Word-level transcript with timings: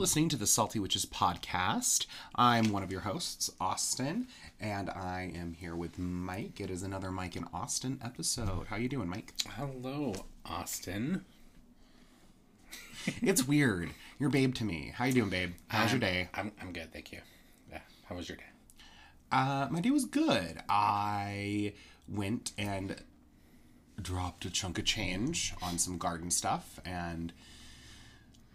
listening 0.00 0.30
to 0.30 0.36
the 0.36 0.46
Salty 0.46 0.78
Witches 0.78 1.04
podcast. 1.04 2.06
I'm 2.34 2.72
one 2.72 2.82
of 2.82 2.90
your 2.90 3.02
hosts, 3.02 3.50
Austin, 3.60 4.28
and 4.58 4.88
I 4.88 5.30
am 5.36 5.52
here 5.52 5.76
with 5.76 5.98
Mike. 5.98 6.58
It 6.58 6.70
is 6.70 6.82
another 6.82 7.10
Mike 7.10 7.36
and 7.36 7.46
Austin 7.52 8.00
episode. 8.02 8.68
How 8.68 8.76
you 8.76 8.88
doing, 8.88 9.10
Mike? 9.10 9.34
Hello, 9.58 10.14
Austin. 10.46 11.26
it's 13.20 13.46
weird. 13.46 13.90
You're 14.18 14.30
babe 14.30 14.54
to 14.54 14.64
me. 14.64 14.94
How 14.96 15.04
you 15.04 15.12
doing, 15.12 15.28
babe? 15.28 15.52
How's 15.68 15.92
your 15.92 16.00
day? 16.00 16.30
I'm, 16.32 16.52
I'm 16.62 16.72
good, 16.72 16.94
thank 16.94 17.12
you. 17.12 17.18
Yeah, 17.70 17.80
how 18.08 18.14
was 18.14 18.26
your 18.26 18.38
day? 18.38 18.44
Uh, 19.30 19.68
my 19.70 19.82
day 19.82 19.90
was 19.90 20.06
good. 20.06 20.62
I 20.70 21.74
went 22.08 22.52
and 22.56 22.96
dropped 24.00 24.46
a 24.46 24.50
chunk 24.50 24.78
of 24.78 24.86
change 24.86 25.52
on 25.60 25.76
some 25.76 25.98
garden 25.98 26.30
stuff 26.30 26.80
and 26.86 27.34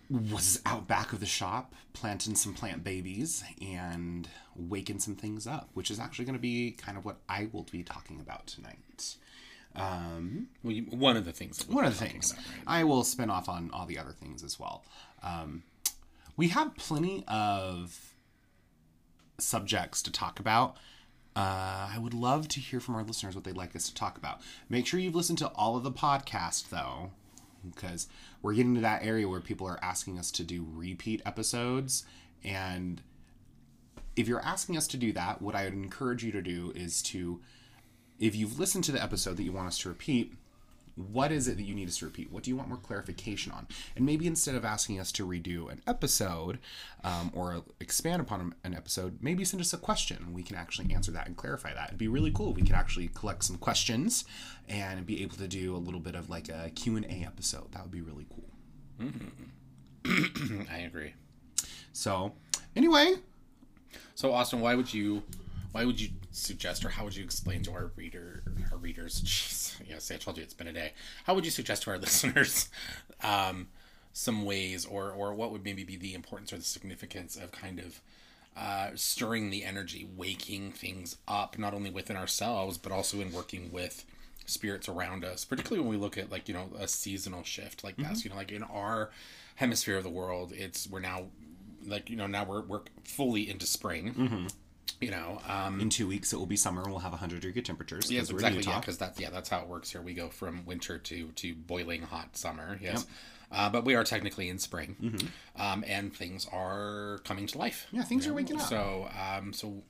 was 0.10 0.62
out 0.66 0.88
back 0.88 1.14
of 1.14 1.20
the 1.20 1.26
shop 1.26 1.74
planting 1.94 2.36
some 2.36 2.54
plant 2.54 2.84
babies 2.84 3.44
and 3.62 4.30
waking 4.56 5.00
some 5.00 5.16
things 5.16 5.48
up, 5.48 5.70
which 5.74 5.90
is 5.90 6.00
actually 6.00 6.26
going 6.26 6.36
to 6.36 6.42
be 6.42 6.72
kind 6.72 6.98
of 6.98 7.06
what 7.06 7.18
I 7.28 7.50
will 7.52 7.66
be 7.72 7.84
talking 7.84 8.20
about 8.20 8.48
tonight. 8.48 9.16
Um, 9.76 10.48
well, 10.64 10.74
you, 10.74 10.84
one 10.84 11.18
of 11.18 11.26
the 11.26 11.34
things. 11.34 11.68
One 11.68 11.86
of 11.86 11.98
the 11.98 12.06
things. 12.06 12.32
About, 12.32 12.46
right? 12.46 12.64
I 12.68 12.84
will 12.84 13.04
spin 13.04 13.30
off 13.30 13.50
on 13.50 13.70
all 13.74 13.86
the 13.86 14.00
other 14.00 14.12
things 14.12 14.44
as 14.44 14.60
well. 14.60 14.84
Um, 15.24 15.64
we 16.38 16.50
have 16.50 16.76
plenty 16.76 17.24
of 17.28 18.14
subjects 19.38 20.02
to 20.04 20.12
talk 20.12 20.40
about. 20.40 20.78
Uh, 21.36 21.90
I 21.94 21.98
would 22.00 22.14
love 22.14 22.48
to 22.50 22.62
hear 22.62 22.80
from 22.80 22.96
our 22.96 23.04
listeners 23.04 23.36
what 23.36 23.44
they'd 23.44 23.58
like 23.58 23.76
us 23.76 23.90
to 23.90 23.94
talk 23.94 24.18
about. 24.18 24.40
Make 24.70 24.88
sure 24.88 25.00
you've 25.00 25.16
listened 25.16 25.40
to 25.40 25.48
all 25.50 25.76
of 25.76 25.84
the 25.84 25.92
podcast, 25.92 26.70
though, 26.70 27.12
because 27.74 28.08
we're 28.42 28.54
getting 28.54 28.76
to 28.76 28.82
that 28.82 29.04
area 29.04 29.28
where 29.28 29.42
people 29.42 29.68
are 29.68 29.80
asking 29.84 30.20
us 30.20 30.32
to 30.32 30.44
do 30.44 30.66
repeat 30.74 31.22
episodes. 31.26 32.06
And 32.44 33.02
if 34.16 34.28
you're 34.28 34.44
asking 34.44 34.78
us 34.78 34.88
to 34.88 34.98
do 34.98 35.12
that, 35.14 35.42
what 35.42 35.56
I 35.56 35.66
would 35.66 35.74
encourage 35.74 36.24
you 36.24 36.32
to 36.32 36.42
do 36.42 36.72
is 36.76 37.02
to, 37.04 37.42
if 38.20 38.36
you've 38.36 38.60
listened 38.60 38.84
to 38.86 38.92
the 38.92 39.02
episode 39.02 39.38
that 39.38 39.44
you 39.44 39.52
want 39.52 39.68
us 39.68 39.80
to 39.80 39.90
repeat, 39.90 40.34
what 40.96 41.32
is 41.32 41.48
it 41.48 41.58
that 41.58 41.64
you 41.64 41.76
need 41.76 41.88
us 41.88 41.98
to 41.98 42.06
repeat? 42.06 42.32
What 42.32 42.44
do 42.44 42.50
you 42.50 42.56
want 42.56 42.70
more 42.70 42.78
clarification 42.78 43.52
on? 43.52 43.68
And 43.96 44.06
maybe 44.06 44.28
instead 44.28 44.56
of 44.56 44.64
asking 44.64 45.00
us 45.00 45.12
to 45.14 45.28
redo 45.28 45.70
an 45.70 45.82
episode 45.86 46.60
um, 47.04 47.32
or 47.34 47.64
expand 47.80 48.22
upon 48.22 48.56
an 48.64 48.74
episode, 48.74 49.20
maybe 49.22 49.44
send 49.44 49.62
us 49.62 49.74
a 49.74 49.78
question. 49.78 50.34
We 50.34 50.44
can 50.44 50.56
actually 50.56 50.94
answer 50.94 51.12
that 51.12 51.28
and 51.28 51.36
clarify 51.36 51.74
that. 51.74 51.88
It'd 51.88 51.98
be 51.98 52.08
really 52.08 52.32
cool. 52.32 52.54
We 52.54 52.62
could 52.62 52.76
actually 52.76 53.10
collect 53.10 53.44
some 53.44 53.58
questions 53.58 54.26
and 54.68 55.06
be 55.06 55.22
able 55.22 55.36
to 55.38 55.48
do 55.48 55.76
a 55.76 55.78
little 55.78 56.00
bit 56.00 56.16
of 56.16 56.30
like 56.30 56.50
a 56.50 56.72
Q&A 56.74 57.26
episode. 57.26 57.72
That 57.74 57.84
would 57.84 57.92
be 57.92 58.02
really 58.02 58.26
cool. 58.30 58.50
Mm-hmm. 59.02 60.62
I 60.72 60.78
agree. 60.80 61.14
So, 61.92 62.34
anyway. 62.76 63.16
So, 64.16 64.32
Austin, 64.32 64.62
why 64.62 64.76
would 64.76 64.94
you 64.94 65.24
why 65.72 65.84
would 65.84 66.00
you 66.00 66.10
suggest 66.32 66.86
or 66.86 66.90
how 66.90 67.04
would 67.04 67.16
you 67.16 67.24
explain 67.24 67.62
to 67.64 67.72
our 67.72 67.92
reader 67.98 68.44
our 68.72 68.78
readers 68.78 69.22
jeez 69.26 69.65
yes 69.88 70.12
i 70.12 70.16
told 70.16 70.38
you 70.38 70.44
it's 70.44 70.54
been 70.54 70.68
a 70.68 70.74
day 70.74 70.94
how 71.26 71.34
would 71.34 71.46
you 71.46 71.52
suggest 71.52 71.84
to 71.84 71.92
our 71.92 71.98
listeners 72.06 72.70
um, 73.24 73.68
some 74.14 74.46
ways 74.46 74.86
or 74.86 75.12
or 75.12 75.34
what 75.34 75.52
would 75.52 75.64
maybe 75.64 75.84
be 75.84 75.98
the 75.98 76.14
importance 76.14 76.54
or 76.54 76.58
the 76.58 76.64
significance 76.64 77.36
of 77.36 77.52
kind 77.52 77.80
of 77.80 78.02
uh, 78.58 78.92
stirring 78.96 79.50
the 79.50 79.66
energy 79.66 80.08
waking 80.16 80.72
things 80.72 81.18
up 81.28 81.58
not 81.58 81.74
only 81.74 81.90
within 81.90 82.16
ourselves 82.16 82.78
but 82.78 82.92
also 82.92 83.20
in 83.20 83.32
working 83.32 83.70
with 83.72 84.06
spirits 84.46 84.88
around 84.88 85.26
us 85.26 85.44
particularly 85.44 85.82
when 85.82 85.90
we 85.90 85.98
look 85.98 86.18
at 86.18 86.32
like 86.32 86.48
you 86.48 86.54
know 86.54 86.70
a 86.80 86.88
seasonal 86.88 87.44
shift 87.44 87.84
like 87.84 87.98
mm-hmm. 87.98 88.14
you 88.24 88.30
know 88.30 88.36
like 88.36 88.52
in 88.52 88.64
our 88.64 89.10
hemisphere 89.56 89.98
of 89.98 90.04
the 90.04 90.10
world 90.10 90.54
it's 90.56 90.90
we're 90.90 91.00
now 91.00 91.26
like 91.86 92.10
you 92.10 92.16
know 92.16 92.28
now 92.28 92.46
we're, 92.46 92.62
we're 92.62 92.82
fully 93.04 93.50
into 93.50 93.66
spring 93.66 94.14
mm-hmm 94.14 94.48
you 95.02 95.12
know 95.12 95.42
um, 95.48 95.80
in 95.80 95.90
two 95.90 96.08
weeks 96.08 96.32
it 96.34 96.38
will 96.38 96.46
be 96.46 96.56
summer 96.56 96.82
and 96.82 96.92
we'll 96.92 97.00
have 97.00 97.12
100 97.12 97.42
degree 97.42 97.62
temperatures 97.62 98.12
yes 98.12 98.30
exactly 98.30 98.64
yeah 98.64 98.80
because 98.80 98.98
that's 98.98 99.20
yeah 99.20 99.30
that's 99.30 99.50
how 99.50 99.60
it 99.60 99.68
works 99.68 99.92
here. 99.92 100.02
We 100.02 100.14
go 100.14 100.30
from 100.30 100.66
winter 100.66 100.98
to 100.98 101.28
to 101.28 101.56
boiling 101.56 102.04
hot 102.04 102.38
summer 102.38 102.80
yes. 102.82 103.06
Yep. 103.52 103.60
uh, 103.60 103.70
but 103.70 103.86
we 103.86 103.96
are 103.96 104.04
technically 104.04 104.50
in 104.50 104.60
spring 104.60 104.96
mm-hmm. 105.02 105.62
um, 105.62 105.84
and 105.88 106.14
things 106.14 106.48
are 106.52 107.20
coming 107.24 107.48
to 107.48 107.58
life. 107.58 107.88
Yeah 107.92 108.04
things 108.04 108.28
are 108.28 108.34
waking 108.34 108.60
up. 108.60 108.68
So 108.68 109.10
um, 109.20 109.54
so 109.54 109.84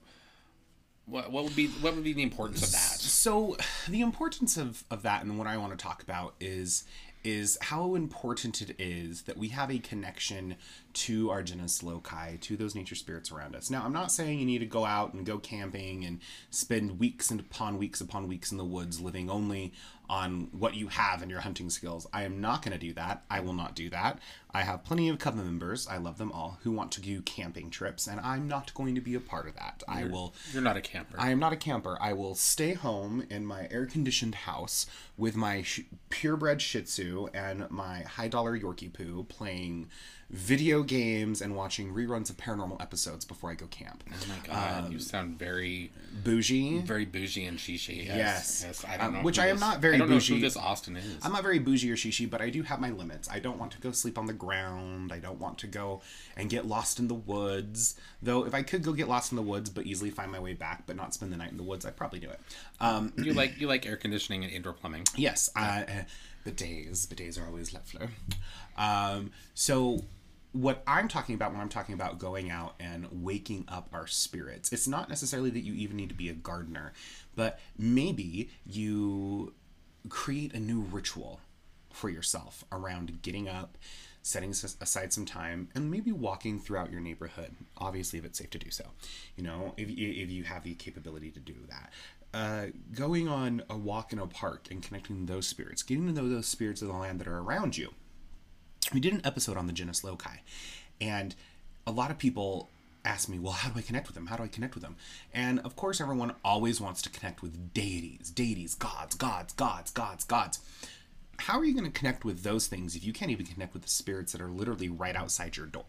what, 1.06 1.32
what 1.32 1.44
would 1.44 1.56
be 1.56 1.68
what 1.68 1.94
would 1.96 2.04
be 2.04 2.14
the 2.14 2.24
importance 2.24 2.64
of 2.64 2.72
that? 2.72 3.00
So 3.00 3.58
the 3.88 4.02
importance 4.02 4.58
of, 4.58 4.84
of 4.90 5.04
that 5.04 5.24
and 5.24 5.38
what 5.38 5.48
i 5.48 5.58
want 5.58 5.72
to 5.72 5.78
talk 5.78 6.02
about 6.02 6.36
is 6.40 6.84
is 7.24 7.58
how 7.60 7.96
important 7.96 8.62
it 8.62 8.76
is 8.78 9.24
that 9.24 9.36
we 9.36 9.50
have 9.50 9.72
a 9.72 9.80
connection 9.80 10.56
to 10.96 11.30
our 11.30 11.44
genius 11.44 11.84
loci, 11.84 12.38
to 12.42 12.58
those 12.58 12.74
nature 12.74 12.96
spirits 12.96 13.32
around 13.32 13.56
us. 13.56 13.70
Now, 13.70 13.84
I'm 13.84 13.94
not 13.94 14.12
saying 14.12 14.40
you 14.40 14.46
need 14.46 14.60
to 14.60 14.66
go 14.66 14.86
out 14.86 15.14
and 15.14 15.26
go 15.26 15.38
camping 15.38 16.06
and 16.06 16.20
spend 16.50 17.00
weeks 17.00 17.30
and 17.30 17.40
upon 17.40 17.78
weeks 17.78 18.02
upon 18.02 18.28
weeks 18.28 18.52
in 18.52 18.58
the 18.58 18.66
woods 18.66 19.02
living 19.02 19.30
only 19.30 19.74
on 20.10 20.50
what 20.52 20.76
you 20.76 20.88
have 20.88 21.22
and 21.22 21.32
your 21.32 21.42
hunting 21.42 21.70
skills. 21.70 22.08
I 22.14 22.24
am 22.24 22.40
not 22.40 22.62
going 22.62 22.74
to 22.74 22.78
do 22.78 22.94
that. 22.94 23.24
I 23.30 23.40
will 23.40 23.54
not 23.54 23.76
do 23.76 23.90
that. 23.90 24.20
I 24.54 24.62
have 24.62 24.84
plenty 24.84 25.10
of 25.10 25.20
coven 25.20 25.44
members, 25.44 25.88
I 25.88 25.98
love 25.98 26.18
them 26.18 26.32
all, 26.32 26.60
who 26.64 26.72
want 26.72 26.92
to 26.94 27.02
do 27.02 27.22
camping 27.22 27.70
trips, 27.70 28.08
and 28.08 28.22
I'm 28.22 28.48
not 28.48 28.74
going 28.74 28.96
to 28.96 29.02
be 29.02 29.16
a 29.16 29.20
part 29.20 29.48
of 29.48 29.56
that. 29.56 29.84
You're, 29.88 29.98
I 29.98 30.04
will. 30.06 30.34
You're 30.54 30.62
not 30.62 30.78
a 30.78 30.82
camper. 30.82 31.18
I 31.20 31.32
am 31.32 31.40
not 31.40 31.52
a 31.52 31.58
camper. 31.58 31.98
I 32.00 32.14
will 32.14 32.36
stay 32.36 32.74
home 32.74 33.26
in 33.30 33.46
my 33.46 33.68
air 33.70 33.86
conditioned 33.86 34.36
house 34.36 34.86
with 35.18 35.36
my 35.36 35.62
sh- 35.62 35.82
purebred 36.10 36.62
Shih 36.62 36.84
Tzu 36.84 37.28
and 37.34 37.70
my 37.70 38.02
high 38.04 38.30
dollar 38.30 38.58
Yorkie 38.58 38.94
poo 38.94 39.26
playing 39.28 39.90
video 40.36 40.84
games 40.84 41.42
and 41.42 41.56
watching 41.56 41.94
reruns 41.94 42.30
of 42.30 42.36
paranormal 42.36 42.82
episodes 42.82 43.24
before 43.24 43.50
I 43.52 43.54
go 43.54 43.68
camp. 43.68 44.04
Oh 44.12 44.28
my 44.28 44.36
god, 44.46 44.86
um, 44.86 44.92
you 44.92 45.00
sound 45.00 45.40
very 45.40 45.92
bougie, 46.24 46.80
very 46.80 47.06
bougie 47.06 47.46
and 47.46 47.58
shishi. 47.58 48.06
Yes, 48.06 48.18
yes. 48.18 48.64
yes 48.66 48.86
I 48.86 48.98
don't 48.98 49.08
um, 49.08 49.14
know 49.14 49.22
which 49.22 49.40
I 49.40 49.48
am 49.48 49.56
this, 49.56 49.62
not 49.62 49.80
very 49.80 49.96
I 49.96 50.00
don't 50.00 50.10
bougie. 50.10 50.34
Know 50.34 50.40
who 50.40 50.46
this 50.46 50.58
Austin 50.58 50.98
is. 50.98 51.18
I'm 51.24 51.32
not 51.32 51.42
very 51.42 51.60
bougie 51.60 51.90
or 51.90 51.96
shishi, 51.96 52.30
but 52.30 52.42
I 52.42 52.50
do 52.50 52.64
have 52.64 52.82
my 52.82 52.90
limits. 52.90 53.30
I 53.32 53.40
don't 53.40 53.58
want 53.58 53.72
to 53.72 53.80
go 53.80 53.92
sleep 53.92 54.18
on 54.18 54.26
the 54.26 54.34
ground. 54.34 55.14
I 55.14 55.20
don't 55.20 55.40
want 55.40 55.58
to 55.60 55.68
go 55.68 56.02
and 56.36 56.50
get 56.50 56.68
lost 56.68 57.00
in 57.00 57.08
the 57.08 57.14
woods. 57.14 57.96
Though, 58.22 58.46
if 58.46 58.54
I 58.54 58.62
could 58.62 58.84
go 58.84 58.92
get 58.92 59.08
lost 59.08 59.32
in 59.32 59.38
the 59.38 59.42
woods, 59.42 59.70
but 59.70 59.86
easily 59.86 60.10
find 60.10 60.32
my 60.32 60.40
way 60.40 60.54
back, 60.54 60.84
but 60.86 60.98
not 60.98 61.14
spend 61.14 61.32
the 61.32 61.38
night 61.38 61.52
in 61.52 61.58
the 61.58 61.64
woods, 61.64 61.86
I'd 61.86 61.96
probably 61.96 62.20
do 62.20 62.30
it. 62.30 62.40
Um, 62.82 63.14
you 63.18 63.34
like 63.34 63.60
you 63.60 63.68
like 63.68 63.86
air 63.86 63.96
conditioning 63.96 64.44
and 64.44 64.52
indoor 64.52 64.74
plumbing. 64.74 65.06
Yes, 65.16 65.50
uh, 65.56 65.84
bidets. 66.46 67.08
Bidets 67.08 67.42
are 67.42 67.46
always 67.46 67.74
lovely. 67.74 68.08
Um, 68.78 69.32
so 69.54 70.04
what 70.56 70.84
I'm 70.88 71.10
talking 71.10 71.36
about 71.36 71.52
when 71.52 71.60
I'm 71.60 71.68
talking 71.68 71.94
about 71.94 72.18
going 72.18 72.50
out 72.50 72.76
and 72.80 73.08
waking 73.12 73.66
up 73.68 73.90
our 73.92 74.08
spirits, 74.08 74.72
it's 74.72 74.88
not 74.88 75.10
necessarily 75.10 75.50
that 75.50 75.60
you 75.66 75.74
even 75.74 75.98
need 75.98 76.08
to 76.10 76.16
be 76.16 76.30
a 76.30 76.34
gardener, 76.34 76.94
but 77.36 77.60
maybe 77.78 78.50
you 78.66 79.54
create 80.08 80.54
a 80.54 80.60
new 80.60 80.80
ritual 80.80 81.42
for 81.92 82.10
yourself 82.10 82.64
around 82.72 83.22
getting 83.22 83.50
up, 83.50 83.78
setting 84.22 84.52
aside 84.52 85.12
some 85.12 85.26
time, 85.26 85.68
and 85.76 85.92
maybe 85.92 86.14
walking 86.14 86.58
throughout 86.58 86.90
your 86.90 87.02
neighborhood. 87.02 87.54
Obviously, 87.78 88.18
if 88.18 88.24
it's 88.24 88.40
safe 88.40 88.50
to 88.52 88.58
do 88.58 88.72
so, 88.72 88.86
you 89.36 89.44
know, 89.44 89.74
if, 89.76 89.90
if 89.90 90.32
you 90.32 90.44
have 90.46 90.64
the 90.64 90.74
capability 90.76 91.32
to 91.32 91.40
do 91.40 91.56
that. 91.68 91.92
Uh, 92.34 92.68
going 92.94 93.28
on 93.28 93.62
a 93.70 93.78
walk 93.78 94.12
in 94.12 94.20
a 94.20 94.28
park 94.28 94.68
and 94.72 94.82
connecting 94.82 95.26
those 95.26 95.48
spirits, 95.48 95.84
getting 95.84 96.08
to 96.08 96.14
know 96.14 96.30
those 96.30 96.48
spirits 96.48 96.82
of 96.82 96.88
the 96.88 96.94
land 96.94 97.20
that 97.20 97.28
are 97.28 97.40
around 97.40 97.78
you 97.78 97.94
we 98.94 99.00
did 99.00 99.14
an 99.14 99.22
episode 99.24 99.58
on 99.58 99.68
the 99.68 99.74
genius 99.74 100.04
loci 100.04 100.38
and 101.02 101.36
a 101.88 101.92
lot 101.92 102.12
of 102.12 102.18
people 102.18 102.70
ask 103.04 103.30
me 103.30 103.38
well 103.38 103.54
how 103.54 103.70
do 103.70 103.78
i 103.80 103.82
connect 103.82 104.08
with 104.08 104.16
them? 104.16 104.28
How 104.28 104.36
do 104.38 104.44
i 104.44 104.48
connect 104.48 104.74
with 104.74 104.84
them? 104.84 104.96
And 105.34 105.60
of 105.60 105.76
course 105.76 106.02
everyone 106.02 106.34
always 106.44 106.82
wants 106.82 107.02
to 107.04 107.10
connect 107.10 107.42
with 107.42 107.74
deities 107.74 108.32
deities 108.32 108.76
gods 108.76 109.16
gods 109.16 109.54
gods 109.54 109.92
gods 109.92 110.24
gods. 110.24 110.60
How 111.38 111.60
are 111.60 111.66
you 111.66 111.74
going 111.74 111.92
to 111.92 111.98
connect 111.98 112.24
with 112.24 112.44
those 112.44 112.68
things 112.68 112.96
if 112.96 113.04
you 113.04 113.12
can't 113.12 113.30
even 113.30 113.46
connect 113.46 113.74
with 113.74 113.84
the 113.84 113.90
spirits 113.90 114.32
that 114.32 114.42
are 114.42 114.50
literally 114.50 114.88
right 114.88 115.16
outside 115.16 115.58
your 115.58 115.66
door? 115.68 115.86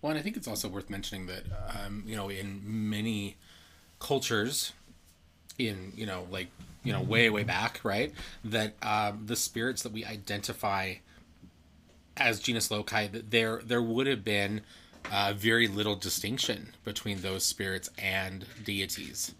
Well 0.00 0.10
and 0.10 0.18
i 0.18 0.22
think 0.22 0.36
it's 0.36 0.48
also 0.48 0.68
worth 0.68 0.88
mentioning 0.88 1.26
that 1.26 1.42
um, 1.84 2.04
you 2.06 2.16
know 2.16 2.28
in 2.28 2.62
many 2.64 3.36
cultures 3.98 4.72
in 5.58 5.92
you 5.96 6.06
know 6.06 6.26
like 6.30 6.48
you 6.84 6.92
know 6.92 7.02
way 7.02 7.28
way 7.30 7.42
back 7.42 7.80
right 7.82 8.12
that 8.44 8.74
um, 8.82 9.24
the 9.26 9.36
spirits 9.36 9.82
that 9.82 9.92
we 9.92 10.04
identify 10.04 10.94
as 12.18 12.40
genius 12.40 12.70
loci 12.70 13.06
that 13.08 13.30
there 13.30 13.60
there 13.64 13.82
would 13.82 14.06
have 14.06 14.24
been 14.24 14.62
uh, 15.10 15.32
very 15.36 15.68
little 15.68 15.94
distinction 15.94 16.72
between 16.84 17.20
those 17.22 17.44
spirits 17.44 17.88
and 17.98 18.44
deities. 18.64 19.34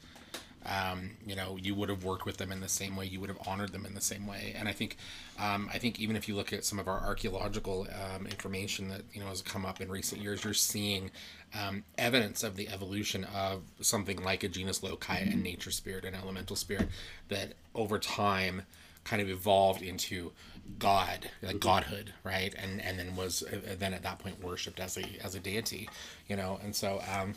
Um, 0.66 1.12
you 1.26 1.34
know, 1.34 1.56
you 1.56 1.74
would 1.74 1.88
have 1.88 2.04
worked 2.04 2.26
with 2.26 2.36
them 2.36 2.52
in 2.52 2.60
the 2.60 2.68
same 2.68 2.94
way. 2.94 3.06
You 3.06 3.20
would 3.20 3.30
have 3.30 3.38
honored 3.46 3.72
them 3.72 3.86
in 3.86 3.94
the 3.94 4.02
same 4.02 4.26
way. 4.26 4.54
And 4.58 4.68
I 4.68 4.72
think, 4.72 4.98
um, 5.38 5.70
I 5.72 5.78
think 5.78 5.98
even 5.98 6.14
if 6.14 6.28
you 6.28 6.34
look 6.34 6.52
at 6.52 6.64
some 6.64 6.78
of 6.78 6.88
our 6.88 7.00
archaeological 7.00 7.86
um, 8.14 8.26
information 8.26 8.88
that 8.88 9.02
you 9.12 9.20
know 9.20 9.28
has 9.28 9.40
come 9.40 9.64
up 9.64 9.80
in 9.80 9.90
recent 9.90 10.20
years, 10.20 10.44
you're 10.44 10.54
seeing 10.54 11.10
um, 11.58 11.84
evidence 11.96 12.42
of 12.42 12.56
the 12.56 12.68
evolution 12.68 13.24
of 13.34 13.62
something 13.80 14.22
like 14.22 14.42
a 14.42 14.48
genius 14.48 14.82
loci, 14.82 15.14
mm-hmm. 15.14 15.32
and 15.32 15.42
nature 15.42 15.70
spirit, 15.70 16.04
and 16.04 16.14
elemental 16.14 16.56
spirit, 16.56 16.88
that 17.28 17.54
over 17.74 17.98
time 17.98 18.62
kind 19.04 19.22
of 19.22 19.30
evolved 19.30 19.80
into 19.80 20.32
God, 20.78 21.30
like 21.42 21.60
godhood, 21.60 22.12
right? 22.24 22.54
And 22.56 22.80
and 22.80 22.98
then 22.98 23.16
was 23.16 23.42
then 23.78 23.94
at 23.94 24.02
that 24.02 24.18
point 24.18 24.42
worshipped 24.42 24.80
as 24.80 24.96
a 24.96 25.04
as 25.22 25.34
a 25.34 25.40
deity, 25.40 25.88
you 26.28 26.36
know. 26.36 26.60
And 26.62 26.74
so 26.74 27.00
um, 27.12 27.34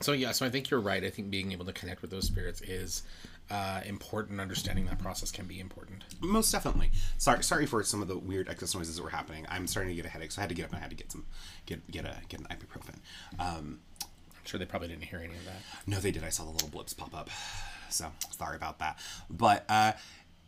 so 0.00 0.12
yeah, 0.12 0.32
so 0.32 0.46
I 0.46 0.50
think 0.50 0.70
you're 0.70 0.80
right. 0.80 1.02
I 1.02 1.10
think 1.10 1.30
being 1.30 1.52
able 1.52 1.64
to 1.64 1.72
connect 1.72 2.02
with 2.02 2.10
those 2.10 2.26
spirits 2.26 2.60
is 2.60 3.02
uh, 3.50 3.80
important. 3.84 4.40
Understanding 4.40 4.86
that 4.86 4.98
process 4.98 5.30
can 5.30 5.46
be 5.46 5.60
important. 5.60 6.04
Most 6.20 6.50
definitely. 6.52 6.90
Sorry, 7.18 7.42
sorry 7.42 7.66
for 7.66 7.82
some 7.82 8.02
of 8.02 8.08
the 8.08 8.18
weird 8.18 8.48
excess 8.48 8.74
noises 8.74 8.96
that 8.96 9.02
were 9.02 9.10
happening. 9.10 9.46
I'm 9.48 9.66
starting 9.66 9.90
to 9.90 9.96
get 9.96 10.06
a 10.06 10.08
headache, 10.08 10.32
so 10.32 10.40
I 10.40 10.42
had 10.42 10.48
to 10.48 10.54
get 10.54 10.64
up 10.64 10.70
and 10.70 10.78
I 10.78 10.82
had 10.82 10.90
to 10.90 10.96
get 10.96 11.12
some, 11.12 11.24
get 11.66 11.88
get 11.90 12.04
a 12.04 12.16
get 12.28 12.40
an 12.40 12.46
ibuprofen. 12.46 12.96
Um, 13.38 13.80
I'm 14.02 14.44
sure 14.44 14.58
they 14.58 14.66
probably 14.66 14.88
didn't 14.88 15.04
hear 15.04 15.20
any 15.20 15.34
of 15.34 15.44
that. 15.44 15.62
no, 15.86 15.98
they 15.98 16.10
did. 16.10 16.24
I 16.24 16.30
saw 16.30 16.44
the 16.44 16.50
little 16.50 16.68
blips 16.68 16.94
pop 16.94 17.14
up, 17.14 17.30
so 17.90 18.06
sorry 18.30 18.56
about 18.56 18.78
that. 18.80 18.98
But 19.30 19.64
uh, 19.68 19.92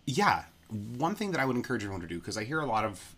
yeah, 0.06 0.44
one 0.70 1.14
thing 1.14 1.30
that 1.32 1.40
I 1.40 1.44
would 1.44 1.56
encourage 1.56 1.82
everyone 1.82 2.00
to 2.02 2.06
do 2.06 2.18
because 2.18 2.36
I 2.36 2.44
hear 2.44 2.60
a 2.60 2.66
lot 2.66 2.84
of, 2.84 3.14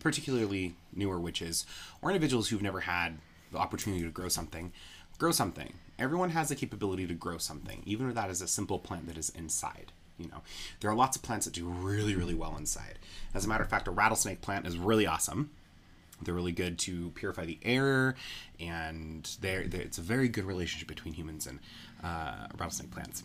particularly 0.00 0.74
newer 0.92 1.20
witches 1.20 1.66
or 2.02 2.10
individuals 2.10 2.48
who've 2.48 2.62
never 2.62 2.80
had 2.80 3.18
the 3.52 3.58
opportunity 3.58 4.02
to 4.02 4.10
grow 4.10 4.28
something, 4.28 4.72
grow 5.18 5.30
something. 5.30 5.74
Everyone 5.98 6.30
has 6.30 6.48
the 6.48 6.56
capability 6.56 7.06
to 7.06 7.14
grow 7.14 7.38
something, 7.38 7.82
even 7.86 8.08
if 8.08 8.14
that 8.14 8.30
is 8.30 8.40
a 8.42 8.48
simple 8.48 8.78
plant 8.78 9.06
that 9.06 9.16
is 9.18 9.30
inside. 9.30 9.92
You 10.18 10.28
know, 10.28 10.42
there 10.80 10.90
are 10.90 10.94
lots 10.94 11.16
of 11.16 11.22
plants 11.22 11.44
that 11.46 11.54
do 11.54 11.66
really, 11.66 12.14
really 12.14 12.34
well 12.34 12.56
inside. 12.56 12.98
As 13.34 13.44
a 13.44 13.48
matter 13.48 13.64
of 13.64 13.70
fact, 13.70 13.88
a 13.88 13.90
rattlesnake 13.90 14.40
plant 14.42 14.66
is 14.66 14.76
really 14.78 15.06
awesome. 15.06 15.50
They're 16.22 16.34
really 16.34 16.52
good 16.52 16.78
to 16.80 17.10
purify 17.10 17.44
the 17.44 17.58
air, 17.62 18.14
and 18.60 19.28
they're- 19.40 19.68
it's 19.72 19.98
a 19.98 20.02
very 20.02 20.28
good 20.28 20.44
relationship 20.44 20.86
between 20.88 21.14
humans 21.14 21.46
and 21.48 21.58
uh, 22.02 22.46
rattlesnake 22.56 22.92
plants. 22.92 23.24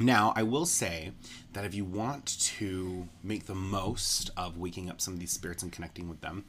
Now, 0.00 0.32
I 0.34 0.44
will 0.44 0.64
say 0.64 1.12
that 1.52 1.66
if 1.66 1.74
you 1.74 1.84
want 1.84 2.24
to 2.56 3.06
make 3.22 3.44
the 3.44 3.54
most 3.54 4.30
of 4.34 4.56
waking 4.56 4.88
up 4.88 4.98
some 4.98 5.12
of 5.12 5.20
these 5.20 5.30
spirits 5.30 5.62
and 5.62 5.70
connecting 5.70 6.08
with 6.08 6.22
them, 6.22 6.46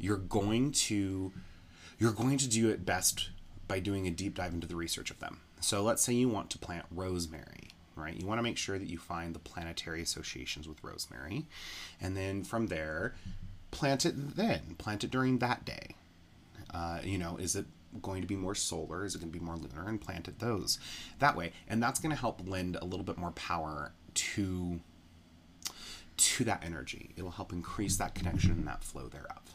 you're 0.00 0.16
going 0.16 0.72
to 0.72 1.32
you're 2.00 2.12
going 2.12 2.38
to 2.38 2.48
do 2.48 2.68
it 2.68 2.84
best 2.84 3.30
by 3.68 3.78
doing 3.78 4.06
a 4.06 4.10
deep 4.10 4.34
dive 4.34 4.52
into 4.52 4.66
the 4.66 4.76
research 4.76 5.10
of 5.12 5.20
them. 5.20 5.40
So, 5.60 5.82
let's 5.82 6.02
say 6.02 6.12
you 6.12 6.28
want 6.28 6.50
to 6.50 6.58
plant 6.58 6.86
rosemary, 6.90 7.70
right? 7.94 8.16
You 8.20 8.26
want 8.26 8.40
to 8.40 8.42
make 8.42 8.58
sure 8.58 8.80
that 8.80 8.88
you 8.88 8.98
find 8.98 9.32
the 9.32 9.40
planetary 9.40 10.02
associations 10.02 10.66
with 10.66 10.82
rosemary, 10.82 11.46
and 12.00 12.16
then 12.16 12.42
from 12.42 12.66
there, 12.66 13.14
plant 13.70 14.06
it 14.06 14.36
then. 14.36 14.74
Plant 14.76 15.04
it 15.04 15.12
during 15.12 15.38
that 15.38 15.64
day. 15.64 15.94
Uh, 16.74 16.98
you 17.04 17.18
know, 17.18 17.36
is 17.36 17.54
it 17.54 17.66
going 18.02 18.22
to 18.22 18.28
be 18.28 18.36
more 18.36 18.54
solar? 18.54 19.04
Is 19.04 19.14
it 19.14 19.18
going 19.18 19.32
to 19.32 19.38
be 19.38 19.44
more 19.44 19.56
lunar? 19.56 19.88
And 19.88 20.00
planted 20.00 20.38
those 20.38 20.78
that 21.18 21.36
way, 21.36 21.52
and 21.68 21.82
that's 21.82 22.00
going 22.00 22.14
to 22.14 22.20
help 22.20 22.42
lend 22.46 22.76
a 22.76 22.84
little 22.84 23.04
bit 23.04 23.18
more 23.18 23.32
power 23.32 23.92
to 24.14 24.80
to 26.16 26.44
that 26.44 26.64
energy. 26.64 27.10
It'll 27.16 27.30
help 27.30 27.52
increase 27.52 27.96
that 27.96 28.14
connection 28.14 28.50
and 28.50 28.66
that 28.66 28.82
flow 28.82 29.08
thereof. 29.08 29.54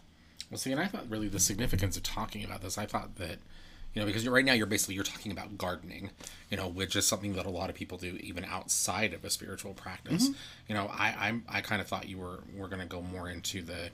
Well, 0.50 0.58
see, 0.58 0.72
and 0.72 0.80
I 0.80 0.86
thought 0.86 1.10
really 1.10 1.28
the 1.28 1.40
significance 1.40 1.98
of 1.98 2.04
talking 2.04 2.44
about 2.44 2.62
this, 2.62 2.78
I 2.78 2.86
thought 2.86 3.16
that, 3.16 3.40
you 3.94 4.02
know, 4.02 4.06
because 4.06 4.28
right 4.28 4.46
now 4.46 4.54
you're 4.54 4.66
basically 4.66 4.96
you're 4.96 5.04
talking 5.04 5.32
about 5.32 5.58
gardening, 5.58 6.12
you 6.50 6.58
know, 6.58 6.68
which 6.68 6.96
is 6.96 7.06
something 7.06 7.34
that 7.34 7.46
a 7.46 7.50
lot 7.50 7.70
of 7.70 7.76
people 7.76 7.98
do 7.98 8.18
even 8.22 8.46
outside 8.46 9.14
of 9.14 9.26
a 9.26 9.30
spiritual 9.30 9.74
practice. 9.74 10.30
Mm-hmm. 10.30 10.34
You 10.68 10.76
know, 10.76 10.90
I 10.92 11.16
I'm, 11.20 11.44
I 11.50 11.62
kind 11.62 11.82
of 11.82 11.88
thought 11.88 12.08
you 12.08 12.20
were 12.20 12.40
were 12.56 12.68
going 12.68 12.82
to 12.82 12.88
go 12.88 13.02
more 13.02 13.30
into 13.30 13.62
the 13.62 13.90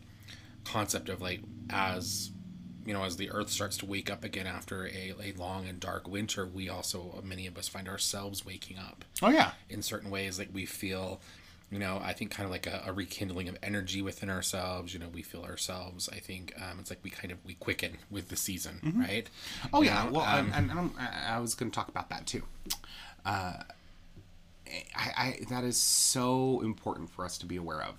concept 0.66 1.10
of 1.10 1.22
like 1.22 1.42
as 1.70 2.32
you 2.86 2.94
know 2.94 3.04
as 3.04 3.18
the 3.18 3.30
earth 3.32 3.50
starts 3.50 3.78
to 3.78 3.86
wake 3.86 4.10
up 4.10 4.24
again 4.24 4.48
after 4.48 4.88
a, 4.88 5.14
a 5.22 5.34
long 5.38 5.68
and 5.68 5.80
dark 5.80 6.08
winter 6.08 6.46
we 6.46 6.70
also 6.70 7.22
many 7.24 7.46
of 7.48 7.58
us 7.58 7.68
find 7.68 7.88
ourselves 7.88 8.46
waking 8.46 8.78
up 8.78 9.04
Oh 9.22 9.30
yeah, 9.30 9.52
in 9.70 9.82
certain 9.82 10.10
ways 10.10 10.40
like 10.40 10.50
we 10.54 10.66
feel 10.66 11.20
you 11.72 11.78
know 11.78 12.02
i 12.04 12.14
think 12.14 12.32
kind 12.32 12.46
of 12.46 12.52
like 12.52 12.66
a, 12.66 12.84
a 12.88 12.92
rekindling 12.94 13.48
of 13.50 13.58
energy 13.62 14.02
within 14.02 14.30
ourselves 14.30 14.92
you 14.94 15.00
know 15.00 15.08
we 15.14 15.22
feel 15.22 15.44
ourselves 15.44 16.10
i 16.12 16.18
think 16.18 16.54
um, 16.58 16.80
it's 16.80 16.90
like 16.90 17.00
we 17.04 17.10
kind 17.12 17.32
of 17.32 17.38
we 17.46 17.54
quicken 17.54 17.98
with 18.10 18.30
the 18.30 18.36
season 18.36 18.80
right 18.98 19.30
Oh 19.74 19.82
You 19.82 19.90
yeah. 19.90 20.06
know, 20.06 20.12
well, 20.14 20.26
um, 20.26 20.52
and, 20.56 20.72
and 20.72 20.92
I 21.00 21.36
I 21.36 21.40
was 21.40 21.54
going 21.56 21.70
to 21.72 21.76
talk 21.76 21.90
about 21.90 22.10
that 22.10 22.26
too. 22.26 22.44
Uh, 23.26 23.54
I, 24.96 25.12
I 25.18 25.40
that 25.50 25.64
is 25.64 25.78
so 25.78 26.62
important 26.62 27.10
for 27.10 27.26
us 27.26 27.38
to 27.40 27.46
be 27.46 27.56
aware 27.56 27.82
of. 27.82 27.96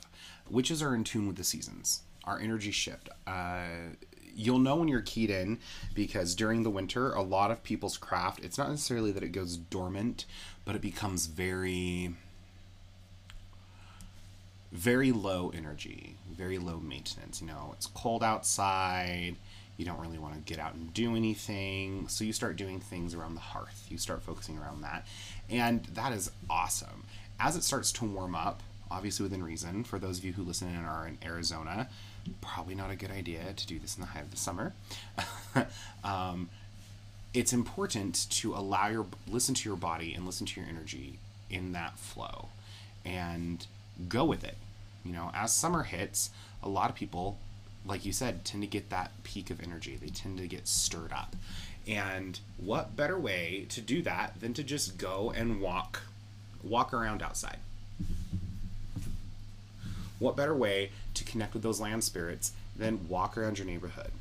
Witches 0.49 0.83
are 0.83 0.95
in 0.95 1.05
tune 1.05 1.27
with 1.27 1.37
the 1.37 1.45
seasons. 1.45 2.03
Our 2.25 2.39
energy 2.39 2.71
shift. 2.71 3.09
Uh, 3.27 3.95
you'll 4.35 4.59
know 4.59 4.77
when 4.77 4.89
you're 4.89 5.01
keyed 5.01 5.31
in 5.31 5.59
because 5.95 6.35
during 6.35 6.63
the 6.63 6.71
winter, 6.71 7.13
a 7.13 7.23
lot 7.23 7.51
of 7.51 7.63
people's 7.63 7.97
craft. 7.97 8.45
It's 8.45 8.59
not 8.59 8.71
necessarily 8.71 9.13
that 9.13 9.23
it 9.23 9.33
goes 9.33 9.57
dormant, 9.57 10.25
but 10.65 10.75
it 10.75 10.83
becomes 10.83 11.27
very 11.27 12.15
very 14.73 15.11
low 15.11 15.51
energy, 15.55 16.17
very 16.31 16.59
low 16.59 16.79
maintenance. 16.79 17.41
You 17.41 17.49
know, 17.49 17.71
it's 17.77 17.87
cold 17.87 18.23
outside. 18.23 19.37
You 19.77 19.85
don't 19.85 19.99
really 19.99 20.19
want 20.19 20.35
to 20.35 20.41
get 20.41 20.63
out 20.63 20.75
and 20.75 20.93
do 20.93 21.17
anything. 21.17 22.07
So 22.09 22.25
you 22.25 22.33
start 22.33 22.57
doing 22.57 22.81
things 22.81 23.15
around 23.15 23.35
the 23.35 23.41
hearth. 23.41 23.87
You 23.89 23.99
start 23.99 24.23
focusing 24.23 24.59
around 24.59 24.83
that. 24.83 25.07
And 25.49 25.85
that 25.95 26.13
is 26.13 26.31
awesome. 26.49 27.05
As 27.39 27.57
it 27.57 27.65
starts 27.65 27.91
to 27.93 28.05
warm 28.05 28.35
up, 28.35 28.63
obviously 28.91 29.23
within 29.25 29.43
reason, 29.43 29.85
for 29.85 29.99
those 29.99 30.19
of 30.19 30.25
you 30.25 30.35
who 30.35 30.43
listen 30.43 30.69
and 30.69 30.87
are 30.87 31.07
in 31.07 31.19
Arizona, 31.25 31.89
probably 32.41 32.75
not 32.75 32.91
a 32.91 32.97
good 32.97 33.11
idea 33.11 33.53
to 33.55 33.67
do 33.67 33.79
this 33.79 33.97
in 33.97 34.01
the 34.01 34.09
height 34.09 34.23
of 34.23 34.31
the 34.31 34.37
summer. 34.37 34.73
um, 36.05 36.49
it's 37.33 37.53
important 37.53 38.27
to 38.31 38.55
allow 38.55 38.89
your 38.89 39.07
listen 39.29 39.55
to 39.55 39.69
your 39.69 39.77
body 39.77 40.15
and 40.15 40.27
listen 40.27 40.47
to 40.47 40.61
your 40.61 40.69
energy 40.69 41.19
in 41.49 41.73
that 41.73 41.99
flow 41.99 42.49
and 43.05 43.67
go 44.09 44.25
with 44.25 44.45
it. 44.45 44.57
You 45.05 45.13
know 45.13 45.31
as 45.35 45.53
summer 45.53 45.85
hits 45.85 46.31
a 46.63 46.69
lot 46.69 46.91
of 46.91 46.97
people 46.97 47.39
like 47.87 48.05
you 48.05 48.13
said 48.13 48.45
tend 48.45 48.63
to 48.63 48.67
get 48.67 48.91
that 48.91 49.11
peak 49.23 49.51
of 49.51 49.63
energy. 49.63 49.97
They 50.01 50.09
tend 50.09 50.39
to 50.39 50.47
get 50.47 50.69
stirred 50.69 51.13
up. 51.13 51.37
And 51.87 52.39
what 52.59 52.97
better 52.97 53.19
way 53.19 53.67
to 53.71 53.81
do 53.81 54.03
that 54.03 54.41
than 54.41 54.53
to 54.55 54.63
just 54.63 54.99
go 54.99 55.33
and 55.35 55.61
walk 55.61 56.03
walk 56.63 56.93
around 56.93 57.23
outside 57.23 57.57
what 60.21 60.37
better 60.37 60.55
way 60.55 60.91
to 61.15 61.25
connect 61.25 61.55
with 61.55 61.65
those 61.65 61.81
land 61.81 62.05
spirits 62.05 62.53
than 62.77 63.09
walk 63.09 63.37
around 63.37 63.59
your 63.59 63.67
neighborhood 63.67 64.13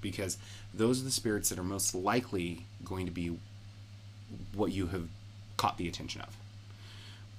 because 0.00 0.36
those 0.74 1.00
are 1.00 1.04
the 1.04 1.10
spirits 1.10 1.48
that 1.48 1.58
are 1.58 1.64
most 1.64 1.94
likely 1.94 2.66
going 2.84 3.06
to 3.06 3.12
be 3.12 3.38
what 4.54 4.72
you 4.72 4.88
have 4.88 5.08
caught 5.56 5.78
the 5.78 5.86
attention 5.86 6.20
of 6.20 6.36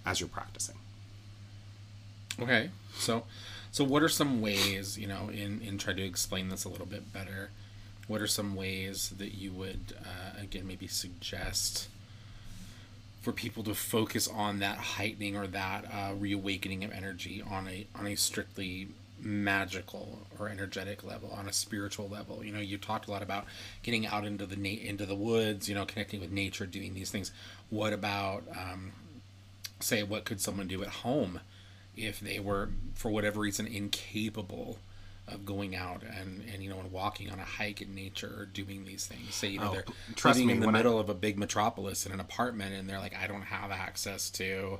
as 0.06 0.19
you're 0.19 0.30
practicing. 0.30 0.75
Okay, 2.39 2.69
so 2.95 3.25
so 3.71 3.83
what 3.83 4.02
are 4.02 4.09
some 4.09 4.42
ways 4.42 4.97
you 4.97 5.07
know 5.07 5.30
in 5.31 5.61
in 5.61 5.78
trying 5.78 5.97
to 5.97 6.04
explain 6.04 6.49
this 6.49 6.63
a 6.63 6.69
little 6.69 6.85
bit 6.85 7.13
better? 7.13 7.49
What 8.07 8.21
are 8.21 8.28
some 8.28 8.56
ways 8.56 9.13
that 9.18 9.33
you 9.35 9.52
would 9.52 9.94
uh, 9.99 10.42
again 10.42 10.66
maybe 10.66 10.87
suggest 10.87 11.90
for 13.23 13.31
people 13.31 13.63
to 13.63 13.73
focus 13.73 14.27
on 14.27 14.59
that 14.59 14.77
heightening 14.77 15.37
or 15.37 15.47
that 15.47 15.85
uh, 15.85 16.13
reawakening 16.13 16.83
of 16.83 16.92
energy 16.92 17.42
on 17.49 17.68
a 17.69 17.87
on 17.95 18.06
a 18.06 18.15
strictly 18.15 18.89
magical 19.18 20.27
or 20.37 20.49
energetic 20.49 21.06
level 21.06 21.31
on 21.31 21.47
a 21.47 21.53
spiritual 21.53 22.09
level. 22.09 22.44
You 22.44 22.51
know 22.51 22.59
you 22.59 22.77
talked 22.77 23.07
a 23.07 23.11
lot 23.11 23.23
about 23.23 23.45
getting 23.81 24.06
out 24.06 24.25
into 24.25 24.45
the 24.45 24.57
na- 24.57 24.81
into 24.81 25.06
the 25.06 25.15
woods 25.15 25.69
you 25.69 25.73
know 25.73 25.85
connecting 25.85 26.19
with 26.19 26.31
nature 26.31 26.65
doing 26.65 26.94
these 26.94 27.11
things. 27.11 27.31
What 27.69 27.94
about 27.94 28.44
um, 28.51 28.92
say 29.80 30.03
what 30.03 30.25
could 30.25 30.42
someone 30.42 30.68
do 30.68 30.83
at 30.83 30.89
home 30.89 31.39
if 31.95 32.19
they 32.19 32.42
were 32.42 32.71
for 32.94 33.09
whatever 33.09 33.39
reason 33.39 33.68
incapable 33.68 34.80
of 35.27 35.45
going 35.45 35.75
out 35.75 36.03
and, 36.03 36.44
and 36.53 36.61
you 36.61 36.69
know 36.69 36.80
and 36.80 36.92
walking 36.92 37.30
on 37.31 37.39
a 37.39 37.44
hike 37.45 37.81
in 37.81 37.95
nature 37.95 38.33
or 38.37 38.45
doing 38.45 38.83
these 38.85 39.06
things. 39.06 39.33
Say 39.33 39.47
you 39.49 39.59
know 39.59 39.69
Oh, 39.69 39.73
they're 39.73 39.83
trust 40.15 40.37
living 40.39 40.47
me, 40.47 40.53
in 40.56 40.59
the 40.59 40.65
when 40.65 40.75
I- 40.75 40.80
middle 40.80 40.99
of 40.99 41.09
a 41.09 41.13
big 41.13 41.37
metropolis 41.37 42.06
in 42.06 42.11
an 42.11 42.19
apartment 42.19 42.75
and 42.75 42.89
they're 42.89 42.99
like 42.99 43.15
i 43.15 43.25
don't 43.27 43.42
have 43.44 43.71
access 43.71 44.30
to 44.31 44.80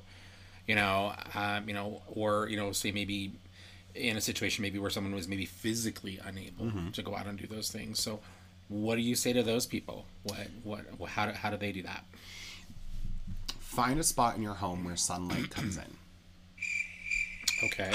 you 0.67 0.75
know 0.75 1.13
um, 1.33 1.67
you 1.67 1.73
know 1.73 2.01
or 2.07 2.47
you 2.50 2.57
know 2.57 2.71
say 2.73 2.91
maybe 2.91 3.31
in 3.95 4.17
a 4.17 4.21
situation 4.21 4.62
maybe 4.63 4.79
where 4.79 4.89
someone 4.89 5.13
was 5.15 5.27
maybe 5.27 5.45
physically 5.45 6.19
unable 6.25 6.65
Mm-hmm. 6.65 6.89
to 6.91 7.01
go 7.03 7.15
out 7.15 7.27
and 7.27 7.38
do 7.39 7.45
those 7.47 7.69
things. 7.71 8.00
So 8.01 8.19
what 8.67 8.95
do 8.95 9.01
you 9.01 9.13
say 9.15 9.33
to 9.33 9.43
those 9.43 9.65
people? 9.65 10.05
What 10.23 10.47
what 10.63 11.09
how 11.09 11.27
do, 11.27 11.31
how 11.33 11.51
do 11.51 11.57
they 11.57 11.71
do 11.71 11.83
that? 11.83 12.03
Find 13.59 14.00
a 14.00 14.03
spot 14.03 14.35
in 14.35 14.41
your 14.43 14.55
home 14.55 14.83
where 14.83 14.95
sunlight 14.95 15.50
comes 15.51 15.77
in. 15.77 15.83
okay 17.65 17.91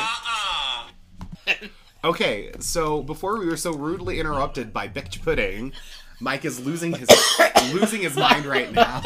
Okay, 2.05 2.53
so 2.61 3.03
before 3.03 3.39
we 3.39 3.47
were 3.47 3.57
so 3.57 3.73
rudely 3.73 4.21
interrupted 4.21 4.73
by 4.73 4.87
Biqtch 4.89 5.23
Puddin', 5.23 5.73
Mike 6.21 6.45
is 6.45 6.65
losing 6.65 6.93
his 6.95 7.09
losing 7.73 8.03
his 8.03 8.17
mind 8.17 8.47
right 8.47 8.73
now. 8.73 9.03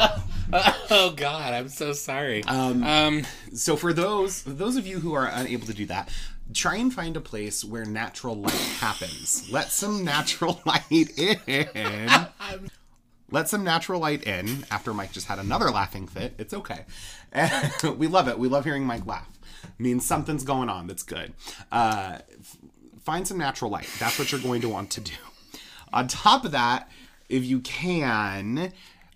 oh 0.90 1.14
god 1.16 1.54
i'm 1.54 1.68
so 1.68 1.92
sorry 1.94 2.44
Um, 2.44 2.82
um 2.82 3.22
So 3.54 3.74
for 3.76 3.92
those 3.94 4.42
those 4.42 4.76
of 4.76 4.86
you 4.86 5.00
who 5.00 5.14
are 5.14 5.26
unable 5.26 5.66
to 5.66 5.72
do 5.74 5.86
that, 5.86 6.10
try 6.52 6.76
and 6.76 6.92
find 6.92 7.16
a 7.16 7.20
place 7.20 7.64
where 7.64 7.84
natural 7.86 8.34
light 8.34 8.52
happens. 8.52 9.48
Let 9.50 9.70
some 9.70 10.04
natural 10.04 10.60
light 10.66 10.90
in. 11.18 12.26
let 13.30 13.48
some 13.48 13.64
natural 13.64 14.00
light 14.00 14.24
in 14.24 14.64
after 14.70 14.92
Mike 14.92 15.12
just 15.12 15.26
had 15.28 15.38
another 15.38 15.70
laughing 15.70 16.06
fit. 16.06 16.34
It's 16.38 16.52
okay. 16.52 16.84
we 17.96 18.06
love 18.06 18.28
it. 18.28 18.38
We 18.38 18.48
love 18.48 18.64
hearing 18.64 18.84
Mike 18.84 19.06
laugh. 19.06 19.28
means 19.78 20.04
something's 20.04 20.44
going 20.44 20.68
on 20.68 20.86
that's 20.86 21.02
good. 21.02 21.32
Uh, 21.70 22.18
find 23.04 23.26
some 23.26 23.38
natural 23.38 23.70
light. 23.70 23.88
That's 23.98 24.18
what 24.18 24.32
you're 24.32 24.40
going 24.40 24.60
to 24.62 24.68
want 24.68 24.90
to 24.90 25.00
do. 25.00 25.14
On 25.92 26.08
top 26.08 26.44
of 26.44 26.52
that, 26.52 26.90
if 27.28 27.44
you 27.44 27.60
can, 27.60 28.72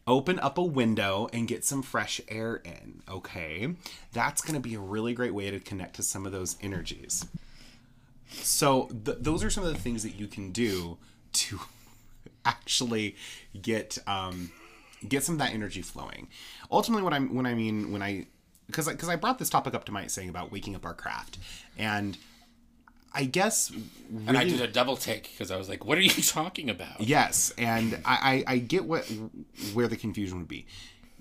open 0.07 0.39
up 0.41 0.59
a 0.59 0.63
window 0.63 1.29
and 1.33 1.49
get 1.49 1.65
some 1.65 1.83
fresh 1.83 2.21
air 2.29 2.57
in, 2.57 3.03
okay? 3.09 3.75
That's 4.13 4.43
going 4.43 4.55
to 4.55 4.61
be 4.61 4.75
a 4.75 4.81
really 4.81 5.15
great 5.15 5.35
way 5.35 5.51
to 5.51 5.59
connect 5.59 5.97
to 5.97 6.03
some 6.03 6.27
of 6.27 6.33
those 6.33 6.57
energies. 6.61 7.27
So, 8.29 8.89
th- 9.05 9.19
those 9.21 9.43
are 9.45 9.51
some 9.51 9.65
of 9.65 9.73
the 9.73 9.81
things 9.81 10.03
that 10.03 10.19
you 10.19 10.27
can 10.27 10.51
do 10.51 10.99
to 11.35 11.61
actually 12.45 13.17
get 13.61 13.99
um, 14.07 14.51
get 15.09 15.23
some 15.23 15.37
of 15.37 15.39
that 15.39 15.53
energy 15.53 15.83
flowing. 15.83 16.29
Ultimately, 16.71 17.03
what 17.03 17.13
I'm 17.13 17.35
when 17.35 17.47
I 17.47 17.55
mean 17.55 17.93
when 17.93 18.03
I 18.03 18.27
because 18.67 18.89
because 18.89 19.09
I 19.09 19.17
brought 19.17 19.39
this 19.39 19.49
topic 19.49 19.75
up 19.75 19.85
to 19.85 19.93
Mike 19.93 20.11
saying 20.11 20.29
about 20.29 20.51
waking 20.51 20.75
up 20.75 20.85
our 20.85 20.95
craft, 20.95 21.39
and 21.79 22.19
I 23.13 23.25
guess 23.25 23.73
And 24.27 24.37
I 24.37 24.45
did 24.45 24.61
a 24.61 24.69
double 24.69 24.97
take 24.97 25.31
because 25.33 25.51
I 25.51 25.57
was 25.57 25.69
like, 25.69 25.85
"What 25.85 25.99
are 25.99 26.03
you 26.03 26.11
talking 26.23 26.69
about?" 26.69 27.01
Yes, 27.01 27.53
and 27.57 27.99
I, 28.05 28.45
I, 28.47 28.55
I 28.55 28.59
get 28.59 28.85
what 28.85 29.11
where 29.73 29.89
the 29.89 29.97
confusion 29.97 30.39
would 30.39 30.49
be. 30.49 30.67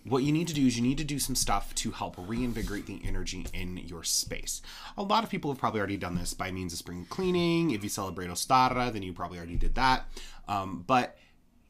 What 0.03 0.21
you 0.21 0.31
need 0.31 0.47
to 0.49 0.53
do 0.53 0.67
is 0.67 0.77
you 0.77 0.83
need 0.83 0.99
to 0.99 1.03
do 1.03 1.17
some 1.17 1.33
stuff 1.33 1.73
to 1.75 1.91
help 1.91 2.15
reinvigorate 2.17 2.85
the 2.85 3.01
energy 3.03 3.47
in 3.53 3.77
your 3.77 4.03
space. 4.03 4.61
A 4.97 5.03
lot 5.03 5.23
of 5.23 5.31
people 5.31 5.49
have 5.49 5.57
probably 5.57 5.79
already 5.79 5.97
done 5.97 6.13
this 6.13 6.35
by 6.35 6.51
means 6.51 6.73
of 6.73 6.79
spring 6.79 7.07
cleaning. 7.09 7.71
If 7.71 7.81
you 7.81 7.89
celebrate 7.89 8.29
Ostara, 8.29 8.93
then 8.93 9.01
you 9.01 9.13
probably 9.13 9.39
already 9.39 9.55
did 9.55 9.73
that. 9.75 10.05
Um, 10.47 10.83
but 10.85 11.17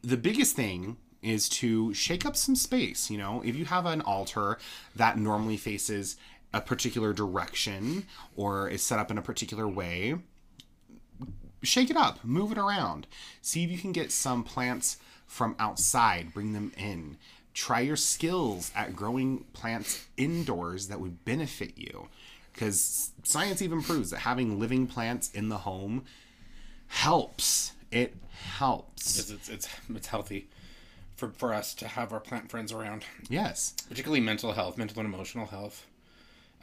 the 0.01 0.17
biggest 0.17 0.55
thing 0.55 0.97
is 1.21 1.49
to 1.49 1.93
shake 1.93 2.25
up 2.25 2.35
some 2.35 2.55
space. 2.55 3.09
You 3.09 3.17
know, 3.17 3.41
if 3.43 3.55
you 3.55 3.65
have 3.65 3.85
an 3.85 4.01
altar 4.01 4.59
that 4.95 5.17
normally 5.17 5.57
faces 5.57 6.17
a 6.55 6.61
particular 6.61 7.11
direction 7.13 8.05
or 8.35 8.69
is 8.69 8.81
set 8.81 8.97
up 8.97 9.11
in 9.11 9.17
a 9.17 9.21
particular 9.21 9.67
way, 9.67 10.15
shake 11.61 11.89
it 11.89 11.97
up, 11.97 12.23
move 12.23 12.51
it 12.51 12.57
around. 12.57 13.07
See 13.41 13.63
if 13.63 13.69
you 13.69 13.77
can 13.77 13.91
get 13.91 14.11
some 14.11 14.43
plants 14.43 14.97
from 15.27 15.55
outside, 15.59 16.33
bring 16.33 16.53
them 16.53 16.71
in. 16.77 17.17
Try 17.53 17.81
your 17.81 17.95
skills 17.97 18.71
at 18.75 18.95
growing 18.95 19.45
plants 19.53 20.05
indoors 20.17 20.87
that 20.87 20.99
would 20.99 21.25
benefit 21.25 21.77
you. 21.77 22.07
Because 22.53 23.11
science 23.23 23.61
even 23.61 23.81
proves 23.81 24.09
that 24.11 24.19
having 24.19 24.57
living 24.59 24.87
plants 24.87 25.29
in 25.31 25.49
the 25.49 25.57
home 25.59 26.05
helps. 26.87 27.73
It 27.91 28.15
helps. 28.57 29.19
It's, 29.19 29.29
it's 29.29 29.49
it's 29.49 29.67
it's 29.93 30.07
healthy 30.07 30.47
for 31.15 31.29
for 31.29 31.53
us 31.53 31.73
to 31.75 31.87
have 31.87 32.13
our 32.13 32.19
plant 32.19 32.49
friends 32.49 32.71
around, 32.71 33.03
Yes. 33.29 33.73
particularly 33.89 34.21
mental 34.21 34.53
health, 34.53 34.77
mental 34.77 34.99
and 34.99 35.13
emotional 35.13 35.47
health. 35.47 35.85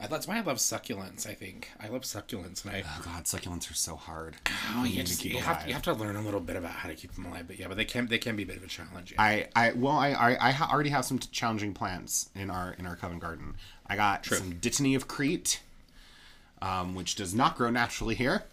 Uh, 0.03 0.07
That's 0.07 0.27
why 0.27 0.37
I 0.37 0.41
love 0.41 0.57
succulents. 0.57 1.25
I 1.25 1.33
think 1.33 1.69
I 1.79 1.87
love 1.87 2.01
succulents, 2.01 2.65
and 2.65 2.75
I 2.75 2.83
Oh 2.85 3.01
God, 3.05 3.23
succulents 3.23 3.71
are 3.71 3.75
so 3.75 3.95
hard. 3.95 4.35
oh 4.75 4.83
yeah, 4.83 5.03
just, 5.03 5.23
you 5.23 5.37
have 5.39 5.65
you 5.67 5.73
have 5.73 5.81
to 5.83 5.93
learn 5.93 6.15
a 6.17 6.21
little 6.21 6.39
bit 6.41 6.55
about 6.57 6.71
how 6.71 6.89
to 6.89 6.95
keep 6.95 7.13
them 7.13 7.25
alive. 7.25 7.45
But 7.47 7.57
yeah, 7.59 7.67
but 7.67 7.77
they 7.77 7.85
can 7.85 8.07
they 8.07 8.17
can 8.17 8.35
be 8.35 8.43
a 8.43 8.45
bit 8.45 8.57
of 8.57 8.63
a 8.63 8.67
challenge. 8.67 9.13
Yeah. 9.13 9.21
I, 9.21 9.47
I 9.55 9.71
well 9.71 9.97
I 9.97 10.09
I, 10.11 10.49
I 10.49 10.51
ha- 10.51 10.69
already 10.71 10.89
have 10.89 11.05
some 11.05 11.19
t- 11.19 11.29
challenging 11.31 11.73
plants 11.73 12.29
in 12.35 12.49
our 12.49 12.73
in 12.77 12.85
our 12.85 12.95
coven 12.95 13.19
garden. 13.19 13.55
I 13.87 13.95
got 13.95 14.25
some 14.25 14.53
Dittany 14.53 14.95
of 14.95 15.07
Crete, 15.07 15.61
um, 16.61 16.95
which 16.95 17.15
does 17.15 17.33
not 17.33 17.55
grow 17.55 17.69
naturally 17.69 18.15
here, 18.15 18.43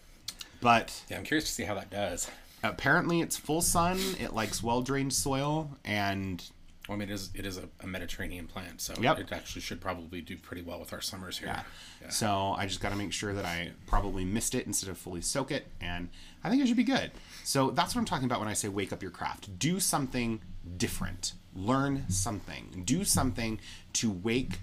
but 0.61 1.03
yeah, 1.09 1.17
I'm 1.17 1.23
curious 1.23 1.45
to 1.45 1.51
see 1.51 1.63
how 1.63 1.75
that 1.75 1.89
does. 1.89 2.29
apparently 2.63 3.21
it's 3.21 3.35
full 3.37 3.61
sun. 3.61 3.99
It 4.19 4.33
likes 4.33 4.61
well 4.63 4.81
drained 4.81 5.13
soil, 5.13 5.71
and 5.83 6.43
Well, 6.89 6.95
I 6.95 6.99
mean, 6.99 7.09
it 7.09 7.13
is 7.13 7.29
it 7.35 7.45
is 7.45 7.57
a, 7.57 7.63
a 7.81 7.87
Mediterranean 7.87 8.47
plant, 8.47 8.81
so 8.81 8.93
Yep. 8.99 9.19
it 9.19 9.31
actually 9.31 9.61
should 9.61 9.79
probably 9.79 10.19
do 10.21 10.35
pretty 10.37 10.63
well 10.63 10.79
with 10.79 10.93
our 10.93 11.01
summers 11.01 11.37
here. 11.37 11.63
Yeah. 12.01 12.09
so 12.09 12.55
I 12.57 12.65
just 12.65 12.81
got 12.81 12.89
to 12.89 12.95
make 12.95 13.13
sure 13.13 13.33
that 13.33 13.45
I 13.45 13.71
probably 13.87 14.25
mist 14.25 14.55
it 14.55 14.65
instead 14.65 14.89
of 14.89 14.97
fully 14.97 15.21
soak 15.21 15.51
it, 15.51 15.67
and 15.79 16.09
I 16.43 16.49
think 16.49 16.61
it 16.63 16.67
should 16.67 16.77
be 16.77 16.83
good. 16.83 17.11
So 17.43 17.69
that's 17.69 17.93
what 17.93 17.99
I'm 18.01 18.05
talking 18.05 18.25
about 18.25 18.39
when 18.39 18.49
I 18.49 18.53
say 18.53 18.67
wake 18.67 18.91
up 18.91 19.01
your 19.01 19.11
craft. 19.11 19.59
Do 19.59 19.79
something 19.79 20.41
different. 20.77 21.33
Learn 21.55 22.09
something. 22.09 22.83
Do 22.85 23.03
something 23.03 23.59
to 23.93 24.09
wake 24.11 24.59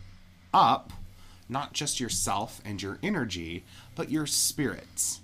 up 0.52 0.92
not 1.48 1.72
just 1.72 2.00
yourself 2.00 2.60
and 2.64 2.82
your 2.82 2.98
energy, 3.02 3.64
but 3.94 4.10
your 4.10 4.26
spirits. 4.26 5.20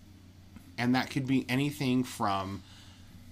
And 0.79 0.95
that 0.95 1.11
could 1.11 1.27
be 1.27 1.45
anything 1.49 2.03
from 2.05 2.63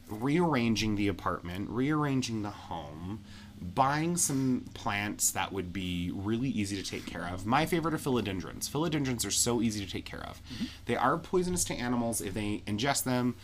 rearranging 0.09 0.97
the 0.97 1.09
apartment, 1.09 1.71
rearranging 1.71 2.43
the 2.43 2.51
home, 2.51 3.21
buying 3.63 4.17
some 4.17 4.65
plants 4.75 5.31
that 5.33 5.53
would 5.53 5.73
be 5.73 6.11
really 6.15 6.49
easy 6.49 6.81
to 6.81 6.89
take 6.89 7.07
care 7.07 7.29
of. 7.33 7.47
My 7.47 7.67
favorite 7.67 7.95
are 7.95 7.99
philodendrons. 7.99 8.69
Philodendrons 8.69 9.27
are 9.27 9.31
so 9.31 9.63
easy 9.63 9.85
to 9.85 9.91
take 9.91 10.05
care 10.05 10.23
of. 10.23 10.41
They 10.87 10.97
are 10.97 11.17
poisonous 11.19 11.65
to 11.65 11.75
animals 11.75 12.21
if 12.21 12.35
they 12.35 12.63
ingest 12.67 13.05
them. 13.05 13.37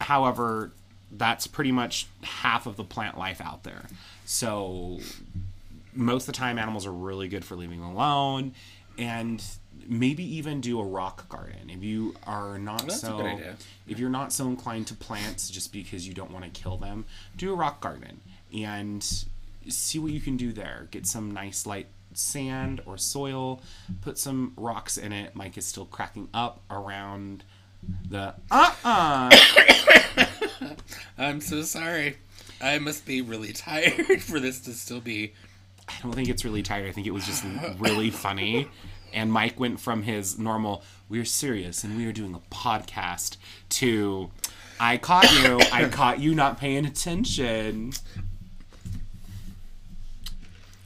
However, 0.00 0.72
that's 1.10 1.46
pretty 1.46 1.72
much 1.72 2.06
half 2.22 2.66
of 2.66 2.76
the 2.76 2.84
plant 2.84 3.18
life 3.18 3.40
out 3.40 3.62
there. 3.62 3.86
So 4.24 5.00
most 5.94 6.22
of 6.24 6.26
the 6.26 6.38
time 6.38 6.58
animals 6.58 6.86
are 6.86 6.92
really 6.92 7.28
good 7.28 7.44
for 7.44 7.56
leaving 7.56 7.80
alone 7.80 8.54
and 8.98 9.42
maybe 9.88 10.24
even 10.36 10.60
do 10.60 10.80
a 10.80 10.84
rock 10.84 11.28
garden 11.28 11.70
if 11.70 11.82
you 11.82 12.14
are 12.26 12.58
not 12.58 12.86
a 12.88 12.90
so 12.90 13.38
if 13.86 13.98
you're 13.98 14.10
not 14.10 14.32
so 14.32 14.46
inclined 14.46 14.86
to 14.86 14.94
plants 14.94 15.48
just 15.48 15.72
because 15.72 16.06
you 16.06 16.12
don't 16.12 16.30
want 16.30 16.44
to 16.44 16.50
kill 16.60 16.76
them 16.76 17.04
do 17.36 17.52
a 17.52 17.54
rock 17.54 17.80
garden 17.80 18.20
and 18.52 19.24
see 19.70 19.98
what 19.98 20.12
you 20.12 20.20
can 20.20 20.36
do 20.36 20.52
there 20.52 20.88
get 20.90 21.06
some 21.06 21.30
nice 21.30 21.66
light 21.66 21.86
sand 22.12 22.80
or 22.86 22.96
soil 22.96 23.60
put 24.00 24.16
some 24.18 24.52
rocks 24.56 24.96
in 24.96 25.12
it 25.12 25.34
mike 25.36 25.58
is 25.58 25.66
still 25.66 25.84
cracking 25.84 26.28
up 26.32 26.60
around 26.70 27.44
the 28.08 28.34
uh-uh 28.50 29.30
I'm 31.18 31.40
so 31.40 31.62
sorry. 31.62 32.16
I 32.60 32.78
must 32.78 33.06
be 33.06 33.20
really 33.22 33.52
tired 33.52 34.22
for 34.22 34.40
this 34.40 34.60
to 34.60 34.72
still 34.72 35.00
be. 35.00 35.32
I 35.88 35.94
don't 36.02 36.14
think 36.14 36.28
it's 36.28 36.44
really 36.44 36.62
tired. 36.62 36.88
I 36.88 36.92
think 36.92 37.06
it 37.06 37.12
was 37.12 37.26
just 37.26 37.44
really 37.78 38.10
funny. 38.10 38.68
And 39.12 39.32
Mike 39.32 39.58
went 39.58 39.80
from 39.80 40.02
his 40.02 40.38
normal, 40.38 40.82
we're 41.08 41.24
serious 41.24 41.84
and 41.84 41.96
we 41.96 42.06
are 42.06 42.12
doing 42.12 42.34
a 42.34 42.54
podcast 42.54 43.36
to, 43.70 44.30
I 44.80 44.96
caught 44.98 45.30
you. 45.32 45.60
I 45.72 45.88
caught 45.88 46.18
you 46.18 46.34
not 46.34 46.58
paying 46.58 46.84
attention. 46.84 47.92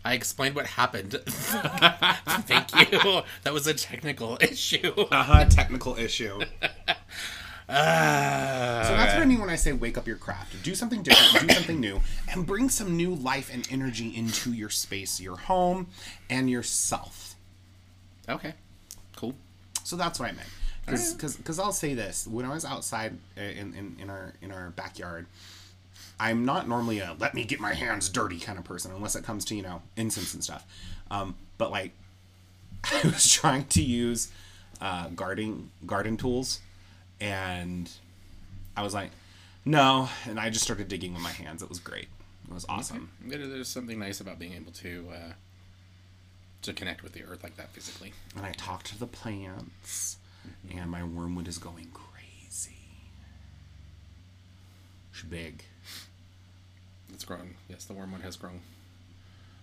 I 0.04 0.14
explained 0.14 0.54
what 0.54 0.66
happened. 0.66 1.12
Thank 1.26 2.92
you. 2.92 3.22
That 3.42 3.52
was 3.52 3.66
a 3.66 3.74
technical 3.74 4.38
issue. 4.40 4.92
Uh-huh, 5.10 5.44
technical 5.46 5.96
issue. 5.96 6.40
Ah. 7.72 8.82
So 8.84 8.94
that's 8.96 9.14
what 9.14 9.22
I 9.22 9.26
mean 9.26 9.38
when 9.38 9.48
I 9.48 9.54
say 9.54 9.72
wake 9.72 9.96
up 9.96 10.04
your 10.08 10.16
craft. 10.16 10.60
Do 10.64 10.74
something 10.74 11.04
different, 11.04 11.46
do 11.48 11.54
something 11.54 11.78
new, 11.78 12.00
and 12.28 12.44
bring 12.44 12.68
some 12.68 12.96
new 12.96 13.14
life 13.14 13.48
and 13.52 13.64
energy 13.70 14.08
into 14.16 14.52
your 14.52 14.70
space, 14.70 15.20
your 15.20 15.36
home, 15.36 15.86
and 16.28 16.50
yourself. 16.50 17.36
okay. 18.28 18.54
Cool. 19.14 19.34
So 19.84 19.94
that's 19.94 20.18
what 20.18 20.30
I 20.30 20.32
meant. 20.32 20.48
Because 20.86 21.60
I'll 21.60 21.72
say 21.72 21.94
this: 21.94 22.26
when 22.26 22.44
I 22.44 22.52
was 22.52 22.64
outside 22.64 23.16
uh, 23.38 23.42
in, 23.42 23.72
in, 23.74 23.96
in 24.00 24.10
our 24.10 24.32
in 24.42 24.50
our 24.50 24.70
backyard, 24.70 25.26
I'm 26.20 26.44
not 26.44 26.68
normally 26.68 26.98
a 27.00 27.16
let 27.18 27.34
me 27.34 27.44
get 27.44 27.58
my 27.60 27.72
hands 27.74 28.08
dirty 28.10 28.38
kind 28.38 28.58
of 28.58 28.64
person, 28.64 28.92
unless 28.92 29.16
it 29.16 29.24
comes 29.24 29.44
to 29.46 29.54
you 29.56 29.62
know 29.62 29.82
incense 29.96 30.34
and 30.34 30.44
stuff. 30.44 30.64
Um, 31.10 31.34
but 31.58 31.70
like, 31.70 31.92
I 32.84 33.00
was 33.04 33.30
trying 33.32 33.64
to 33.66 33.82
use 33.82 34.30
uh, 34.80 35.08
garden 35.08 35.70
garden 35.86 36.16
tools, 36.16 36.60
and 37.20 37.90
I 38.76 38.82
was 38.82 38.92
like, 38.94 39.10
no, 39.64 40.08
and 40.26 40.38
I 40.38 40.50
just 40.50 40.64
started 40.64 40.88
digging 40.88 41.14
with 41.14 41.22
my 41.22 41.30
hands. 41.32 41.62
It 41.62 41.68
was 41.68 41.78
great. 41.80 42.08
It 42.48 42.54
was 42.54 42.66
awesome. 42.68 43.10
There- 43.24 43.46
There's 43.46 43.68
something 43.68 43.98
nice 43.98 44.20
about 44.20 44.38
being 44.38 44.52
able 44.54 44.72
to 44.72 45.06
uh, 45.12 45.32
to 46.62 46.72
connect 46.74 47.02
with 47.02 47.12
the 47.12 47.24
earth 47.24 47.42
like 47.42 47.56
that 47.56 47.70
physically. 47.70 48.12
And 48.36 48.44
I 48.44 48.52
talked 48.52 48.86
to 48.88 48.98
the 48.98 49.06
plants, 49.06 50.18
and 50.74 50.90
my 50.90 51.02
wormwood 51.02 51.48
is 51.48 51.58
going 51.58 51.88
crazy. 51.94 52.76
It's 55.12 55.22
big. 55.22 55.64
It's 57.12 57.24
grown. 57.24 57.54
Yes, 57.68 57.84
the 57.84 57.92
wormwood 57.92 58.22
has 58.22 58.36
grown 58.36 58.60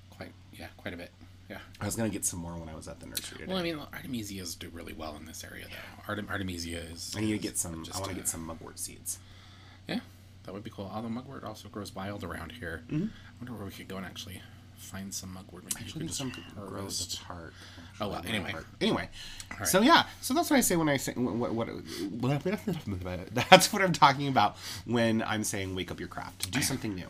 quite. 0.10 0.32
Yeah, 0.54 0.68
quite 0.78 0.94
a 0.94 0.98
bit. 0.98 1.12
Yeah. 1.50 1.60
I 1.80 1.86
was 1.86 1.96
gonna 1.96 2.10
get 2.10 2.26
some 2.26 2.40
more 2.40 2.58
when 2.58 2.68
I 2.68 2.76
was 2.76 2.88
at 2.88 3.00
the 3.00 3.06
nursery 3.06 3.40
today. 3.40 3.50
Well, 3.52 3.58
I 3.58 3.64
mean, 3.64 3.78
artemisias 3.94 4.58
do 4.60 4.70
really 4.70 4.94
well 4.94 5.16
in 5.16 5.26
this 5.26 5.44
area, 5.44 5.66
though. 5.70 6.04
Artem- 6.08 6.28
artemisia 6.30 6.80
is. 6.80 7.14
I 7.18 7.22
need 7.22 7.32
to 7.32 7.38
get 7.38 7.58
some. 7.58 7.86
I 7.94 7.98
want 8.00 8.06
to 8.06 8.12
uh, 8.12 8.14
get 8.14 8.28
some 8.28 8.46
mugwort 8.46 8.80
seeds. 8.80 9.20
Yeah, 9.88 10.00
that 10.44 10.54
would 10.54 10.64
be 10.64 10.70
cool. 10.70 10.92
Although 10.94 11.10
mugwort 11.10 11.44
also 11.46 11.70
grows 11.70 11.96
wild 11.96 12.24
around 12.24 12.52
here. 12.54 12.84
Mm-hmm. 12.92 13.06
I 13.06 13.32
wonder 13.40 13.54
where 13.54 13.66
we 13.66 13.72
could 13.72 13.88
go 13.88 13.98
and 13.98 14.06
actually 14.06 14.42
find 14.78 15.14
some 15.14 15.34
mugwort. 15.34 15.64
Maybe 15.64 15.76
you 15.80 15.86
Actually, 15.86 16.08
could 16.08 16.16
some 16.16 16.32
grows 16.56 17.20
apart. 17.22 17.54
Oh, 18.00 18.10
well, 18.10 18.22
anyway. 18.28 18.54
Anyway, 18.80 19.10
so 19.66 19.82
yeah, 19.82 20.06
so 20.22 20.34
that's 20.34 20.50
what 20.50 20.58
I 20.58 20.62
say 20.62 20.76
when 20.76 20.88
I 20.88 20.98
say 20.98 21.14
what, 21.14 21.52
what, 21.52 21.68
what 21.68 22.44
that's 23.50 23.74
what 23.74 23.82
I'm 23.82 23.94
talking 23.94 24.28
about 24.28 24.58
when 24.86 25.24
I'm 25.24 25.44
saying 25.44 25.76
wake 25.76 25.92
up 25.92 26.00
your 26.00 26.10
craft, 26.10 26.52
do 26.52 26.62
something 26.62 26.94
new. 26.94 27.08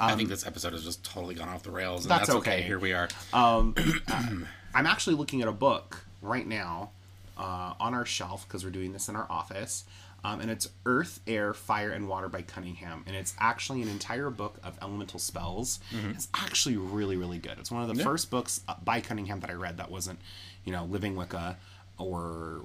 I 0.00 0.14
think 0.16 0.28
this 0.28 0.46
episode 0.46 0.72
has 0.72 0.84
just 0.84 1.04
totally 1.04 1.34
gone 1.34 1.48
off 1.48 1.62
the 1.62 1.70
rails. 1.70 2.04
And 2.04 2.12
Um, 2.12 2.18
That's 2.18 2.28
that's, 2.28 2.38
okay. 2.38 2.52
okay. 2.58 2.62
Here 2.62 2.78
we 2.78 2.92
are. 2.92 3.08
Um, 3.32 3.74
I'm 4.74 4.86
actually 4.86 5.16
looking 5.16 5.42
at 5.42 5.48
a 5.48 5.52
book 5.52 6.04
right 6.22 6.46
now 6.46 6.90
uh, 7.36 7.74
on 7.78 7.94
our 7.94 8.06
shelf 8.06 8.46
because 8.48 8.64
we're 8.64 8.70
doing 8.70 8.92
this 8.92 9.08
in 9.08 9.16
our 9.16 9.26
office. 9.28 9.84
Um, 10.24 10.40
and 10.40 10.50
it's 10.50 10.68
Earth, 10.86 11.18
Air, 11.26 11.52
Fire, 11.52 11.90
and 11.90 12.08
Water 12.08 12.28
by 12.28 12.42
Cunningham. 12.42 13.02
And 13.08 13.16
it's 13.16 13.34
actually 13.40 13.82
an 13.82 13.88
entire 13.88 14.30
book 14.30 14.56
of 14.62 14.78
elemental 14.80 15.18
spells. 15.18 15.80
It's 16.10 16.28
actually 16.32 16.76
really, 16.76 17.16
really 17.16 17.38
good. 17.38 17.58
It's 17.58 17.70
one 17.72 17.82
of 17.82 17.88
the 17.88 17.94
Yeah. 17.96 18.04
first 18.04 18.30
books 18.30 18.60
uh, 18.68 18.74
by 18.84 19.00
Cunningham 19.00 19.40
that 19.40 19.50
I 19.50 19.54
read 19.54 19.78
that 19.78 19.90
wasn't, 19.90 20.20
you 20.64 20.70
know, 20.72 20.84
Living 20.84 21.16
Wicca 21.16 21.56
or 21.98 22.62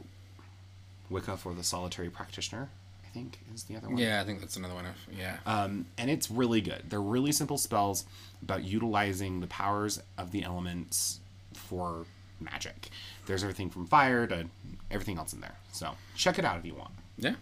Wicca 1.10 1.38
for 1.38 1.54
the 1.54 1.64
Solitary 1.64 2.10
Practitioner, 2.10 2.70
I 3.06 3.10
think 3.10 3.40
is 3.54 3.64
the 3.64 3.76
other 3.78 3.88
one. 3.88 3.98
Yeah, 3.98 4.22
I 4.22 4.24
think 4.26 4.40
that's 4.40 4.56
another 4.58 4.76
one. 4.76 4.86
Of, 4.86 4.96
yeah. 5.18 5.38
Um, 5.48 5.86
and 5.98 6.12
it's 6.12 6.30
really 6.30 6.62
good. 6.62 6.84
They're 6.90 7.02
really 7.02 7.32
simple 7.32 7.58
spells 7.58 8.06
about 8.44 8.64
utilizing 8.66 9.40
the 9.40 9.48
powers 9.48 10.00
of 10.18 10.32
the 10.32 10.44
elements 10.44 11.22
for 11.54 12.06
magic. 12.40 12.90
There's 13.26 13.42
everything 13.42 13.70
from 13.72 13.88
fire 13.88 14.28
to 14.28 14.46
everything 14.92 15.18
else 15.18 15.34
in 15.34 15.40
there. 15.42 15.56
So 15.72 15.96
check 16.16 16.38
it 16.38 16.46
out 16.46 16.60
if 16.60 16.66
you 16.66 16.76
want. 16.76 16.92
yeah. 17.18 17.34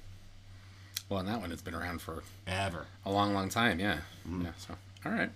Well, 1.10 1.20
and 1.20 1.28
that 1.28 1.40
one 1.40 1.52
has 1.52 1.62
been 1.62 1.76
around 1.76 2.02
for 2.02 2.24
Ever. 2.48 2.88
a 3.06 3.12
long, 3.12 3.34
long 3.34 3.50
time. 3.50 3.80
Yeah. 3.80 3.98
Mm-hmm. 4.28 4.46
Yeah. 4.46 4.52
So, 4.58 4.76
all 5.06 5.12
right. 5.12 5.30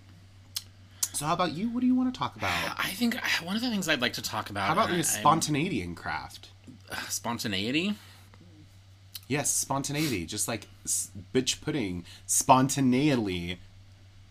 So 1.12 1.26
how 1.26 1.34
about 1.34 1.52
you? 1.52 1.68
What 1.70 1.80
do 1.80 1.86
you 1.86 1.94
want 1.94 2.12
to 2.12 2.18
talk 2.18 2.36
about? 2.36 2.50
I 2.78 2.90
think 2.90 3.16
uh, 3.16 3.44
one 3.44 3.56
of 3.56 3.62
the 3.62 3.70
things 3.70 3.88
I'd 3.88 4.00
like 4.00 4.14
to 4.14 4.22
talk 4.22 4.50
about. 4.50 4.66
How 4.66 4.72
about 4.72 4.92
your 4.92 5.02
spontaneity 5.02 5.82
in 5.82 5.94
craft? 5.94 6.48
spontaneity? 7.08 7.94
Yes, 9.28 9.50
spontaneity. 9.52 10.26
Just 10.26 10.48
like 10.48 10.66
Biqtch 11.32 11.60
Puddin' 11.60 12.04
spontaneously, 12.26 13.60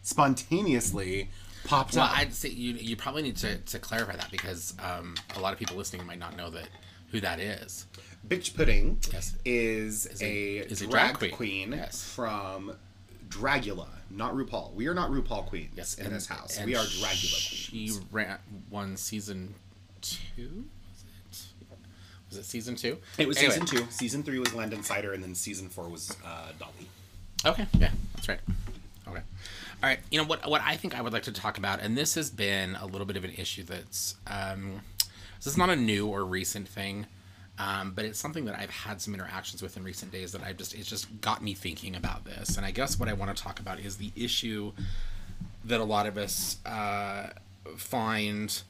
spontaneously 0.04 1.30
popped 1.64 1.96
Well, 1.96 2.06
up. 2.06 2.18
I'd 2.18 2.34
say 2.34 2.50
you 2.50 2.74
you 2.74 2.98
probably 2.98 3.22
need 3.22 3.38
to, 3.38 3.58
to 3.60 3.80
clarify 3.80 4.18
that 4.18 4.30
because 4.30 4.74
um, 4.84 5.16
a 5.36 5.40
lot 5.40 5.54
of 5.54 5.60
people 5.60 5.78
listening 5.78 6.06
might 6.06 6.20
not 6.20 6.36
know 6.36 6.50
that 6.50 6.68
who 7.12 7.22
that 7.22 7.40
is. 7.40 7.86
Biqtch 8.28 8.56
Puddin' 8.56 8.98
Yes. 9.12 9.36
is, 9.46 10.06
a- 10.22 10.26
a, 10.26 10.58
is 10.66 10.82
a 10.82 10.88
drag, 10.88 11.18
drag 11.18 11.18
queen, 11.18 11.32
queen. 11.32 11.72
Yes. 11.74 12.04
from 12.04 12.76
Dragula, 13.30 13.88
not 14.10 14.34
RuPaul. 14.34 14.74
We 14.74 14.88
are 14.88 14.94
not 14.94 15.10
RuPaul 15.12 15.46
queens 15.48 15.72
Yes, 15.76 15.96
in 15.96 16.08
and- 16.08 16.16
this 16.16 16.28
house. 16.28 16.60
We 16.64 16.76
are 16.76 16.84
Dragula 16.84 17.14
She 17.16 17.70
queens. 17.88 18.02
ran 18.12 18.38
one 18.70 18.98
season 18.98 19.56
two. 20.02 20.66
Was 20.92 21.04
it? 21.72 21.78
Was 22.30 22.38
it 22.40 22.46
season 22.46 22.76
two? 22.76 22.98
It 23.18 23.28
was 23.28 23.38
Anyway. 23.38 23.54
season 23.54 23.66
two. 23.68 23.88
Season 23.90 24.24
three 24.24 24.38
was 24.40 24.54
Landon 24.54 24.84
Cider, 24.84 25.14
and 25.14 25.24
then 25.24 25.34
season 25.34 25.70
four 25.70 25.88
was 25.90 26.16
uh, 26.26 26.50
Dahli. 26.60 26.86
Okay, 27.46 27.66
yeah, 27.80 27.92
that's 28.16 28.28
right. 28.28 28.40
Okay, 29.08 29.18
all 29.18 29.90
right. 29.90 30.00
You 30.12 30.20
know 30.22 30.28
what? 30.28 30.48
What 30.48 30.62
I 30.64 30.76
think 30.76 30.96
I 30.98 31.02
would 31.02 31.14
like 31.14 31.24
to 31.24 31.32
talk 31.32 31.58
about, 31.58 31.80
and 31.80 31.98
this 31.98 32.14
has 32.16 32.30
been 32.30 32.76
a 32.76 32.86
little 32.86 33.08
bit 33.08 33.16
of 33.18 33.24
an 33.24 33.32
issue 33.32 33.64
that's 33.64 34.16
um, 34.28 34.82
this 35.38 35.48
is 35.48 35.58
not 35.58 35.70
a 35.70 35.76
new 35.76 36.06
or 36.08 36.24
recent 36.26 36.68
thing, 36.68 37.08
um, 37.60 37.92
but 37.92 38.06
it's 38.06 38.18
something 38.18 38.46
that 38.46 38.58
I've 38.58 38.70
had 38.70 39.02
some 39.02 39.14
interactions 39.14 39.62
with 39.62 39.76
in 39.76 39.84
recent 39.84 40.14
days 40.14 40.32
that 40.32 40.42
I've 40.42 40.56
just 40.56 40.74
it's 40.74 40.88
just 40.88 41.20
got 41.20 41.44
me 41.44 41.54
thinking 41.54 41.96
about 41.96 42.24
this. 42.24 42.56
And 42.56 42.66
I 42.66 42.72
guess 42.72 42.98
what 42.98 43.10
I 43.10 43.14
want 43.14 43.36
to 43.36 43.44
talk 43.44 43.60
about 43.60 43.82
is 43.82 43.98
the 43.98 44.14
issue 44.16 44.72
that 45.66 45.82
a 45.82 45.84
lot 45.84 46.08
of 46.08 46.18
us 46.18 46.58
uh, 46.66 47.32
find 47.76 48.62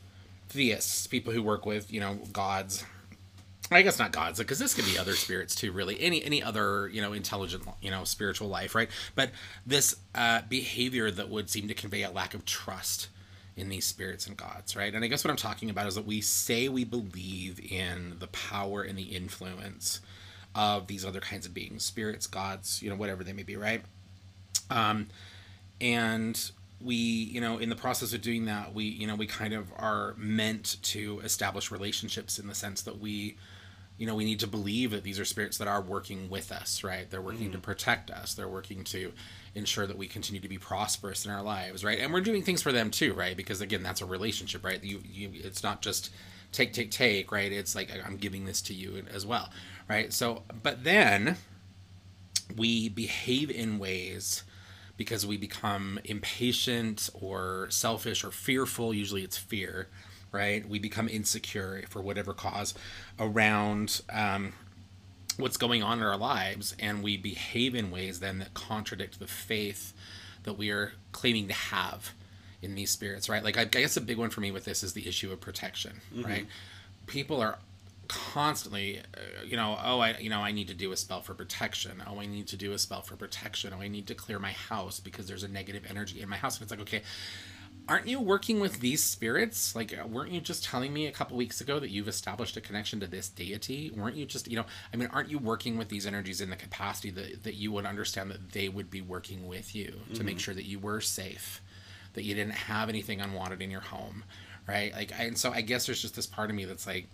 theists, 0.50 1.06
people 1.06 1.32
who 1.32 1.44
work 1.44 1.68
with 1.68 1.94
you 1.94 2.00
know 2.00 2.16
gods, 2.34 2.84
I 3.72 3.84
guess 3.84 4.00
not 4.00 4.12
gods, 4.12 4.40
because 4.40 4.58
this 4.58 4.74
could 4.74 4.86
be 4.86 4.98
other 4.98 5.14
spirits 5.14 5.54
too. 5.54 5.72
Really, 5.72 6.02
any 6.02 6.24
any 6.24 6.42
other 6.42 6.88
you 6.88 7.00
know 7.00 7.14
intelligent 7.14 7.66
you 7.82 7.92
know 7.92 8.06
spiritual 8.06 8.48
life, 8.48 8.74
right? 8.74 8.90
But 9.14 9.30
this 9.68 9.98
uh, 10.16 10.42
behavior 10.50 11.12
that 11.12 11.30
would 11.30 11.52
seem 11.52 11.68
to 11.68 11.76
convey 11.76 12.02
a 12.02 12.10
lack 12.10 12.34
of 12.34 12.44
trust 12.44 13.10
in 13.60 13.70
these 13.70 13.86
spirits 13.86 14.26
and 14.26 14.38
gods, 14.38 14.76
right? 14.76 14.94
And 14.94 15.04
I 15.04 15.08
guess 15.08 15.24
what 15.24 15.32
I'm 15.32 15.38
talking 15.38 15.70
about 15.70 15.88
is 15.88 15.96
that 15.96 16.06
we 16.06 16.22
say 16.22 16.70
we 16.70 16.86
believe 16.86 17.60
in 17.72 18.16
the 18.20 18.28
power 18.28 18.82
and 18.84 18.98
the 18.98 19.04
influence 19.04 20.00
of 20.56 20.88
these 20.88 21.06
other 21.06 21.20
kinds 21.20 21.46
of 21.46 21.54
beings, 21.54 21.84
spirits, 21.84 22.26
gods, 22.26 22.82
you 22.82 22.90
know, 22.90 22.96
whatever 22.96 23.24
they 23.24 23.34
may 23.34 23.44
be, 23.44 23.58
right? 23.58 23.82
Um, 24.70 25.08
and 25.82 26.52
we 26.82 26.96
you 26.96 27.42
know 27.42 27.58
in 27.58 27.70
the 27.70 27.76
process 27.76 28.14
of 28.14 28.22
doing 28.22 28.46
that 28.46 28.74
we 28.74 28.86
you 28.86 29.06
know 29.06 29.16
we 29.16 29.28
kind 29.28 29.54
of 29.54 29.72
are 29.78 30.14
meant 30.18 30.78
to 30.82 31.20
establish 31.26 31.72
relationships 31.72 32.40
in 32.40 32.48
the 32.48 32.56
sense 32.56 32.84
that 32.84 33.00
we 33.00 33.36
you 33.98 34.08
know 34.08 34.16
we 34.16 34.24
need 34.24 34.40
to 34.40 34.48
believe 34.48 34.92
that 34.92 35.04
these 35.04 35.20
are 35.20 35.26
spirits 35.26 35.58
that 35.58 35.68
are 35.68 35.82
working 35.82 36.30
with 36.30 36.52
us 36.54 36.82
right 36.84 37.10
they're 37.10 37.22
working 37.22 37.52
to 37.52 37.58
protect 37.58 38.10
us 38.10 38.34
they're 38.34 38.48
working 38.48 38.84
to 38.86 39.12
ensure 39.56 39.88
that 39.88 39.98
we 39.98 40.08
continue 40.08 40.42
to 40.42 40.50
be 40.50 40.58
prosperous 40.58 41.26
in 41.26 41.32
our 41.32 41.42
lives 41.42 41.84
right? 41.84 42.00
And 42.00 42.14
we're 42.14 42.22
doing 42.22 42.44
things 42.44 42.62
for 42.62 42.72
them 42.72 42.92
too 42.92 43.14
right? 43.14 43.36
Because 43.36 43.62
again 43.62 43.84
that's 43.84 44.02
a 44.02 44.06
relationship 44.06 44.64
right? 44.64 44.84
You, 44.84 45.02
you 45.10 45.32
it's 45.34 45.64
not 45.64 45.82
just 45.82 46.12
take 46.52 46.74
take 46.74 46.92
take 46.92 47.32
right? 47.32 47.52
It's 47.52 47.76
like 47.76 47.90
i'm 48.06 48.18
giving 48.18 48.46
this 48.46 48.62
to 48.64 48.74
you 48.74 49.04
as 49.12 49.26
well 49.26 49.50
right? 49.88 50.12
So 50.14 50.44
but 50.64 50.84
then 50.84 51.38
we 52.56 52.90
behave 52.90 53.50
in 53.52 53.80
ways 53.80 54.44
because 54.98 55.26
we 55.26 55.38
become 55.38 55.98
impatient 56.04 57.10
or 57.14 57.68
selfish 57.70 58.24
or 58.24 58.32
fearful. 58.32 58.94
Usually 58.94 59.24
it's 59.24 59.38
fear, 59.38 59.88
right? 60.32 60.68
We 60.68 60.78
become 60.78 61.08
insecure 61.08 61.84
for 61.88 62.02
whatever 62.02 62.34
cause 62.34 62.74
around 63.18 64.02
um, 64.12 64.54
what's 65.40 65.58
going 65.58 65.82
on 65.82 66.00
in 66.00 66.06
our 66.06 66.18
lives, 66.18 66.76
and 66.80 67.02
we 67.02 67.18
behave 67.18 67.74
in 67.74 67.92
ways 67.92 68.20
then 68.20 68.40
that 68.40 68.54
contradict 68.54 69.20
the 69.20 69.28
faith 69.28 69.94
that 70.44 70.54
we 70.54 70.70
are 70.70 70.94
claiming 71.12 71.48
to 71.48 71.54
have 71.54 72.12
in 72.62 72.76
these 72.76 72.92
spirits, 72.92 73.30
right? 73.30 73.44
Like, 73.44 73.58
I 73.58 73.64
guess 73.64 73.96
a 73.98 74.02
big 74.02 74.18
one 74.18 74.30
for 74.30 74.42
me 74.42 74.52
with 74.52 74.66
this 74.66 74.84
is 74.84 74.94
the 74.94 75.08
issue 75.08 75.32
of 75.32 75.40
protection, 75.40 76.02
right? 76.26 76.46
People 77.08 77.42
are 77.42 77.58
constantly 78.10 79.00
uh, 79.00 79.44
you 79.46 79.56
know 79.56 79.78
oh 79.84 80.00
i 80.00 80.18
you 80.18 80.32
know 80.32 80.40
i 80.40 80.52
need 80.52 80.68
to 80.68 80.74
do 80.74 80.92
a 80.92 80.98
spell 80.98 81.22
for 81.22 81.36
protection 81.36 82.02
oh 82.08 82.20
i 82.20 82.26
need 82.26 82.48
to 82.48 82.58
do 82.58 82.74
a 82.74 82.80
spell 82.80 83.04
for 83.04 83.16
protection 83.16 83.72
oh 83.72 83.80
i 83.80 83.88
need 83.88 84.08
to 84.08 84.16
clear 84.16 84.40
my 84.40 84.52
house 84.52 85.00
because 85.00 85.28
there's 85.28 85.44
a 85.44 85.48
negative 85.48 85.84
energy 85.88 86.20
in 86.20 86.28
my 86.28 86.36
house 86.36 86.58
and 86.58 86.64
it's 86.64 86.72
like 86.72 86.82
okay 86.82 87.04
aren't 87.90 88.08
you 88.08 88.20
working 88.20 88.60
with 88.60 88.80
these 88.80 89.04
spirits? 89.04 89.76
Like 89.76 89.98
uh, 89.98 90.08
weren't 90.08 90.32
you 90.32 90.40
just 90.40 90.64
telling 90.64 90.94
me 90.94 91.08
a 91.08 91.12
couple 91.12 91.36
weeks 91.36 91.60
ago 91.60 91.80
that 91.80 91.90
you've 91.90 92.08
established 92.08 92.56
a 92.56 92.62
connection 92.62 93.00
to 93.00 93.08
this 93.08 93.28
deity? 93.28 93.92
Weren't 93.96 94.16
you 94.16 94.26
just 94.26 94.48
you 94.48 94.56
know 94.56 94.66
i 94.94 94.98
mean 94.98 95.10
aren't 95.12 95.30
you 95.30 95.40
working 95.40 95.78
with 95.78 95.90
these 95.90 96.06
energies 96.06 96.40
in 96.40 96.50
the 96.50 96.56
capacity 96.56 97.10
that, 97.12 97.44
that 97.44 97.56
you 97.56 97.72
would 97.72 97.86
understand 97.86 98.32
that 98.32 98.52
they 98.52 98.70
would 98.70 98.90
be 98.90 99.02
working 99.02 99.48
with 99.48 99.76
you 99.76 99.94
to 100.14 100.24
make 100.24 100.40
sure 100.40 100.54
that 100.54 100.66
you 100.66 100.80
were 100.80 101.02
safe 101.02 101.62
that 102.14 102.24
you 102.24 102.36
didn't 102.36 102.54
have 102.54 102.90
anything 102.90 103.20
unwanted 103.22 103.62
in 103.62 103.72
your 103.72 103.82
home 103.82 104.24
right? 104.68 104.94
Like 104.94 105.12
I, 105.18 105.24
and 105.24 105.38
so 105.38 105.52
i 105.52 105.62
guess 105.62 105.86
there's 105.86 106.02
just 106.02 106.16
this 106.16 106.28
part 106.28 106.50
of 106.50 106.56
me 106.56 106.66
that's 106.66 106.86
like 106.86 107.08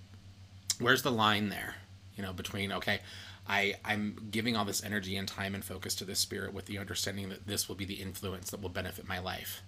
where's 0.79 1.03
the 1.03 1.11
line 1.11 1.49
there? 1.49 1.75
You 2.15 2.23
know 2.23 2.33
between 2.33 2.71
okay 2.71 3.01
i 3.47 3.75
i'm 3.83 4.15
giving 4.31 4.55
all 4.55 4.65
this 4.65 4.83
energy 4.83 5.17
and 5.17 5.27
time 5.27 5.53
and 5.53 5.63
focus 5.63 5.95
to 5.95 6.05
this 6.05 6.19
spirit 6.19 6.53
with 6.53 6.65
the 6.65 6.77
understanding 6.77 7.29
that 7.29 7.45
this 7.45 7.67
will 7.67 7.75
be 7.75 7.85
the 7.85 7.95
influence 7.95 8.49
that 8.51 8.61
will 8.61 8.69
benefit 8.69 9.07
my 9.07 9.19
life 9.19 9.61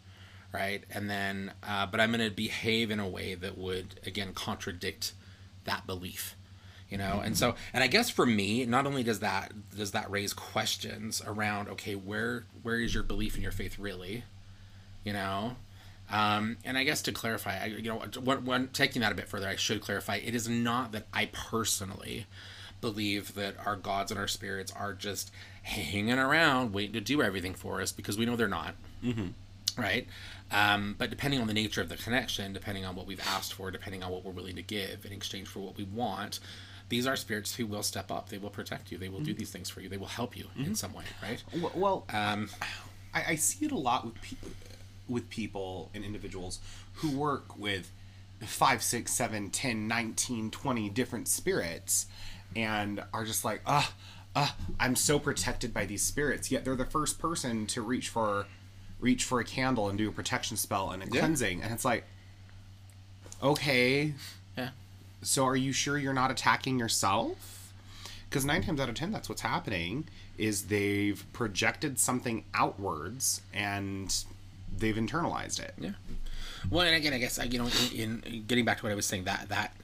right 0.54 0.84
and 0.92 1.10
then 1.10 1.52
uh, 1.64 1.86
but 1.86 2.00
i'm 2.00 2.12
going 2.12 2.28
to 2.28 2.36
behave 2.36 2.92
in 2.92 3.00
a 3.00 3.08
way 3.08 3.36
that 3.36 3.58
would 3.58 4.00
again 4.06 4.34
contradict 4.34 5.14
that 5.66 5.86
belief 5.86 6.36
you 6.90 6.98
know 6.98 7.22
and 7.24 7.38
so 7.38 7.56
and 7.74 7.84
i 7.84 7.88
guess 7.88 8.10
for 8.10 8.26
me 8.26 8.66
not 8.66 8.86
only 8.86 9.04
does 9.04 9.20
that 9.20 9.52
does 9.76 9.92
that 9.92 10.10
raise 10.10 10.34
questions 10.34 11.22
around 11.26 11.68
okay 11.68 11.96
where 11.96 12.46
where 12.64 12.80
is 12.80 12.94
your 12.94 13.04
belief 13.04 13.36
in 13.36 13.42
your 13.42 13.52
faith 13.52 13.78
really 13.78 14.24
you 15.04 15.14
know 15.14 15.56
um, 16.10 16.58
and 16.64 16.78
I 16.78 16.84
guess 16.84 17.02
to 17.04 17.12
clarify, 17.12 17.64
I, 17.64 17.66
you 17.66 17.90
know, 17.90 18.02
when, 18.24 18.46
when 18.46 18.68
taking 18.70 19.02
that 19.02 19.12
a 19.12 19.16
bit 19.16 19.28
further, 19.28 19.48
I 19.48 19.56
should 19.56 19.82
clarify 19.82 20.16
it 20.18 20.34
is 20.34 20.48
not 20.48 20.94
that 20.94 21.06
I 21.14 21.26
personally 21.26 22.28
believe 22.80 23.36
that 23.36 23.56
our 23.66 23.76
gods 23.76 24.12
and 24.12 24.20
our 24.20 24.28
spirits 24.28 24.72
are 24.72 24.94
just 24.94 25.32
hanging 25.64 26.18
around 26.18 26.74
waiting 26.74 26.94
to 26.94 27.02
do 27.02 27.22
everything 27.22 27.54
for 27.54 27.82
us 27.82 27.92
because 27.92 28.18
we 28.18 28.26
know 28.26 28.36
they're 28.36 28.48
not. 28.48 28.76
Mm-hmm. 29.04 29.28
Right? 29.78 30.08
Um, 30.52 30.96
but 30.98 31.10
depending 31.10 31.40
on 31.42 31.48
the 31.48 31.54
nature 31.54 31.82
of 31.82 31.90
the 31.90 31.98
connection, 31.98 32.54
depending 32.54 32.86
on 32.86 32.96
what 32.96 33.06
we've 33.06 33.22
asked 33.28 33.54
for, 33.54 33.70
depending 33.70 34.02
on 34.04 34.12
what 34.12 34.24
we're 34.26 34.32
willing 34.32 34.56
to 34.56 34.62
give 34.62 35.06
in 35.06 35.12
exchange 35.12 35.48
for 35.48 35.60
what 35.60 35.78
we 35.78 35.84
want, 35.84 36.40
these 36.90 37.06
are 37.06 37.16
spirits 37.18 37.56
who 37.56 37.66
will 37.68 37.84
step 37.84 38.10
up. 38.12 38.30
They 38.30 38.38
will 38.38 38.50
protect 38.50 38.92
you. 38.92 38.98
They 38.98 39.10
will 39.10 39.20
do 39.20 39.34
these 39.34 39.52
things 39.52 39.70
for 39.70 39.82
you. 39.82 39.90
They 39.90 39.98
will 39.98 40.08
help 40.08 40.38
you 40.38 40.46
in 40.58 40.74
some 40.74 40.94
way, 40.94 41.04
right? 41.22 41.44
Well, 41.76 42.06
Um, 42.14 42.50
I, 43.14 43.24
I 43.30 43.36
see 43.36 43.66
it 43.66 43.72
a 43.72 43.78
lot 43.78 44.06
with 44.06 44.22
people, 44.22 44.50
with 45.10 45.30
people 45.30 45.90
and 45.94 46.04
individuals 46.06 46.60
who 46.96 47.12
work 47.12 47.58
with 47.58 47.92
five, 48.42 48.82
six, 48.82 49.12
seven, 49.12 49.50
10, 49.50 49.88
19, 49.88 50.50
20 50.52 50.90
different 50.90 51.28
spirits 51.28 52.06
and 52.56 53.04
are 53.14 53.26
just 53.26 53.44
like, 53.44 53.62
ah, 53.66 53.94
ah, 54.36 54.56
I'm 54.80 54.96
so 54.96 55.20
protected 55.20 55.74
by 55.74 55.86
these 55.86 56.04
spirits. 56.04 56.52
Yet 56.52 56.64
they're 56.64 56.76
the 56.76 56.86
first 56.86 57.20
person 57.20 57.66
to 57.68 57.82
reach 57.82 58.08
for 58.10 58.46
reach 59.00 59.24
for 59.24 59.40
a 59.40 59.44
candle 59.46 59.90
and 59.90 59.98
do 59.98 60.10
a 60.10 60.12
protection 60.12 60.58
spell 60.58 60.92
and 60.92 61.04
a 61.04 61.06
Yeah. 61.06 61.20
cleansing, 61.20 61.62
and 61.62 61.74
it's 61.74 61.86
like, 61.86 62.06
okay, 63.42 64.14
Yeah. 64.58 64.70
so 65.22 65.46
are 65.46 65.56
you 65.56 65.72
sure 65.72 65.98
you're 65.98 66.14
not 66.14 66.32
attacking 66.32 66.80
yourself? 66.80 67.72
Because 68.30 68.44
nine 68.46 68.64
times 68.64 68.80
out 68.80 68.90
of 68.90 68.96
ten, 68.96 69.12
that's 69.12 69.30
what's 69.30 69.42
happening. 69.42 70.08
Is 70.38 70.64
they've 70.66 71.24
projected 71.34 71.98
something 72.00 72.44
outwards 72.54 73.42
and 73.54 74.14
they've 74.76 74.96
internalized 74.96 75.60
it. 75.60 75.74
Yeah. 75.80 75.92
Well, 76.70 76.86
and 76.86 76.96
again, 76.96 77.14
I 77.14 77.18
guess 77.18 77.40
you 77.52 77.58
know, 77.58 77.68
in, 77.94 78.22
in 78.24 78.44
getting 78.46 78.64
back 78.66 78.78
to 78.78 78.84
what 78.84 78.92
I 78.92 78.96
was 78.96 79.06
saying, 79.08 79.24
that 79.24 79.50
that 79.50 79.76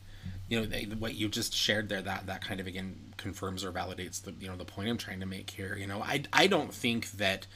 you 0.49 0.59
know, 0.59 0.65
they, 0.67 0.83
what 0.83 1.15
you 1.15 1.29
just 1.29 1.53
shared 1.55 1.89
there, 1.89 2.01
that 2.03 2.27
that 2.27 2.43
kind 2.45 2.59
of 2.59 2.67
again 2.67 3.13
confirms 3.17 3.63
or 3.63 3.71
validates 3.71 4.21
the 4.21 4.33
you 4.39 4.47
know 4.47 4.55
the 4.55 4.65
point 4.65 4.89
I'm 4.89 4.97
trying 4.97 5.21
to 5.21 5.25
make 5.25 5.49
here. 5.51 5.75
You 5.75 5.87
know, 5.87 6.01
I 6.03 6.23
I 6.31 6.45
don't 6.47 6.71
think 6.73 7.11
that 7.13 7.47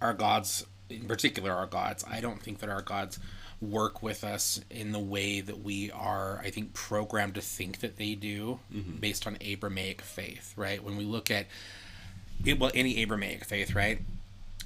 our 0.00 0.14
gods, 0.14 0.64
in 0.90 1.06
particular 1.06 1.52
our 1.52 1.66
gods, 1.66 2.04
I 2.08 2.20
don't 2.20 2.42
think 2.42 2.60
that 2.60 2.68
our 2.68 2.82
gods 2.82 3.18
work 3.60 4.02
with 4.02 4.22
us 4.22 4.60
in 4.70 4.92
the 4.92 4.98
way 4.98 5.40
that 5.40 5.64
we 5.64 5.90
are 5.92 6.42
i 6.44 6.50
think 6.50 6.74
programmed 6.74 7.34
to 7.34 7.40
think 7.40 7.80
that 7.80 7.96
they 7.96 8.14
do 8.14 8.60
mm-hmm. 8.70 8.96
based 8.96 9.26
on 9.26 9.34
abrahamic 9.40 10.02
faith 10.02 10.52
right? 10.56 10.82
When 10.82 10.96
we 10.96 11.04
look 11.04 11.30
at 11.30 11.46
it, 12.44 12.58
well 12.58 12.70
any 12.74 12.98
abrahamic 12.98 13.44
faith 13.44 13.74
right? 13.74 14.00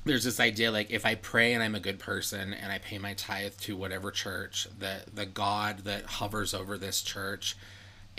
There's 0.05 0.25
this 0.25 0.41
idea 0.41 0.71
like 0.71 0.91
if 0.91 1.05
I 1.05 1.15
pray 1.15 1.53
and 1.53 1.63
I'm 1.63 1.75
a 1.75 1.81
good 1.81 1.99
person 1.99 2.55
and 2.55 2.73
I 2.73 2.79
pay 2.79 2.99
my 2.99 3.13
tithe 3.15 3.53
to 3.61 3.77
whatever 3.77 4.11
church, 4.11 4.67
that 4.79 5.15
the 5.15 5.27
God 5.27 5.81
that 5.81 6.05
hovers 6.05 6.55
over 6.55 6.79
this 6.79 7.03
church 7.03 7.57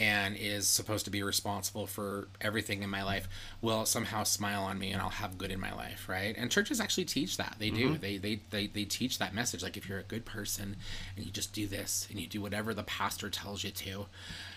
and 0.01 0.35
is 0.35 0.67
supposed 0.67 1.05
to 1.05 1.11
be 1.11 1.21
responsible 1.21 1.85
for 1.85 2.27
everything 2.41 2.81
in 2.81 2.89
my 2.89 3.03
life 3.03 3.29
will 3.61 3.85
somehow 3.85 4.23
smile 4.23 4.63
on 4.63 4.79
me 4.79 4.91
and 4.91 4.99
I'll 4.99 5.09
have 5.09 5.37
good 5.37 5.51
in 5.51 5.59
my 5.59 5.71
life, 5.75 6.09
right? 6.09 6.35
And 6.35 6.49
churches 6.49 6.81
actually 6.81 7.05
teach 7.05 7.37
that. 7.37 7.57
They 7.59 7.69
do. 7.69 7.97
They, 7.99 8.17
they 8.17 8.39
they 8.49 8.65
they 8.65 8.83
teach 8.85 9.19
that 9.19 9.35
message 9.35 9.61
like 9.61 9.77
if 9.77 9.87
you're 9.87 9.99
a 9.99 10.03
good 10.03 10.25
person 10.25 10.75
and 11.15 11.23
you 11.23 11.31
just 11.31 11.53
do 11.53 11.67
this 11.67 12.07
and 12.09 12.19
you 12.19 12.25
do 12.25 12.41
whatever 12.41 12.73
the 12.73 12.81
pastor 12.81 13.29
tells 13.29 13.63
you 13.63 13.69
to, 13.69 14.07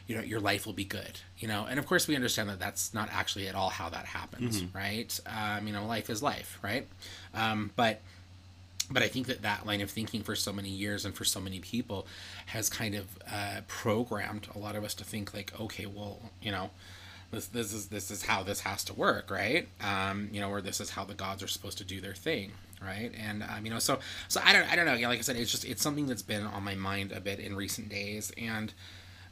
you 0.06 0.16
know, 0.16 0.22
your 0.22 0.40
life 0.40 0.64
will 0.64 0.72
be 0.72 0.84
good, 0.86 1.20
you 1.36 1.46
know. 1.46 1.66
And 1.68 1.78
of 1.78 1.84
course 1.84 2.08
we 2.08 2.16
understand 2.16 2.48
that 2.48 2.58
that's 2.58 2.94
not 2.94 3.10
actually 3.12 3.46
at 3.46 3.54
all 3.54 3.68
how 3.68 3.90
that 3.90 4.06
happens, 4.06 4.62
right? 4.74 5.20
Um, 5.26 5.66
you 5.66 5.74
know, 5.74 5.84
life 5.86 6.08
is 6.08 6.22
life, 6.22 6.58
right? 6.62 6.86
Um, 7.34 7.70
but 7.76 8.00
but 8.90 9.02
I 9.02 9.08
think 9.08 9.26
that 9.26 9.42
that 9.42 9.66
line 9.66 9.80
of 9.80 9.90
thinking 9.90 10.22
for 10.22 10.34
so 10.36 10.52
many 10.52 10.68
years 10.68 11.04
and 11.04 11.14
for 11.14 11.24
so 11.24 11.40
many 11.40 11.60
people 11.60 12.06
has 12.46 12.68
kind 12.68 12.94
of 12.94 13.06
uh, 13.30 13.60
programmed 13.66 14.48
a 14.54 14.58
lot 14.58 14.76
of 14.76 14.84
us 14.84 14.94
to 14.94 15.04
think 15.04 15.32
like, 15.32 15.58
okay, 15.58 15.86
well, 15.86 16.20
you 16.42 16.50
know, 16.50 16.70
this 17.30 17.46
this 17.46 17.72
is 17.72 17.86
this 17.88 18.10
is 18.10 18.24
how 18.24 18.42
this 18.42 18.60
has 18.60 18.84
to 18.84 18.94
work, 18.94 19.30
right? 19.30 19.68
Um, 19.82 20.28
you 20.32 20.40
know, 20.40 20.50
or 20.50 20.60
this 20.60 20.80
is 20.80 20.90
how 20.90 21.04
the 21.04 21.14
gods 21.14 21.42
are 21.42 21.48
supposed 21.48 21.78
to 21.78 21.84
do 21.84 22.00
their 22.00 22.14
thing, 22.14 22.52
right? 22.82 23.10
And 23.18 23.42
um, 23.42 23.64
you 23.64 23.70
know, 23.70 23.78
so 23.78 23.98
so 24.28 24.40
I 24.44 24.52
don't 24.52 24.70
I 24.70 24.76
don't 24.76 24.86
know. 24.86 24.94
Yeah, 24.94 25.08
like 25.08 25.18
I 25.18 25.22
said, 25.22 25.36
it's 25.36 25.50
just 25.50 25.64
it's 25.64 25.82
something 25.82 26.06
that's 26.06 26.22
been 26.22 26.44
on 26.44 26.62
my 26.62 26.74
mind 26.74 27.12
a 27.12 27.20
bit 27.20 27.40
in 27.40 27.56
recent 27.56 27.88
days, 27.88 28.32
and 28.38 28.72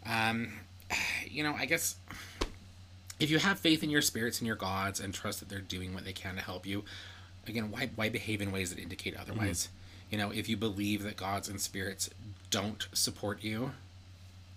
um, 0.06 0.52
you 1.28 1.42
know, 1.42 1.54
I 1.54 1.66
guess 1.66 1.96
if 3.20 3.30
you 3.30 3.38
have 3.38 3.58
faith 3.58 3.82
in 3.82 3.90
your 3.90 4.02
spirits 4.02 4.40
and 4.40 4.46
your 4.46 4.56
gods 4.56 4.98
and 4.98 5.14
trust 5.14 5.40
that 5.40 5.48
they're 5.48 5.60
doing 5.60 5.94
what 5.94 6.04
they 6.04 6.12
can 6.12 6.34
to 6.36 6.42
help 6.42 6.66
you, 6.66 6.84
again, 7.46 7.70
why 7.70 7.90
why 7.94 8.08
behave 8.08 8.40
in 8.40 8.52
ways 8.52 8.70
that 8.70 8.78
indicate 8.80 9.16
otherwise? 9.16 9.68
You 10.10 10.18
know, 10.18 10.30
if 10.30 10.48
you 10.48 10.56
believe 10.56 11.02
that 11.04 11.16
gods 11.16 11.48
and 11.48 11.60
spirits 11.60 12.10
don't 12.50 12.86
support 12.92 13.42
you, 13.42 13.72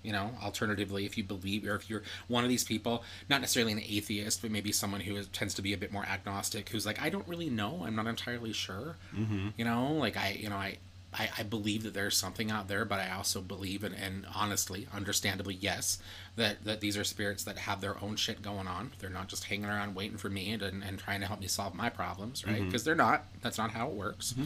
you 0.03 0.11
know, 0.11 0.31
alternatively, 0.43 1.05
if 1.05 1.17
you 1.17 1.23
believe 1.23 1.65
or 1.65 1.75
if 1.75 1.89
you're 1.89 2.03
one 2.27 2.43
of 2.43 2.49
these 2.49 2.63
people, 2.63 3.03
not 3.29 3.41
necessarily 3.41 3.71
an 3.71 3.79
atheist, 3.79 4.41
but 4.41 4.51
maybe 4.51 4.71
someone 4.71 5.01
who 5.01 5.15
is, 5.15 5.27
tends 5.27 5.53
to 5.55 5.61
be 5.61 5.73
a 5.73 5.77
bit 5.77 5.91
more 5.91 6.05
agnostic, 6.05 6.69
who's 6.69 6.85
like, 6.85 7.01
I 7.01 7.09
don't 7.09 7.27
really 7.27 7.49
know, 7.49 7.83
I'm 7.85 7.95
not 7.95 8.05
entirely 8.05 8.53
sure. 8.53 8.97
Mm-hmm. 9.15 9.49
You 9.57 9.65
know, 9.65 9.93
like 9.93 10.17
I, 10.17 10.37
you 10.39 10.49
know, 10.49 10.57
I. 10.57 10.77
I, 11.17 11.29
I 11.39 11.43
believe 11.43 11.83
that 11.83 11.93
there's 11.93 12.17
something 12.17 12.51
out 12.51 12.67
there, 12.67 12.83
but 12.83 12.99
I 12.99 13.11
also 13.11 13.41
believe, 13.41 13.83
and, 13.83 13.95
and 13.95 14.25
honestly, 14.35 14.87
understandably, 14.93 15.55
yes, 15.55 15.99
that, 16.35 16.63
that 16.65 16.81
these 16.81 16.97
are 16.97 17.03
spirits 17.03 17.43
that 17.45 17.57
have 17.57 17.81
their 17.81 18.01
own 18.03 18.17
shit 18.17 18.41
going 18.41 18.67
on. 18.67 18.91
They're 18.99 19.09
not 19.09 19.29
just 19.29 19.45
hanging 19.45 19.65
around 19.65 19.95
waiting 19.95 20.17
for 20.17 20.29
me 20.29 20.51
and, 20.51 20.61
and 20.61 20.99
trying 20.99 21.21
to 21.21 21.27
help 21.27 21.39
me 21.39 21.47
solve 21.47 21.73
my 21.73 21.89
problems, 21.89 22.45
right? 22.45 22.57
Mm-hmm. 22.57 22.65
Because 22.65 22.83
they're 22.83 22.95
not. 22.95 23.23
That's 23.41 23.57
not 23.57 23.71
how 23.71 23.87
it 23.87 23.93
works. 23.93 24.33
Mm-hmm. 24.33 24.45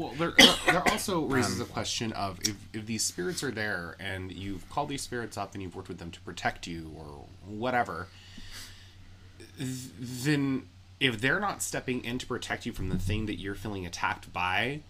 Well, 0.00 0.12
there, 0.18 0.32
there 0.66 0.88
also 0.88 1.24
um, 1.24 1.30
raises 1.30 1.60
a 1.60 1.64
question 1.64 2.12
of 2.12 2.38
if, 2.42 2.56
if 2.72 2.86
these 2.86 3.04
spirits 3.04 3.42
are 3.42 3.52
there 3.52 3.96
and 4.00 4.32
you've 4.32 4.68
called 4.68 4.88
these 4.88 5.02
spirits 5.02 5.36
up 5.36 5.54
and 5.54 5.62
you've 5.62 5.76
worked 5.76 5.88
with 5.88 5.98
them 5.98 6.10
to 6.10 6.20
protect 6.20 6.66
you 6.66 6.90
or 6.96 7.24
whatever, 7.46 8.08
th- 9.58 9.68
then 9.98 10.68
if 10.98 11.20
they're 11.20 11.40
not 11.40 11.62
stepping 11.62 12.04
in 12.04 12.18
to 12.18 12.26
protect 12.26 12.66
you 12.66 12.72
from 12.72 12.88
the 12.88 12.98
thing 12.98 13.26
that 13.26 13.36
you're 13.36 13.54
feeling 13.54 13.86
attacked 13.86 14.32
by, 14.32 14.80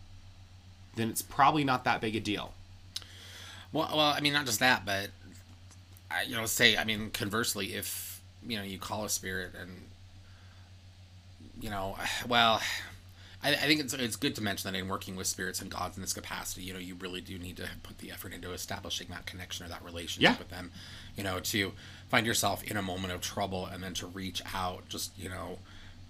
then 0.97 1.09
it's 1.11 1.23
probably 1.23 1.65
not 1.65 1.85
that 1.85 2.01
big 2.01 2.17
a 2.17 2.21
deal. 2.21 2.53
Well, 3.73 3.89
well, 3.95 4.13
I 4.17 4.21
mean, 4.21 4.33
not 4.33 4.47
just 4.47 4.61
that, 4.61 4.85
but 4.85 5.11
I, 6.11 6.23
you 6.23 6.35
know, 6.37 6.47
say, 6.47 6.77
I 6.77 6.85
mean, 6.85 7.11
conversely, 7.11 7.75
if 7.75 8.21
you 8.47 8.57
know 8.57 8.63
you 8.65 8.79
call 8.79 9.05
a 9.05 9.09
spirit 9.09 9.53
and 9.61 9.71
you 11.61 11.71
know, 11.71 11.97
well, 12.29 12.61
I, 13.43 13.51
I 13.51 13.57
think 13.57 13.81
it's 13.81 13.93
it's 13.95 14.17
good 14.17 14.35
to 14.37 14.43
mention 14.43 14.71
that 14.73 14.79
in 14.79 14.89
working 14.89 15.17
with 15.17 15.27
spirits 15.27 15.61
and 15.61 15.71
gods 15.71 15.97
in 15.97 16.03
this 16.03 16.13
capacity, 16.13 16.63
you 16.63 16.73
know, 16.73 16.79
you 16.79 16.95
really 16.95 17.21
do 17.21 17.39
need 17.39 17.57
to 17.59 17.69
put 17.83 17.99
the 17.99 18.11
effort 18.11 18.33
into 18.33 18.53
establishing 18.53 19.09
that 19.11 19.27
connection 19.27 19.67
or 19.67 19.69
that 19.69 19.85
relationship 19.85 20.23
Yeah. 20.23 20.39
with 20.39 20.49
them, 20.51 20.71
you 21.17 21.23
know, 21.25 21.41
to 21.41 21.73
find 22.09 22.27
yourself 22.27 22.63
in 22.65 22.77
a 22.77 22.83
moment 22.83 23.13
of 23.13 23.21
trouble 23.21 23.67
and 23.67 23.83
then 23.83 23.95
to 23.95 24.07
reach 24.07 24.43
out, 24.55 24.89
just 24.89 25.17
you 25.19 25.29
know. 25.29 25.59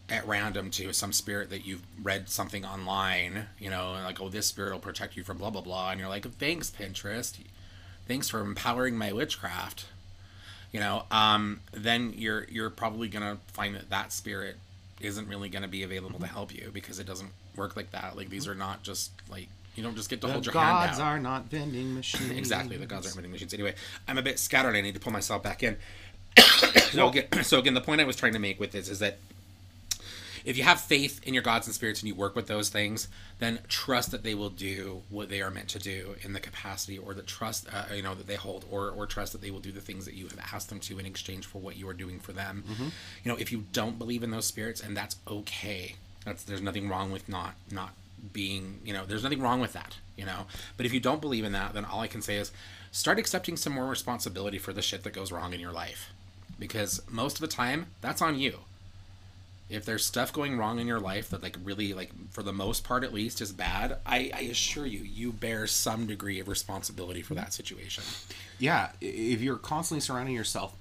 At 0.09 0.27
random 0.29 0.71
to 0.71 0.93
some 0.93 1.13
spirit 1.13 1.51
that 1.51 1.67
you've 1.67 1.83
read 2.01 2.29
something 2.29 2.65
online, 2.65 3.47
you 3.59 3.71
know, 3.71 3.93
like, 4.05 4.21
oh, 4.21 4.29
this 4.29 4.47
spirit 4.47 4.73
will 4.73 4.79
protect 4.79 5.17
you 5.17 5.25
from 5.25 5.39
blah, 5.39 5.51
blah, 5.51 5.63
blah. 5.63 5.91
And 5.91 5.99
you're 5.99 6.09
like, 6.09 6.31
thanks, 6.39 6.71
Pinterest. 6.71 7.37
Thanks 8.07 8.29
for 8.29 8.41
empowering 8.41 8.97
my 8.97 9.13
witchcraft. 9.13 9.87
You 10.73 10.81
know 10.81 11.05
um, 11.11 11.61
then 11.73 12.13
you're 12.17 12.45
you're 12.51 12.71
probably 12.71 13.09
gonna 13.09 13.39
find 13.49 13.75
that 13.77 13.89
that 13.89 14.13
spirit 14.13 14.57
isn't 15.01 15.27
really 15.27 15.49
gonna 15.49 15.69
be 15.69 15.83
available 15.83 16.21
to 16.21 16.27
help 16.27 16.55
you 16.55 16.71
because 16.73 16.99
it 16.99 17.07
doesn't 17.07 17.31
work 17.55 17.77
like 17.77 17.93
that. 17.93 18.17
Like 18.17 18.29
these 18.29 18.47
are 18.47 18.55
not 18.55 18.83
just 18.83 19.13
like 19.31 19.49
you 19.75 19.83
don't 19.83 19.97
just 19.97 20.11
get 20.11 20.21
to 20.23 20.29
hold 20.29 20.45
The 20.45 20.53
your 20.53 20.63
hand 20.63 20.89
gods 20.89 21.01
are 21.01 21.19
not 21.19 21.47
vending 21.47 21.95
machines. 21.95 22.31
exactly 22.37 22.77
the 22.77 22.87
gods 22.87 23.07
aren't 23.07 23.17
vending 23.17 23.33
machines. 23.33 23.55
Anyway 23.55 23.75
i'm 24.07 24.19
a 24.19 24.23
bit 24.23 24.39
scattered. 24.39 24.77
I 24.77 24.81
need 24.83 24.95
to 24.95 25.01
pull 25.01 25.13
myself 25.13 25.43
back 25.43 25.63
in. 25.63 25.77
So, 26.91 27.09
again, 27.09 27.27
so 27.43 27.59
again 27.59 27.75
the 27.75 27.81
point 27.81 28.01
i 28.01 28.05
was 28.05 28.17
trying 28.17 28.35
to 28.35 28.39
make 28.39 28.61
with 28.61 28.73
this 28.73 28.89
is 28.89 28.99
that 28.99 29.19
if 30.47 30.57
you 30.57 30.63
have 30.63 30.81
faith 30.81 31.21
in 31.27 31.35
your 31.35 31.43
gods 31.43 31.67
and 31.67 31.75
spirits 31.75 32.01
and 32.01 32.09
you 32.09 32.15
work 32.15 32.37
with 32.37 32.47
those 32.47 32.69
things, 32.69 33.09
then 33.41 33.59
trust 33.69 34.13
that 34.13 34.23
they 34.23 34.35
will 34.35 34.49
do 34.49 35.03
what 35.11 35.29
they 35.29 35.43
are 35.43 35.51
meant 35.51 35.69
to 35.71 35.79
do 35.81 36.15
in 36.23 36.33
the 36.33 36.41
capacity, 36.41 36.97
or 36.97 37.13
the 37.15 37.23
trust 37.23 37.67
uh, 37.73 37.93
you 37.95 38.03
know 38.03 38.15
that 38.15 38.29
they 38.29 38.37
hold, 38.37 38.65
or 38.71 38.91
or 38.91 39.07
trust 39.07 39.33
that 39.33 39.43
they 39.43 39.51
will 39.51 39.61
do 39.61 39.73
the 39.73 39.81
things 39.81 40.05
that 40.07 40.15
you 40.15 40.29
have 40.29 40.39
asked 40.55 40.69
them 40.69 40.81
to 40.81 40.99
in 40.99 41.05
exchange 41.05 41.45
for 41.45 41.59
what 41.59 41.77
you 41.77 41.89
are 41.89 41.93
doing 41.95 42.21
for 42.21 42.33
them. 42.33 42.65
You 43.25 43.33
know, 43.33 43.37
if 43.37 43.51
you 43.53 43.65
don't 43.73 43.99
believe 43.99 44.23
in 44.23 44.31
those 44.31 44.47
spirits, 44.47 44.81
and 44.81 44.97
that's 44.97 45.17
okay. 45.29 45.97
That's 46.25 46.45
there's 46.45 46.63
nothing 46.63 46.89
wrong 46.89 47.11
with 47.11 47.29
not 47.29 47.55
not 47.71 47.91
being 48.33 48.81
you 48.85 48.93
know 48.93 49.05
there's 49.07 49.23
nothing 49.23 49.41
wrong 49.41 49.61
with 49.61 49.73
that 49.75 49.99
you 50.17 50.25
know 50.25 50.47
but 50.77 50.87
if 50.87 50.93
you 50.93 50.99
don't 50.99 51.21
believe 51.21 51.45
in 51.45 51.53
that 51.53 51.75
then 51.75 51.85
all 51.85 52.01
i 52.01 52.07
can 52.07 52.23
say 52.23 52.37
is 52.37 52.51
start 52.91 53.19
accepting 53.19 53.57
some 53.57 53.73
more 53.75 53.87
responsibility 53.87 54.59
for 54.59 54.73
the 54.73 54.83
shit 54.83 55.05
that 55.05 55.13
goes 55.13 55.31
wrong 55.31 55.53
in 55.53 55.61
your 55.61 55.71
life 55.71 56.11
because 56.59 57.03
most 57.11 57.37
of 57.37 57.41
the 57.43 57.55
time 57.55 57.87
that's 58.01 58.23
on 58.23 58.39
you 58.39 58.61
if 59.69 59.85
there's 59.85 60.05
stuff 60.05 60.33
going 60.33 60.57
wrong 60.57 60.79
in 60.79 60.87
your 60.87 61.01
life 61.01 61.31
that 61.31 61.43
like 61.43 61.57
really 61.65 61.93
like 61.93 62.11
for 62.31 62.43
the 62.43 62.53
most 62.53 62.85
part 62.85 63.03
at 63.03 63.13
least 63.13 63.41
is 63.41 63.53
bad 63.53 63.99
i, 64.07 64.31
I 64.35 64.41
assure 64.43 64.87
you 64.87 65.01
you 65.01 65.33
bear 65.33 65.67
some 65.67 66.07
degree 66.07 66.39
of 66.39 66.49
responsibility 66.49 67.23
for 67.23 67.35
that 67.35 67.53
situation 67.53 68.05
yeah, 68.59 68.91
if 69.01 69.41
you're 69.43 69.57
constantly 69.57 70.01
surrounding 70.01 70.35
yourself, 70.35 70.75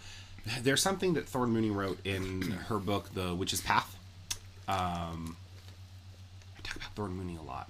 there's 0.61 0.81
something 0.81 1.13
that 1.15 1.27
Thorn 1.27 1.49
Mooney 1.51 1.71
wrote 1.71 1.99
in 2.05 2.41
her 2.69 2.77
book, 2.77 3.13
The 3.13 3.35
Witch's 3.35 3.61
Path. 3.61 3.97
Um, 4.67 5.35
I 6.57 6.61
talk 6.63 6.77
about 6.77 6.93
Thorn 6.95 7.11
Mooney 7.11 7.37
a 7.37 7.41
lot. 7.45 7.69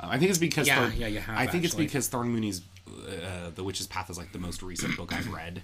Uh, 0.00 0.08
I 0.10 0.18
think 0.18 0.30
it's 0.30 0.38
because 0.38 0.66
Yeah, 0.66 0.88
Thorn, 0.88 0.92
yeah, 0.96 1.06
you 1.08 1.20
have, 1.20 1.36
I 1.36 1.46
think 1.46 1.64
actually. 1.64 1.84
it's 1.84 1.92
because 1.92 2.08
Thorn 2.08 2.28
Mooney's 2.30 2.62
uh, 2.88 3.50
The 3.54 3.62
Witch's 3.62 3.86
Path 3.86 4.08
is 4.10 4.16
like 4.18 4.32
the 4.32 4.38
most 4.38 4.62
recent 4.62 4.96
book 4.96 5.12
I've 5.12 5.30
read, 5.32 5.60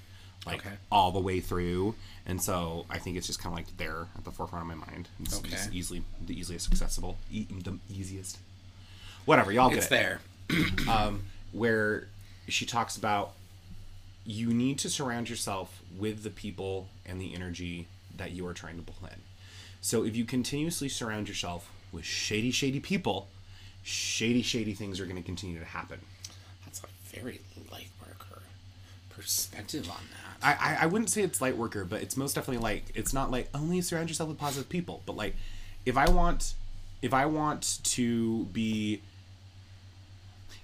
like 0.49 0.67
Okay. 0.67 0.77
all 0.91 1.13
the 1.13 1.21
way 1.21 1.41
through, 1.41 1.95
and 2.27 2.43
so 2.43 2.85
I 2.91 2.99
think 2.99 3.17
it's 3.17 3.27
just 3.27 3.39
kind 3.41 3.53
of 3.53 3.57
like 3.59 3.77
there 3.77 4.07
at 4.17 4.25
the 4.25 4.33
forefront 4.33 4.63
of 4.63 4.77
my 4.79 4.87
mind. 4.87 5.09
It's 5.21 5.37
Okay. 5.39 5.51
just 5.51 5.73
easily 5.73 6.03
the 6.27 6.39
easiest 6.39 6.71
accessible, 6.73 7.17
e- 7.31 7.47
the 7.51 7.79
easiest. 7.91 8.39
Whatever, 9.25 9.53
y'all 9.53 9.69
get 9.69 9.79
it's 9.79 9.87
it 9.87 9.91
there 9.91 10.21
um, 10.89 11.23
where 11.53 12.09
she 12.49 12.65
talks 12.67 12.97
about 12.97 13.33
you 14.25 14.49
need 14.53 14.79
to 14.81 14.91
surround 14.91 15.29
yourself 15.31 15.81
with 15.97 16.23
the 16.23 16.31
people 16.31 16.89
and 17.07 17.21
the 17.21 17.35
energy 17.35 17.87
that 18.17 18.33
you 18.33 18.47
are 18.47 18.53
trying 18.55 18.77
to 18.77 18.83
pull 18.83 19.09
in. 19.09 19.17
So 19.81 20.05
if 20.05 20.17
you 20.17 20.25
continuously 20.25 20.89
surround 20.89 21.29
yourself 21.29 21.71
with 21.93 22.05
shady, 22.05 22.51
shady 22.51 22.81
people, 22.81 23.29
shady, 23.83 24.43
shady 24.43 24.75
things 24.75 25.01
are 25.01 25.05
going 25.05 25.17
to 25.17 25.23
continue 25.23 25.59
to 25.59 25.65
happen. 25.65 26.01
that's 26.65 26.83
a 26.83 26.87
very 27.17 27.41
light 27.71 27.89
worker 28.01 28.28
perspective 29.18 29.88
on 29.90 29.96
that 30.11 30.28
I, 30.42 30.52
I, 30.52 30.78
I 30.83 30.87
wouldn't 30.87 31.11
say 31.11 31.22
it's 31.22 31.40
light 31.40 31.57
worker, 31.57 31.85
but 31.85 32.02
it's 32.02 32.16
most 32.16 32.35
definitely 32.35 32.62
like 32.62 32.85
it's 32.94 33.12
not 33.12 33.31
like 33.31 33.48
only 33.54 33.81
surround 33.81 34.09
yourself 34.09 34.28
with 34.28 34.38
positive 34.38 34.68
people, 34.68 35.02
but 35.07 35.16
like 35.16 35.35
if 35.85 35.96
I 35.96 36.09
want 36.09 36.54
if 37.02 37.12
I 37.12 37.26
want 37.26 37.81
to 37.85 38.44
be 38.46 39.00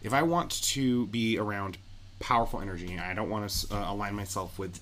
if 0.03 0.13
I 0.13 0.23
want 0.23 0.51
to 0.63 1.07
be 1.09 1.39
around 1.39 1.79
powerful 2.21 2.61
energy 2.61 2.99
I 2.99 3.15
don't 3.15 3.29
want 3.29 3.49
to 3.51 3.75
uh, 3.75 3.93
align 3.93 4.15
myself 4.15 4.59
with 4.59 4.81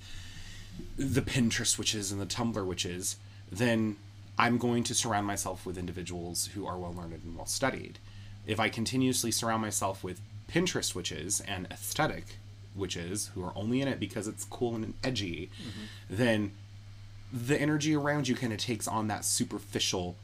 the 0.97 1.23
Pinterest 1.23 1.79
witches 1.79 2.13
and 2.13 2.21
the 2.21 2.27
Tumblr 2.27 2.65
witches, 2.65 3.17
then 3.51 3.97
I'm 4.39 4.59
going 4.59 4.85
to 4.85 4.95
surround 4.95 5.27
myself 5.27 5.65
with 5.67 5.79
individuals 5.79 6.47
who 6.55 6.67
are 6.67 6.79
well 6.79 6.95
learned 6.95 7.13
and 7.13 7.37
well 7.37 7.47
studied. 7.47 7.99
If 8.47 8.59
I 8.59 8.69
continuously 8.69 9.31
surround 9.31 9.63
myself 9.63 10.03
with 10.03 10.21
Pinterest 10.49 10.95
witches 10.95 11.41
and 11.41 11.67
aesthetic 11.71 12.37
witches 12.75 13.31
who 13.35 13.45
are 13.45 13.53
only 13.55 13.81
in 13.81 13.89
it 13.89 14.01
because 14.01 14.27
it's 14.27 14.45
cool 14.45 14.75
and 14.75 14.95
edgy, 15.05 15.51
mm-hmm. 15.61 15.81
then 16.09 16.53
the 17.33 17.61
energy 17.61 17.95
around 17.95 18.29
you 18.29 18.35
kind 18.35 18.53
of 18.53 18.59
takes 18.59 18.87
on 18.87 19.09
that 19.09 19.25
superficial 19.25 20.17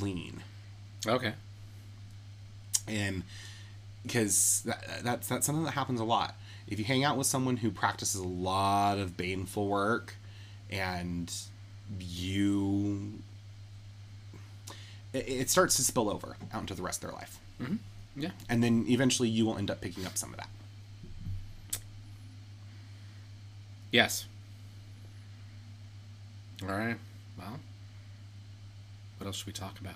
lean. 0.00 0.42
Okay. 1.06 1.34
and 2.88 3.22
because 4.02 4.62
that, 4.64 5.02
that's 5.02 5.28
that's 5.28 5.46
something 5.46 5.64
that 5.64 5.72
happens 5.72 6.00
a 6.00 6.04
lot. 6.04 6.34
If 6.66 6.78
you 6.78 6.84
hang 6.84 7.04
out 7.04 7.16
with 7.16 7.26
someone 7.26 7.58
who 7.58 7.70
practices 7.70 8.20
a 8.20 8.26
lot 8.26 8.98
of 8.98 9.16
baneful 9.16 9.68
work, 9.68 10.16
and 10.70 11.32
you, 11.98 13.20
it, 15.12 15.28
it 15.28 15.50
starts 15.50 15.76
to 15.76 15.82
spill 15.82 16.10
over 16.10 16.36
out 16.52 16.60
into 16.60 16.74
the 16.74 16.82
rest 16.82 17.02
of 17.02 17.10
their 17.10 17.18
life, 17.18 17.38
mm-hmm. 17.62 17.76
Yeah. 18.16 18.30
and 18.48 18.62
then 18.62 18.84
eventually 18.88 19.28
you 19.28 19.46
will 19.46 19.56
end 19.56 19.70
up 19.70 19.80
picking 19.80 20.04
up 20.06 20.16
some 20.18 20.30
of 20.30 20.36
that. 20.38 20.48
Yes. 23.90 24.26
All 26.62 26.68
right. 26.68 26.96
Well, 27.38 27.58
what 29.18 29.26
else 29.26 29.36
should 29.36 29.46
we 29.46 29.52
talk 29.52 29.78
about? 29.80 29.94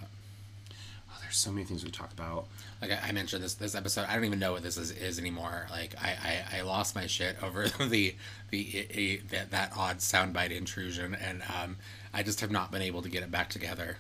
Oh, 0.71 1.19
there's 1.23 1.37
so 1.37 1.51
many 1.51 1.65
things 1.65 1.85
we 1.85 1.91
talk 1.91 2.13
about. 2.13 2.47
Like 2.81 2.93
I, 2.93 3.09
I 3.09 3.13
mentioned 3.13 3.43
this 3.43 3.55
this 3.55 3.75
episode, 3.75 4.07
I 4.09 4.15
don't 4.15 4.25
even 4.25 4.39
know 4.39 4.53
what 4.53 4.63
this 4.63 4.77
is, 4.77 4.91
is 4.93 5.19
anymore. 5.19 5.67
Like 5.71 5.95
I, 6.01 6.43
I, 6.53 6.59
I 6.59 6.61
lost 6.63 6.95
my 6.95 7.07
shit 7.07 7.37
over 7.43 7.69
the 7.89 8.15
the 8.51 9.21
that 9.31 9.51
that 9.51 9.73
odd 9.77 9.99
soundbite 9.99 10.51
intrusion, 10.51 11.15
and 11.15 11.43
um, 11.63 11.77
I 12.15 12.23
just 12.23 12.41
have 12.41 12.51
not 12.51 12.71
been 12.71 12.83
able 12.83 13.03
to 13.03 13.09
get 13.09 13.23
it 13.23 13.31
back 13.31 13.51
together. 13.51 13.97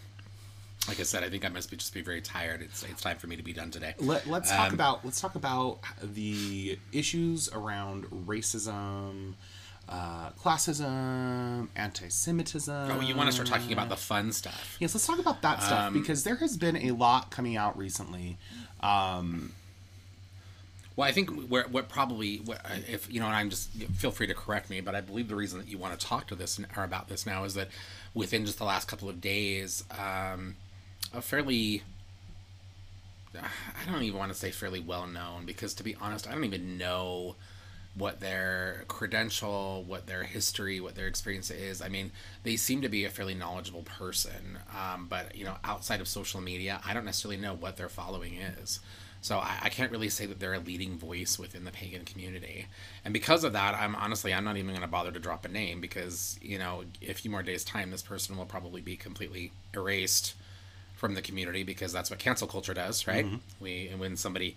Like 0.88 0.98
I 0.98 1.04
said, 1.04 1.22
I 1.22 1.28
think 1.30 1.44
I 1.44 1.48
must 1.48 1.70
be 1.70 1.76
just 1.76 1.94
be 1.94 2.02
very 2.02 2.20
tired. 2.20 2.60
It's 2.62 2.82
it's 2.84 3.02
time 3.02 3.16
for 3.16 3.26
me 3.26 3.36
to 3.36 3.42
be 3.42 3.52
done 3.52 3.70
today. 3.70 3.94
Let, 3.98 4.26
let's 4.26 4.50
talk 4.50 4.68
Um, 4.68 4.74
about 4.74 5.04
let's 5.04 5.20
talk 5.20 5.34
about 5.36 5.78
the 6.02 6.76
issues 6.92 7.48
around 7.52 8.04
racism, 8.06 9.34
uh, 9.88 10.30
classism, 10.42 11.68
anti-Semitism. 11.76 12.90
Oh, 12.90 13.00
you 13.00 13.14
want 13.14 13.28
to 13.28 13.32
start 13.32 13.48
talking 13.48 13.72
about 13.72 13.88
the 13.88 13.96
fun 13.96 14.32
stuff? 14.32 14.76
Yes, 14.80 14.94
let's 14.94 15.06
talk 15.06 15.18
about 15.18 15.42
that 15.42 15.62
stuff 15.62 15.88
Um, 15.88 15.92
because 15.94 16.24
there 16.24 16.36
has 16.36 16.56
been 16.56 16.76
a 16.76 16.92
lot 16.92 17.30
coming 17.30 17.56
out 17.56 17.76
recently. 17.76 18.38
Um, 18.80 19.52
Well, 20.96 21.08
I 21.08 21.12
think 21.12 21.30
where 21.48 21.64
what 21.64 21.88
probably 21.88 22.42
if 22.88 23.10
you 23.12 23.18
know, 23.20 23.26
and 23.26 23.34
I'm 23.34 23.50
just 23.50 23.70
feel 23.94 24.10
free 24.10 24.26
to 24.26 24.34
correct 24.34 24.68
me, 24.70 24.80
but 24.80 24.94
I 24.94 25.00
believe 25.00 25.28
the 25.28 25.34
reason 25.36 25.58
that 25.58 25.68
you 25.68 25.78
want 25.78 25.98
to 25.98 26.06
talk 26.06 26.26
to 26.28 26.34
this 26.34 26.60
or 26.76 26.84
about 26.84 27.08
this 27.08 27.24
now 27.26 27.44
is 27.44 27.54
that 27.54 27.68
within 28.14 28.44
just 28.44 28.58
the 28.58 28.64
last 28.64 28.88
couple 28.88 29.08
of 29.08 29.20
days, 29.20 29.84
um, 29.90 30.56
a 31.14 31.22
fairly 31.22 31.82
I 33.34 33.90
don't 33.90 34.02
even 34.02 34.18
want 34.18 34.32
to 34.32 34.38
say 34.38 34.50
fairly 34.50 34.80
well 34.80 35.06
known 35.06 35.46
because 35.46 35.72
to 35.74 35.82
be 35.82 35.94
honest, 36.00 36.28
I 36.28 36.32
don't 36.32 36.44
even 36.44 36.76
know 36.76 37.36
what 37.94 38.20
their 38.20 38.84
credential, 38.88 39.84
what 39.86 40.06
their 40.06 40.22
history, 40.22 40.80
what 40.80 40.94
their 40.94 41.06
experience 41.06 41.50
is. 41.50 41.82
I 41.82 41.88
mean, 41.88 42.10
they 42.42 42.56
seem 42.56 42.80
to 42.82 42.88
be 42.88 43.04
a 43.04 43.10
fairly 43.10 43.34
knowledgeable 43.34 43.82
person, 43.82 44.58
um, 44.74 45.06
but 45.08 45.36
you 45.36 45.44
know, 45.44 45.56
outside 45.62 46.00
of 46.00 46.08
social 46.08 46.40
media, 46.40 46.80
I 46.86 46.94
don't 46.94 47.04
necessarily 47.04 47.40
know 47.40 47.54
what 47.54 47.76
their 47.76 47.90
following 47.90 48.34
is. 48.34 48.80
So 49.20 49.38
I, 49.38 49.58
I 49.62 49.68
can't 49.68 49.92
really 49.92 50.08
say 50.08 50.26
that 50.26 50.40
they're 50.40 50.54
a 50.54 50.58
leading 50.58 50.98
voice 50.98 51.38
within 51.38 51.64
the 51.64 51.70
pagan 51.70 52.04
community, 52.04 52.66
and 53.04 53.12
because 53.12 53.44
of 53.44 53.52
that, 53.52 53.74
I'm 53.74 53.94
honestly 53.94 54.32
I'm 54.32 54.44
not 54.44 54.56
even 54.56 54.70
going 54.70 54.80
to 54.80 54.88
bother 54.88 55.12
to 55.12 55.20
drop 55.20 55.44
a 55.44 55.48
name 55.48 55.80
because 55.80 56.38
you 56.42 56.58
know, 56.58 56.84
a 57.06 57.12
few 57.12 57.30
more 57.30 57.42
days 57.42 57.62
time, 57.62 57.90
this 57.90 58.02
person 58.02 58.36
will 58.36 58.46
probably 58.46 58.80
be 58.80 58.96
completely 58.96 59.52
erased 59.74 60.34
from 60.96 61.14
the 61.14 61.22
community 61.22 61.62
because 61.62 61.92
that's 61.92 62.10
what 62.10 62.18
cancel 62.20 62.48
culture 62.48 62.74
does, 62.74 63.06
right? 63.06 63.26
We 63.60 63.88
and 63.88 64.00
when 64.00 64.16
somebody 64.16 64.56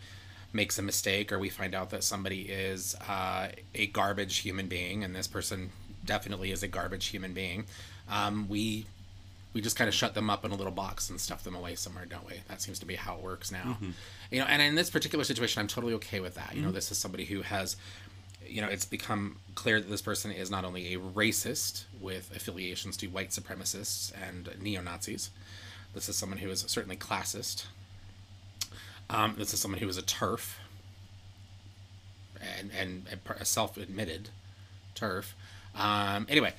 makes 0.53 0.79
a 0.79 0.81
mistake 0.81 1.31
or 1.31 1.39
we 1.39 1.49
find 1.49 1.75
out 1.75 1.89
that 1.89 2.03
somebody 2.03 2.41
is 2.41 2.95
uh, 3.07 3.49
a 3.73 3.87
garbage 3.87 4.37
human 4.37 4.67
being, 4.67 5.03
and 5.03 5.15
this 5.15 5.27
person 5.27 5.71
definitely 6.05 6.51
is 6.51 6.63
a 6.63 6.67
garbage 6.67 7.07
human 7.07 7.33
being, 7.33 7.65
um, 8.09 8.47
we 8.47 8.85
we 9.53 9.61
just 9.61 9.77
kind 9.77 9.87
of 9.87 9.93
shut 9.93 10.13
them 10.13 10.29
up 10.29 10.43
in 10.43 10.51
a 10.51 10.55
little 10.55 10.73
box 10.73 11.09
and 11.09 11.19
stuff 11.19 11.45
them 11.45 11.55
away 11.55 11.75
somewhere, 11.75 12.05
don't 12.05 12.27
we? 12.27 12.33
That 12.49 12.61
seems 12.61 12.77
to 12.79 12.85
be 12.85 12.95
how 12.95 13.15
it 13.15 13.21
works 13.21 13.53
now. 13.53 13.77
You 14.29 14.39
know, 14.39 14.45
and 14.47 14.61
in 14.61 14.75
this 14.75 14.89
particular 14.89 15.23
situation, 15.23 15.61
I'm 15.61 15.67
totally 15.67 15.93
okay 15.93 16.19
with 16.19 16.35
that. 16.35 16.55
You 16.55 16.61
know, 16.61 16.71
this 16.73 16.91
is 16.91 16.97
somebody 16.97 17.23
who 17.23 17.41
has 17.41 17.77
you 18.47 18.61
know, 18.61 18.67
it's 18.67 18.85
become 18.85 19.37
clear 19.55 19.79
that 19.79 19.89
this 19.89 20.01
person 20.01 20.31
is 20.31 20.51
not 20.51 20.65
only 20.65 20.93
a 20.93 20.99
racist 20.99 21.85
with 21.99 22.35
affiliations 22.35 22.97
to 22.97 23.07
white 23.07 23.29
supremacists 23.29 24.11
and 24.27 24.49
neo 24.61 24.81
Nazis. 24.81 25.31
This 25.93 26.09
is 26.09 26.15
someone 26.15 26.39
who 26.39 26.49
is 26.49 26.59
certainly 26.67 26.97
classist. 26.97 27.65
Um, 29.09 29.35
this 29.37 29.53
is 29.53 29.59
someone 29.59 29.79
who 29.79 29.87
is 29.87 29.97
a 29.97 30.01
TERF 30.01 30.55
and, 32.59 32.71
and 32.77 33.05
a 33.39 33.45
self 33.45 33.77
admitted 33.77 34.29
TERF. 34.95 35.33
Um, 35.75 36.25
anyway, 36.29 36.53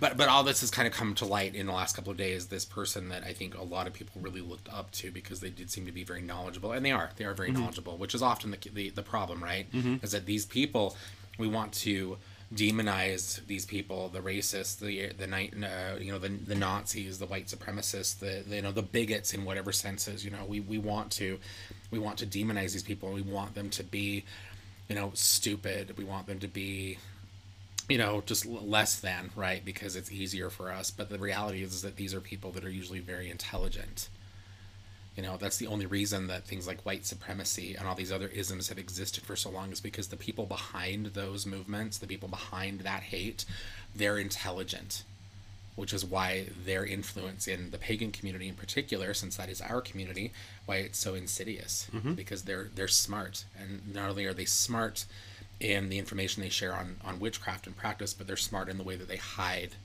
but 0.00 0.16
but 0.16 0.28
all 0.28 0.42
this 0.44 0.60
has 0.60 0.70
kind 0.70 0.86
of 0.86 0.94
come 0.94 1.14
to 1.14 1.24
light 1.24 1.54
in 1.54 1.66
the 1.66 1.72
last 1.72 1.96
couple 1.96 2.12
of 2.12 2.18
days. 2.18 2.46
This 2.46 2.64
person 2.64 3.08
that 3.08 3.24
I 3.24 3.32
think 3.32 3.56
a 3.56 3.62
lot 3.62 3.86
of 3.86 3.92
people 3.92 4.20
really 4.20 4.40
looked 4.42 4.68
up 4.72 4.90
to 4.92 5.10
because 5.10 5.40
they 5.40 5.50
did 5.50 5.70
seem 5.70 5.86
to 5.86 5.92
be 5.92 6.04
very 6.04 6.20
knowledgeable, 6.22 6.72
and 6.72 6.84
they 6.84 6.92
are 6.92 7.10
they 7.16 7.24
are 7.24 7.34
very 7.34 7.50
knowledgeable, 7.60 7.96
which 7.96 8.14
is 8.14 8.22
often 8.22 8.50
the 8.50 8.58
the, 8.72 8.90
the 8.90 9.02
problem, 9.02 9.42
right? 9.42 9.66
Is 10.02 10.12
that 10.12 10.26
these 10.26 10.44
people 10.46 10.96
we 11.38 11.48
want 11.48 11.72
to 11.72 12.18
demonize 12.54 13.44
these 13.46 13.64
people, 13.64 14.08
the 14.08 14.20
racists, 14.20 14.78
the 14.78 15.12
the 15.18 15.26
night, 15.26 15.54
uh, 15.62 15.96
you 15.98 16.12
know, 16.12 16.18
the, 16.18 16.28
the 16.28 16.54
Nazis, 16.54 17.18
the 17.18 17.26
white 17.26 17.46
supremacists, 17.46 18.18
the, 18.18 18.42
the 18.48 18.56
you 18.56 18.62
know 18.62 18.72
the 18.72 18.82
bigots 18.82 19.34
in 19.34 19.44
whatever 19.44 19.72
senses. 19.72 20.24
You 20.24 20.30
know, 20.30 20.44
we 20.46 20.60
we 20.60 20.78
want 20.78 21.10
to 21.12 21.38
we 21.90 21.98
want 21.98 22.18
to 22.18 22.26
demonize 22.26 22.72
these 22.72 22.82
people. 22.82 23.12
We 23.12 23.22
want 23.22 23.54
them 23.54 23.70
to 23.70 23.82
be, 23.82 24.24
you 24.88 24.94
know, 24.94 25.12
stupid. 25.14 25.96
We 25.96 26.04
want 26.04 26.26
them 26.26 26.38
to 26.40 26.48
be 26.48 26.98
you 27.88 27.98
know, 27.98 28.22
just 28.24 28.46
less 28.46 29.00
than, 29.00 29.30
right? 29.34 29.64
Because 29.64 29.96
it's 29.96 30.10
easier 30.10 30.50
for 30.50 30.70
us. 30.70 30.90
But 30.90 31.10
the 31.10 31.18
reality 31.18 31.62
is, 31.62 31.82
that 31.82 31.96
these 31.96 32.14
are 32.14 32.20
people 32.20 32.52
that 32.52 32.64
are 32.64 32.70
usually 32.70 33.00
very 33.00 33.28
intelligent. 33.30 34.08
You 35.22 35.28
know, 35.28 35.36
that's 35.36 35.58
the 35.58 35.68
only 35.68 35.86
reason 35.86 36.26
that 36.26 36.46
things 36.46 36.66
like 36.66 36.82
white 36.82 37.06
supremacy 37.06 37.76
and 37.78 37.86
all 37.86 37.94
these 37.94 38.10
other 38.10 38.26
isms 38.26 38.70
have 38.70 38.78
existed 38.78 39.22
for 39.22 39.36
so 39.36 39.50
long 39.50 39.70
is 39.70 39.80
because 39.80 40.08
the 40.08 40.16
people 40.16 40.46
behind 40.46 41.06
those 41.06 41.46
movements, 41.46 41.96
the 41.98 42.08
people 42.08 42.28
behind 42.28 42.80
that 42.80 43.04
hate, 43.04 43.44
they're 43.94 44.18
intelligent. 44.18 45.04
Which 45.76 45.92
is 45.92 46.04
why 46.04 46.46
their 46.66 46.84
influence 46.84 47.46
in 47.46 47.70
the 47.70 47.78
pagan 47.78 48.10
community 48.10 48.48
in 48.48 48.56
particular, 48.56 49.14
since 49.14 49.36
that 49.36 49.48
is 49.48 49.60
our 49.60 49.80
community, 49.80 50.32
why 50.66 50.78
it's 50.78 50.98
so 50.98 51.14
insidious. 51.14 51.86
Mm-hmm. 51.94 52.14
Because 52.14 52.42
they're 52.42 52.68
they're 52.74 52.88
smart. 52.88 53.44
And 53.56 53.94
not 53.94 54.10
only 54.10 54.26
are 54.26 54.34
they 54.34 54.44
smart 54.44 55.06
in 55.60 55.88
the 55.88 55.98
information 55.98 56.42
they 56.42 56.48
share 56.48 56.74
on, 56.74 56.96
on 57.04 57.20
witchcraft 57.20 57.68
and 57.68 57.76
practice, 57.76 58.12
but 58.12 58.26
they're 58.26 58.36
smart 58.36 58.68
in 58.68 58.76
the 58.76 58.82
way 58.82 58.96
that 58.96 59.06
they 59.06 59.18
hide 59.18 59.76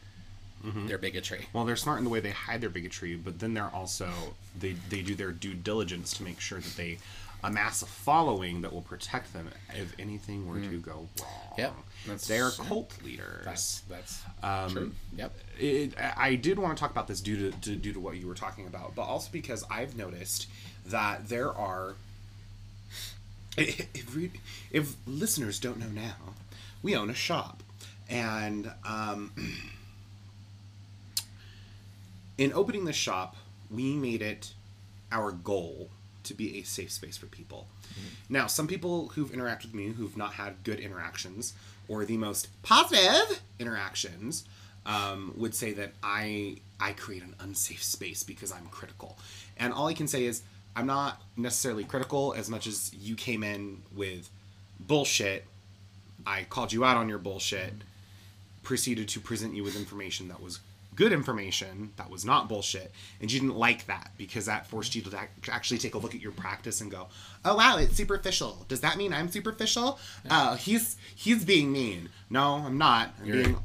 Mm-hmm. 0.66 0.88
their 0.88 0.98
bigotry. 0.98 1.46
well, 1.54 1.66
they're 1.66 1.76
smart 1.76 2.00
in 2.00 2.04
the 2.04 2.10
way 2.10 2.20
they 2.20 2.32
hide 2.32 2.62
their 2.62 2.70
bigotry, 2.70 3.16
but 3.16 3.40
then 3.40 3.54
they're 3.54 3.70
also 3.74 4.10
they 4.60 4.76
they 4.90 5.02
do 5.02 5.16
their 5.16 5.32
due 5.32 5.54
diligence 5.54 6.14
to 6.14 6.24
make 6.24 6.40
sure 6.40 6.60
that 6.60 6.76
they 6.76 6.98
amass 7.44 7.82
a 7.82 7.86
following 7.86 8.62
that 8.62 8.74
will 8.74 8.82
protect 8.82 9.34
them 9.34 9.50
if 9.76 9.94
anything 10.00 10.48
were 10.48 10.60
to 10.60 10.68
hmm. 10.68 10.80
go 10.80 11.08
wrong. 11.22 11.54
Yep, 11.58 11.74
that's- 12.06 12.28
they're 12.28 12.50
cult 12.50 12.94
leaders. 13.04 13.46
That's 13.46 13.82
that's 13.82 14.22
true. 14.72 14.92
Yep. 15.16 15.38
it, 15.60 15.94
I 16.18 16.36
did 16.36 16.60
want 16.60 16.76
to 16.76 16.82
talk 16.82 16.92
about 16.92 17.08
this 17.08 17.22
due 17.22 17.52
to, 17.52 17.58
to 17.62 17.76
due 17.76 17.94
to 17.94 18.00
what 18.00 18.18
you 18.18 18.28
were 18.28 18.36
talking 18.36 18.68
about, 18.68 18.96
but 18.96 19.04
also 19.04 19.30
because 19.32 19.64
I've 19.70 19.96
noticed 19.96 20.48
that 20.88 21.30
there 21.30 21.52
are. 21.54 21.96
If, 23.60 24.16
we, 24.16 24.30
if 24.70 24.94
listeners 25.08 25.60
don't 25.60 25.80
know 25.80 25.88
now, 25.88 26.36
we 26.84 26.96
own 26.96 27.10
a 27.10 27.16
shop, 27.16 27.64
and 28.08 28.72
um, 28.86 29.32
in 32.38 32.54
opening 32.54 32.86
the 32.86 32.94
shop, 32.94 33.36
we 33.70 33.96
made 33.96 34.22
it 34.22 34.54
our 35.12 35.32
goal 35.32 35.90
to 36.24 36.34
be 36.34 36.60
a 36.60 36.64
safe 36.64 36.92
space 36.92 37.18
for 37.18 37.26
people. 37.28 37.68
Now, 38.30 38.48
some 38.48 38.68
people 38.68 39.10
who've 39.10 39.32
interacted 39.32 39.66
with 39.66 39.74
me 39.74 39.88
who've 39.88 40.18
not 40.18 40.34
had 40.34 40.64
good 40.64 40.80
interactions 40.80 41.54
or 41.88 42.06
the 42.06 42.18
most 42.18 42.50
positive 42.64 43.42
interactions 43.60 44.44
um, 44.86 45.34
would 45.38 45.56
say 45.56 45.74
that 45.74 45.94
I 46.04 46.58
I 46.80 46.94
create 46.94 47.24
an 47.24 47.36
unsafe 47.40 47.84
space 47.84 48.24
because 48.24 48.52
I'm 48.52 48.68
critical. 48.68 49.18
And 49.58 49.74
all 49.74 49.88
I 49.88 49.94
can 49.94 50.08
say 50.08 50.26
is 50.26 50.44
I'm 50.76 50.86
not 50.86 51.22
necessarily 51.36 51.84
critical 51.84 52.34
as 52.38 52.50
much 52.50 52.68
as 52.68 52.94
you 52.94 53.16
came 53.16 53.44
in 53.44 53.82
with 53.96 54.30
bullshit. 54.80 55.46
I 56.26 56.44
called 56.44 56.72
you 56.72 56.86
out 56.86 56.98
on 56.98 57.10
your 57.10 57.18
bullshit, 57.18 57.74
proceeded 58.64 59.08
to 59.10 59.20
present 59.20 59.56
you 59.56 59.64
with 59.64 59.76
information 59.76 60.28
that 60.28 60.42
was 60.42 60.60
good 60.98 61.14
information 61.14 61.92
that 61.96 62.10
was 62.10 62.26
not 62.26 62.50
bullshit 62.50 62.92
and 63.22 63.32
you 63.32 63.40
didn't 63.40 63.56
like 63.56 63.86
that 63.86 64.12
because 64.18 64.48
that 64.48 64.68
forced 64.68 64.96
you 64.96 65.02
to 65.02 65.18
actually 65.52 65.78
take 65.78 65.94
a 65.94 65.98
look 65.98 66.14
at 66.14 66.20
your 66.20 66.32
practice 66.34 66.82
and 66.82 66.92
go 66.92 67.08
oh 67.46 67.56
wow 67.56 67.78
it's 67.78 67.96
superficial. 67.96 68.66
Does 68.68 68.82
that 68.82 68.98
mean 68.98 69.14
i'm 69.14 69.30
superficial? 69.30 70.00
Uh, 70.30 70.58
he's 70.58 70.98
he's 71.16 71.46
being 71.46 71.72
mean. 71.72 72.10
No 72.30 72.56
i'm 72.66 72.78
not. 72.78 73.14
I'm 73.22 73.26
You're, 73.26 73.44
being 73.44 73.58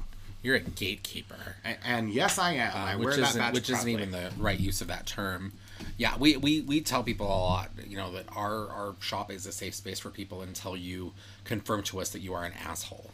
you're 0.43 0.57
a 0.57 0.61
gatekeeper. 0.61 1.57
and, 1.65 1.79
and 1.85 2.11
yes 2.11 2.39
i 2.39 2.53
am. 2.53 2.71
I 2.75 2.95
uh, 2.95 2.99
wear 2.99 3.09
which 3.09 3.17
that 3.17 3.31
isn't 3.31 3.41
badge 3.41 3.55
which 3.55 3.71
isn't 3.71 3.89
even 3.89 4.11
the 4.11 4.31
right 4.39 4.61
use 4.61 4.81
of 4.81 4.89
that 4.89 5.07
term. 5.07 5.53
Yeah, 5.97 6.17
we, 6.17 6.37
we, 6.37 6.61
we 6.61 6.81
tell 6.81 7.03
people 7.03 7.27
a 7.27 7.29
lot, 7.29 7.71
you 7.87 7.97
know, 7.97 8.13
that 8.13 8.27
our, 8.37 8.69
our 8.69 8.95
shop 9.01 9.33
is 9.33 9.47
a 9.47 9.53
safe 9.53 9.75
space 9.75 9.99
for 9.99 10.11
people 10.11 10.43
until 10.43 10.77
you 10.77 11.13
confirm 11.45 11.83
to 11.85 12.01
us 12.01 12.11
that 12.11 12.21
you 12.21 12.35
are 12.35 12.45
an 12.45 12.53
asshole. 12.65 13.11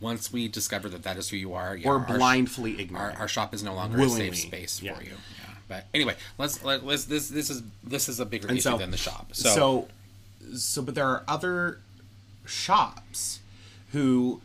Once 0.00 0.32
we 0.32 0.48
discover 0.48 0.88
that 0.88 1.02
that 1.02 1.16
is 1.16 1.28
who 1.28 1.36
you 1.36 1.52
are, 1.52 1.76
yeah, 1.76 1.88
or 1.88 1.98
our 1.98 2.06
sh- 2.08 2.12
blindly 2.12 2.74
our, 2.74 2.80
ignorant 2.80 3.20
our 3.20 3.28
shop 3.28 3.52
is 3.52 3.62
no 3.62 3.74
longer 3.74 4.00
a 4.00 4.08
safe 4.08 4.36
space 4.36 4.82
yeah. 4.82 4.94
for 4.94 5.02
you. 5.02 5.10
Yeah. 5.10 5.54
But 5.68 5.86
anyway, 5.92 6.16
let's 6.38 6.64
let, 6.64 6.84
let's 6.84 7.04
this 7.04 7.28
this 7.28 7.50
is 7.50 7.62
this 7.84 8.08
is 8.08 8.18
a 8.18 8.24
bigger 8.26 8.48
And 8.48 8.58
issue 8.58 8.70
so- 8.70 8.78
than 8.78 8.90
the 8.90 8.96
shop. 8.96 9.30
So, 9.32 9.48
so 9.50 9.88
so 10.56 10.82
but 10.82 10.94
there 10.94 11.06
are 11.06 11.22
other 11.28 11.80
shops 12.44 13.40
who 13.92 14.40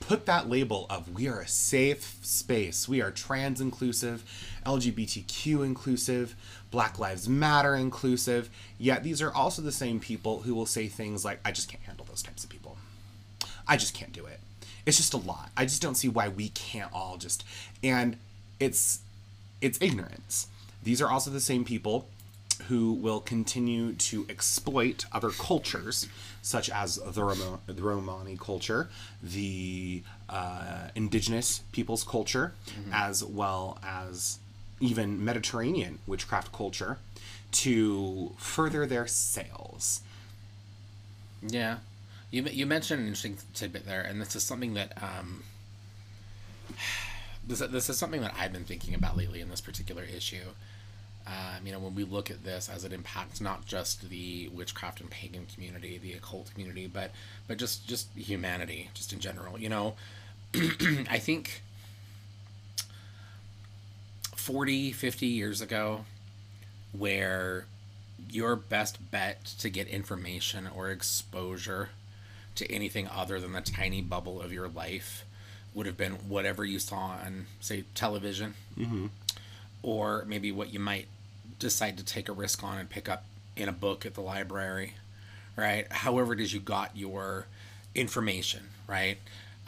put 0.00 0.24
that 0.26 0.48
label 0.48 0.86
of 0.88 1.14
we 1.14 1.28
are 1.28 1.40
a 1.40 1.48
safe 1.48 2.16
space 2.22 2.88
we 2.88 3.02
are 3.02 3.10
trans 3.10 3.60
inclusive 3.60 4.24
lgbtq 4.64 5.62
inclusive 5.62 6.34
black 6.70 6.98
lives 6.98 7.28
matter 7.28 7.74
inclusive 7.74 8.48
yet 8.78 9.04
these 9.04 9.20
are 9.20 9.32
also 9.34 9.60
the 9.60 9.72
same 9.72 10.00
people 10.00 10.40
who 10.42 10.54
will 10.54 10.64
say 10.64 10.86
things 10.88 11.26
like 11.26 11.38
i 11.44 11.52
just 11.52 11.68
can't 11.68 11.82
handle 11.82 12.06
those 12.08 12.22
types 12.22 12.42
of 12.42 12.48
people 12.48 12.57
I 13.68 13.76
just 13.76 13.94
can't 13.94 14.12
do 14.12 14.26
it. 14.26 14.40
It's 14.86 14.96
just 14.96 15.12
a 15.12 15.18
lot. 15.18 15.50
I 15.56 15.64
just 15.64 15.82
don't 15.82 15.96
see 15.96 16.08
why 16.08 16.28
we 16.28 16.48
can't 16.50 16.92
all 16.92 17.16
just 17.18 17.44
and 17.82 18.16
it's 18.58 19.00
it's 19.60 19.80
ignorance. 19.82 20.48
These 20.82 21.02
are 21.02 21.10
also 21.10 21.30
the 21.30 21.40
same 21.40 21.64
people 21.64 22.08
who 22.68 22.92
will 22.92 23.20
continue 23.20 23.92
to 23.92 24.26
exploit 24.28 25.04
other 25.12 25.30
cultures, 25.30 26.08
such 26.42 26.68
as 26.70 26.96
the, 26.96 27.58
the 27.66 27.82
Romani 27.82 28.36
culture, 28.36 28.88
the 29.22 30.02
uh, 30.28 30.88
indigenous 30.94 31.60
people's 31.72 32.02
culture, 32.02 32.52
as 32.92 33.24
well 33.24 33.78
as 33.84 34.38
even 34.80 35.24
Mediterranean 35.24 35.98
witchcraft 36.06 36.52
culture, 36.52 36.98
to 37.52 38.32
further 38.38 38.86
their 38.86 39.06
sales. 39.06 40.00
Yeah, 41.46 41.78
you 42.30 42.42
you 42.44 42.66
mentioned 42.66 43.00
an 43.00 43.06
interesting 43.06 43.38
tidbit 43.54 43.86
there, 43.86 44.02
and 44.02 44.20
this 44.20 44.36
is 44.36 44.42
something 44.42 44.74
that 44.74 44.92
um, 45.02 45.42
this 47.46 47.60
this 47.60 47.88
is 47.88 47.98
something 47.98 48.20
that 48.20 48.34
I've 48.38 48.52
been 48.52 48.64
thinking 48.64 48.94
about 48.94 49.16
lately 49.16 49.40
in 49.40 49.48
this 49.48 49.60
particular 49.60 50.02
issue. 50.02 50.44
Um, 51.26 51.66
you 51.66 51.72
know, 51.72 51.78
when 51.78 51.94
we 51.94 52.04
look 52.04 52.30
at 52.30 52.42
this 52.44 52.70
as 52.70 52.84
it 52.84 52.92
impacts 52.92 53.38
not 53.40 53.66
just 53.66 54.08
the 54.08 54.48
witchcraft 54.48 55.00
and 55.00 55.10
pagan 55.10 55.46
community, 55.52 55.98
the 55.98 56.14
occult 56.14 56.50
community, 56.52 56.86
but 56.86 57.10
but 57.46 57.58
just 57.58 57.86
just 57.86 58.08
humanity, 58.16 58.90
just 58.94 59.12
in 59.12 59.20
general. 59.20 59.58
You 59.58 59.68
know, 59.68 59.94
I 60.54 61.18
think 61.18 61.62
40, 64.36 64.92
50 64.92 65.26
years 65.26 65.60
ago, 65.60 66.06
where 66.92 67.66
your 68.30 68.56
best 68.56 69.10
bet 69.10 69.44
to 69.58 69.68
get 69.68 69.86
information 69.88 70.66
or 70.74 70.90
exposure 70.90 71.90
to 72.58 72.72
anything 72.72 73.08
other 73.08 73.40
than 73.40 73.52
the 73.52 73.60
tiny 73.60 74.02
bubble 74.02 74.40
of 74.40 74.52
your 74.52 74.68
life 74.68 75.24
would 75.74 75.86
have 75.86 75.96
been 75.96 76.12
whatever 76.28 76.64
you 76.64 76.78
saw 76.78 76.96
on, 77.24 77.46
say, 77.60 77.84
television, 77.94 78.54
mm-hmm. 78.78 79.06
or 79.82 80.24
maybe 80.26 80.50
what 80.50 80.72
you 80.72 80.80
might 80.80 81.06
decide 81.58 81.96
to 81.98 82.04
take 82.04 82.28
a 82.28 82.32
risk 82.32 82.62
on 82.62 82.78
and 82.78 82.90
pick 82.90 83.08
up 83.08 83.24
in 83.56 83.68
a 83.68 83.72
book 83.72 84.06
at 84.06 84.14
the 84.14 84.20
library, 84.20 84.94
right? 85.56 85.90
However, 85.90 86.32
it 86.32 86.40
is 86.40 86.52
you 86.52 86.60
got 86.60 86.96
your 86.96 87.46
information, 87.94 88.68
right? 88.86 89.18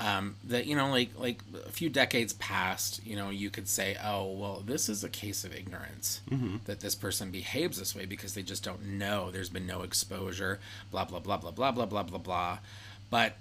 Um, 0.00 0.36
that 0.44 0.64
you 0.64 0.74
know, 0.76 0.88
like 0.90 1.10
like 1.18 1.40
a 1.66 1.70
few 1.70 1.90
decades 1.90 2.32
past, 2.32 3.04
you 3.06 3.16
know, 3.16 3.28
you 3.28 3.50
could 3.50 3.68
say, 3.68 3.96
oh, 4.02 4.32
well, 4.32 4.62
this 4.64 4.88
is 4.88 5.04
a 5.04 5.10
case 5.10 5.44
of 5.44 5.54
ignorance 5.54 6.22
that 6.64 6.80
this 6.80 6.94
person 6.94 7.30
behaves 7.30 7.78
this 7.78 7.94
way 7.94 8.06
because 8.06 8.32
they 8.32 8.42
just 8.42 8.64
don't 8.64 8.82
know. 8.86 9.30
There's 9.30 9.50
been 9.50 9.66
no 9.66 9.82
exposure, 9.82 10.58
blah 10.90 11.04
blah 11.04 11.18
blah 11.18 11.36
blah 11.36 11.50
blah 11.50 11.70
blah 11.70 11.84
blah 11.86 12.02
blah 12.02 12.18
blah. 12.18 12.58
But 13.10 13.36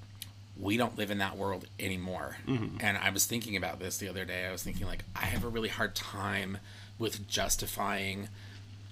we 0.59 0.75
don't 0.75 0.97
live 0.97 1.09
in 1.11 1.19
that 1.19 1.37
world 1.37 1.65
anymore. 1.79 2.35
And 2.81 2.97
I 2.97 3.09
was 3.11 3.25
thinking 3.25 3.55
about 3.55 3.79
this 3.79 3.97
the 3.97 4.09
other 4.09 4.25
day. 4.25 4.45
I 4.45 4.51
was 4.51 4.61
thinking 4.61 4.85
like 4.85 5.05
I 5.15 5.25
have 5.27 5.45
a 5.45 5.47
really 5.47 5.69
hard 5.69 5.95
time 5.95 6.57
with 6.97 7.25
justifying 7.29 8.27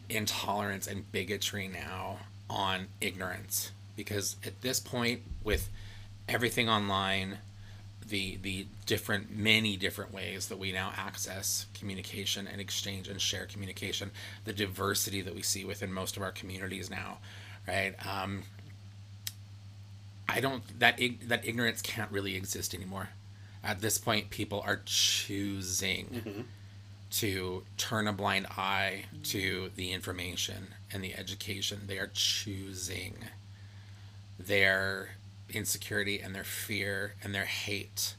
intolerance 0.10 0.88
and 0.88 1.12
bigotry 1.12 1.67
now 1.67 2.19
on 2.49 2.88
ignorance 3.01 3.71
because 3.97 4.38
at 4.45 4.62
this 4.62 4.80
point 4.80 5.21
with 5.43 5.69
everything 6.30 6.69
online 6.69 7.39
the 8.10 8.38
the 8.41 8.65
different 8.86 9.36
many 9.36 9.76
different 9.76 10.13
ways 10.13 10.48
that 10.48 10.58
we 10.58 10.72
now 10.72 10.91
access 10.98 11.65
communication 11.78 12.48
and 12.48 12.62
exchange 12.62 13.08
and 13.08 13.20
share 13.22 13.46
communication 13.46 14.12
the 14.46 14.54
diversity 14.54 15.22
that 15.22 15.36
we 15.36 15.41
see 15.41 15.65
within 15.65 15.91
most 15.91 16.17
of 16.17 16.24
our 16.24 16.32
communities 16.32 16.89
now 16.89 17.17
right? 17.67 17.93
Um, 18.08 18.43
i 20.30 20.39
don't 20.39 20.63
that 20.80 21.00
that 21.28 21.46
ignorance 21.46 21.82
can't 21.82 22.12
really 22.12 22.36
exist 22.36 22.74
anymore. 22.74 23.10
At 23.63 23.82
this 23.82 23.98
point 23.98 24.30
people 24.30 24.62
are 24.65 24.82
choosing 24.86 26.46
to 27.12 27.63
turn 27.78 28.08
a 28.08 28.13
blind 28.13 28.48
eye 28.58 29.06
to 29.24 29.72
the 29.76 29.91
information 29.91 30.74
and 30.91 31.04
the 31.04 31.15
education. 31.15 31.82
They 31.88 31.98
are 31.98 32.12
choosing 32.13 33.15
their 34.39 35.12
insecurity 35.52 36.20
and 36.20 36.36
their 36.36 36.44
fear 36.44 37.14
and 37.24 37.34
their 37.34 37.46
hate. 37.46 38.16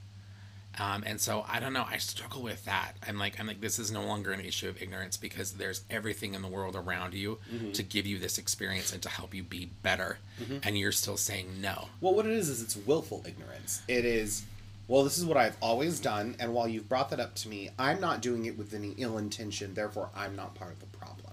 Um, 0.80 1.02
and 1.04 1.20
so 1.20 1.44
I 1.48 1.58
don't 1.58 1.72
know. 1.72 1.86
I 1.88 1.96
struggle 1.98 2.40
with 2.40 2.64
that. 2.66 2.92
I'm 3.06 3.18
like, 3.18 3.40
I'm 3.40 3.48
like, 3.48 3.60
this 3.60 3.80
is 3.80 3.90
no 3.90 4.04
longer 4.04 4.30
an 4.30 4.40
issue 4.40 4.68
of 4.68 4.80
ignorance 4.80 5.16
because 5.16 5.54
there's 5.54 5.82
everything 5.90 6.34
in 6.34 6.42
the 6.42 6.46
world 6.48 6.76
around 6.76 7.14
you 7.14 7.38
to 7.72 7.82
give 7.82 8.06
you 8.06 8.18
this 8.18 8.38
experience 8.38 8.92
and 8.92 9.02
to 9.02 9.08
help 9.08 9.34
you 9.34 9.42
be 9.42 9.70
better, 9.82 10.18
and 10.62 10.78
you're 10.78 10.92
still 10.92 11.16
saying 11.16 11.60
no. 11.60 11.88
Well, 12.00 12.14
what 12.14 12.26
it 12.26 12.32
is 12.32 12.48
is 12.48 12.62
it's 12.62 12.76
willful 12.76 13.24
ignorance. 13.26 13.82
It 13.88 14.04
is, 14.04 14.44
well, 14.86 15.02
this 15.02 15.18
is 15.18 15.24
what 15.24 15.36
I've 15.36 15.56
always 15.60 15.98
done, 15.98 16.36
and 16.38 16.54
while 16.54 16.68
you've 16.68 16.88
brought 16.88 17.10
that 17.10 17.18
up 17.18 17.34
to 17.36 17.48
me, 17.48 17.70
I'm 17.76 18.00
not 18.00 18.22
doing 18.22 18.44
it 18.44 18.56
with 18.56 18.72
any 18.72 18.94
ill 18.98 19.18
intention. 19.18 19.74
Therefore, 19.74 20.10
I'm 20.14 20.36
not 20.36 20.54
part 20.54 20.70
of 20.72 20.78
the 20.78 20.86
problem. 20.96 21.32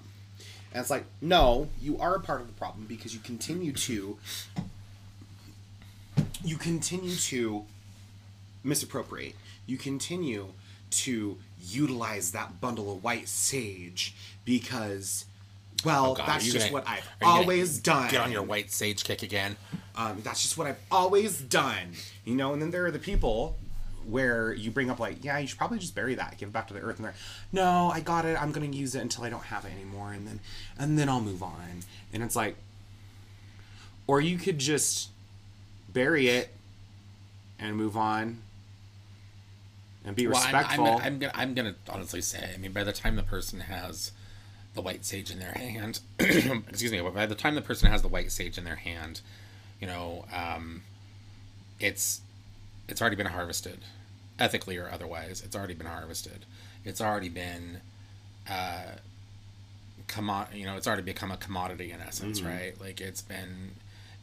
And 0.74 0.82
it's 0.82 0.90
like, 0.90 1.06
no, 1.22 1.70
you 1.80 2.00
are 2.00 2.16
a 2.16 2.20
part 2.20 2.42
of 2.42 2.48
the 2.48 2.54
problem 2.54 2.86
because 2.88 3.14
you 3.14 3.20
continue 3.20 3.74
to, 3.74 4.18
you 6.44 6.58
continue 6.58 7.16
to 7.16 7.66
misappropriate. 8.64 9.36
You 9.68 9.78
continue 9.78 10.48
to 10.92 11.38
utilize 11.68 12.32
that 12.32 12.62
bundle 12.62 12.92
of 12.92 13.04
white 13.04 13.28
sage 13.28 14.14
because, 14.46 15.26
well, 15.84 16.12
Oh, 16.12 16.16
God, 16.16 16.28
that's 16.28 16.46
just 16.46 16.58
gonna- 16.58 16.72
what 16.74 16.88
I've 16.88 17.00
are 17.00 17.02
you 17.02 17.06
gonna 17.22 17.42
always 17.42 17.80
done. 17.80 18.12
Get 18.12 18.22
on 18.22 18.32
your 18.32 18.44
white 18.44 18.72
sage 18.72 19.04
kick 19.04 19.24
again. 19.24 19.58
Um, 19.96 20.22
that's 20.24 20.42
just 20.42 20.58
what 20.58 20.68
I've 20.68 20.80
always 20.92 21.40
done, 21.40 21.96
you 22.26 22.36
know. 22.36 22.54
And 22.54 22.62
then 22.62 22.72
there 22.72 22.86
are 22.86 22.92
the 22.92 23.00
people 23.00 23.58
where 24.06 24.54
you 24.54 24.70
bring 24.70 24.90
up 24.92 25.00
like, 25.00 25.24
yeah, 25.24 25.38
you 25.40 25.48
should 25.48 25.58
probably 25.58 25.80
just 25.80 25.96
bury 25.96 26.14
that, 26.16 26.38
give 26.38 26.50
it 26.50 26.52
back 26.52 26.68
to 26.68 26.74
the 26.76 26.80
earth, 26.82 26.98
and 26.98 27.06
they're, 27.06 27.16
no, 27.52 27.90
I 27.92 28.02
got 28.02 28.24
it. 28.26 28.40
I'm 28.40 28.52
gonna 28.52 28.68
use 28.68 28.94
it 28.94 29.00
until 29.02 29.24
I 29.24 29.30
don't 29.30 29.46
have 29.46 29.66
it 29.66 29.72
anymore, 29.72 30.14
and 30.14 30.28
then 30.28 30.40
and 30.78 30.98
then 31.00 31.10
I'll 31.10 31.22
move 31.22 31.42
on. 31.42 31.84
And 32.14 32.22
it's 32.22 32.36
like, 32.36 32.56
or 34.08 34.22
you 34.22 34.38
could 34.38 34.60
just 34.60 35.10
bury 35.96 36.28
it 36.28 36.50
and 37.58 37.76
move 37.76 37.98
on 37.98 38.42
and 40.06 40.16
be 40.16 40.28
Well, 40.28 40.38
I'm, 40.38 40.54
respectful. 40.54 40.86
I'm, 40.86 41.02
I'm, 41.02 41.20
gonna, 41.20 41.32
I'm 41.34 41.54
gonna 41.56 41.76
honestly 41.90 42.22
say, 42.22 42.52
I 42.54 42.58
mean, 42.58 42.74
by 42.74 42.84
the 42.84 42.94
time 42.94 43.16
the 43.16 43.24
person 43.24 43.62
has 43.62 44.12
the 44.76 44.82
white 44.82 45.06
sage 45.06 45.32
in 45.32 45.40
their 45.40 45.54
hand, 45.54 46.02
excuse 46.20 46.92
me, 46.92 47.02
by 47.02 47.26
the 47.26 47.34
time 47.34 47.56
the 47.56 47.62
person 47.62 47.90
has 47.90 48.04
the 48.04 48.08
white 48.10 48.32
sage 48.32 48.58
in 48.60 48.66
their 48.66 48.76
hand, 48.76 49.22
you 49.80 49.88
know, 49.88 50.26
um, 50.36 50.84
it's 51.80 52.22
it's 52.88 53.02
already 53.02 53.16
been 53.16 53.26
harvested, 53.28 53.80
ethically 54.38 54.78
or 54.78 54.92
otherwise. 54.92 55.42
It's 55.44 55.56
already 55.56 55.74
been 55.74 55.88
harvested. 55.88 56.46
It's 56.84 57.02
already 57.02 57.30
been, 57.30 57.80
uh, 58.48 58.98
commo- 60.08 60.54
you 60.54 60.66
know, 60.66 60.76
it's 60.76 60.86
already 60.86 61.02
become 61.02 61.32
a 61.32 61.38
commodity 61.38 61.92
in 61.92 62.02
essence, 62.02 62.42
right? 62.42 62.80
Like 62.80 63.02
it's 63.02 63.22
been 63.22 63.72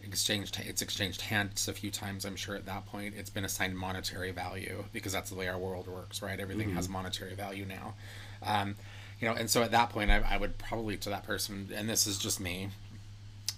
exchanged 0.04 0.60
it's 0.64 0.82
exchanged 0.82 1.22
hands 1.22 1.68
a 1.68 1.72
few 1.72 1.90
times 1.90 2.24
i'm 2.24 2.36
sure 2.36 2.54
at 2.54 2.66
that 2.66 2.86
point. 2.86 3.14
It's 3.16 3.30
been 3.30 3.44
assigned 3.44 3.76
monetary 3.76 4.30
value 4.30 4.84
because 4.92 5.12
that's 5.12 5.30
the 5.30 5.36
way 5.36 5.48
our 5.48 5.58
world 5.58 5.86
works 5.86 6.22
right? 6.22 6.38
Everything 6.38 6.70
has 6.74 6.88
monetary 6.88 7.34
value 7.34 7.64
now. 7.64 7.94
Um, 8.44 8.76
you 9.20 9.28
know 9.28 9.34
and 9.34 9.48
so 9.48 9.62
at 9.62 9.70
that 9.70 9.90
point 9.90 10.10
I, 10.10 10.22
I 10.28 10.36
would 10.36 10.58
probably 10.58 10.96
to 10.96 11.10
that 11.10 11.24
person 11.24 11.70
and 11.74 11.88
this 11.88 12.06
is 12.06 12.18
just 12.18 12.40
me 12.40 12.68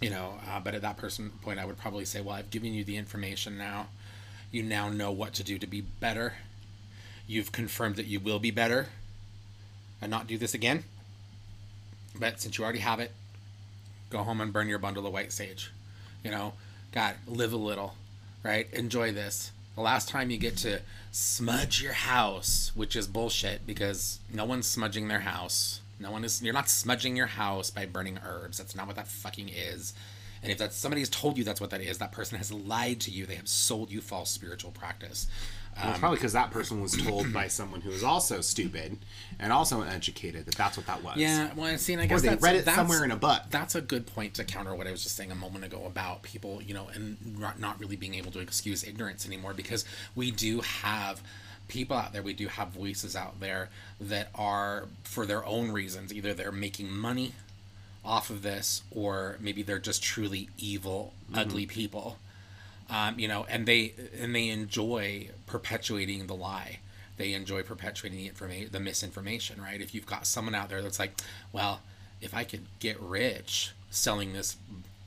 you 0.00 0.10
know 0.10 0.34
uh, 0.48 0.60
but 0.60 0.74
at 0.74 0.82
that 0.82 0.96
person 0.98 1.30
point 1.42 1.58
i 1.58 1.64
would 1.64 1.78
probably 1.78 2.04
say 2.04 2.20
well 2.20 2.34
i've 2.34 2.50
given 2.50 2.74
you 2.74 2.84
the 2.84 2.96
information 2.96 3.56
now. 3.56 3.88
You 4.50 4.62
now 4.62 4.88
know 4.88 5.10
what 5.10 5.34
to 5.34 5.42
do 5.42 5.58
to 5.58 5.66
be 5.66 5.80
better. 5.80 6.34
You've 7.26 7.50
confirmed 7.50 7.96
that 7.96 8.06
you 8.06 8.20
will 8.20 8.38
be 8.38 8.52
better 8.52 8.86
and 10.00 10.10
not 10.10 10.28
do 10.28 10.38
this 10.38 10.54
again. 10.54 10.84
But 12.16 12.40
since 12.40 12.56
you 12.56 12.62
already 12.62 12.78
have 12.78 13.00
it, 13.00 13.10
go 14.10 14.18
home 14.18 14.40
and 14.40 14.52
burn 14.52 14.68
your 14.68 14.78
bundle 14.78 15.08
of 15.08 15.12
white 15.12 15.32
sage. 15.32 15.72
You 16.24 16.30
know, 16.30 16.54
God, 16.90 17.14
live 17.26 17.52
a 17.52 17.58
little, 17.58 17.94
right? 18.42 18.66
Enjoy 18.72 19.12
this. 19.12 19.52
The 19.74 19.82
last 19.82 20.08
time 20.08 20.30
you 20.30 20.38
get 20.38 20.56
to 20.58 20.80
smudge 21.12 21.82
your 21.82 21.92
house, 21.92 22.72
which 22.74 22.96
is 22.96 23.06
bullshit 23.06 23.66
because 23.66 24.18
no 24.32 24.44
one's 24.44 24.66
smudging 24.66 25.08
their 25.08 25.20
house. 25.20 25.80
No 26.00 26.10
one 26.10 26.24
is. 26.24 26.42
You're 26.42 26.54
not 26.54 26.68
smudging 26.68 27.16
your 27.16 27.26
house 27.26 27.70
by 27.70 27.86
burning 27.86 28.18
herbs. 28.24 28.58
That's 28.58 28.74
not 28.74 28.86
what 28.86 28.96
that 28.96 29.06
fucking 29.08 29.50
is. 29.50 29.94
And 30.42 30.50
if 30.52 30.58
that's 30.58 30.76
somebody's 30.76 31.08
told 31.08 31.38
you 31.38 31.44
that's 31.44 31.60
what 31.60 31.70
that 31.70 31.80
is, 31.80 31.98
that 31.98 32.12
person 32.12 32.38
has 32.38 32.52
lied 32.52 33.00
to 33.00 33.10
you. 33.10 33.26
They 33.26 33.36
have 33.36 33.48
sold 33.48 33.90
you 33.90 34.00
false 34.00 34.30
spiritual 34.30 34.72
practice. 34.72 35.26
Well, 35.76 35.90
it's 35.90 35.98
probably 35.98 36.16
because 36.16 36.32
that 36.34 36.50
person 36.50 36.80
was 36.80 36.96
told 36.96 37.32
by 37.32 37.48
someone 37.48 37.80
who 37.80 37.90
was 37.90 38.04
also 38.04 38.40
stupid 38.40 38.98
and 39.38 39.52
also 39.52 39.80
uneducated 39.80 40.46
that 40.46 40.54
that's 40.54 40.76
what 40.76 40.86
that 40.86 41.02
was. 41.02 41.16
Yeah, 41.16 41.50
well, 41.54 41.66
I 41.66 41.76
see, 41.76 41.92
and 41.94 42.02
I 42.02 42.04
Or 42.04 42.08
guess 42.08 42.22
they 42.22 42.28
that's, 42.28 42.42
read 42.42 42.56
it 42.56 42.64
somewhere 42.64 43.04
in 43.04 43.10
a 43.10 43.16
book. 43.16 43.42
That's 43.50 43.74
a 43.74 43.80
good 43.80 44.06
point 44.06 44.34
to 44.34 44.44
counter 44.44 44.74
what 44.74 44.86
I 44.86 44.92
was 44.92 45.02
just 45.02 45.16
saying 45.16 45.32
a 45.32 45.36
moment 45.36 45.64
ago 45.64 45.82
about 45.84 46.22
people, 46.22 46.62
you 46.62 46.74
know, 46.74 46.88
and 46.94 47.38
not, 47.38 47.58
not 47.58 47.80
really 47.80 47.96
being 47.96 48.14
able 48.14 48.30
to 48.32 48.40
excuse 48.40 48.84
ignorance 48.84 49.26
anymore 49.26 49.52
because 49.52 49.84
we 50.14 50.30
do 50.30 50.60
have 50.60 51.20
people 51.68 51.96
out 51.96 52.12
there, 52.12 52.22
we 52.22 52.34
do 52.34 52.48
have 52.48 52.68
voices 52.68 53.16
out 53.16 53.40
there 53.40 53.70
that 54.00 54.28
are, 54.34 54.86
for 55.02 55.26
their 55.26 55.44
own 55.44 55.72
reasons, 55.72 56.12
either 56.12 56.34
they're 56.34 56.52
making 56.52 56.90
money 56.90 57.32
off 58.04 58.30
of 58.30 58.42
this 58.42 58.82
or 58.90 59.38
maybe 59.40 59.62
they're 59.62 59.78
just 59.78 60.02
truly 60.02 60.48
evil, 60.58 61.14
mm-hmm. 61.26 61.40
ugly 61.40 61.66
people. 61.66 62.18
Um, 62.94 63.18
you 63.18 63.26
know, 63.26 63.44
and 63.48 63.66
they 63.66 63.92
and 64.20 64.32
they 64.32 64.50
enjoy 64.50 65.30
perpetuating 65.48 66.28
the 66.28 66.34
lie. 66.34 66.78
They 67.16 67.32
enjoy 67.32 67.62
perpetuating 67.64 68.18
the 68.18 68.28
information, 68.28 68.68
the 68.70 68.78
misinformation, 68.78 69.60
right? 69.60 69.80
If 69.80 69.96
you've 69.96 70.06
got 70.06 70.28
someone 70.28 70.54
out 70.54 70.68
there 70.68 70.80
that's 70.80 71.00
like, 71.00 71.20
well, 71.52 71.80
if 72.20 72.34
I 72.34 72.44
could 72.44 72.66
get 72.78 73.00
rich 73.00 73.72
selling 73.90 74.32
this 74.32 74.56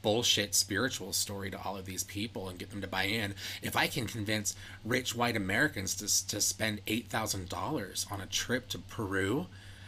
bullshit 0.01 0.53
spiritual 0.53 1.13
story 1.13 1.49
to 1.49 1.59
all 1.63 1.77
of 1.77 1.85
these 1.85 2.03
people 2.03 2.49
and 2.49 2.59
get 2.59 2.71
them 2.71 2.81
to 2.81 2.88
buy 2.88 3.03
in, 3.03 3.35
if 3.61 3.77
I 3.77 3.88
can 3.88 4.05
convince 4.05 4.53
rich 4.83 5.15
white 5.15 5.38
Americans 5.38 5.95
to 5.95 6.27
to 6.27 6.41
spend 6.41 6.81
eight 6.88 7.07
thousand 7.07 7.47
dollars 7.47 8.05
on 8.11 8.19
a 8.19 8.25
trip 8.25 8.67
to 8.69 8.79
Peru, 8.79 9.47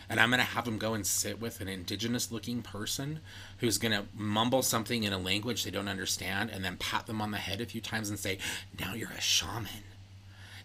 and 0.10 0.20
I'm 0.20 0.30
going 0.30 0.40
to 0.40 0.46
have 0.46 0.66
them 0.66 0.78
go 0.78 0.94
and 0.94 1.06
sit 1.06 1.40
with 1.40 1.62
an 1.62 1.68
indigenous 1.68 2.32
looking 2.32 2.62
person 2.62 3.20
who's 3.60 3.78
going 3.78 3.92
to 3.92 4.06
mumble 4.16 4.64
something 4.64 5.04
in 5.04 5.14
a 5.14 5.18
language 5.20 5.64
they 5.64 5.72
don't 5.72 5.88
understand 5.88 6.50
and 6.50 6.64
then 6.66 6.78
pat 6.78 7.06
them 7.08 7.22
on 7.22 7.32
the 7.32 7.38
head 7.38 7.62
a 7.62 7.66
few 7.66 7.80
times 7.82 8.10
and 8.10 8.18
say, 8.18 8.40
Now 8.80 8.94
you're 8.94 9.12
a 9.12 9.22
shaman. 9.22 9.84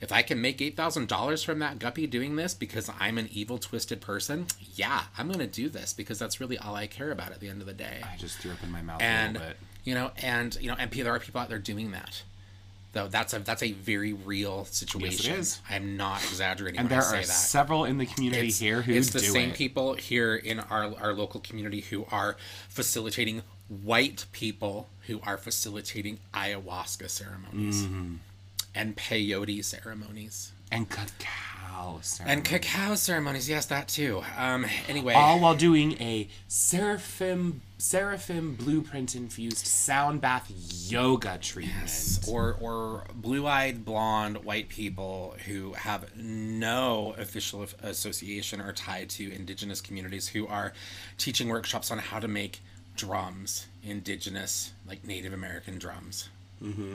If 0.00 0.12
I 0.12 0.22
can 0.22 0.40
make 0.40 0.58
$8,000 0.58 1.44
from 1.44 1.60
that 1.60 1.78
guppy 1.78 2.06
doing 2.06 2.36
this 2.36 2.52
because 2.52 2.90
I'm 3.00 3.16
an 3.16 3.28
evil, 3.32 3.58
twisted 3.58 4.00
person, 4.00 4.46
yeah, 4.74 5.04
I'm 5.16 5.28
going 5.28 5.38
to 5.38 5.46
do 5.46 5.68
this 5.68 5.92
because 5.94 6.18
that's 6.18 6.40
really 6.40 6.58
all 6.58 6.74
I 6.74 6.86
care 6.86 7.10
about 7.10 7.30
at 7.30 7.40
the 7.40 7.48
end 7.48 7.60
of 7.60 7.66
the 7.66 7.72
day. 7.72 8.02
I 8.02 8.16
just 8.16 8.38
threw 8.38 8.50
up 8.52 8.62
in 8.62 8.70
my 8.70 8.82
mouth 8.82 9.00
And, 9.00 9.36
a 9.36 9.40
little 9.40 9.48
bit. 9.54 9.58
you 9.84 9.94
know, 9.94 10.10
and, 10.20 10.56
you 10.60 10.68
know, 10.68 10.76
and 10.78 10.90
there 10.90 11.14
are 11.14 11.18
people 11.20 11.40
out 11.40 11.48
there 11.48 11.58
doing 11.58 11.92
that. 11.92 12.22
Though 12.94 13.08
that's 13.08 13.34
a 13.34 13.40
that's 13.40 13.62
a 13.62 13.72
very 13.72 14.12
real 14.14 14.64
situation. 14.64 15.34
is. 15.34 15.60
I'm 15.68 15.96
not 15.96 16.22
exaggerating 16.24 16.80
And 16.80 16.88
when 16.88 16.98
there 16.98 17.06
I 17.06 17.10
say 17.10 17.18
are 17.18 17.26
that 17.26 17.26
several 17.26 17.84
in 17.84 17.98
the 17.98 18.06
community 18.06 18.48
it's, 18.48 18.58
here 18.58 18.82
who 18.82 18.92
it's 18.94 19.10
the 19.10 19.18
same 19.20 19.50
it. 19.50 19.54
people 19.56 19.94
here 19.94 20.34
in 20.36 20.60
our 20.60 20.94
our 21.00 21.12
local 21.12 21.40
community 21.40 21.80
who 21.82 22.06
are 22.10 22.36
facilitating 22.68 23.42
white 23.68 24.26
people 24.32 24.88
who 25.08 25.20
are 25.24 25.36
facilitating 25.36 26.18
ayahuasca 26.32 27.10
ceremonies 27.10 27.82
Mm-hmm. 27.84 28.14
and 28.74 28.96
peyote 28.96 29.64
ceremonies 29.64 30.52
and 30.70 30.88
cacao 30.88 31.53
and 31.74 32.04
ceremony. 32.04 32.42
cacao 32.42 32.94
ceremonies. 32.94 33.48
Yes, 33.48 33.66
that 33.66 33.88
too. 33.88 34.22
Um. 34.36 34.66
Anyway, 34.88 35.14
all 35.14 35.40
while 35.40 35.54
doing 35.54 35.92
a 36.00 36.28
seraphim 36.48 37.62
seraphim 37.78 38.54
blueprint 38.54 39.14
infused 39.14 39.66
sound 39.66 40.20
bath 40.20 40.50
yoga 40.90 41.38
treatment. 41.38 41.78
Yes, 41.82 42.26
or 42.28 42.56
or 42.60 43.04
blue-eyed 43.14 43.84
blonde 43.84 44.44
white 44.44 44.68
people 44.68 45.36
who 45.46 45.72
have 45.74 46.16
no 46.16 47.14
official 47.18 47.66
association 47.82 48.60
or 48.60 48.72
tie 48.72 49.04
to 49.04 49.32
indigenous 49.32 49.80
communities 49.80 50.28
who 50.28 50.46
are 50.46 50.72
teaching 51.18 51.48
workshops 51.48 51.90
on 51.90 51.98
how 51.98 52.18
to 52.18 52.28
make 52.28 52.60
drums 52.96 53.66
indigenous 53.82 54.72
like 54.86 55.04
native 55.04 55.32
american 55.32 55.78
drums 55.78 56.28
mm-hmm. 56.62 56.94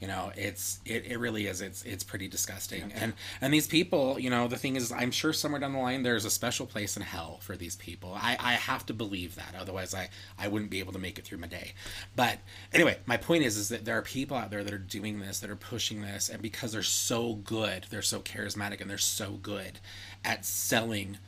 You 0.00 0.06
know 0.06 0.30
it's 0.36 0.80
it, 0.84 1.06
it 1.06 1.18
really 1.18 1.46
is 1.46 1.60
it's 1.60 1.82
it's 1.84 2.04
pretty 2.04 2.28
disgusting. 2.28 2.92
And 2.94 3.14
and 3.40 3.52
these 3.52 3.66
people 3.66 4.18
you 4.18 4.30
know 4.30 4.46
the 4.48 4.56
thing 4.56 4.76
is 4.76 4.92
i'm 4.92 5.10
sure 5.10 5.32
somewhere 5.32 5.60
down 5.60 5.72
the 5.72 5.78
line 5.78 6.02
there's 6.02 6.24
a 6.24 6.30
special 6.30 6.66
place 6.66 6.96
in 6.96 7.02
hell 7.02 7.38
for 7.40 7.56
these 7.56 7.76
people. 7.76 8.12
I 8.14 8.36
i 8.38 8.52
have 8.54 8.84
to 8.86 8.94
believe 8.94 9.34
that 9.36 9.54
otherwise 9.58 9.94
i 9.94 10.08
i 10.38 10.48
wouldn't 10.48 10.70
be 10.70 10.80
able 10.80 10.92
to 10.92 10.98
make 10.98 11.18
it 11.18 11.24
through 11.24 11.38
my 11.38 11.46
day. 11.46 11.72
But 12.14 12.38
anyway 12.72 12.98
my 13.06 13.16
point 13.16 13.44
is 13.44 13.56
is 13.56 13.68
that 13.70 13.84
there 13.84 13.96
are 13.96 14.02
people 14.02 14.36
out 14.36 14.50
there 14.50 14.64
that 14.64 14.72
are 14.72 14.78
doing 14.78 15.20
this 15.20 15.40
that 15.40 15.50
are 15.50 15.56
pushing 15.56 16.02
this 16.02 16.28
and 16.28 16.42
because 16.42 16.72
they're 16.72 16.82
so 16.82 17.34
good 17.34 17.86
they're 17.90 18.02
so 18.02 18.20
charismatic 18.20 18.80
and 18.80 18.90
they're 18.90 18.98
so 18.98 19.32
good 19.42 19.80
at 20.24 20.44
selling 20.44 21.18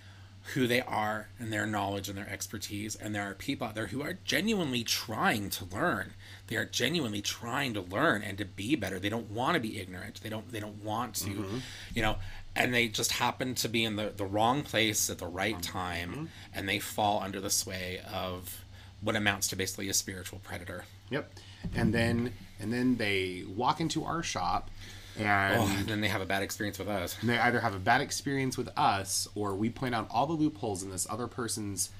who 0.54 0.66
they 0.66 0.80
are 0.80 1.28
and 1.38 1.52
their 1.52 1.66
knowledge 1.66 2.08
and 2.08 2.16
their 2.16 2.28
expertise. 2.28 2.96
And 2.96 3.14
there 3.14 3.28
are 3.28 3.34
people 3.34 3.66
out 3.66 3.74
there 3.74 3.88
who 3.88 4.02
are 4.02 4.18
genuinely 4.24 4.82
trying 4.82 5.50
to 5.50 5.64
learn. 5.64 6.12
They 6.46 6.56
are 6.56 6.64
genuinely 6.64 7.20
trying 7.20 7.74
to 7.74 7.82
learn 7.82 8.22
and 8.22 8.38
to 8.38 8.44
be 8.44 8.74
better. 8.74 8.98
They 8.98 9.10
don't 9.10 9.30
want 9.30 9.54
to 9.54 9.60
be 9.60 9.78
ignorant. 9.78 10.20
They 10.22 10.30
don't 10.30 10.50
they 10.50 10.60
don't 10.60 10.82
want 10.82 11.14
to 11.16 11.30
mm-hmm. 11.30 11.58
you 11.94 12.02
know 12.02 12.16
and 12.56 12.72
they 12.72 12.88
just 12.88 13.12
happen 13.12 13.54
to 13.56 13.68
be 13.68 13.84
in 13.84 13.96
the, 13.96 14.12
the 14.16 14.24
wrong 14.24 14.62
place 14.62 15.10
at 15.10 15.18
the 15.18 15.26
right 15.26 15.54
mm-hmm. 15.54 15.78
time 15.78 16.28
and 16.54 16.68
they 16.68 16.78
fall 16.78 17.22
under 17.22 17.40
the 17.40 17.50
sway 17.50 18.00
of 18.12 18.64
what 19.00 19.14
amounts 19.14 19.48
to 19.48 19.56
basically 19.56 19.88
a 19.88 19.94
spiritual 19.94 20.40
predator. 20.40 20.84
Yep. 21.10 21.30
And 21.74 21.92
then 21.92 22.32
and 22.58 22.72
then 22.72 22.96
they 22.96 23.44
walk 23.46 23.80
into 23.80 24.04
our 24.04 24.22
shop 24.22 24.70
and 25.18 25.60
oh, 25.62 25.82
then 25.86 26.00
they 26.00 26.08
have 26.08 26.20
a 26.20 26.26
bad 26.26 26.42
experience 26.42 26.78
with 26.78 26.88
us 26.88 27.16
they 27.22 27.38
either 27.38 27.60
have 27.60 27.74
a 27.74 27.78
bad 27.78 28.00
experience 28.00 28.56
with 28.56 28.68
us 28.76 29.28
or 29.34 29.54
we 29.54 29.68
point 29.70 29.94
out 29.94 30.06
all 30.10 30.26
the 30.26 30.32
loopholes 30.32 30.82
in 30.82 30.90
this 30.90 31.06
other 31.10 31.26
person's 31.26 31.90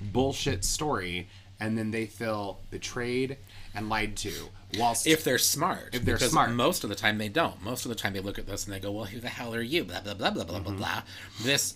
bullshit 0.00 0.64
story 0.64 1.28
and 1.60 1.76
then 1.76 1.90
they 1.90 2.06
feel 2.06 2.60
betrayed 2.70 3.36
and 3.74 3.88
lied 3.88 4.16
to 4.16 4.32
whilst 4.78 5.06
if 5.08 5.24
they're 5.24 5.38
smart. 5.38 5.92
If 5.92 6.04
they're 6.04 6.18
smart. 6.18 6.52
most 6.52 6.84
of 6.84 6.90
the 6.90 6.94
time 6.94 7.18
they 7.18 7.28
don't. 7.28 7.60
Most 7.64 7.84
of 7.84 7.88
the 7.88 7.96
time 7.96 8.12
they 8.12 8.20
look 8.20 8.38
at 8.38 8.46
this 8.46 8.64
and 8.64 8.72
they 8.72 8.78
go, 8.78 8.92
"Well, 8.92 9.06
who 9.06 9.18
the 9.18 9.28
hell 9.28 9.52
are 9.54 9.60
you?" 9.60 9.82
Blah 9.82 10.02
blah 10.02 10.14
blah 10.14 10.30
blah 10.30 10.44
blah 10.44 10.58
Mm-hmm. 10.60 10.76
blah 10.76 10.76
blah. 10.76 11.02
This 11.42 11.74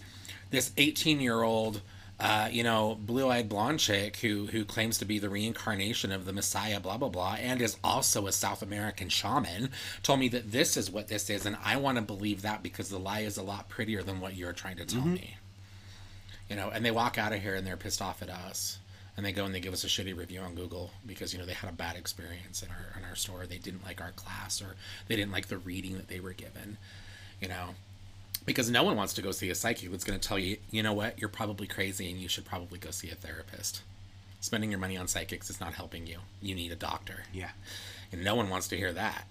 this 0.51 0.71
eighteen 0.77 1.21
year 1.21 1.43
old. 1.43 1.81
Uh, 2.25 2.49
you 2.53 2.63
know, 2.63 2.97
blue-eyed 3.01 3.49
blonde 3.49 3.81
chick 3.81 4.19
who 4.19 4.47
who 4.47 4.65
claims 4.65 4.97
to 4.97 5.05
be 5.05 5.19
the 5.19 5.29
reincarnation 5.29 6.13
of 6.13 6.25
the 6.25 6.33
Messiah, 6.33 6.79
blah 6.79 6.97
blah 6.97 7.09
blah, 7.09 7.35
and 7.41 7.61
is 7.61 7.77
also 7.83 8.29
a 8.29 8.33
South 8.33 8.63
American 8.63 9.09
shaman, 9.09 9.71
told 10.05 10.21
me 10.21 10.29
that 10.29 10.53
this 10.53 10.77
is 10.77 10.89
what 10.89 11.09
this 11.09 11.29
is, 11.29 11.45
and 11.47 11.57
I 11.65 11.77
want 11.79 11.97
to 11.99 12.03
believe 12.03 12.43
that 12.43 12.63
because 12.63 12.91
the 12.91 12.99
lie 13.01 13.21
is 13.21 13.37
a 13.39 13.43
lot 13.43 13.69
prettier 13.69 14.05
than 14.05 14.21
what 14.21 14.37
you're 14.37 14.53
trying 14.53 14.77
to 14.77 14.85
tell 14.85 15.01
Mm-hmm. 15.01 15.15
me. 15.15 15.37
You 16.49 16.55
know, 16.55 16.71
and 16.71 16.85
they 16.85 16.93
walk 16.93 17.19
out 17.19 17.33
of 17.33 17.43
here 17.43 17.57
and 17.57 17.67
they're 17.67 17.77
pissed 17.77 18.01
off 18.01 18.23
at 18.23 18.31
us, 18.31 18.79
and 19.17 19.27
they 19.27 19.33
go 19.33 19.45
and 19.45 19.53
they 19.53 19.59
give 19.61 19.73
us 19.73 19.83
a 19.83 19.89
shitty 19.89 20.17
review 20.17 20.41
on 20.43 20.55
Google 20.55 20.93
because 21.05 21.33
you 21.33 21.41
know 21.41 21.47
they 21.47 21.55
had 21.55 21.71
a 21.71 21.73
bad 21.73 21.97
experience 21.97 22.63
in 22.63 22.69
our 22.69 23.01
in 23.01 23.05
our 23.05 23.17
store. 23.17 23.47
They 23.47 23.59
didn't 23.59 23.85
like 23.85 24.01
our 24.01 24.13
class 24.13 24.63
or 24.63 24.77
they 25.09 25.17
didn't 25.17 25.33
like 25.33 25.47
the 25.49 25.59
reading 25.59 25.95
that 25.97 26.07
they 26.07 26.21
were 26.21 26.35
given. 26.35 26.79
You 27.41 27.49
know, 27.49 27.71
because 28.45 28.71
no 28.71 28.83
one 28.83 28.97
wants 28.97 29.15
to 29.15 29.23
go 29.23 29.31
see 29.31 29.51
a 29.51 29.55
psychic 29.55 29.91
that's 29.91 30.05
going 30.05 30.19
to 30.19 30.29
tell 30.29 30.39
you, 30.39 30.57
you 30.71 30.83
know 30.83 30.93
what, 30.93 31.19
you're 31.19 31.29
probably 31.29 31.67
crazy 31.67 32.11
and 32.11 32.21
you 32.21 32.29
should 32.29 32.45
probably 32.45 32.79
go 32.79 32.91
see 32.91 33.11
a 33.11 33.15
therapist. 33.15 33.83
Spending 34.41 34.71
your 34.71 34.81
money 34.81 34.97
on 34.97 35.07
psychics 35.07 35.51
is 35.51 35.61
not 35.61 35.75
helping 35.75 36.07
you. 36.07 36.19
You 36.41 36.55
need 36.55 36.73
a 36.73 36.77
doctor. 36.77 37.25
yeah. 37.33 37.51
And 38.11 38.23
no 38.23 38.35
one 38.35 38.51
wants 38.51 38.69
to 38.69 38.77
hear 38.77 38.93
that. 38.93 39.27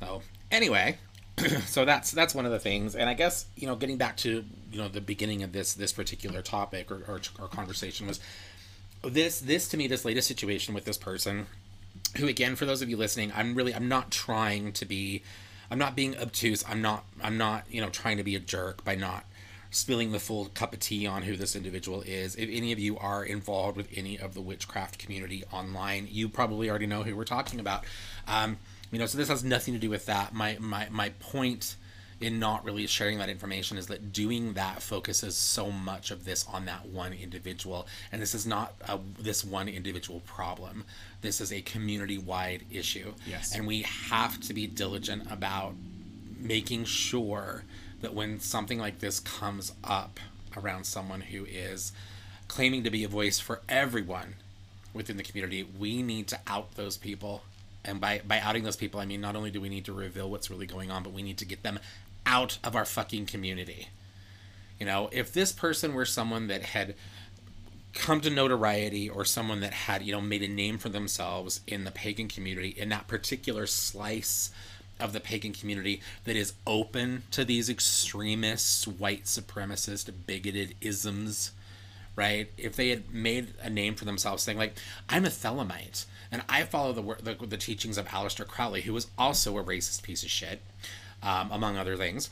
So 0.00 0.22
anyway, 0.50 0.98
so 1.66 1.84
that's 1.84 2.10
that's 2.10 2.34
one 2.34 2.44
of 2.44 2.52
the 2.52 2.58
things. 2.58 2.94
And 2.94 3.08
I 3.08 3.14
guess 3.14 3.46
you 3.56 3.66
know, 3.66 3.76
getting 3.76 3.96
back 3.96 4.16
to 4.18 4.44
you 4.70 4.78
know 4.78 4.88
the 4.88 5.00
beginning 5.00 5.42
of 5.42 5.52
this 5.52 5.72
this 5.72 5.92
particular 5.92 6.42
topic 6.42 6.90
or, 6.90 7.02
or, 7.08 7.20
or 7.40 7.48
conversation 7.48 8.06
was 8.06 8.20
this 9.02 9.40
this 9.40 9.68
to 9.68 9.76
me 9.76 9.86
this 9.86 10.04
latest 10.04 10.28
situation 10.28 10.74
with 10.74 10.84
this 10.84 10.98
person 10.98 11.46
who 12.16 12.26
again 12.26 12.56
for 12.56 12.66
those 12.66 12.82
of 12.82 12.90
you 12.90 12.96
listening 12.96 13.32
i'm 13.34 13.54
really 13.54 13.74
i'm 13.74 13.88
not 13.88 14.10
trying 14.10 14.72
to 14.72 14.84
be 14.84 15.22
i'm 15.70 15.78
not 15.78 15.96
being 15.96 16.16
obtuse. 16.18 16.64
I'm 16.68 16.82
not 16.82 17.04
i'm 17.22 17.38
not 17.38 17.64
you 17.70 17.80
know 17.80 17.90
trying 17.90 18.16
to 18.18 18.22
be 18.22 18.34
a 18.34 18.40
jerk 18.40 18.84
by 18.84 18.94
not 18.94 19.24
spilling 19.70 20.12
the 20.12 20.18
full 20.18 20.46
cup 20.46 20.72
of 20.72 20.80
tea 20.80 21.06
on 21.06 21.22
who 21.22 21.36
this 21.36 21.54
individual 21.54 22.00
is. 22.02 22.34
If 22.36 22.48
any 22.50 22.72
of 22.72 22.78
you 22.78 22.96
are 22.96 23.22
involved 23.22 23.76
with 23.76 23.88
any 23.94 24.18
of 24.18 24.32
the 24.32 24.40
witchcraft 24.40 24.98
community 24.98 25.44
online 25.52 26.08
you 26.10 26.28
probably 26.28 26.70
already 26.70 26.86
know 26.86 27.02
who 27.02 27.16
we're 27.16 27.24
talking 27.24 27.60
about. 27.60 27.84
Um, 28.26 28.58
you 28.90 28.98
know 28.98 29.06
so 29.06 29.18
this 29.18 29.28
has 29.28 29.44
nothing 29.44 29.74
to 29.74 29.80
do 29.80 29.90
with 29.90 30.06
that. 30.06 30.32
My 30.34 30.56
my, 30.60 30.88
my 30.90 31.10
point 31.20 31.76
in 32.20 32.38
not 32.38 32.64
really 32.64 32.86
sharing 32.86 33.18
that 33.18 33.28
information 33.28 33.78
is 33.78 33.86
that 33.86 34.12
doing 34.12 34.54
that 34.54 34.82
focuses 34.82 35.36
so 35.36 35.70
much 35.70 36.10
of 36.10 36.24
this 36.24 36.46
on 36.52 36.64
that 36.66 36.86
one 36.86 37.12
individual. 37.12 37.86
And 38.10 38.20
this 38.20 38.34
is 38.34 38.46
not 38.46 38.74
a, 38.88 38.98
this 39.18 39.44
one 39.44 39.68
individual 39.68 40.20
problem 40.20 40.84
this 41.20 41.40
is 41.40 41.52
a 41.52 41.60
community-wide 41.62 42.64
issue 42.70 43.12
Yes. 43.26 43.54
and 43.54 43.66
we 43.66 43.82
have 43.82 44.40
to 44.42 44.54
be 44.54 44.66
diligent 44.66 45.30
about 45.30 45.74
making 46.38 46.84
sure 46.84 47.64
that 48.00 48.14
when 48.14 48.38
something 48.40 48.78
like 48.78 49.00
this 49.00 49.18
comes 49.20 49.72
up 49.82 50.20
around 50.56 50.84
someone 50.84 51.20
who 51.22 51.44
is 51.44 51.92
claiming 52.46 52.84
to 52.84 52.90
be 52.90 53.02
a 53.04 53.08
voice 53.08 53.38
for 53.40 53.60
everyone 53.68 54.34
within 54.94 55.16
the 55.16 55.22
community, 55.22 55.66
we 55.78 56.02
need 56.02 56.26
to 56.28 56.38
out 56.46 56.74
those 56.76 56.96
people. 56.96 57.42
And 57.84 58.00
by, 58.00 58.20
by 58.26 58.38
outing 58.38 58.62
those 58.62 58.76
people, 58.76 59.00
I 59.00 59.04
mean 59.04 59.20
not 59.20 59.34
only 59.36 59.50
do 59.50 59.60
we 59.60 59.68
need 59.68 59.84
to 59.86 59.92
reveal 59.92 60.30
what's 60.30 60.48
really 60.50 60.66
going 60.66 60.90
on, 60.90 61.02
but 61.02 61.12
we 61.12 61.22
need 61.22 61.38
to 61.38 61.44
get 61.44 61.62
them 61.62 61.78
out 62.24 62.58
of 62.64 62.76
our 62.76 62.84
fucking 62.84 63.26
community. 63.26 63.88
You 64.78 64.86
know, 64.86 65.08
if 65.12 65.32
this 65.32 65.52
person 65.52 65.92
were 65.92 66.04
someone 66.06 66.46
that 66.48 66.62
had 66.62 66.94
come 67.98 68.20
to 68.20 68.30
notoriety 68.30 69.08
or 69.08 69.24
someone 69.24 69.60
that 69.60 69.72
had, 69.72 70.02
you 70.02 70.12
know, 70.12 70.20
made 70.20 70.42
a 70.42 70.48
name 70.48 70.78
for 70.78 70.88
themselves 70.88 71.60
in 71.66 71.84
the 71.84 71.90
pagan 71.90 72.28
community, 72.28 72.68
in 72.68 72.88
that 72.88 73.08
particular 73.08 73.66
slice 73.66 74.50
of 75.00 75.12
the 75.12 75.20
pagan 75.20 75.52
community 75.52 76.00
that 76.24 76.36
is 76.36 76.54
open 76.66 77.22
to 77.30 77.44
these 77.44 77.68
extremists 77.68 78.86
white 78.86 79.24
supremacist, 79.24 80.10
bigoted 80.26 80.74
isms, 80.80 81.52
right? 82.16 82.50
If 82.56 82.76
they 82.76 82.88
had 82.88 83.12
made 83.12 83.54
a 83.60 83.70
name 83.70 83.94
for 83.94 84.04
themselves, 84.04 84.42
saying 84.42 84.58
like, 84.58 84.76
"I'm 85.08 85.24
a 85.24 85.28
Thelemite 85.28 86.06
and 86.32 86.42
I 86.48 86.64
follow 86.64 86.92
the 86.92 87.02
the, 87.22 87.46
the 87.46 87.56
teachings 87.56 87.98
of 87.98 88.08
Aleister 88.08 88.46
Crowley, 88.46 88.82
who 88.82 88.92
was 88.92 89.08
also 89.16 89.56
a 89.58 89.64
racist 89.64 90.02
piece 90.02 90.22
of 90.22 90.30
shit, 90.30 90.60
um, 91.22 91.50
among 91.52 91.76
other 91.76 91.96
things." 91.96 92.30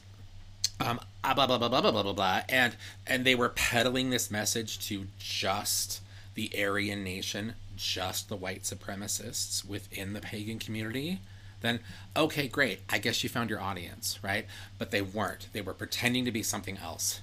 Um, 0.79 1.01
blah 1.23 1.35
blah 1.35 1.47
blah 1.47 1.69
blah 1.69 1.81
blah 1.81 1.91
blah 1.91 2.03
blah 2.03 2.13
blah, 2.13 2.41
and 2.49 2.77
and 3.07 3.25
they 3.25 3.35
were 3.35 3.49
peddling 3.49 4.11
this 4.11 4.31
message 4.31 4.79
to 4.89 5.07
just 5.19 6.01
the 6.35 6.51
Aryan 6.57 7.03
nation, 7.03 7.55
just 7.77 8.29
the 8.29 8.37
white 8.37 8.63
supremacists 8.63 9.67
within 9.67 10.13
the 10.13 10.21
pagan 10.21 10.59
community 10.59 11.21
then 11.61 11.81
okay, 12.15 12.49
great. 12.49 12.81
I 12.89 12.99
guess 12.99 13.23
you 13.23 13.29
found 13.29 13.51
your 13.51 13.61
audience, 13.61 14.19
right? 14.23 14.47
But 14.79 14.91
they 14.91 15.03
weren't. 15.03 15.49
They 15.53 15.61
were 15.61 15.75
pretending 15.75 16.25
to 16.25 16.31
be 16.31 16.43
something 16.43 16.79
else. 16.79 17.21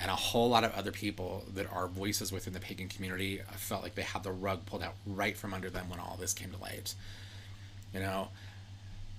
And 0.00 0.10
a 0.10 0.16
whole 0.16 0.48
lot 0.48 0.62
of 0.62 0.72
other 0.74 0.92
people 0.92 1.44
that 1.54 1.70
are 1.72 1.88
voices 1.88 2.30
within 2.30 2.52
the 2.52 2.60
pagan 2.60 2.88
community 2.88 3.40
felt 3.56 3.82
like 3.82 3.96
they 3.96 4.02
had 4.02 4.22
the 4.22 4.30
rug 4.30 4.64
pulled 4.64 4.82
out 4.82 4.94
right 5.04 5.36
from 5.36 5.52
under 5.52 5.70
them 5.70 5.90
when 5.90 5.98
all 5.98 6.16
this 6.20 6.32
came 6.32 6.50
to 6.52 6.58
light. 6.58 6.94
You 7.92 8.00
know, 8.00 8.28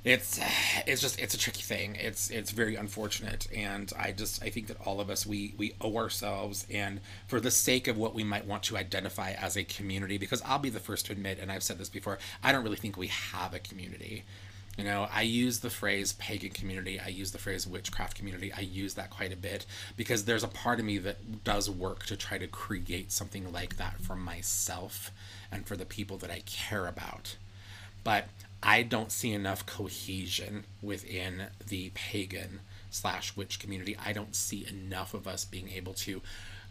it's 0.04 0.40
it's 0.88 1.02
just 1.02 1.20
it's 1.20 1.34
a 1.34 1.38
tricky 1.38 1.62
thing. 1.62 1.98
It's 2.00 2.30
it's 2.30 2.52
very 2.52 2.76
unfortunate, 2.76 3.48
and 3.54 3.92
I 4.00 4.14
just 4.14 4.42
I 4.42 4.50
think 4.50 4.68
that 4.68 4.78
all 4.86 5.02
of 5.02 5.10
us 5.10 5.26
we 5.26 5.54
we 5.58 5.74
owe 5.82 5.98
ourselves, 5.98 6.66
and 6.72 7.02
for 7.28 7.42
the 7.42 7.52
sake 7.52 7.88
of 7.88 7.98
what 7.98 8.16
we 8.16 8.24
might 8.24 8.46
want 8.46 8.64
to 8.64 8.78
identify 8.78 9.32
as 9.32 9.58
a 9.58 9.64
community, 9.64 10.18
because 10.18 10.42
I'll 10.44 10.60
be 10.60 10.70
the 10.70 10.80
first 10.80 11.08
to 11.08 11.12
admit, 11.12 11.40
and 11.40 11.52
I've 11.52 11.64
said 11.64 11.78
this 11.80 11.90
before, 11.90 12.18
I 12.42 12.54
don't 12.54 12.64
really 12.64 12.78
think 12.78 12.96
we 12.96 13.08
have 13.08 13.54
a 13.54 13.60
community. 13.60 14.24
You 14.78 14.86
know, 14.86 15.10
I 15.14 15.24
use 15.24 15.60
the 15.60 15.70
phrase 15.70 16.14
pagan 16.14 16.52
community, 16.52 17.02
I 17.02 17.10
use 17.10 17.32
the 17.32 17.38
phrase 17.38 17.68
witchcraft 17.68 18.16
community, 18.16 18.54
I 18.54 18.62
use 18.62 18.94
that 18.94 19.10
quite 19.10 19.34
a 19.34 19.36
bit 19.36 19.66
because 19.98 20.24
there's 20.24 20.44
a 20.44 20.48
part 20.48 20.80
of 20.80 20.86
me 20.86 20.98
that 21.00 21.44
does 21.44 21.70
work 21.70 22.06
to 22.06 22.16
try 22.16 22.38
to 22.38 22.48
create 22.48 23.12
something 23.12 23.52
like 23.52 23.76
that 23.76 24.00
for 24.00 24.16
myself 24.16 25.12
and 25.52 25.68
for 25.68 25.76
the 25.76 25.86
people 25.86 26.16
that 26.20 26.32
I 26.32 26.44
care 26.46 26.88
about. 26.88 27.36
But 28.06 28.30
I 28.62 28.84
don't 28.84 29.12
see 29.12 29.32
enough 29.32 29.66
cohesion 29.66 30.66
within 30.82 31.48
the 31.66 31.92
pagan 31.96 32.60
slash 32.90 33.36
witch 33.36 33.60
community. 33.60 33.96
I 34.04 34.14
don't 34.14 34.36
see 34.36 34.68
enough 34.68 35.14
of 35.14 35.28
us 35.28 35.46
being 35.46 35.70
able 35.70 35.94
to 35.94 36.22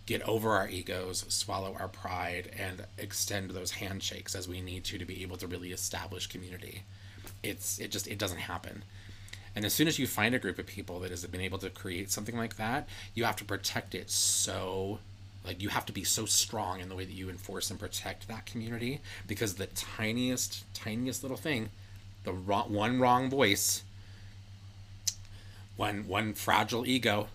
get 0.04 0.22
over 0.22 0.52
our 0.52 0.68
egos, 0.68 1.24
swallow 1.28 1.76
our 1.78 1.88
pride, 1.88 2.50
and 2.58 2.84
extend 2.96 3.50
those 3.50 3.72
handshakes 3.72 4.34
as 4.34 4.48
we 4.48 4.60
need 4.60 4.84
to 4.84 4.98
to 4.98 5.04
be 5.04 5.22
able 5.22 5.36
to 5.36 5.46
really 5.46 5.72
establish 5.72 6.26
community 6.26 6.82
it's 7.42 7.78
it 7.78 7.90
just 7.90 8.06
it 8.06 8.18
doesn't 8.18 8.38
happen 8.38 8.84
and 9.54 9.64
as 9.64 9.72
soon 9.72 9.88
as 9.88 9.98
you 9.98 10.06
find 10.06 10.34
a 10.34 10.38
group 10.38 10.58
of 10.58 10.66
people 10.66 11.00
that 11.00 11.10
has 11.10 11.24
been 11.26 11.40
able 11.40 11.58
to 11.58 11.70
create 11.70 12.10
something 12.10 12.36
like 12.36 12.56
that 12.56 12.88
you 13.14 13.24
have 13.24 13.36
to 13.36 13.44
protect 13.44 13.94
it 13.94 14.10
so 14.10 14.98
like 15.48 15.62
you 15.62 15.70
have 15.70 15.86
to 15.86 15.92
be 15.92 16.04
so 16.04 16.26
strong 16.26 16.78
in 16.78 16.90
the 16.90 16.94
way 16.94 17.06
that 17.06 17.14
you 17.14 17.30
enforce 17.30 17.70
and 17.70 17.80
protect 17.80 18.28
that 18.28 18.44
community 18.44 19.00
because 19.26 19.54
the 19.54 19.66
tiniest 19.66 20.62
tiniest 20.74 21.22
little 21.22 21.38
thing 21.38 21.70
the 22.24 22.32
wrong, 22.32 22.70
one 22.70 23.00
wrong 23.00 23.30
voice 23.30 23.82
one 25.76 26.06
one 26.06 26.34
fragile 26.34 26.86
ego 26.86 27.28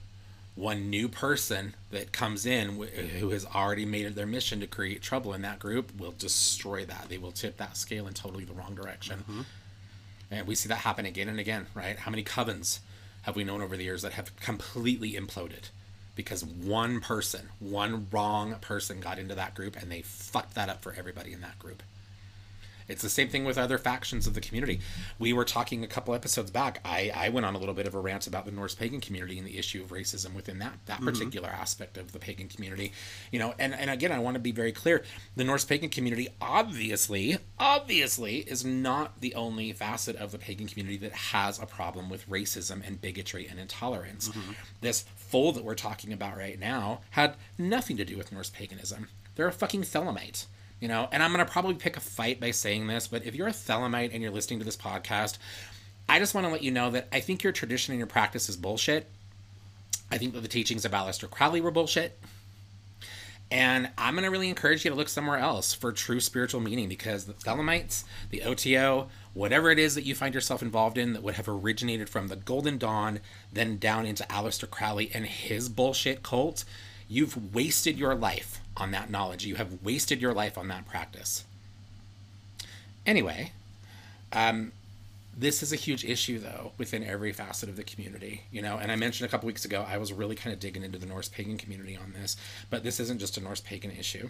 one 0.55 0.91
new 0.91 1.07
person 1.07 1.73
that 1.89 2.11
comes 2.11 2.45
in 2.45 2.75
who 3.19 3.29
has 3.29 3.43
already 3.43 3.85
made 3.85 4.05
it 4.05 4.13
their 4.13 4.27
mission 4.27 4.59
to 4.59 4.67
create 4.67 5.01
trouble 5.01 5.33
in 5.33 5.41
that 5.41 5.57
group 5.57 5.91
will 5.97 6.13
destroy 6.19 6.85
that. 6.85 7.07
They 7.09 7.17
will 7.17 7.31
tip 7.31 7.57
that 7.57 7.75
scale 7.75 8.05
in 8.05 8.13
totally 8.13 8.45
the 8.45 8.53
wrong 8.53 8.75
direction. 8.75 9.21
Mm-hmm. 9.21 9.41
And 10.29 10.45
we 10.45 10.53
see 10.53 10.69
that 10.69 10.75
happen 10.75 11.07
again 11.07 11.27
and 11.27 11.39
again, 11.39 11.65
right? 11.73 11.97
How 11.97 12.11
many 12.11 12.23
covens 12.23 12.81
have 13.23 13.35
we 13.35 13.43
known 13.43 13.63
over 13.63 13.75
the 13.75 13.83
years 13.83 14.03
that 14.03 14.13
have 14.13 14.35
completely 14.35 15.13
imploded 15.13 15.69
because 16.15 16.43
one 16.43 16.99
person, 16.99 17.49
one 17.59 18.07
wrong 18.11 18.55
person 18.55 18.99
got 18.99 19.19
into 19.19 19.35
that 19.35 19.55
group 19.55 19.75
and 19.75 19.91
they 19.91 20.01
fucked 20.01 20.55
that 20.55 20.69
up 20.69 20.81
for 20.81 20.93
everybody 20.93 21.33
in 21.33 21.41
that 21.41 21.57
group? 21.59 21.83
It's 22.93 23.01
the 23.01 23.09
same 23.09 23.27
thing 23.27 23.43
with 23.43 23.57
other 23.57 23.77
factions 23.77 24.27
of 24.27 24.35
the 24.35 24.41
community. 24.41 24.79
We 25.19 25.33
were 25.33 25.45
talking 25.45 25.83
a 25.83 25.87
couple 25.87 26.13
episodes 26.13 26.51
back. 26.51 26.79
I, 26.85 27.11
I 27.13 27.29
went 27.29 27.45
on 27.45 27.55
a 27.55 27.57
little 27.57 27.73
bit 27.73 27.87
of 27.87 27.95
a 27.95 27.99
rant 27.99 28.27
about 28.27 28.45
the 28.45 28.51
Norse 28.51 28.75
pagan 28.75 29.01
community 29.01 29.37
and 29.39 29.47
the 29.47 29.57
issue 29.57 29.81
of 29.81 29.89
racism 29.89 30.33
within 30.33 30.59
that 30.59 30.73
that 30.85 30.97
mm-hmm. 30.97 31.05
particular 31.05 31.49
aspect 31.49 31.97
of 31.97 32.11
the 32.11 32.19
pagan 32.19 32.47
community. 32.47 32.93
You 33.31 33.39
know, 33.39 33.55
and, 33.57 33.73
and 33.73 33.89
again, 33.89 34.11
I 34.11 34.19
want 34.19 34.35
to 34.35 34.39
be 34.39 34.51
very 34.51 34.71
clear. 34.71 35.03
The 35.35 35.43
Norse 35.43 35.65
pagan 35.65 35.89
community 35.89 36.29
obviously, 36.39 37.37
obviously, 37.57 38.37
is 38.37 38.63
not 38.63 39.19
the 39.21 39.33
only 39.33 39.73
facet 39.73 40.15
of 40.17 40.31
the 40.31 40.37
pagan 40.37 40.67
community 40.67 40.97
that 40.97 41.13
has 41.13 41.59
a 41.59 41.65
problem 41.65 42.09
with 42.09 42.29
racism 42.29 42.85
and 42.85 43.01
bigotry 43.01 43.47
and 43.47 43.59
intolerance. 43.59 44.29
Mm-hmm. 44.29 44.51
This 44.81 45.05
fold 45.15 45.55
that 45.55 45.63
we're 45.63 45.73
talking 45.73 46.13
about 46.13 46.37
right 46.37 46.59
now 46.59 47.01
had 47.11 47.35
nothing 47.57 47.97
to 47.97 48.05
do 48.05 48.17
with 48.17 48.31
Norse 48.31 48.51
paganism. 48.51 49.07
They're 49.35 49.47
a 49.47 49.51
fucking 49.51 49.81
Thelemite 49.81 50.45
you 50.83 50.89
know, 50.89 51.07
and 51.13 51.23
I'm 51.23 51.31
going 51.31 51.43
to 51.43 51.49
probably 51.49 51.75
pick 51.75 51.95
a 51.95 52.01
fight 52.01 52.41
by 52.41 52.51
saying 52.51 52.87
this, 52.87 53.07
but 53.07 53.25
if 53.25 53.35
you're 53.35 53.47
a 53.47 53.51
Thelemite 53.51 54.09
and 54.11 54.21
you're 54.21 54.33
listening 54.33 54.59
to 54.59 54.65
this 54.65 54.75
podcast, 54.75 55.37
I 56.09 56.19
just 56.19 56.35
want 56.35 56.45
to 56.45 56.51
let 56.51 56.61
you 56.61 56.71
know 56.71 56.91
that 56.91 57.07
I 57.09 57.21
think 57.21 57.41
your 57.41 57.53
tradition 57.53 57.93
and 57.93 57.99
your 57.99 58.05
practice 58.05 58.49
is 58.49 58.57
bullshit. 58.57 59.07
I 60.11 60.17
think 60.17 60.33
that 60.33 60.41
the 60.41 60.49
teachings 60.49 60.83
of 60.83 60.91
Aleister 60.91 61.29
Crowley 61.29 61.61
were 61.61 61.71
bullshit. 61.71 62.19
And 63.49 63.91
I'm 63.97 64.15
going 64.15 64.25
to 64.25 64.29
really 64.29 64.49
encourage 64.49 64.83
you 64.83 64.91
to 64.91 64.97
look 64.97 65.07
somewhere 65.07 65.37
else 65.37 65.73
for 65.73 65.93
true 65.93 66.19
spiritual 66.19 66.59
meaning 66.59 66.89
because 66.89 67.23
the 67.23 67.33
Thelemites, 67.33 68.03
the 68.29 68.43
OTO, 68.43 69.07
whatever 69.33 69.71
it 69.71 69.79
is 69.79 69.95
that 69.95 70.05
you 70.05 70.13
find 70.13 70.35
yourself 70.35 70.61
involved 70.61 70.97
in 70.97 71.13
that 71.13 71.23
would 71.23 71.35
have 71.35 71.47
originated 71.47 72.09
from 72.09 72.27
the 72.27 72.35
Golden 72.35 72.77
Dawn, 72.77 73.21
then 73.53 73.77
down 73.77 74.05
into 74.05 74.23
Aleister 74.23 74.69
Crowley 74.69 75.11
and 75.13 75.25
his 75.27 75.69
bullshit 75.69 76.23
cult, 76.23 76.65
you've 77.07 77.55
wasted 77.55 77.97
your 77.97 78.15
life 78.15 78.59
on 78.77 78.91
that 78.91 79.09
knowledge. 79.09 79.45
You 79.45 79.55
have 79.55 79.83
wasted 79.83 80.21
your 80.21 80.33
life 80.33 80.57
on 80.57 80.67
that 80.69 80.87
practice. 80.87 81.43
Anyway, 83.05 83.51
um, 84.31 84.71
this 85.35 85.63
is 85.63 85.73
a 85.73 85.75
huge 85.75 86.05
issue 86.05 86.39
though 86.39 86.71
within 86.77 87.03
every 87.03 87.31
facet 87.31 87.67
of 87.67 87.75
the 87.75 87.83
community 87.83 88.43
you 88.51 88.61
know 88.61 88.77
and 88.77 88.91
i 88.91 88.95
mentioned 88.95 89.27
a 89.27 89.31
couple 89.31 89.47
weeks 89.47 89.65
ago 89.65 89.85
i 89.89 89.97
was 89.97 90.13
really 90.13 90.35
kind 90.35 90.53
of 90.53 90.59
digging 90.59 90.83
into 90.83 90.97
the 90.97 91.05
norse 91.05 91.27
pagan 91.27 91.57
community 91.57 91.97
on 91.97 92.13
this 92.13 92.37
but 92.69 92.83
this 92.83 92.99
isn't 92.99 93.19
just 93.19 93.37
a 93.37 93.41
norse 93.41 93.61
pagan 93.61 93.91
issue 93.91 94.29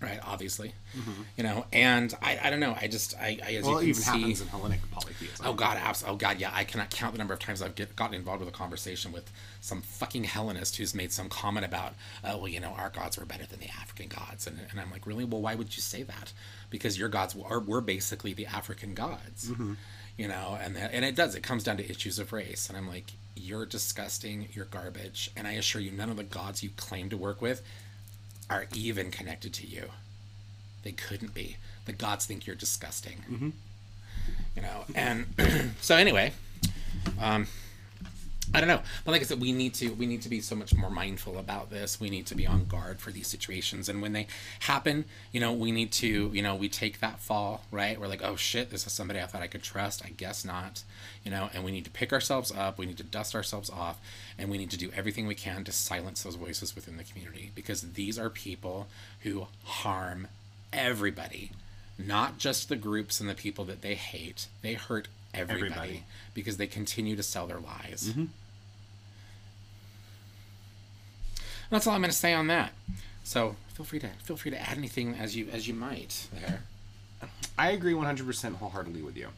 right? 0.00 0.18
Obviously, 0.24 0.72
mm-hmm. 0.96 1.22
you 1.36 1.44
know, 1.44 1.66
and 1.72 2.14
I, 2.22 2.38
I 2.42 2.50
don't 2.50 2.60
know. 2.60 2.76
I 2.80 2.88
just 2.88 3.16
I, 3.18 3.38
I 3.44 3.52
as 3.54 3.64
well, 3.64 3.82
you 3.82 3.92
can 3.94 4.02
see, 4.02 4.10
happens 4.10 4.40
in 4.40 4.48
Hellenic 4.48 4.90
polytheism. 4.90 5.46
Oh 5.46 5.52
God, 5.52 5.76
abs- 5.76 6.04
oh 6.06 6.16
God, 6.16 6.40
yeah. 6.40 6.50
I 6.52 6.64
cannot 6.64 6.90
count 6.90 7.12
the 7.12 7.18
number 7.18 7.34
of 7.34 7.40
times 7.40 7.62
I've 7.62 7.74
get, 7.74 7.94
gotten 7.96 8.14
involved 8.14 8.40
with 8.40 8.48
a 8.48 8.56
conversation 8.56 9.12
with 9.12 9.30
some 9.60 9.82
fucking 9.82 10.24
Hellenist 10.24 10.76
who's 10.76 10.94
made 10.94 11.12
some 11.12 11.28
comment 11.28 11.66
about, 11.66 11.94
oh 12.24 12.38
well, 12.38 12.48
you 12.48 12.60
know, 12.60 12.70
our 12.70 12.90
gods 12.90 13.18
were 13.18 13.26
better 13.26 13.46
than 13.46 13.60
the 13.60 13.68
African 13.68 14.08
gods, 14.08 14.46
and 14.46 14.58
and 14.70 14.80
I'm 14.80 14.90
like, 14.90 15.06
really? 15.06 15.24
Well, 15.24 15.42
why 15.42 15.54
would 15.54 15.76
you 15.76 15.82
say 15.82 16.02
that? 16.02 16.32
Because 16.70 16.98
your 16.98 17.08
gods 17.08 17.36
are 17.48 17.60
were 17.60 17.80
basically 17.80 18.32
the 18.32 18.46
African 18.46 18.94
gods. 18.94 19.50
Mm-hmm. 19.50 19.74
You 20.16 20.28
know, 20.28 20.58
and 20.60 20.76
that, 20.76 20.92
and 20.92 21.04
it 21.04 21.16
does. 21.16 21.34
It 21.34 21.42
comes 21.42 21.64
down 21.64 21.78
to 21.78 21.90
issues 21.90 22.18
of 22.18 22.32
race, 22.32 22.68
and 22.68 22.76
I'm 22.76 22.86
like, 22.86 23.12
you're 23.36 23.64
disgusting. 23.64 24.48
You're 24.52 24.66
garbage. 24.66 25.30
And 25.34 25.46
I 25.46 25.52
assure 25.52 25.80
you, 25.80 25.90
none 25.92 26.10
of 26.10 26.16
the 26.16 26.24
gods 26.24 26.62
you 26.62 26.70
claim 26.76 27.08
to 27.10 27.16
work 27.16 27.40
with 27.40 27.62
are 28.50 28.66
even 28.74 29.10
connected 29.10 29.54
to 29.54 29.66
you. 29.66 29.90
They 30.82 30.92
couldn't 30.92 31.32
be. 31.32 31.56
The 31.86 31.92
gods 31.92 32.26
think 32.26 32.46
you're 32.46 32.56
disgusting. 32.56 33.24
Mm-hmm. 33.30 33.50
You 34.56 34.62
know, 34.62 34.84
and 34.94 35.26
so 35.80 35.96
anyway, 35.96 36.32
um, 37.20 37.46
I 38.52 38.58
don't 38.60 38.68
know, 38.68 38.80
but 39.04 39.12
like 39.12 39.20
I 39.20 39.24
said, 39.24 39.40
we 39.40 39.52
need 39.52 39.74
to 39.74 39.90
we 39.90 40.06
need 40.06 40.22
to 40.22 40.28
be 40.28 40.40
so 40.40 40.56
much 40.56 40.74
more 40.74 40.90
mindful 40.90 41.38
about 41.38 41.70
this. 41.70 42.00
We 42.00 42.10
need 42.10 42.26
to 42.26 42.34
be 42.34 42.46
on 42.46 42.64
guard 42.64 42.98
for 43.00 43.12
these 43.12 43.28
situations, 43.28 43.88
and 43.88 44.02
when 44.02 44.12
they 44.12 44.26
happen, 44.60 45.04
you 45.30 45.40
know, 45.40 45.52
we 45.52 45.70
need 45.70 45.92
to 45.92 46.30
you 46.32 46.42
know 46.42 46.56
we 46.56 46.68
take 46.68 46.98
that 47.00 47.20
fall 47.20 47.64
right. 47.70 48.00
We're 48.00 48.08
like, 48.08 48.24
oh 48.24 48.34
shit, 48.36 48.70
this 48.70 48.86
is 48.86 48.92
somebody 48.92 49.20
I 49.20 49.26
thought 49.26 49.42
I 49.42 49.46
could 49.46 49.62
trust. 49.62 50.04
I 50.04 50.10
guess 50.10 50.44
not, 50.44 50.82
you 51.24 51.30
know, 51.30 51.48
and 51.54 51.64
we 51.64 51.70
need 51.70 51.84
to 51.84 51.90
pick 51.90 52.12
ourselves 52.12 52.50
up. 52.50 52.76
We 52.76 52.86
need 52.86 52.96
to 52.98 53.04
dust 53.04 53.36
ourselves 53.36 53.70
off, 53.70 54.00
and 54.36 54.50
we 54.50 54.58
need 54.58 54.70
to 54.70 54.76
do 54.76 54.90
everything 54.96 55.28
we 55.28 55.36
can 55.36 55.62
to 55.64 55.72
silence 55.72 56.24
those 56.24 56.34
voices 56.34 56.74
within 56.74 56.96
the 56.96 57.04
community 57.04 57.52
because 57.54 57.82
these 57.92 58.18
are 58.18 58.30
people 58.30 58.88
who 59.20 59.46
harm 59.64 60.26
everybody, 60.72 61.52
not 61.98 62.38
just 62.38 62.68
the 62.68 62.76
groups 62.76 63.20
and 63.20 63.28
the 63.28 63.34
people 63.34 63.64
that 63.66 63.82
they 63.82 63.94
hate. 63.94 64.46
They 64.62 64.74
hurt 64.74 65.08
everybody, 65.34 65.70
everybody. 65.70 66.04
because 66.34 66.56
they 66.56 66.66
continue 66.66 67.16
to 67.16 67.22
sell 67.22 67.46
their 67.46 67.60
lies. 67.60 68.08
Mm-hmm. 68.10 68.24
That's 71.70 71.86
all 71.86 71.94
I'm 71.94 72.00
going 72.00 72.10
to 72.10 72.16
say 72.16 72.34
on 72.34 72.48
that. 72.48 72.72
So 73.24 73.56
feel 73.74 73.86
free 73.86 74.00
to 74.00 74.08
feel 74.24 74.36
free 74.36 74.50
to 74.50 74.60
add 74.60 74.76
anything 74.76 75.14
as 75.14 75.36
you 75.36 75.48
as 75.52 75.66
you 75.68 75.74
might 75.74 76.28
there. 76.32 76.62
I 77.58 77.70
agree 77.70 77.92
100% 77.92 78.54
wholeheartedly 78.54 79.02
with 79.02 79.16
you. 79.16 79.28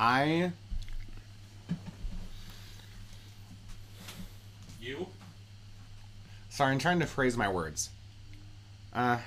I 0.00 0.52
You? 4.80 5.06
Sorry, 6.48 6.72
I'm 6.72 6.78
trying 6.78 7.00
to 7.00 7.06
phrase 7.06 7.36
my 7.36 7.48
words. 7.48 7.90
Uh, 8.94 9.18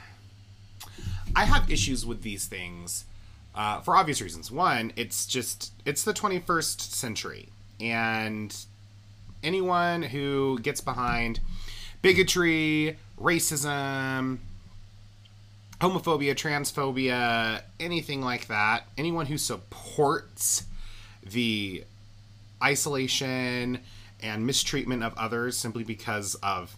I 1.36 1.46
have 1.46 1.70
issues 1.72 2.06
with 2.06 2.24
these 2.24 2.46
things 2.48 3.06
uh, 3.54 3.82
for 3.82 3.96
obvious 3.96 4.22
reasons. 4.22 4.52
One, 4.52 4.92
it's 4.96 5.26
just 5.26 5.72
it's 5.86 6.04
the 6.04 6.14
21st 6.14 6.82
century, 6.82 7.50
and 7.80 8.56
anyone 9.44 10.02
who 10.02 10.60
gets 10.62 10.82
behind 10.82 11.40
bigotry, 12.02 12.98
racism, 13.20 14.40
homophobia, 15.80 16.36
transphobia, 16.36 17.62
anything 17.80 18.22
like 18.22 18.48
that, 18.48 18.86
anyone 18.98 19.26
who 19.26 19.38
supports 19.38 20.64
the 21.24 21.84
isolation 22.64 23.80
and 24.22 24.46
mistreatment 24.46 25.04
of 25.04 25.18
others 25.18 25.58
simply 25.58 25.84
because 25.84 26.36
of 26.36 26.76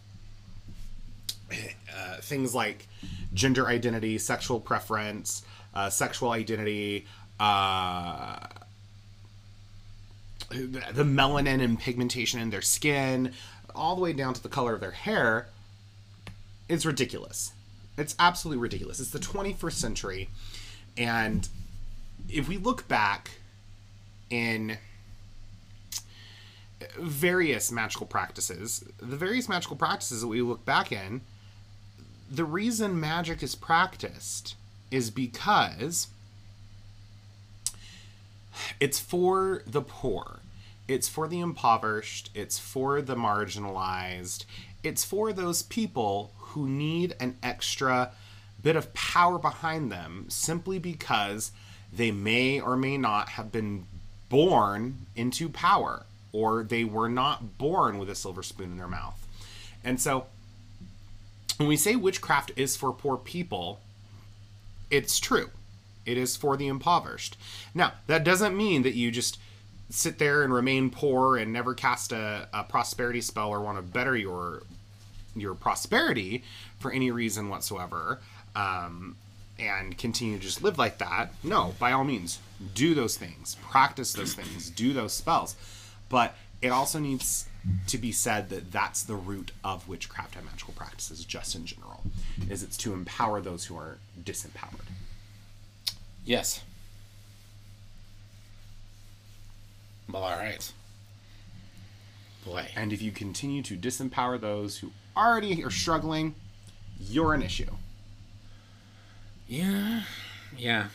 uh, 1.52 2.18
things 2.22 2.56
like 2.56 2.88
gender 3.34 3.68
identity, 3.68 4.18
sexual 4.18 4.60
preference, 4.60 5.44
uh, 5.76 5.90
sexual 5.90 6.32
identity, 6.32 7.06
uh, 7.40 8.38
the 10.54 11.04
melanin 11.04 11.62
and 11.62 11.80
pigmentation 11.80 12.40
in 12.40 12.50
their 12.50 12.62
skin, 12.62 13.34
all 13.76 13.96
the 13.96 14.02
way 14.02 14.14
down 14.14 14.34
to 14.34 14.44
the 14.44 14.50
color 14.50 14.74
of 14.74 14.82
their 14.82 14.92
hair, 14.92 15.48
is 16.70 16.86
ridiculous. 16.86 17.54
It's 17.98 18.16
absolutely 18.20 18.62
ridiculous. 18.62 19.00
It's 19.00 19.12
the 19.12 19.20
21st 19.20 19.74
century. 19.74 20.30
And 20.98 21.48
if 22.30 22.48
we 22.48 22.58
look 22.58 22.88
back 22.88 23.32
in 24.30 24.78
various 26.98 27.72
magical 27.72 28.06
practices, 28.06 28.84
the 29.00 29.16
various 29.16 29.48
magical 29.48 29.76
practices 29.76 30.22
that 30.22 30.28
we 30.28 30.42
look 30.42 30.66
back 30.66 30.92
in, 30.92 31.22
the 32.30 32.46
reason 32.46 33.00
magic 33.00 33.44
is 33.44 33.56
practiced 33.56 34.56
is 34.92 35.10
because 35.10 36.08
it's 38.80 39.00
for 39.00 39.64
the 39.66 39.82
poor, 39.82 40.40
it's 40.88 41.08
for 41.08 41.28
the 41.28 41.40
impoverished, 41.40 42.30
it's 42.34 42.60
for 42.60 43.02
the 43.02 43.16
marginalized, 43.16 44.46
it's 44.84 45.04
for 45.04 45.32
those 45.32 45.64
people 45.64 46.32
who 46.38 46.68
need 46.68 47.16
an 47.20 47.38
extra 47.42 48.12
bit 48.62 48.76
of 48.76 48.94
power 48.94 49.38
behind 49.38 49.92
them 49.92 50.26
simply 50.30 50.80
because 50.80 51.52
they 51.92 52.12
may 52.12 52.60
or 52.60 52.76
may 52.76 52.98
not 52.98 53.30
have 53.30 53.52
been 53.52 53.86
born 54.30 55.06
into 55.16 55.50
power 55.50 56.06
or 56.32 56.64
they 56.64 56.84
were 56.84 57.10
not 57.10 57.58
born 57.58 57.98
with 58.00 58.10
a 58.10 58.16
silver 58.16 58.42
spoon 58.42 58.72
in 58.72 58.78
their 58.78 58.88
mouth. 58.88 59.28
And 59.84 60.00
so 60.02 60.26
when 61.58 61.70
we 61.70 61.78
say 61.78 61.96
witchcraft 61.96 62.52
is 62.56 62.76
for 62.76 62.92
poor 62.92 63.18
people, 63.18 63.80
it's 64.90 65.20
true. 65.20 65.50
It 66.06 66.18
is 66.18 66.36
for 66.36 66.58
the 66.58 66.68
impoverished. 66.68 67.38
Now, 67.74 67.94
that 68.08 68.24
doesn't 68.24 68.58
mean 68.58 68.82
that 68.84 68.96
you 68.96 69.12
just 69.12 69.38
sit 69.94 70.18
there 70.18 70.42
and 70.44 70.52
remain 70.52 70.90
poor 70.90 71.38
and 71.38 71.54
never 71.54 71.76
cast 71.76 72.12
a, 72.12 72.48
a 72.52 72.64
prosperity 72.64 73.22
spell 73.22 73.50
or 73.50 73.62
want 73.62 73.78
to 73.78 73.84
better 73.84 74.18
your 74.18 74.64
your 75.36 75.54
prosperity 75.54 76.44
for 76.80 76.92
any 76.92 77.12
reason 77.12 77.50
whatsoever 77.50 78.20
um, 78.56 79.16
and 79.58 79.98
continue 79.98 80.38
to 80.38 80.44
just 80.44 80.62
live 80.64 80.78
like 80.78 80.98
that. 81.00 81.32
No, 81.44 81.74
by 81.80 81.92
all 81.92 82.04
means, 82.04 82.40
do 82.74 82.94
those 82.94 83.18
things, 83.18 83.56
practice 83.70 84.14
those 84.14 84.34
things, 84.34 84.70
do 84.70 84.94
those 84.94 85.14
spells. 85.14 85.56
But 86.10 86.36
it 86.62 86.70
also 86.70 87.00
needs 87.00 87.48
to 87.88 87.98
be 87.98 88.12
said 88.12 88.50
that 88.50 88.72
that's 88.72 89.04
the 89.04 89.16
root 89.16 89.52
of 89.64 89.88
witchcraft 89.88 90.36
and 90.36 90.46
magical 90.46 90.74
practices, 90.74 91.24
just 91.26 91.56
in 91.56 91.66
general, 91.66 92.04
is 92.50 92.62
it's 92.62 92.78
to 92.78 92.94
empower 92.94 93.42
those 93.42 93.66
who 93.66 93.76
are 93.76 93.98
disempowered. 94.24 94.88
Yes. 96.26 96.64
Well, 100.12 100.24
all 100.24 100.38
right. 100.38 100.72
Boy. 102.46 102.68
And 102.76 102.92
if 102.92 103.02
you 103.02 103.12
continue 103.12 103.62
to 103.64 103.78
disempower 103.78 104.40
those 104.40 104.78
who 104.78 104.92
already 105.16 105.64
are 105.64 105.72
struggling, 105.72 106.36
you're 107.00 107.34
an 107.34 107.42
issue. 107.42 107.70
Yeah. 109.48 110.04
Yeah. 110.58 110.88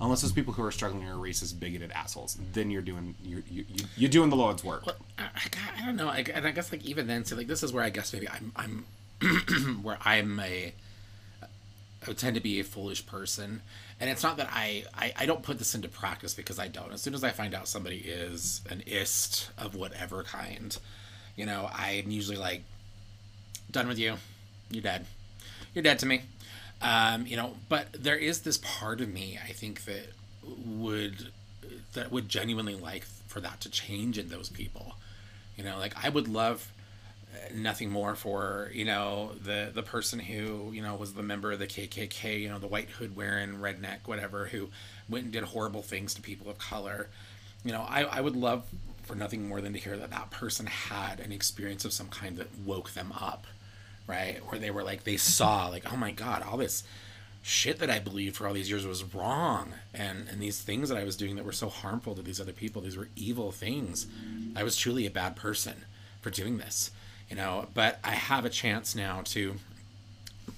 Unless 0.00 0.22
those 0.22 0.32
people 0.32 0.54
who 0.54 0.64
are 0.64 0.72
struggling 0.72 1.06
are 1.06 1.14
racist, 1.14 1.60
bigoted 1.60 1.92
assholes, 1.92 2.38
then 2.54 2.70
you're 2.70 2.80
doing 2.80 3.14
you're 3.22 3.42
you, 3.50 3.66
you, 3.68 3.84
you're 3.96 4.10
doing 4.10 4.30
the 4.30 4.36
Lord's 4.36 4.64
work. 4.64 4.86
Well, 4.86 4.96
I, 5.18 5.24
I, 5.24 5.82
I 5.82 5.86
don't 5.86 5.96
know. 5.96 6.08
I, 6.08 6.24
and 6.34 6.46
I 6.46 6.52
guess 6.52 6.72
like 6.72 6.82
even 6.86 7.06
then, 7.06 7.26
so 7.26 7.36
like 7.36 7.48
this 7.48 7.62
is 7.62 7.72
where 7.72 7.84
I 7.84 7.90
guess 7.90 8.12
maybe 8.12 8.26
I'm 8.28 8.52
I'm 8.56 8.84
where 9.82 9.98
I'm 10.02 10.40
a 10.40 10.72
I 12.08 12.12
tend 12.14 12.34
to 12.36 12.40
be 12.40 12.58
a 12.60 12.64
foolish 12.64 13.04
person, 13.04 13.60
and 14.00 14.08
it's 14.08 14.22
not 14.22 14.38
that 14.38 14.48
I, 14.50 14.84
I 14.96 15.12
I 15.18 15.26
don't 15.26 15.42
put 15.42 15.58
this 15.58 15.74
into 15.74 15.88
practice 15.88 16.34
because 16.34 16.58
I 16.58 16.68
don't. 16.68 16.92
As 16.92 17.02
soon 17.02 17.14
as 17.14 17.22
I 17.22 17.30
find 17.30 17.54
out 17.54 17.68
somebody 17.68 17.98
is 17.98 18.62
an 18.70 18.82
ist 18.86 19.50
of 19.58 19.74
whatever 19.74 20.22
kind, 20.22 20.76
you 21.36 21.46
know, 21.46 21.68
I'm 21.72 22.10
usually 22.10 22.38
like, 22.38 22.62
done 23.70 23.88
with 23.88 23.98
you, 23.98 24.14
you're 24.70 24.82
dead, 24.82 25.06
you're 25.74 25.84
dead 25.84 25.98
to 26.00 26.06
me. 26.06 26.22
Um, 26.82 27.26
you 27.26 27.36
know, 27.36 27.56
but 27.68 27.92
there 27.92 28.16
is 28.16 28.40
this 28.40 28.58
part 28.58 29.02
of 29.02 29.12
me 29.12 29.38
I 29.42 29.52
think 29.52 29.84
that 29.84 30.06
would 30.66 31.28
that 31.92 32.10
would 32.10 32.28
genuinely 32.28 32.74
like 32.74 33.04
for 33.26 33.40
that 33.40 33.60
to 33.60 33.70
change 33.70 34.18
in 34.18 34.28
those 34.28 34.48
people. 34.48 34.94
You 35.56 35.64
know, 35.64 35.78
like 35.78 35.92
I 36.02 36.08
would 36.08 36.26
love 36.26 36.72
nothing 37.54 37.90
more 37.90 38.14
for 38.14 38.70
you 38.72 38.84
know 38.84 39.32
the 39.42 39.70
the 39.74 39.82
person 39.82 40.18
who 40.18 40.70
you 40.72 40.82
know 40.82 40.94
was 40.94 41.14
the 41.14 41.22
member 41.22 41.52
of 41.52 41.58
the 41.58 41.66
KKK, 41.66 42.40
you 42.40 42.48
know, 42.48 42.58
the 42.58 42.66
white 42.66 42.90
hood 42.90 43.16
wearing 43.16 43.56
redneck, 43.56 43.98
whatever, 44.06 44.46
who 44.46 44.70
went 45.08 45.24
and 45.24 45.32
did 45.32 45.44
horrible 45.44 45.82
things 45.82 46.14
to 46.14 46.22
people 46.22 46.50
of 46.50 46.58
color. 46.58 47.08
You 47.64 47.72
know, 47.72 47.86
I 47.88 48.02
I 48.02 48.20
would 48.20 48.36
love 48.36 48.64
for 49.04 49.14
nothing 49.14 49.48
more 49.48 49.60
than 49.60 49.72
to 49.72 49.78
hear 49.78 49.96
that 49.96 50.10
that 50.10 50.30
person 50.30 50.66
had 50.66 51.20
an 51.20 51.32
experience 51.32 51.84
of 51.84 51.92
some 51.92 52.08
kind 52.08 52.36
that 52.36 52.48
woke 52.64 52.92
them 52.92 53.12
up 53.18 53.46
right? 54.10 54.40
Where 54.48 54.58
they 54.58 54.70
were 54.70 54.82
like, 54.82 55.04
they 55.04 55.16
saw, 55.16 55.68
like, 55.68 55.90
oh 55.90 55.96
my 55.96 56.10
God, 56.10 56.42
all 56.42 56.56
this 56.56 56.82
shit 57.42 57.78
that 57.78 57.88
I 57.88 58.00
believed 58.00 58.36
for 58.36 58.46
all 58.46 58.52
these 58.52 58.68
years 58.68 58.86
was 58.86 59.14
wrong. 59.14 59.72
And, 59.94 60.28
and 60.28 60.42
these 60.42 60.60
things 60.60 60.88
that 60.88 60.98
I 60.98 61.04
was 61.04 61.16
doing 61.16 61.36
that 61.36 61.44
were 61.44 61.52
so 61.52 61.68
harmful 61.68 62.14
to 62.14 62.22
these 62.22 62.40
other 62.40 62.52
people, 62.52 62.82
these 62.82 62.96
were 62.96 63.08
evil 63.16 63.52
things. 63.52 64.06
I 64.56 64.64
was 64.64 64.76
truly 64.76 65.06
a 65.06 65.10
bad 65.10 65.36
person 65.36 65.84
for 66.20 66.30
doing 66.30 66.58
this, 66.58 66.90
you 67.30 67.36
know, 67.36 67.68
but 67.72 67.98
I 68.04 68.10
have 68.10 68.44
a 68.44 68.50
chance 68.50 68.94
now 68.94 69.22
to, 69.26 69.54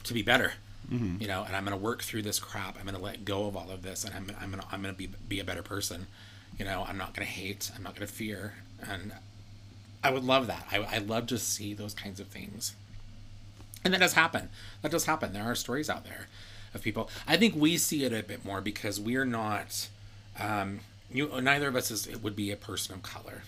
to 0.05 0.15
be 0.15 0.23
better. 0.23 0.55
Mm-hmm. 0.91 1.23
You 1.23 1.29
know, 1.29 1.45
and 1.45 1.55
I'm 1.55 1.65
going 1.65 1.79
to 1.79 1.83
work 1.83 2.03
through 2.03 2.23
this 2.23 2.41
crap. 2.41 2.77
I'm 2.77 2.85
going 2.85 2.97
to 2.97 3.03
let 3.03 3.25
go 3.25 3.47
of 3.47 3.57
all 3.57 3.71
of 3.71 3.83
this, 3.83 4.05
and 4.05 4.15
I'm, 4.15 4.31
I'm 4.41 4.51
going 4.51 4.63
to 4.63 4.69
I'm 4.73 4.83
going 4.83 4.95
to 4.95 4.99
be 4.99 5.09
be 5.29 5.39
a 5.39 5.45
better 5.45 5.63
person. 5.63 6.07
You 6.59 6.65
know, 6.65 6.85
I'm 6.87 6.99
not 6.99 7.15
going 7.15 7.27
to 7.27 7.33
hate. 7.33 7.71
I'm 7.75 7.83
not 7.83 7.95
going 7.95 8.07
to 8.07 8.13
fear, 8.13 8.55
and 8.87 9.13
I 10.03 10.11
would 10.11 10.25
love 10.25 10.49
that. 10.49 10.67
I 10.71 10.79
I 10.79 10.99
love 10.99 11.29
to 11.29 11.39
see 11.39 11.73
those 11.73 11.95
kinds 11.95 12.21
of 12.21 12.27
things 12.27 12.75
and 13.85 13.93
that 13.93 14.01
does 14.01 14.15
happen. 14.15 14.49
That 14.83 14.93
does 14.93 15.05
happen. 15.05 15.33
There 15.33 15.43
are 15.43 15.55
stories 15.55 15.91
out 15.91 16.05
there 16.05 16.27
of 16.75 16.83
people. 16.83 17.11
I 17.27 17.37
think 17.37 17.55
we 17.55 17.77
see 17.77 18.05
it 18.05 18.13
a 18.13 18.23
bit 18.23 18.45
more 18.45 18.61
because 18.61 19.01
we're 19.01 19.25
not. 19.25 19.89
Um, 20.39 20.81
you 21.11 21.29
neither 21.41 21.69
of 21.69 21.77
us 21.77 21.91
is 21.91 22.07
it 22.07 22.23
would 22.23 22.37
be 22.37 22.51
a 22.51 22.57
person 22.57 22.95
of 22.95 23.03
color, 23.03 23.43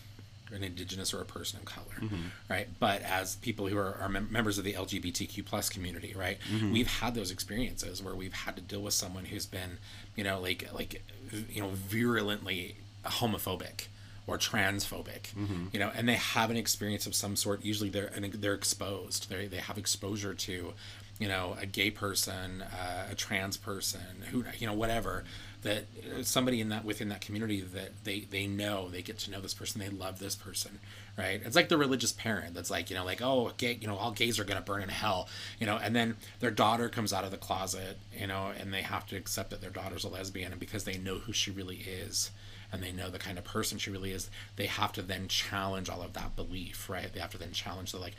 an 0.53 0.63
indigenous 0.63 1.15
or 1.15 1.21
a 1.21 1.25
person 1.25 1.59
of 1.59 1.65
color, 1.65 1.97
mm-hmm. 2.01 2.27
right? 2.49 2.69
But 2.79 3.03
as 3.03 3.37
people 3.37 3.67
who 3.67 3.79
are, 3.79 3.97
are 4.01 4.09
mem- 4.09 4.29
members 4.31 4.59
of 4.59 4.65
the 4.65 4.75
LGBTQ 4.75 5.45
plus 5.45 5.69
community, 5.69 6.15
right, 6.17 6.39
mm-hmm. 6.53 6.73
we've 6.73 6.87
had 6.87 7.15
those 7.15 7.31
experiences 7.31 8.03
where 8.03 8.15
we've 8.15 8.35
had 8.35 8.57
to 8.57 8.63
deal 8.63 8.83
with 8.83 8.95
someone 8.95 9.25
who's 9.25 9.47
been, 9.47 9.79
you 10.17 10.25
know, 10.25 10.41
like 10.41 10.69
like 10.75 11.03
you 11.51 11.63
know, 11.63 11.71
virulently 11.71 12.77
homophobic 13.05 13.87
or 14.27 14.39
transphobic, 14.39 15.35
mm-hmm. 15.35 15.67
you 15.73 15.79
know, 15.79 15.91
and 15.95 16.09
they 16.09 16.15
have 16.15 16.51
an 16.51 16.57
experience 16.57 17.07
of 17.07 17.15
some 17.15 17.37
sort. 17.37 17.65
Usually, 17.65 17.91
they're 17.91 18.11
they're 18.35 18.55
exposed. 18.55 19.29
They 19.31 19.47
they 19.47 19.59
have 19.59 19.79
exposure 19.79 20.35
to, 20.35 20.73
you 21.19 21.29
know, 21.29 21.57
a 21.61 21.67
gay 21.67 21.91
person, 21.91 22.63
uh, 22.63 23.09
a 23.11 23.15
trans 23.15 23.57
person, 23.57 24.01
who 24.31 24.45
you 24.59 24.67
know, 24.67 24.75
whatever. 24.75 25.25
That 25.65 25.87
uh, 26.17 26.23
somebody 26.23 26.61
in 26.61 26.69
that 26.69 26.85
within 26.85 27.09
that 27.09 27.21
community 27.21 27.61
that 27.61 28.05
they 28.05 28.21
they 28.21 28.47
know 28.47 28.89
they 28.89 29.03
get 29.03 29.19
to 29.21 29.31
know 29.31 29.41
this 29.41 29.55
person, 29.55 29.81
they 29.81 29.89
love 29.89 30.19
this 30.19 30.37
person, 30.37 30.79
right? 31.19 31.41
It's 31.45 31.57
like 31.57 31.69
the 31.69 31.79
religious 31.79 32.13
parent 32.13 32.55
that's 32.55 32.71
like, 32.71 32.91
you 32.91 32.97
know, 32.97 33.05
like 33.05 33.21
oh, 33.23 33.51
gay, 33.57 33.79
you 33.81 33.89
know, 33.89 33.97
all 33.97 34.13
gays 34.13 34.39
are 34.39 34.45
gonna 34.45 34.61
burn 34.61 34.83
in 34.83 34.89
hell, 34.91 35.29
you 35.59 35.67
know, 35.67 35.79
and 35.83 35.97
then 35.97 36.17
their 36.41 36.51
daughter 36.51 36.89
comes 36.89 37.13
out 37.13 37.25
of 37.25 37.31
the 37.31 37.37
closet, 37.37 37.99
you 38.17 38.27
know, 38.27 38.53
and 38.59 38.73
they 38.73 38.83
have 38.83 39.07
to 39.09 39.17
accept 39.17 39.51
that 39.51 39.61
their 39.61 39.71
daughter's 39.71 40.05
a 40.05 40.09
lesbian, 40.09 40.53
and 40.53 40.61
because 40.61 40.85
they 40.85 40.99
know 40.99 41.19
who 41.19 41.33
she 41.33 41.51
really 41.51 41.79
is 41.79 42.31
and 42.73 42.83
they 42.83 42.93
know 42.93 43.09
the 43.09 43.19
kind 43.19 43.39
of 43.39 43.45
person 43.45 43.79
she 43.79 43.91
really 43.91 44.11
is, 44.11 44.29
they 44.57 44.67
have 44.67 44.93
to 44.93 45.03
then 45.03 45.29
challenge 45.29 45.89
all 45.89 46.03
of 46.03 46.13
that 46.13 46.37
belief, 46.37 46.91
right? 46.91 47.13
They 47.13 47.21
have 47.21 47.31
to 47.31 47.39
then 47.39 47.53
challenge 47.53 47.93
the 47.93 47.99
like 47.99 48.17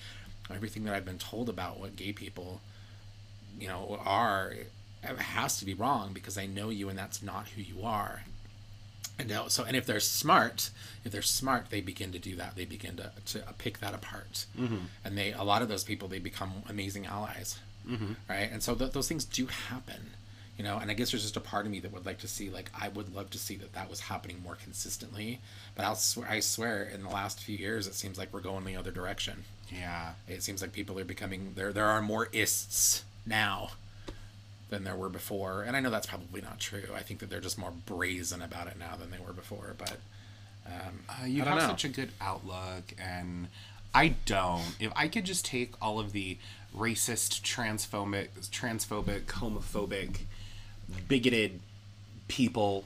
everything 0.50 0.84
that 0.86 0.96
I've 0.96 1.06
been 1.06 1.18
told 1.18 1.50
about 1.50 1.80
what 1.80 1.96
gay 1.96 2.14
people, 2.14 2.62
you 3.60 3.68
know, 3.68 4.00
are 4.04 4.54
it 5.12 5.20
has 5.20 5.58
to 5.60 5.66
be 5.66 5.74
wrong 5.74 6.12
because 6.14 6.38
I 6.38 6.46
know 6.46 6.70
you 6.70 6.90
and 6.90 6.98
that's 6.98 7.22
not 7.22 7.48
who 7.50 7.62
you 7.62 7.84
are. 7.84 8.24
And 9.18 9.32
so, 9.48 9.64
and 9.64 9.78
if 9.78 9.86
they're 9.86 10.02
smart, 10.02 10.72
if 11.06 11.12
they're 11.12 11.22
smart, 11.22 11.70
they 11.70 11.80
begin 11.80 12.12
to 12.12 12.20
do 12.20 12.36
that. 12.36 12.56
They 12.56 12.66
begin 12.66 12.98
to, 12.98 13.12
to 13.28 13.54
pick 13.58 13.80
that 13.80 13.94
apart. 13.94 14.46
Mm-hmm. 14.60 14.78
And 15.06 15.18
they, 15.18 15.32
a 15.32 15.44
lot 15.44 15.62
of 15.62 15.70
those 15.70 15.86
people, 15.86 16.10
they 16.10 16.20
become 16.20 16.64
amazing 16.68 17.06
allies. 17.06 17.60
Mm-hmm. 17.88 18.14
Right. 18.30 18.50
And 18.52 18.62
so 18.62 18.76
th- 18.76 18.92
those 18.92 19.08
things 19.08 19.24
do 19.24 19.46
happen, 19.46 20.12
you 20.58 20.66
know, 20.66 20.80
and 20.80 20.92
I 20.92 20.96
guess 20.96 21.12
there's 21.12 21.24
just 21.24 21.38
a 21.38 21.42
part 21.42 21.66
of 21.66 21.72
me 21.72 21.80
that 21.80 21.94
would 21.94 22.06
like 22.06 22.18
to 22.20 22.28
see, 22.28 22.50
like, 22.50 22.70
I 22.78 22.90
would 22.90 23.16
love 23.16 23.30
to 23.30 23.38
see 23.38 23.56
that 23.58 23.74
that 23.74 23.90
was 23.90 24.02
happening 24.02 24.42
more 24.44 24.56
consistently. 24.56 25.40
But 25.76 25.86
I'll 25.86 25.96
swear, 25.96 26.28
I 26.28 26.42
swear 26.42 26.84
in 26.84 27.04
the 27.04 27.10
last 27.10 27.40
few 27.40 27.56
years, 27.56 27.88
it 27.88 27.94
seems 27.94 28.18
like 28.18 28.34
we're 28.34 28.42
going 28.42 28.66
the 28.66 28.76
other 28.76 28.92
direction. 28.92 29.46
Yeah. 29.72 30.14
It 30.28 30.44
seems 30.44 30.62
like 30.62 30.74
people 30.74 31.00
are 31.00 31.06
becoming, 31.06 31.54
there, 31.56 31.72
there 31.72 31.86
are 31.86 32.02
more 32.02 32.28
ists 32.34 33.06
now 33.26 33.72
than 34.70 34.84
there 34.84 34.96
were 34.96 35.10
before. 35.10 35.64
And 35.64 35.76
I 35.76 35.80
know 35.80 35.90
that's 35.90 36.08
probably 36.08 36.42
not 36.42 36.60
true. 36.60 36.90
I 36.96 37.02
think 37.02 37.20
that 37.20 37.30
they're 37.30 37.40
just 37.40 37.58
more 37.58 37.72
brazen 37.86 38.42
about 38.42 38.68
it 38.68 38.78
now 38.80 38.96
than 38.96 39.12
they 39.12 39.20
were 39.20 39.34
before. 39.34 39.76
But 39.78 39.98
um, 40.66 41.04
uh, 41.10 41.26
you 41.26 41.44
have 41.44 41.58
know. 41.58 41.68
such 41.68 41.86
a 41.86 41.90
good 41.90 42.12
outlook, 42.20 42.94
and 42.98 43.48
I 43.94 44.16
don't. 44.26 44.76
If 44.80 44.92
I 44.96 45.08
could 45.08 45.26
just 45.26 45.46
take 45.46 45.74
all 45.82 46.00
of 46.00 46.12
the 46.12 46.38
racist, 46.76 47.42
transphobic, 47.42 48.30
transphobic, 48.50 49.26
homophobic, 49.26 50.22
bigoted 51.08 51.60
people 52.28 52.84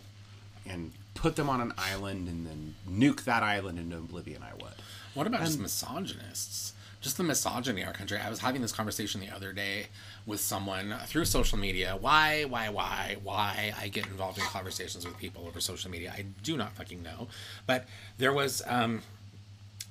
and 0.67 0.91
put 1.13 1.35
them 1.35 1.49
on 1.49 1.61
an 1.61 1.73
island 1.77 2.27
and 2.27 2.45
then 2.45 2.75
nuke 2.89 3.23
that 3.23 3.43
island 3.43 3.79
into 3.79 3.97
oblivion, 3.97 4.43
I 4.43 4.53
would. 4.61 4.75
What 5.13 5.27
about 5.27 5.41
and, 5.41 5.47
just 5.47 5.59
misogynists? 5.59 6.73
just 7.01 7.17
the 7.17 7.23
misogyny 7.23 7.81
in 7.81 7.87
our 7.87 7.93
country. 7.93 8.17
I 8.17 8.29
was 8.29 8.39
having 8.39 8.61
this 8.61 8.71
conversation 8.71 9.21
the 9.21 9.29
other 9.29 9.53
day 9.53 9.87
with 10.29 10.39
someone 10.39 10.95
through 11.07 11.25
social 11.25 11.57
media. 11.57 11.97
Why, 11.99 12.45
why, 12.45 12.69
why, 12.69 13.17
why 13.23 13.73
I 13.79 13.89
get 13.89 14.05
involved 14.05 14.37
in 14.37 14.45
conversations 14.45 15.05
with 15.05 15.17
people 15.17 15.45
over 15.45 15.59
social 15.59 15.91
media, 15.91 16.13
I 16.15 16.25
do 16.43 16.55
not 16.55 16.73
fucking 16.75 17.03
know. 17.03 17.27
But 17.65 17.85
there 18.17 18.31
was 18.31 18.61
um, 18.67 19.01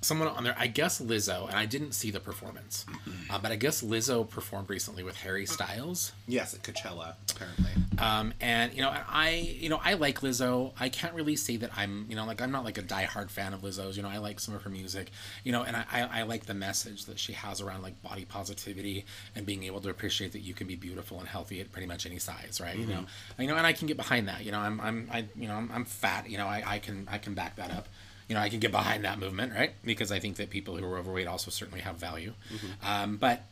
someone 0.01 0.29
on 0.29 0.45
there, 0.45 0.55
I 0.59 0.69
guess 0.69 1.01
Lizzo, 1.01 1.49
and 1.49 1.57
I 1.57 1.67
didn't 1.67 1.93
see 1.93 2.11
the 2.11 2.21
performance, 2.21 2.87
uh, 3.31 3.39
but 3.39 3.51
I 3.51 3.57
guess 3.57 3.83
Lizzo 3.83 4.29
performed 4.29 4.71
recently 4.71 5.03
with 5.03 5.17
Harry 5.17 5.45
Styles. 5.45 6.13
Yes, 6.27 6.55
at 6.55 6.63
Coachella, 6.63 7.15
apparently. 7.31 7.71
Um, 7.99 8.33
and 8.41 8.73
you 8.75 8.83
know, 8.83 8.91
I, 8.91 9.57
you 9.59 9.69
know, 9.69 9.81
I 9.83 9.95
like 9.95 10.21
Lizzo. 10.21 10.73
I 10.79 10.89
can't 10.89 11.15
really 11.15 11.35
say 11.35 11.57
that 11.57 11.71
I'm, 11.77 12.07
you 12.09 12.15
know, 12.15 12.25
like 12.27 12.41
I'm 12.41 12.53
not 12.53 12.65
like 12.65 12.79
a 12.79 12.83
diehard 12.83 13.31
fan 13.31 13.53
of 13.53 13.63
Lizzo's. 13.63 13.97
You 13.97 14.05
know, 14.05 14.09
I 14.09 14.19
like 14.19 14.39
some 14.39 14.55
of 14.55 14.63
her 14.63 14.71
music. 14.71 15.11
You 15.43 15.53
know, 15.53 15.65
and 15.65 15.77
I, 15.77 15.85
I, 15.91 16.21
I 16.21 16.23
like 16.23 16.47
the 16.47 16.55
message 16.55 17.07
that 17.07 17.19
she 17.19 17.33
has 17.33 17.61
around 17.61 17.83
like 17.83 18.01
body 18.03 18.25
positivity 18.25 19.05
and 19.35 19.45
being 19.45 19.65
able 19.65 19.81
to 19.81 19.91
appreciate 19.91 20.33
that 20.33 20.41
you 20.41 20.55
can 20.55 20.69
be 20.69 20.77
beautiful 20.77 21.19
and 21.19 21.29
healthy 21.29 21.61
at 21.61 21.73
pretty 21.73 21.89
much 21.89 22.07
any 22.07 22.19
size, 22.19 22.61
right? 22.63 22.79
Mm-hmm. 22.79 22.91
You 22.91 22.97
know, 22.97 23.07
you 23.39 23.49
know, 23.49 23.57
and 23.57 23.67
I 23.67 23.73
can 23.73 23.89
get 23.89 23.97
behind 23.97 24.29
that. 24.29 24.45
You 24.45 24.53
know, 24.53 24.61
I'm, 24.61 24.81
I'm, 24.81 25.09
I, 25.13 25.25
you 25.35 25.49
know, 25.49 25.55
I'm, 25.55 25.71
I'm 25.73 25.85
fat. 25.85 26.31
You 26.31 26.39
know, 26.39 26.47
I, 26.47 26.63
I 26.65 26.79
can, 26.79 27.09
I 27.11 27.19
can 27.19 27.35
back 27.35 27.57
that 27.57 27.73
up 27.73 27.89
you 28.29 28.35
know, 28.35 28.41
I 28.41 28.49
can 28.49 28.61
get 28.61 28.71
behind 28.71 29.05
that 29.05 29.19
movement, 29.19 29.55
right? 29.55 29.73
Because 29.85 30.13
I 30.13 30.19
think 30.19 30.37
that 30.37 30.51
people 30.51 30.77
who 30.77 30.85
are 30.85 30.99
overweight 30.99 31.27
also 31.27 31.51
certainly 31.51 31.81
have 31.81 31.97
value. 31.97 32.35
Mm-hmm. 32.53 32.87
Um, 32.87 33.17
but 33.17 33.43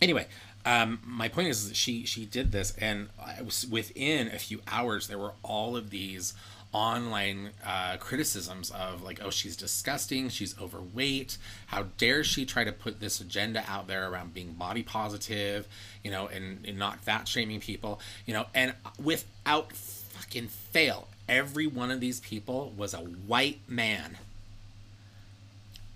anyway, 0.00 0.26
um, 0.64 1.00
my 1.04 1.28
point 1.28 1.48
is 1.48 1.68
that 1.68 1.76
she 1.76 2.04
she 2.04 2.24
did 2.24 2.52
this, 2.52 2.74
and 2.78 3.08
was 3.44 3.66
within 3.66 4.28
a 4.28 4.38
few 4.38 4.60
hours 4.68 5.08
there 5.08 5.18
were 5.18 5.32
all 5.42 5.76
of 5.76 5.90
these 5.90 6.34
online 6.72 7.50
uh, 7.64 7.96
criticisms 7.96 8.70
of 8.70 9.02
like, 9.02 9.20
oh, 9.22 9.30
she's 9.30 9.56
disgusting, 9.56 10.28
she's 10.28 10.58
overweight. 10.60 11.38
How 11.66 11.86
dare 11.96 12.22
she 12.22 12.44
try 12.44 12.64
to 12.64 12.72
put 12.72 13.00
this 13.00 13.20
agenda 13.20 13.64
out 13.68 13.88
there 13.88 14.10
around 14.10 14.34
being 14.34 14.52
body 14.52 14.82
positive, 14.82 15.66
you 16.04 16.10
know, 16.10 16.26
and, 16.28 16.64
and 16.66 16.78
not 16.78 17.00
fat 17.00 17.26
shaming 17.26 17.60
people, 17.60 18.00
you 18.26 18.34
know, 18.34 18.46
and 18.54 18.74
without 19.02 19.72
fucking 19.72 20.48
fail, 20.48 21.08
every 21.28 21.66
one 21.66 21.90
of 21.90 22.00
these 22.00 22.20
people 22.20 22.72
was 22.76 22.94
a 22.94 22.98
white 22.98 23.60
man. 23.68 24.18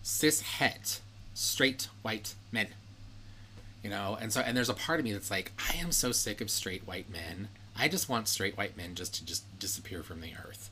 Cis 0.03 0.41
het, 0.43 1.01
straight 1.35 1.89
white 2.03 2.35
men. 2.51 2.69
You 3.83 3.91
know, 3.91 4.17
and 4.21 4.33
so 4.33 4.41
and 4.41 4.57
there's 4.57 4.69
a 4.69 4.75
part 4.75 5.01
of 5.01 5.05
me 5.05 5.13
that's 5.13 5.31
like, 5.31 5.53
I 5.71 5.77
am 5.77 5.93
so 5.93 6.13
sick 6.13 6.41
of 6.41 6.51
straight 6.51 6.87
white 6.87 7.11
men. 7.11 7.49
I 7.77 7.89
just 7.89 8.09
want 8.09 8.29
straight 8.29 8.57
white 8.57 8.77
men 8.77 8.95
just 8.95 9.15
to 9.15 9.25
just 9.25 9.59
disappear 9.59 10.03
from 10.03 10.21
the 10.21 10.33
earth. 10.47 10.71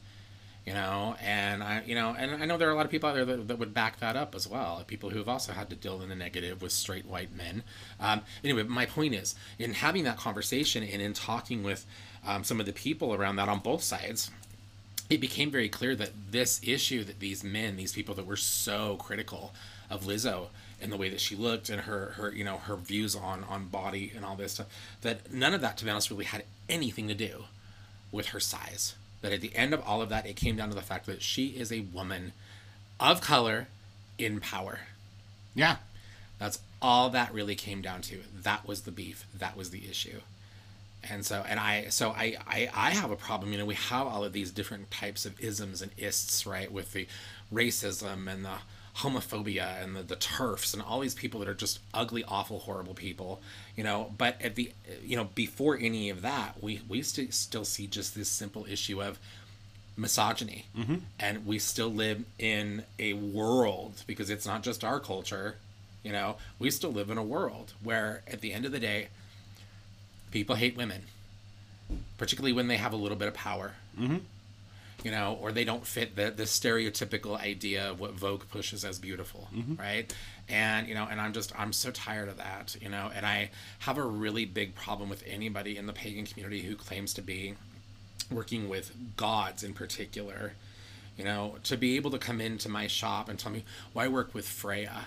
You 0.67 0.75
know, 0.75 1.17
and 1.21 1.63
I 1.63 1.83
you 1.87 1.95
know, 1.95 2.15
and 2.17 2.43
I 2.43 2.45
know 2.45 2.57
there 2.59 2.69
are 2.69 2.73
a 2.73 2.77
lot 2.77 2.85
of 2.85 2.93
people 2.93 3.09
out 3.09 3.15
there 3.15 3.25
that, 3.25 3.49
that 3.49 3.59
would 3.59 3.75
back 3.75 3.99
that 4.01 4.15
up 4.15 4.35
as 4.35 4.47
well. 4.47 4.85
People 4.87 5.11
who 5.11 5.19
have 5.19 5.29
also 5.29 5.53
had 5.53 5.71
to 5.71 5.77
deal 5.77 6.03
in 6.03 6.09
the 6.09 6.15
negative 6.15 6.63
with 6.63 6.71
straight 6.71 7.07
white 7.07 7.35
men. 7.35 7.65
Um, 7.99 8.21
anyway, 8.45 8.65
my 8.65 8.87
point 8.87 9.15
is 9.15 9.35
in 9.59 9.75
having 9.75 10.05
that 10.05 10.19
conversation 10.19 10.85
and 10.85 11.01
in 11.01 11.15
talking 11.15 11.63
with 11.63 11.87
um, 12.25 12.45
some 12.45 12.61
of 12.61 12.67
the 12.67 12.73
people 12.73 13.15
around 13.15 13.37
that 13.37 13.49
on 13.49 13.61
both 13.61 13.83
sides 13.83 14.31
it 15.11 15.21
became 15.21 15.51
very 15.51 15.69
clear 15.69 15.97
that 15.97 16.13
this 16.31 16.61
issue 16.63 17.03
that 17.05 17.19
these 17.19 17.43
men, 17.43 17.77
these 17.77 17.93
people 17.93 18.15
that 18.15 18.27
were 18.27 18.37
so 18.37 18.97
critical 18.97 19.53
of 19.91 20.05
Lizzo 20.05 20.47
and 20.81 20.91
the 20.91 20.97
way 20.97 21.11
that 21.11 21.21
she 21.21 21.35
looked 21.35 21.69
and 21.69 21.83
her 21.83 22.13
her 22.17 22.33
you 22.33 22.45
know 22.45 22.59
her 22.59 22.77
views 22.77 23.17
on 23.17 23.45
on 23.45 23.67
body 23.67 24.13
and 24.15 24.25
all 24.25 24.37
this 24.37 24.53
stuff, 24.53 24.69
that 25.03 25.33
none 25.33 25.53
of 25.53 25.61
that 25.61 25.77
to 25.79 25.85
be 25.85 25.91
honest 25.91 26.11
really 26.11 26.25
had 26.25 26.45
anything 26.69 27.09
to 27.09 27.15
do 27.15 27.45
with 28.13 28.29
her 28.29 28.41
size. 28.41 28.95
That 29.21 29.33
at 29.33 29.41
the 29.43 29.55
end 29.55 29.75
of 29.75 29.83
all 29.83 30.01
of 30.01 30.09
that, 30.09 30.25
it 30.25 30.37
came 30.37 30.57
down 30.57 30.71
to 30.71 30.75
the 30.75 30.81
fact 30.81 31.05
that 31.07 31.21
she 31.21 31.49
is 31.49 31.71
a 31.71 31.81
woman 31.81 32.33
of 32.99 33.21
color 33.21 33.67
in 34.17 34.41
power. 34.41 34.81
Yeah. 35.55 35.77
That's 36.39 36.61
all 36.81 37.11
that 37.11 37.35
really 37.35 37.55
came 37.55 37.83
down 37.83 38.01
to. 38.03 38.21
That 38.35 38.67
was 38.67 38.83
the 38.83 38.91
beef. 38.91 39.27
That 39.37 39.59
was 39.59 39.71
the 39.71 39.83
issue 39.91 40.21
and 41.09 41.24
so 41.24 41.44
and 41.48 41.59
i 41.59 41.86
so 41.88 42.11
I, 42.11 42.36
I 42.46 42.68
i 42.74 42.90
have 42.90 43.11
a 43.11 43.16
problem 43.16 43.53
you 43.53 43.59
know 43.59 43.64
we 43.64 43.74
have 43.74 44.07
all 44.07 44.24
of 44.24 44.32
these 44.32 44.51
different 44.51 44.90
types 44.90 45.24
of 45.24 45.40
isms 45.40 45.82
and 45.82 45.90
ists 45.96 46.46
right 46.46 46.70
with 46.70 46.92
the 46.92 47.07
racism 47.53 48.30
and 48.30 48.44
the 48.44 48.59
homophobia 48.96 49.82
and 49.82 49.96
the, 49.96 50.03
the 50.03 50.16
TERFs 50.16 50.74
and 50.74 50.82
all 50.82 51.01
these 51.01 51.14
people 51.14 51.40
that 51.40 51.48
are 51.48 51.55
just 51.55 51.78
ugly 51.94 52.24
awful 52.26 52.59
horrible 52.61 52.94
people 52.94 53.40
you 53.76 53.84
know 53.84 54.12
but 54.18 54.40
at 54.42 54.57
the 54.57 54.72
you 55.03 55.16
know 55.16 55.24
before 55.34 55.78
any 55.80 56.11
of 56.11 56.22
that 56.22 56.62
we 56.62 56.80
we 56.88 57.03
st- 57.03 57.32
still 57.32 57.64
see 57.64 57.86
just 57.86 58.14
this 58.14 58.28
simple 58.28 58.66
issue 58.68 59.03
of 59.03 59.18
misogyny 59.96 60.66
mm-hmm. 60.76 60.96
and 61.18 61.46
we 61.46 61.59
still 61.59 61.92
live 61.92 62.24
in 62.38 62.82
a 62.98 63.12
world 63.12 64.03
because 64.07 64.28
it's 64.28 64.46
not 64.46 64.62
just 64.62 64.82
our 64.82 64.98
culture 64.98 65.57
you 66.03 66.12
know 66.12 66.36
we 66.59 66.70
still 66.70 66.92
live 66.92 67.11
in 67.11 67.18
a 67.18 67.22
world 67.22 67.72
where 67.82 68.22
at 68.26 68.40
the 68.40 68.53
end 68.53 68.64
of 68.64 68.72
the 68.72 68.80
day 68.80 69.09
people 70.31 70.57
hate 70.57 70.76
women, 70.76 71.03
particularly 72.18 72.53
when 72.53 72.68
they 72.68 72.76
have 72.76 72.93
a 72.93 72.97
little 72.97 73.16
bit 73.16 73.28
of 73.28 73.35
power. 73.35 73.74
Mm-hmm. 73.99 74.18
You 75.03 75.11
know, 75.11 75.39
or 75.41 75.51
they 75.51 75.64
don't 75.64 75.87
fit 75.87 76.14
the 76.14 76.31
the 76.31 76.43
stereotypical 76.43 77.41
idea 77.41 77.91
of 77.91 78.01
what 78.01 78.12
Vogue 78.12 78.43
pushes 78.51 78.85
as 78.85 78.99
beautiful, 78.99 79.49
mm-hmm. 79.55 79.76
right? 79.76 80.14
And 80.49 80.87
you 80.87 80.95
know, 80.95 81.09
and 81.11 81.18
I'm 81.18 81.33
just 81.33 81.59
I'm 81.59 81.72
so 81.72 81.91
tired 81.91 82.28
of 82.28 82.37
that. 82.37 82.76
You 82.81 82.91
know, 82.91 83.11
and 83.14 83.24
I 83.24 83.51
have 83.81 83.97
a 83.97 84.05
really 84.05 84.45
big 84.45 84.74
problem 84.74 85.09
with 85.09 85.24
anybody 85.26 85.78
in 85.78 85.87
the 85.87 85.95
pagan 85.95 86.26
community 86.26 86.61
who 86.61 86.76
claims 86.76 87.14
to 87.14 87.22
be 87.22 87.55
working 88.31 88.68
with 88.68 88.93
gods 89.16 89.64
in 89.64 89.72
particular. 89.72 90.53
You 91.16 91.24
know, 91.24 91.57
to 91.64 91.78
be 91.78 91.97
able 91.97 92.11
to 92.11 92.18
come 92.18 92.41
into 92.41 92.68
my 92.68 92.87
shop 92.87 93.31
and 93.31 93.39
tell 93.39 93.53
me, 93.53 93.64
well, 93.95 94.11
work 94.11 94.35
with 94.35 94.47
Freya 94.47 95.07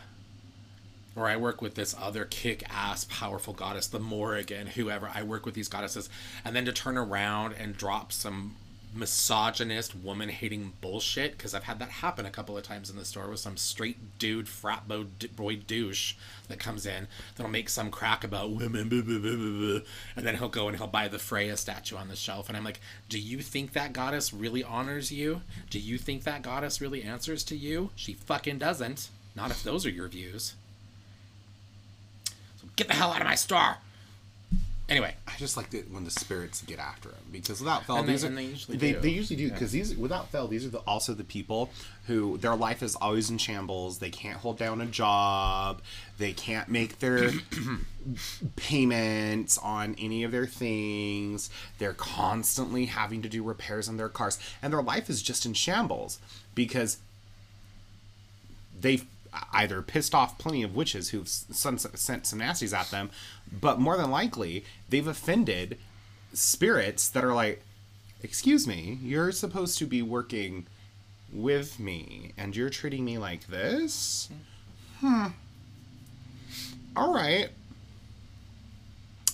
or 1.15 1.27
I 1.27 1.37
work 1.37 1.61
with 1.61 1.75
this 1.75 1.95
other 1.99 2.25
kick 2.25 2.63
ass 2.69 3.05
powerful 3.05 3.53
goddess, 3.53 3.87
the 3.87 3.99
Morrigan, 3.99 4.67
whoever. 4.67 5.09
I 5.13 5.23
work 5.23 5.45
with 5.45 5.55
these 5.55 5.69
goddesses. 5.69 6.09
And 6.43 6.55
then 6.55 6.65
to 6.65 6.73
turn 6.73 6.97
around 6.97 7.53
and 7.53 7.77
drop 7.77 8.11
some 8.11 8.55
misogynist, 8.95 9.95
woman 9.95 10.29
hating 10.29 10.73
bullshit, 10.81 11.31
because 11.31 11.53
I've 11.53 11.63
had 11.63 11.79
that 11.79 11.89
happen 11.89 12.25
a 12.25 12.31
couple 12.31 12.57
of 12.57 12.63
times 12.63 12.89
in 12.89 12.95
the 12.95 13.05
store 13.05 13.29
with 13.29 13.39
some 13.39 13.57
straight 13.57 14.19
dude, 14.19 14.47
frat 14.47 14.87
boy 14.87 15.55
douche 15.55 16.15
that 16.47 16.59
comes 16.59 16.85
in 16.85 17.07
that'll 17.35 17.51
make 17.51 17.69
some 17.69 17.89
crack 17.89 18.23
about 18.23 18.51
women, 18.51 18.89
blah, 18.89 19.01
blah, 19.01 19.17
blah, 19.19 19.79
and 20.15 20.25
then 20.25 20.35
he'll 20.37 20.49
go 20.49 20.67
and 20.67 20.77
he'll 20.77 20.87
buy 20.87 21.07
the 21.07 21.19
Freya 21.19 21.57
statue 21.57 21.97
on 21.97 22.07
the 22.07 22.15
shelf. 22.15 22.49
And 22.49 22.57
I'm 22.57 22.63
like, 22.63 22.79
do 23.09 23.19
you 23.19 23.39
think 23.39 23.73
that 23.73 23.93
goddess 23.93 24.33
really 24.33 24.63
honors 24.63 25.11
you? 25.11 25.41
Do 25.69 25.79
you 25.79 25.97
think 25.97 26.23
that 26.23 26.43
goddess 26.43 26.81
really 26.81 27.03
answers 27.03 27.43
to 27.45 27.55
you? 27.55 27.89
She 27.95 28.13
fucking 28.13 28.59
doesn't. 28.59 29.09
Not 29.35 29.49
if 29.49 29.63
those 29.63 29.85
are 29.85 29.89
your 29.89 30.07
views. 30.07 30.53
Get 32.75 32.87
the 32.87 32.93
hell 32.93 33.11
out 33.11 33.21
of 33.21 33.27
my 33.27 33.35
store. 33.35 33.77
anyway, 34.89 35.15
I 35.27 35.31
just 35.37 35.55
like 35.57 35.73
it 35.73 35.89
when 35.91 36.03
the 36.03 36.11
spirits 36.11 36.61
get 36.61 36.77
after 36.79 37.09
him 37.09 37.23
because 37.31 37.59
without 37.59 37.85
fail, 37.85 37.95
And 37.97 38.07
they- 38.07 38.13
these 38.13 38.23
and 38.23 38.33
are 38.33 38.41
they 38.41 38.45
usually 38.47 38.77
they, 38.77 38.91
do. 38.93 38.99
they 38.99 39.09
usually 39.09 39.37
do 39.37 39.49
because 39.51 39.71
these 39.71 39.95
without 39.95 40.29
fail 40.31 40.47
these 40.47 40.65
are 40.65 40.69
the, 40.69 40.79
also 40.79 41.13
the 41.13 41.23
people 41.23 41.69
who 42.07 42.37
their 42.39 42.55
life 42.55 42.83
is 42.83 42.95
always 42.95 43.29
in 43.29 43.37
shambles. 43.37 43.99
They 43.99 44.09
can't 44.09 44.37
hold 44.39 44.57
down 44.57 44.81
a 44.81 44.85
job. 44.85 45.81
They 46.17 46.33
can't 46.33 46.67
make 46.69 46.99
their 46.99 47.31
payments 48.55 49.57
on 49.57 49.95
any 49.97 50.23
of 50.23 50.31
their 50.31 50.45
things. 50.45 51.49
They're 51.77 51.93
constantly 51.93 52.85
having 52.87 53.21
to 53.21 53.29
do 53.29 53.43
repairs 53.43 53.87
on 53.87 53.97
their 53.97 54.09
cars, 54.09 54.37
and 54.61 54.73
their 54.73 54.81
life 54.83 55.09
is 55.09 55.21
just 55.21 55.45
in 55.45 55.53
shambles 55.53 56.19
because 56.55 56.97
they've 58.79 59.05
either 59.51 59.81
pissed 59.81 60.13
off 60.13 60.37
plenty 60.37 60.63
of 60.63 60.75
witches 60.75 61.09
who've 61.09 61.27
sent, 61.27 61.81
some 61.81 62.39
nasties 62.39 62.77
at 62.77 62.91
them, 62.91 63.09
but 63.51 63.79
more 63.79 63.97
than 63.97 64.11
likely 64.11 64.65
they've 64.89 65.07
offended 65.07 65.77
spirits 66.33 67.09
that 67.09 67.23
are 67.23 67.33
like, 67.33 67.63
"Excuse 68.21 68.67
me, 68.67 68.99
you're 69.01 69.31
supposed 69.31 69.77
to 69.79 69.85
be 69.85 70.01
working 70.01 70.67
with 71.31 71.79
me, 71.79 72.33
and 72.37 72.55
you're 72.55 72.69
treating 72.69 73.05
me 73.05 73.17
like 73.17 73.47
this." 73.47 74.29
Hmm. 74.99 75.27
All 76.95 77.13
right. 77.13 77.49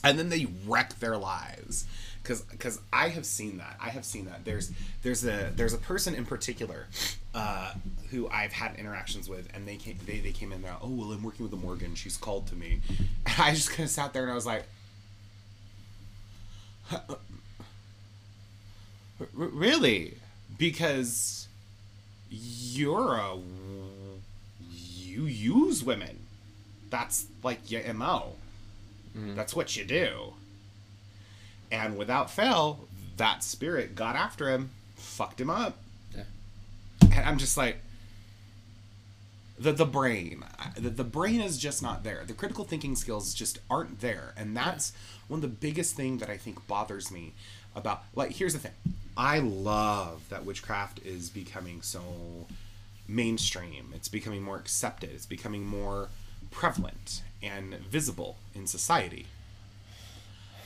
And 0.04 0.18
then 0.18 0.30
they 0.30 0.48
wreck 0.66 1.00
their 1.00 1.18
lives 1.18 1.86
because 2.24 2.42
because 2.42 2.80
I 2.94 3.10
have 3.10 3.26
seen 3.26 3.58
that. 3.58 3.76
I 3.82 3.90
have 3.90 4.06
seen 4.06 4.26
that. 4.26 4.46
There's 4.46 4.72
there's 5.02 5.26
a 5.26 5.52
there's 5.56 5.74
a 5.74 5.78
person 5.78 6.16
in 6.16 6.26
particular 6.26 6.88
uh, 7.34 7.74
who 8.10 8.28
I've 8.30 8.54
had 8.54 8.76
interactions 8.76 9.30
with, 9.30 9.50
and 9.54 9.68
they 9.68 9.76
came 9.76 9.98
they, 10.06 10.20
they 10.20 10.32
came 10.32 10.52
in 10.52 10.62
there. 10.62 10.76
Oh 10.82 10.90
well, 10.90 11.12
I'm 11.12 11.24
working 11.24 11.44
with 11.44 11.52
the 11.52 11.58
Morrigan. 11.58 11.96
She's 11.96 12.18
called 12.18 12.48
to 12.48 12.56
me, 12.56 12.82
and 13.26 13.36
I 13.38 13.54
just 13.54 13.70
kind 13.70 13.86
of 13.86 13.90
sat 13.90 14.14
there 14.14 14.24
and 14.24 14.32
I 14.32 14.36
was 14.36 14.46
like, 14.46 14.64
really? 19.34 20.16
Because 20.58 21.48
you're 22.30 23.16
a 23.16 23.38
you 24.62 25.24
use 25.26 25.84
women. 25.84 26.20
That's 26.90 27.28
like 27.44 27.70
your 27.70 27.94
mo. 27.94 28.34
That's 29.36 29.56
what 29.56 29.76
you 29.76 29.86
do. 29.86 30.34
And 31.72 31.98
without 31.98 32.32
fail, 32.32 32.88
that 33.18 33.44
spirit 33.44 33.96
got 33.96 34.16
after 34.16 34.50
him, 34.50 34.72
fucked 34.96 35.40
him 35.42 35.50
up. 35.50 35.78
Yeah. 37.10 37.20
And 37.20 37.30
I'm 37.30 37.38
just 37.38 37.58
like, 37.58 37.78
the 39.58 39.74
the 39.74 39.86
brain, 39.86 40.44
the, 40.78 40.90
the 40.90 41.04
brain 41.04 41.42
is 41.42 41.58
just 41.58 41.84
not 41.84 42.04
there. 42.04 42.24
The 42.26 42.34
critical 42.34 42.64
thinking 42.64 42.96
skills 42.96 43.34
just 43.34 43.60
aren't 43.70 44.00
there, 44.00 44.34
and 44.38 44.56
that's 44.56 44.94
one 45.28 45.40
of 45.40 45.42
the 45.42 45.48
biggest 45.50 45.96
thing 45.96 46.20
that 46.20 46.30
I 46.30 46.38
think 46.38 46.66
bothers 46.68 47.12
me 47.12 47.34
about. 47.76 48.04
Like, 48.16 48.32
here's 48.32 48.54
the 48.54 48.60
thing: 48.60 48.72
I 49.18 49.40
love 49.40 50.30
that 50.30 50.46
witchcraft 50.46 51.00
is 51.06 51.30
becoming 51.30 51.82
so 51.82 52.02
mainstream. 53.08 53.92
It's 53.94 54.08
becoming 54.08 54.42
more 54.42 54.58
accepted. 54.58 55.10
It's 55.12 55.26
becoming 55.26 55.66
more 55.66 56.10
prevalent 56.52 57.22
and 57.44 57.76
visible 57.76 58.38
in 58.56 58.66
society. 58.66 59.28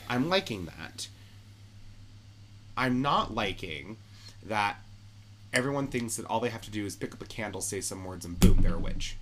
I'm 0.08 0.30
liking 0.30 0.66
that. 0.66 1.08
I'm 2.76 3.02
not 3.02 3.34
liking 3.34 3.98
that 4.46 4.78
everyone 5.54 5.88
thinks 5.88 6.16
that 6.18 6.26
all 6.26 6.40
they 6.40 6.50
have 6.50 6.62
to 6.62 6.72
do 6.72 6.86
is 6.86 6.96
pick 6.96 7.14
up 7.14 7.22
a 7.22 7.26
candle, 7.26 7.62
say 7.62 7.82
some 7.82 8.04
words, 8.04 8.26
and 8.26 8.40
boom, 8.40 8.62
they're 8.62 8.76
a 8.76 8.80
witch. 8.80 9.18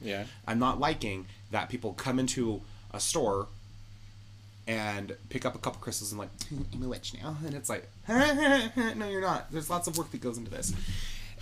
Yeah. 0.00 0.24
I'm 0.46 0.58
not 0.58 0.80
liking 0.80 1.26
that 1.50 1.68
people 1.68 1.92
come 1.92 2.18
into 2.18 2.60
a 2.92 3.00
store 3.00 3.48
and 4.66 5.16
pick 5.28 5.44
up 5.44 5.54
a 5.54 5.58
couple 5.58 5.80
crystals 5.80 6.12
and 6.12 6.18
like, 6.18 6.30
I'm 6.72 6.82
a 6.82 6.88
witch 6.88 7.14
now. 7.20 7.36
And 7.44 7.54
it's 7.54 7.68
like, 7.68 7.88
no, 8.08 9.08
you're 9.08 9.20
not. 9.20 9.50
There's 9.50 9.70
lots 9.70 9.88
of 9.88 9.96
work 9.96 10.10
that 10.10 10.20
goes 10.20 10.38
into 10.38 10.50
this. 10.50 10.74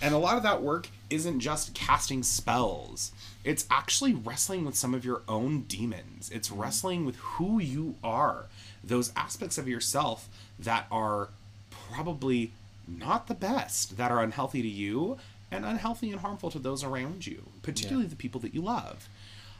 And 0.01 0.15
a 0.15 0.17
lot 0.17 0.37
of 0.37 0.43
that 0.43 0.63
work 0.63 0.87
isn't 1.11 1.41
just 1.41 1.75
casting 1.75 2.23
spells. 2.23 3.11
It's 3.43 3.67
actually 3.69 4.13
wrestling 4.13 4.65
with 4.65 4.75
some 4.75 4.95
of 4.95 5.05
your 5.05 5.21
own 5.27 5.61
demons. 5.61 6.31
It's 6.33 6.49
wrestling 6.49 7.05
with 7.05 7.17
who 7.17 7.59
you 7.59 7.95
are. 8.03 8.45
Those 8.83 9.11
aspects 9.15 9.59
of 9.59 9.67
yourself 9.67 10.27
that 10.57 10.87
are 10.89 11.29
probably 11.69 12.51
not 12.87 13.27
the 13.27 13.33
best, 13.33 13.97
that 13.97 14.11
are 14.11 14.21
unhealthy 14.21 14.61
to 14.61 14.67
you 14.67 15.17
and 15.51 15.65
unhealthy 15.65 16.11
and 16.11 16.21
harmful 16.21 16.49
to 16.51 16.59
those 16.59 16.83
around 16.83 17.27
you, 17.27 17.49
particularly 17.61 18.07
the 18.07 18.15
people 18.15 18.39
that 18.41 18.53
you 18.53 18.61
love. 18.61 19.09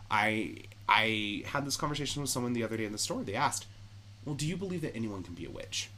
I 0.09 0.57
I 0.87 1.43
had 1.47 1.65
this 1.65 1.77
conversation 1.77 2.21
with 2.21 2.31
someone 2.31 2.53
the 2.53 2.63
other 2.63 2.77
day 2.77 2.85
in 2.85 2.91
the 2.91 2.97
store. 2.97 3.23
They 3.23 3.35
asked, 3.35 3.65
"Well, 4.25 4.35
do 4.35 4.47
you 4.47 4.57
believe 4.57 4.81
that 4.81 4.95
anyone 4.95 5.23
can 5.23 5.33
be 5.33 5.45
a 5.45 5.51
witch?" 5.51 5.89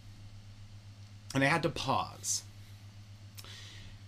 And 1.33 1.43
I 1.43 1.47
had 1.47 1.63
to 1.63 1.69
pause. 1.69 2.43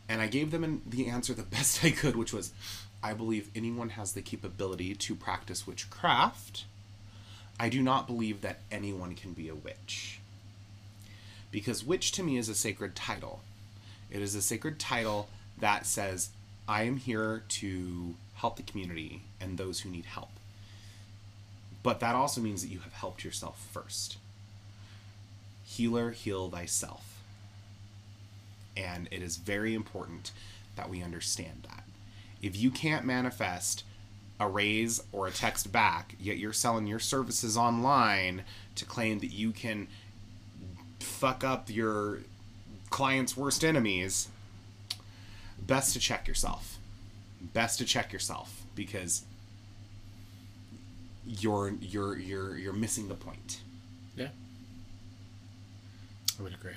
And 0.07 0.21
I 0.21 0.27
gave 0.27 0.51
them 0.51 0.63
an, 0.63 0.81
the 0.85 1.07
answer 1.07 1.33
the 1.33 1.43
best 1.57 1.83
I 1.83 1.91
could, 1.91 2.15
which 2.15 2.33
was, 2.33 2.51
"I 3.03 3.13
believe 3.13 3.49
anyone 3.55 3.89
has 3.89 4.13
the 4.13 4.21
capability 4.21 4.95
to 4.95 5.15
practice 5.15 5.65
witchcraft. 5.67 6.65
I 7.59 7.69
do 7.69 7.81
not 7.81 8.05
believe 8.05 8.41
that 8.41 8.59
anyone 8.71 9.15
can 9.15 9.33
be 9.33 9.49
a 9.49 9.55
witch." 9.55 10.19
Because 11.55 11.85
witch 11.85 12.11
to 12.11 12.21
me 12.21 12.35
is 12.35 12.49
a 12.49 12.53
sacred 12.53 12.97
title. 12.97 13.39
It 14.11 14.21
is 14.21 14.35
a 14.35 14.41
sacred 14.41 14.77
title 14.77 15.29
that 15.57 15.85
says, 15.85 16.31
I 16.67 16.83
am 16.83 16.97
here 16.97 17.43
to 17.47 18.15
help 18.33 18.57
the 18.57 18.63
community 18.63 19.21
and 19.39 19.57
those 19.57 19.79
who 19.79 19.89
need 19.89 20.03
help. 20.03 20.31
But 21.81 22.01
that 22.01 22.13
also 22.13 22.41
means 22.41 22.61
that 22.61 22.73
you 22.73 22.79
have 22.79 22.91
helped 22.91 23.23
yourself 23.23 23.69
first. 23.71 24.17
Healer, 25.63 26.11
heal 26.11 26.49
thyself. 26.49 27.21
And 28.75 29.07
it 29.09 29.21
is 29.21 29.37
very 29.37 29.73
important 29.73 30.33
that 30.75 30.89
we 30.89 31.01
understand 31.01 31.67
that. 31.69 31.85
If 32.41 32.57
you 32.57 32.69
can't 32.69 33.05
manifest 33.05 33.85
a 34.41 34.49
raise 34.49 35.01
or 35.13 35.25
a 35.25 35.31
text 35.31 35.71
back, 35.71 36.15
yet 36.19 36.37
you're 36.37 36.51
selling 36.51 36.85
your 36.85 36.99
services 36.99 37.55
online 37.55 38.43
to 38.75 38.83
claim 38.83 39.19
that 39.19 39.31
you 39.31 39.51
can 39.51 39.87
fuck 41.05 41.43
up 41.43 41.69
your 41.69 42.19
client's 42.89 43.37
worst 43.37 43.63
enemies, 43.63 44.29
best 45.59 45.93
to 45.93 45.99
check 45.99 46.27
yourself. 46.27 46.77
Best 47.53 47.77
to 47.79 47.85
check 47.85 48.11
yourself 48.11 48.63
because 48.75 49.23
you're 51.25 51.73
you're 51.79 52.17
you're 52.17 52.57
you're 52.57 52.73
missing 52.73 53.07
the 53.07 53.15
point. 53.15 53.61
Yeah. 54.15 54.29
I 56.39 56.43
would 56.43 56.53
agree. 56.53 56.71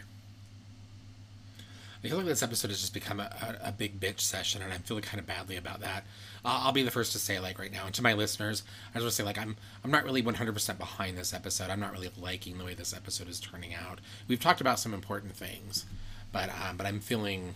I 2.05 2.09
feel 2.09 2.19
like 2.19 2.27
this 2.27 2.43
episode 2.43 2.71
has 2.71 2.81
just 2.81 2.95
become 2.95 3.19
a, 3.19 3.59
a, 3.63 3.69
a 3.69 3.73
big 3.73 3.99
bitch 3.99 4.21
session, 4.21 4.63
and 4.63 4.73
I'm 4.73 4.83
feeling 4.83 5.03
kind 5.03 5.19
of 5.19 5.27
badly 5.27 5.57
about 5.57 5.81
that. 5.81 6.05
Uh, 6.45 6.61
I'll 6.65 6.73
be 6.73 6.83
the 6.83 6.91
first 6.91 7.13
to 7.13 7.19
say, 7.19 7.39
like, 7.39 7.59
right 7.59 7.73
now, 7.73 7.87
and 7.87 7.95
to 7.95 8.03
my 8.03 8.13
listeners, 8.15 8.63
I 8.95 8.99
just 8.99 9.05
want 9.05 9.11
to 9.11 9.17
say, 9.17 9.23
like, 9.25 9.39
I'm 9.39 9.57
I'm 9.85 9.91
not 9.91 10.05
really 10.05 10.23
100% 10.23 10.79
behind 10.79 11.19
this 11.19 11.35
episode. 11.35 11.71
I'm 11.71 11.81
not 11.81 11.93
really 11.93 12.11
liking 12.17 12.59
the 12.59 12.65
way 12.65 12.75
this 12.75 12.95
episode 12.95 13.29
is 13.29 13.41
turning 13.41 13.75
out. 13.75 14.01
We've 14.29 14.41
talked 14.41 14.61
about 14.61 14.79
some 14.79 14.95
important 14.95 15.35
things, 15.35 15.85
but 16.33 16.51
um, 16.51 16.77
but 16.77 16.87
I'm 16.87 17.01
feeling, 17.01 17.55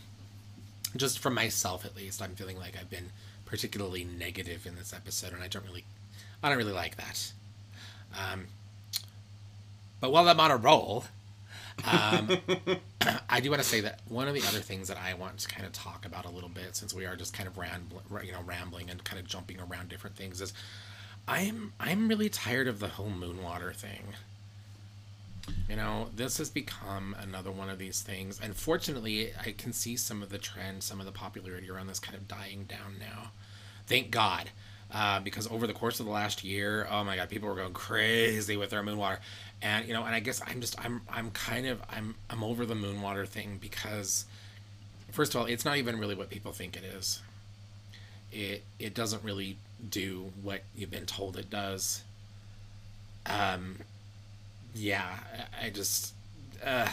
just 0.97 1.18
for 1.18 1.30
myself 1.30 1.85
at 1.85 1.97
least, 1.97 2.20
I'm 2.20 2.35
feeling 2.35 2.59
like 2.59 2.76
I've 2.78 2.91
been 2.91 3.11
particularly 3.45 4.05
negative 4.05 4.66
in 4.66 4.76
this 4.76 4.93
episode, 4.93 5.33
and 5.33 5.43
I 5.43 5.49
don't 5.49 5.64
really, 5.64 5.85
I 6.43 6.49
don't 6.49 6.59
really 6.59 6.72
like 6.72 6.97
that. 6.97 7.33
Um, 8.18 8.47
but 10.01 10.11
while 10.11 10.28
I'm 10.28 10.41
on 10.41 10.51
a 10.51 10.57
roll, 10.57 11.05
um, 11.85 12.30
I 13.28 13.41
do 13.41 13.51
want 13.51 13.62
to 13.62 13.68
say 13.68 13.80
that 13.80 14.01
one 14.09 14.28
of 14.28 14.35
the 14.35 14.43
other 14.43 14.61
things 14.61 14.89
that 14.89 14.99
I 14.99 15.14
want 15.14 15.39
to 15.39 15.49
kind 15.49 15.66
of 15.66 15.72
talk 15.72 16.05
about 16.07 16.24
a 16.24 16.30
little 16.30 16.49
bit, 16.49 16.76
since 16.76 16.95
we 16.95 17.07
are 17.07 17.16
just 17.16 17.35
kind 17.35 17.49
of 17.49 17.59
rambling, 17.59 18.05
you 18.24 18.33
know, 18.33 18.43
rambling 18.45 18.91
and 18.91 19.03
kind 19.05 19.20
of 19.20 19.26
jumping 19.26 19.59
around 19.61 19.89
different 19.89 20.16
things, 20.16 20.41
is 20.41 20.53
I'm 21.26 21.72
I'm 21.78 22.09
really 22.09 22.28
tired 22.28 22.68
of 22.68 22.78
the 22.78 22.89
whole 22.89 23.11
moonwater 23.11 23.74
thing. 23.74 24.14
You 25.68 25.76
know, 25.76 26.11
this 26.14 26.39
has 26.39 26.51
become 26.51 27.16
another 27.18 27.51
one 27.51 27.68
of 27.68 27.78
these 27.78 28.01
things. 28.01 28.41
And 28.41 28.55
fortunately, 28.55 29.33
I 29.41 29.53
can 29.53 29.72
see 29.72 29.97
some 29.97 30.22
of 30.22 30.28
the 30.28 30.39
trend, 30.39 30.83
some 30.85 31.01
of 31.01 31.07
the 31.07 31.12
popularity 31.12 31.68
around 31.68 31.89
this 31.89 31.99
kind 31.99 32.16
of 32.16 32.28
dying 32.28 32.64
down 32.64 32.97
now. 33.01 33.33
Thank 33.87 34.11
God. 34.11 34.51
Uh, 34.93 35.20
because 35.20 35.47
over 35.51 35.66
the 35.66 35.72
course 35.72 36.01
of 36.01 36.07
the 36.07 36.12
last 36.12 36.45
year, 36.45 36.86
oh 36.90 37.03
my 37.03 37.16
God, 37.16 37.30
people 37.30 37.49
were 37.49 37.55
going 37.55 37.72
crazy 37.72 38.59
with 38.59 38.70
their 38.70 38.82
moonwater, 38.82 39.18
and 39.62 39.86
you 39.88 39.95
know, 39.95 40.05
and 40.05 40.14
I 40.14 40.20
guess 40.20 40.43
I'm 40.47 40.61
just 40.61 40.78
I'm 40.84 41.01
I'm 41.09 41.30
kind 41.30 41.66
of 41.66 41.80
I'm 41.88 42.14
I'm 42.28 42.45
over 42.45 42.66
the 42.66 42.74
moonwater 42.74 43.26
thing 43.26 43.59
because, 43.59 44.26
first 45.11 45.34
of 45.34 45.40
all, 45.40 45.47
it's 45.47 45.64
not 45.64 45.78
even 45.78 45.99
really 45.99 46.14
what 46.14 46.28
people 46.28 46.53
think 46.53 46.76
it 46.76 46.84
is. 46.84 47.22
It 48.32 48.64
it 48.78 48.95
doesn't 48.95 49.24
really 49.24 49.57
do 49.88 50.30
what 50.43 50.62
you've 50.76 50.90
been 50.90 51.07
told 51.07 51.38
it 51.38 51.49
does. 51.49 52.03
Um, 53.26 53.78
yeah, 54.74 55.18
I 55.62 55.70
just, 55.70 56.12
uh, 56.64 56.88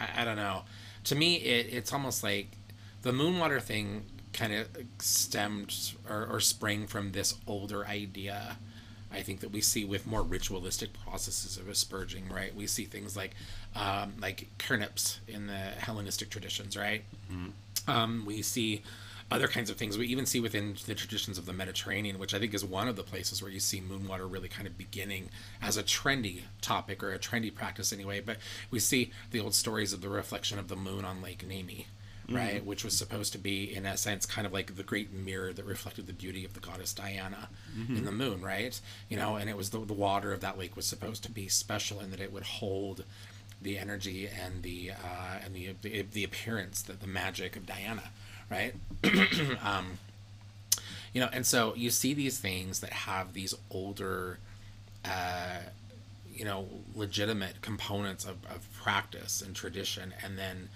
I, 0.00 0.22
I 0.22 0.24
don't 0.24 0.36
know. 0.36 0.62
To 1.04 1.14
me, 1.14 1.36
it, 1.36 1.72
it's 1.72 1.92
almost 1.92 2.22
like 2.22 2.48
the 3.02 3.12
moonwater 3.12 3.60
thing 3.60 4.04
kind 4.32 4.52
of 4.52 4.68
stemmed 4.98 5.92
or, 6.08 6.26
or 6.26 6.40
sprang 6.40 6.86
from 6.86 7.12
this 7.12 7.34
older 7.46 7.86
idea 7.86 8.56
I 9.14 9.22
think 9.22 9.40
that 9.40 9.50
we 9.52 9.60
see 9.60 9.84
with 9.84 10.06
more 10.06 10.22
ritualistic 10.22 10.90
processes 11.04 11.56
of 11.56 11.68
asperging, 11.68 12.28
right? 12.28 12.54
We 12.54 12.66
see 12.66 12.84
things 12.84 13.16
like 13.16 13.32
um, 13.76 14.14
like 14.20 14.48
khernips 14.58 15.18
in 15.28 15.46
the 15.46 15.52
Hellenistic 15.52 16.30
traditions, 16.30 16.76
right? 16.76 17.04
Um, 17.86 18.24
we 18.26 18.42
see 18.42 18.82
other 19.30 19.48
kinds 19.48 19.70
of 19.70 19.76
things. 19.76 19.96
We 19.96 20.06
even 20.08 20.26
see 20.26 20.40
within 20.40 20.76
the 20.86 20.94
traditions 20.94 21.38
of 21.38 21.46
the 21.46 21.52
Mediterranean, 21.52 22.18
which 22.18 22.34
I 22.34 22.38
think 22.38 22.52
is 22.52 22.64
one 22.64 22.88
of 22.88 22.96
the 22.96 23.02
places 23.02 23.42
where 23.42 23.50
you 23.50 23.60
see 23.60 23.80
moon 23.80 24.06
water 24.06 24.26
really 24.26 24.48
kind 24.48 24.66
of 24.66 24.76
beginning 24.76 25.30
as 25.60 25.76
a 25.76 25.82
trendy 25.82 26.42
topic 26.60 27.02
or 27.02 27.12
a 27.12 27.18
trendy 27.18 27.54
practice 27.54 27.92
anyway. 27.92 28.20
But 28.20 28.36
we 28.70 28.78
see 28.78 29.10
the 29.30 29.40
old 29.40 29.54
stories 29.54 29.92
of 29.92 30.00
the 30.00 30.08
reflection 30.08 30.58
of 30.58 30.68
the 30.68 30.76
moon 30.76 31.04
on 31.04 31.22
Lake 31.22 31.46
Nemi, 31.46 31.86
right? 32.30 32.64
Which 32.64 32.84
was 32.84 32.96
supposed 32.96 33.32
to 33.32 33.38
be, 33.38 33.74
in 33.74 33.86
a 33.86 33.96
sense, 33.96 34.26
kind 34.26 34.46
of 34.46 34.52
like 34.52 34.76
the 34.76 34.82
great 34.82 35.12
mirror 35.12 35.52
that 35.52 35.64
reflected 35.64 36.06
the 36.06 36.12
beauty 36.12 36.44
of 36.44 36.54
the 36.54 36.60
goddess 36.60 36.92
Diana 36.92 37.48
in 37.96 38.04
the 38.04 38.12
moon, 38.12 38.42
right? 38.42 38.78
You 39.08 39.16
know, 39.16 39.36
and 39.36 39.48
it 39.50 39.56
was 39.56 39.70
the, 39.70 39.80
the 39.80 39.92
water 39.92 40.32
of 40.32 40.40
that 40.40 40.58
lake 40.58 40.76
was 40.76 40.86
supposed 40.86 41.22
to 41.24 41.30
be 41.30 41.48
special 41.48 42.00
in 42.00 42.10
that 42.10 42.20
it 42.20 42.32
would 42.32 42.44
hold 42.44 43.04
the 43.60 43.78
energy 43.78 44.28
and 44.28 44.62
the 44.62 44.90
uh, 44.90 45.38
and 45.44 45.54
the, 45.54 45.74
the 45.82 46.02
the 46.12 46.24
appearance, 46.24 46.82
the, 46.82 46.94
the 46.94 47.06
magic 47.06 47.56
of 47.56 47.66
Diana, 47.66 48.10
right? 48.50 48.74
um, 49.64 49.98
you 51.12 51.20
know, 51.20 51.28
and 51.32 51.46
so 51.46 51.74
you 51.76 51.90
see 51.90 52.14
these 52.14 52.38
things 52.38 52.80
that 52.80 52.92
have 52.92 53.34
these 53.34 53.54
older, 53.70 54.38
uh, 55.04 55.58
you 56.34 56.44
know, 56.44 56.66
legitimate 56.94 57.60
components 57.60 58.24
of, 58.24 58.36
of 58.46 58.66
practice 58.82 59.42
and 59.42 59.54
tradition, 59.54 60.14
and 60.24 60.38
then 60.38 60.68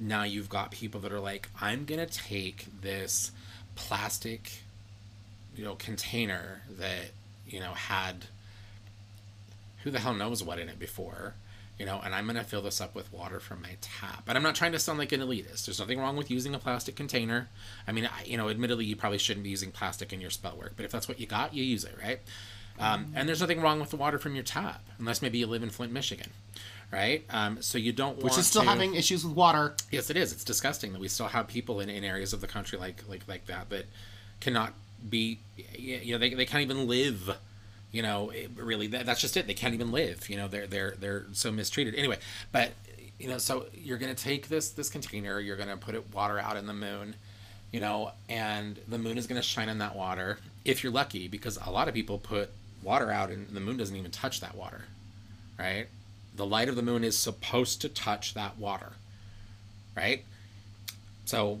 now 0.00 0.24
you've 0.24 0.48
got 0.48 0.70
people 0.70 1.00
that 1.02 1.12
are 1.12 1.20
like, 1.20 1.48
I'm 1.60 1.84
gonna 1.84 2.06
take 2.06 2.66
this 2.80 3.30
plastic, 3.76 4.62
you 5.54 5.64
know, 5.64 5.74
container 5.76 6.62
that 6.78 7.10
you 7.46 7.60
know 7.60 7.72
had 7.72 8.26
who 9.82 9.90
the 9.90 9.98
hell 9.98 10.14
knows 10.14 10.42
what 10.42 10.58
in 10.58 10.68
it 10.68 10.78
before 10.78 11.34
you 11.78 11.86
know 11.86 12.00
and 12.04 12.14
i'm 12.14 12.28
to 12.28 12.44
fill 12.44 12.62
this 12.62 12.80
up 12.80 12.94
with 12.94 13.12
water 13.12 13.40
from 13.40 13.62
my 13.62 13.76
tap. 13.80 14.24
And 14.28 14.36
i'm 14.36 14.42
not 14.42 14.54
trying 14.54 14.72
to 14.72 14.78
sound 14.78 14.98
like 14.98 15.12
an 15.12 15.20
elitist. 15.20 15.66
There's 15.66 15.80
nothing 15.80 15.98
wrong 15.98 16.16
with 16.16 16.30
using 16.30 16.54
a 16.54 16.58
plastic 16.58 16.94
container. 16.94 17.48
I 17.86 17.92
mean 17.92 18.06
I, 18.06 18.24
you 18.24 18.36
know 18.36 18.48
admittedly 18.48 18.84
you 18.84 18.96
probably 18.96 19.18
shouldn't 19.18 19.44
be 19.44 19.50
using 19.50 19.72
plastic 19.72 20.12
in 20.12 20.20
your 20.20 20.30
spell 20.30 20.56
work 20.56 20.74
but 20.76 20.84
if 20.84 20.92
that's 20.92 21.08
what 21.08 21.18
you 21.18 21.26
got 21.26 21.54
you 21.54 21.64
use 21.64 21.84
it 21.84 21.96
right? 22.00 22.20
Um, 22.78 23.12
and 23.14 23.28
there's 23.28 23.42
nothing 23.42 23.60
wrong 23.60 23.78
with 23.78 23.90
the 23.90 23.96
water 23.96 24.18
from 24.18 24.34
your 24.34 24.44
tap 24.44 24.82
unless 24.98 25.20
maybe 25.20 25.38
you 25.38 25.46
live 25.46 25.62
in 25.62 25.68
flint 25.68 25.92
michigan 25.92 26.28
right 26.92 27.24
um, 27.30 27.62
so 27.62 27.78
you 27.78 27.92
don't 27.92 28.22
Which 28.22 28.36
is 28.36 28.46
still 28.46 28.62
to, 28.62 28.68
having 28.68 28.94
issues 28.94 29.24
with 29.24 29.34
water. 29.34 29.74
Yes, 29.90 30.10
it 30.10 30.16
is. 30.16 30.32
It's 30.32 30.44
disgusting 30.44 30.92
that 30.92 31.00
we 31.00 31.08
still 31.08 31.28
have 31.28 31.46
people 31.46 31.80
in, 31.80 31.88
in 31.88 32.04
areas 32.04 32.32
of 32.32 32.40
the 32.40 32.46
country 32.46 32.78
like 32.78 33.02
like 33.08 33.22
like 33.28 33.46
that 33.46 33.70
that 33.70 33.86
cannot 34.40 34.72
be, 35.08 35.38
you 35.78 36.12
know, 36.12 36.18
they, 36.18 36.34
they 36.34 36.44
can't 36.44 36.62
even 36.62 36.86
live. 36.86 37.36
You 37.92 38.02
know, 38.02 38.30
it, 38.30 38.50
really, 38.56 38.86
that, 38.88 39.04
that's 39.06 39.20
just 39.20 39.36
it. 39.36 39.46
They 39.46 39.54
can't 39.54 39.74
even 39.74 39.90
live. 39.90 40.28
You 40.30 40.36
know, 40.36 40.48
they're 40.48 40.66
they're 40.66 40.94
they're 40.98 41.24
so 41.32 41.50
mistreated. 41.50 41.94
Anyway, 41.94 42.18
but 42.52 42.72
you 43.18 43.28
know, 43.28 43.38
so 43.38 43.66
you're 43.74 43.98
gonna 43.98 44.14
take 44.14 44.48
this 44.48 44.70
this 44.70 44.88
container, 44.88 45.40
you're 45.40 45.56
gonna 45.56 45.76
put 45.76 45.94
it 45.94 46.12
water 46.14 46.38
out 46.38 46.56
in 46.56 46.66
the 46.66 46.72
moon, 46.72 47.16
you 47.72 47.80
know, 47.80 48.12
and 48.28 48.78
the 48.88 48.98
moon 48.98 49.18
is 49.18 49.26
gonna 49.26 49.42
shine 49.42 49.68
on 49.68 49.78
that 49.78 49.96
water 49.96 50.38
if 50.64 50.82
you're 50.82 50.92
lucky, 50.92 51.28
because 51.28 51.58
a 51.64 51.70
lot 51.70 51.88
of 51.88 51.94
people 51.94 52.18
put 52.18 52.50
water 52.82 53.10
out 53.10 53.30
and 53.30 53.48
the 53.48 53.60
moon 53.60 53.76
doesn't 53.76 53.96
even 53.96 54.10
touch 54.10 54.40
that 54.40 54.54
water, 54.54 54.84
right? 55.58 55.86
The 56.40 56.46
light 56.46 56.70
of 56.70 56.74
the 56.74 56.80
moon 56.80 57.04
is 57.04 57.18
supposed 57.18 57.82
to 57.82 57.90
touch 57.90 58.32
that 58.32 58.56
water, 58.56 58.92
right? 59.94 60.24
So, 61.26 61.60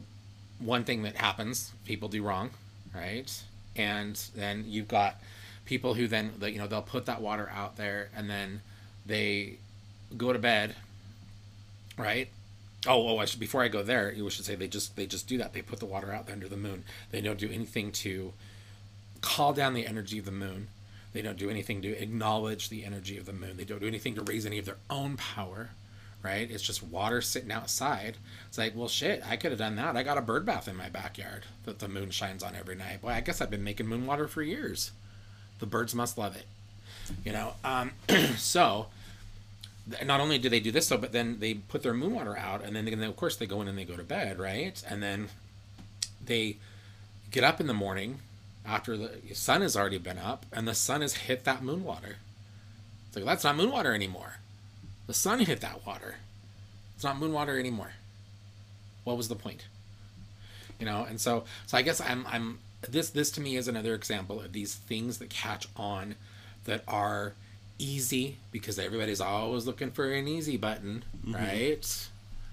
one 0.58 0.84
thing 0.84 1.02
that 1.02 1.16
happens, 1.16 1.72
people 1.84 2.08
do 2.08 2.22
wrong, 2.22 2.48
right? 2.94 3.30
And 3.76 4.16
then 4.34 4.64
you've 4.66 4.88
got 4.88 5.20
people 5.66 5.92
who 5.92 6.08
then, 6.08 6.32
you 6.40 6.56
know, 6.56 6.66
they'll 6.66 6.80
put 6.80 7.04
that 7.04 7.20
water 7.20 7.52
out 7.54 7.76
there 7.76 8.08
and 8.16 8.30
then 8.30 8.62
they 9.04 9.58
go 10.16 10.32
to 10.32 10.38
bed, 10.38 10.74
right? 11.98 12.30
Oh, 12.86 13.06
oh! 13.06 13.18
I 13.18 13.26
should, 13.26 13.38
before 13.38 13.62
I 13.62 13.68
go 13.68 13.82
there, 13.82 14.10
you 14.10 14.30
should 14.30 14.46
say 14.46 14.54
they 14.54 14.66
just 14.66 14.96
they 14.96 15.04
just 15.04 15.28
do 15.28 15.36
that. 15.36 15.52
They 15.52 15.60
put 15.60 15.80
the 15.80 15.84
water 15.84 16.10
out 16.10 16.24
there 16.24 16.34
under 16.34 16.48
the 16.48 16.56
moon. 16.56 16.84
They 17.10 17.20
don't 17.20 17.38
do 17.38 17.50
anything 17.50 17.92
to 17.92 18.32
call 19.20 19.52
down 19.52 19.74
the 19.74 19.86
energy 19.86 20.18
of 20.20 20.24
the 20.24 20.32
moon. 20.32 20.68
They 21.12 21.22
don't 21.22 21.38
do 21.38 21.50
anything 21.50 21.82
to 21.82 22.02
acknowledge 22.02 22.68
the 22.68 22.84
energy 22.84 23.18
of 23.18 23.26
the 23.26 23.32
moon. 23.32 23.56
They 23.56 23.64
don't 23.64 23.80
do 23.80 23.88
anything 23.88 24.14
to 24.14 24.22
raise 24.22 24.46
any 24.46 24.58
of 24.58 24.64
their 24.64 24.76
own 24.88 25.16
power, 25.16 25.70
right? 26.22 26.48
It's 26.48 26.62
just 26.62 26.82
water 26.82 27.20
sitting 27.20 27.50
outside. 27.50 28.16
It's 28.48 28.58
like, 28.58 28.76
well, 28.76 28.88
shit, 28.88 29.22
I 29.26 29.36
could 29.36 29.50
have 29.50 29.58
done 29.58 29.76
that. 29.76 29.96
I 29.96 30.02
got 30.02 30.18
a 30.18 30.22
bird 30.22 30.46
bath 30.46 30.68
in 30.68 30.76
my 30.76 30.88
backyard 30.88 31.46
that 31.64 31.80
the 31.80 31.88
moon 31.88 32.10
shines 32.10 32.42
on 32.42 32.54
every 32.54 32.76
night. 32.76 33.02
Boy, 33.02 33.10
I 33.10 33.20
guess 33.20 33.40
I've 33.40 33.50
been 33.50 33.64
making 33.64 33.88
moon 33.88 34.06
water 34.06 34.28
for 34.28 34.42
years. 34.42 34.92
The 35.58 35.66
birds 35.66 35.94
must 35.94 36.16
love 36.16 36.36
it, 36.36 36.46
you 37.24 37.32
know. 37.32 37.54
Um, 37.64 37.92
so, 38.36 38.86
not 40.04 40.20
only 40.20 40.38
do 40.38 40.48
they 40.48 40.60
do 40.60 40.70
this 40.70 40.88
though, 40.88 40.96
but 40.96 41.12
then 41.12 41.40
they 41.40 41.54
put 41.54 41.82
their 41.82 41.92
moon 41.92 42.14
water 42.14 42.36
out, 42.36 42.62
and 42.64 42.76
then, 42.76 42.84
they, 42.84 43.06
of 43.06 43.16
course 43.16 43.36
they 43.36 43.46
go 43.46 43.60
in 43.62 43.68
and 43.68 43.76
they 43.76 43.84
go 43.84 43.96
to 43.96 44.04
bed, 44.04 44.38
right? 44.38 44.80
And 44.88 45.02
then 45.02 45.28
they 46.24 46.56
get 47.32 47.42
up 47.42 47.60
in 47.60 47.66
the 47.66 47.74
morning 47.74 48.20
after 48.64 48.96
the 48.96 49.34
sun 49.34 49.62
has 49.62 49.76
already 49.76 49.98
been 49.98 50.18
up 50.18 50.46
and 50.52 50.66
the 50.66 50.74
sun 50.74 51.00
has 51.00 51.14
hit 51.14 51.44
that 51.44 51.62
moon 51.62 51.84
water. 51.84 52.16
It's 53.08 53.16
like 53.16 53.24
that's 53.24 53.44
not 53.44 53.56
moon 53.56 53.70
water 53.70 53.94
anymore. 53.94 54.36
The 55.06 55.14
sun 55.14 55.40
hit 55.40 55.60
that 55.60 55.86
water. 55.86 56.16
It's 56.94 57.04
not 57.04 57.18
moon 57.18 57.32
water 57.32 57.58
anymore. 57.58 57.92
What 59.04 59.16
was 59.16 59.28
the 59.28 59.34
point? 59.34 59.66
You 60.78 60.86
know, 60.86 61.06
and 61.08 61.20
so 61.20 61.44
so 61.66 61.76
I 61.76 61.82
guess 61.82 62.00
I'm 62.00 62.26
I'm 62.26 62.58
this 62.88 63.10
this 63.10 63.30
to 63.32 63.40
me 63.40 63.56
is 63.56 63.68
another 63.68 63.94
example 63.94 64.40
of 64.40 64.52
these 64.52 64.74
things 64.74 65.18
that 65.18 65.30
catch 65.30 65.66
on 65.76 66.14
that 66.64 66.82
are 66.86 67.34
easy 67.78 68.36
because 68.52 68.78
everybody's 68.78 69.20
always 69.20 69.66
looking 69.66 69.90
for 69.90 70.12
an 70.12 70.28
easy 70.28 70.56
button, 70.56 71.04
mm-hmm. 71.26 71.34
right? 71.34 72.08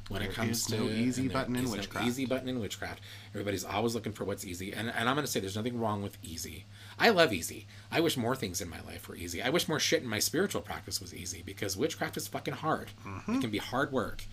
When 0.10 0.22
it 0.22 0.34
comes 0.34 0.66
to 0.68 0.78
no 0.78 0.84
easy 0.86 1.28
button 1.28 1.56
in 1.56 1.66
is 1.66 1.72
no 1.72 1.78
witchcraft. 1.78 2.08
easy 2.08 2.26
button 2.26 2.48
in 2.48 2.60
witchcraft. 2.60 3.02
Everybody's 3.34 3.66
always 3.66 3.94
looking 3.94 4.14
for 4.14 4.24
what's 4.24 4.46
easy, 4.46 4.72
and 4.72 4.90
and 4.90 5.10
I'm 5.10 5.16
gonna 5.16 5.28
say 5.28 5.40
there's 5.42 5.58
nothing 5.58 5.80
wrong 5.80 6.02
with 6.02 6.18
easy. 6.24 6.66
I 6.98 7.10
love 7.10 7.34
easy. 7.34 7.68
I 7.92 8.00
wish 8.00 8.16
more 8.16 8.36
things 8.36 8.62
in 8.62 8.70
my 8.70 8.82
life 8.82 9.10
were 9.10 9.16
easy. 9.16 9.42
I 9.42 9.50
wish 9.50 9.68
more 9.68 9.80
shit 9.80 10.04
in 10.04 10.08
my 10.08 10.20
spiritual 10.20 10.62
practice 10.62 11.02
was 11.02 11.14
easy 11.14 11.44
because 11.46 11.76
witchcraft 11.76 12.16
is 12.16 12.28
fucking 12.28 12.56
hard. 12.56 12.90
Mm-hmm. 13.06 13.36
It 13.36 13.42
can 13.42 13.50
be 13.50 13.58
hard 13.58 13.92
work, 13.92 14.24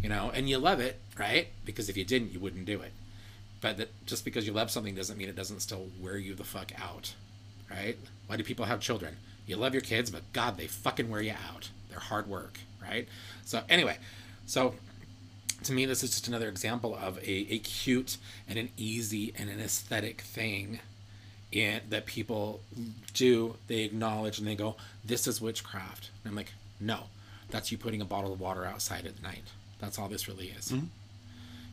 you 0.00 0.08
know, 0.08 0.30
and 0.32 0.48
you 0.48 0.58
love 0.58 0.78
it, 0.78 1.00
right? 1.18 1.48
Because 1.64 1.88
if 1.88 1.96
you 1.96 2.04
didn't, 2.04 2.32
you 2.32 2.38
wouldn't 2.38 2.64
do 2.64 2.80
it. 2.80 2.92
But 3.60 3.78
that 3.78 4.06
just 4.06 4.24
because 4.24 4.46
you 4.46 4.52
love 4.52 4.70
something 4.70 4.94
doesn't 4.94 5.18
mean 5.18 5.28
it 5.28 5.36
doesn't 5.36 5.60
still 5.60 5.88
wear 6.00 6.16
you 6.16 6.34
the 6.34 6.44
fuck 6.44 6.70
out, 6.80 7.14
right? 7.70 7.96
Why 8.28 8.36
do 8.36 8.44
people 8.44 8.66
have 8.66 8.78
children? 8.80 9.16
You 9.46 9.56
love 9.56 9.74
your 9.74 9.82
kids, 9.82 10.10
but 10.10 10.22
God, 10.32 10.56
they 10.56 10.66
fucking 10.66 11.10
wear 11.10 11.20
you 11.20 11.32
out. 11.32 11.70
They're 11.90 11.98
hard 11.98 12.26
work, 12.28 12.58
right? 12.80 13.08
So 13.44 13.62
anyway, 13.68 13.98
so 14.46 14.74
to 15.64 15.72
me, 15.72 15.86
this 15.86 16.02
is 16.02 16.10
just 16.10 16.28
another 16.28 16.48
example 16.48 16.94
of 16.94 17.18
a, 17.18 17.54
a 17.54 17.58
cute 17.58 18.16
and 18.48 18.58
an 18.58 18.70
easy 18.76 19.32
and 19.38 19.50
an 19.50 19.60
aesthetic 19.60 20.20
thing 20.22 20.80
in, 21.52 21.80
that 21.88 22.06
people 22.06 22.60
do. 23.12 23.56
They 23.66 23.80
acknowledge 23.82 24.38
and 24.38 24.46
they 24.46 24.54
go, 24.54 24.76
"This 25.04 25.26
is 25.26 25.40
witchcraft." 25.40 26.10
And 26.22 26.30
I'm 26.30 26.36
like, 26.36 26.52
"No, 26.80 27.04
that's 27.50 27.70
you 27.72 27.78
putting 27.78 28.00
a 28.00 28.04
bottle 28.04 28.32
of 28.32 28.40
water 28.40 28.64
outside 28.64 29.06
at 29.06 29.22
night. 29.22 29.44
That's 29.78 29.98
all 29.98 30.08
this 30.08 30.28
really 30.28 30.48
is." 30.48 30.70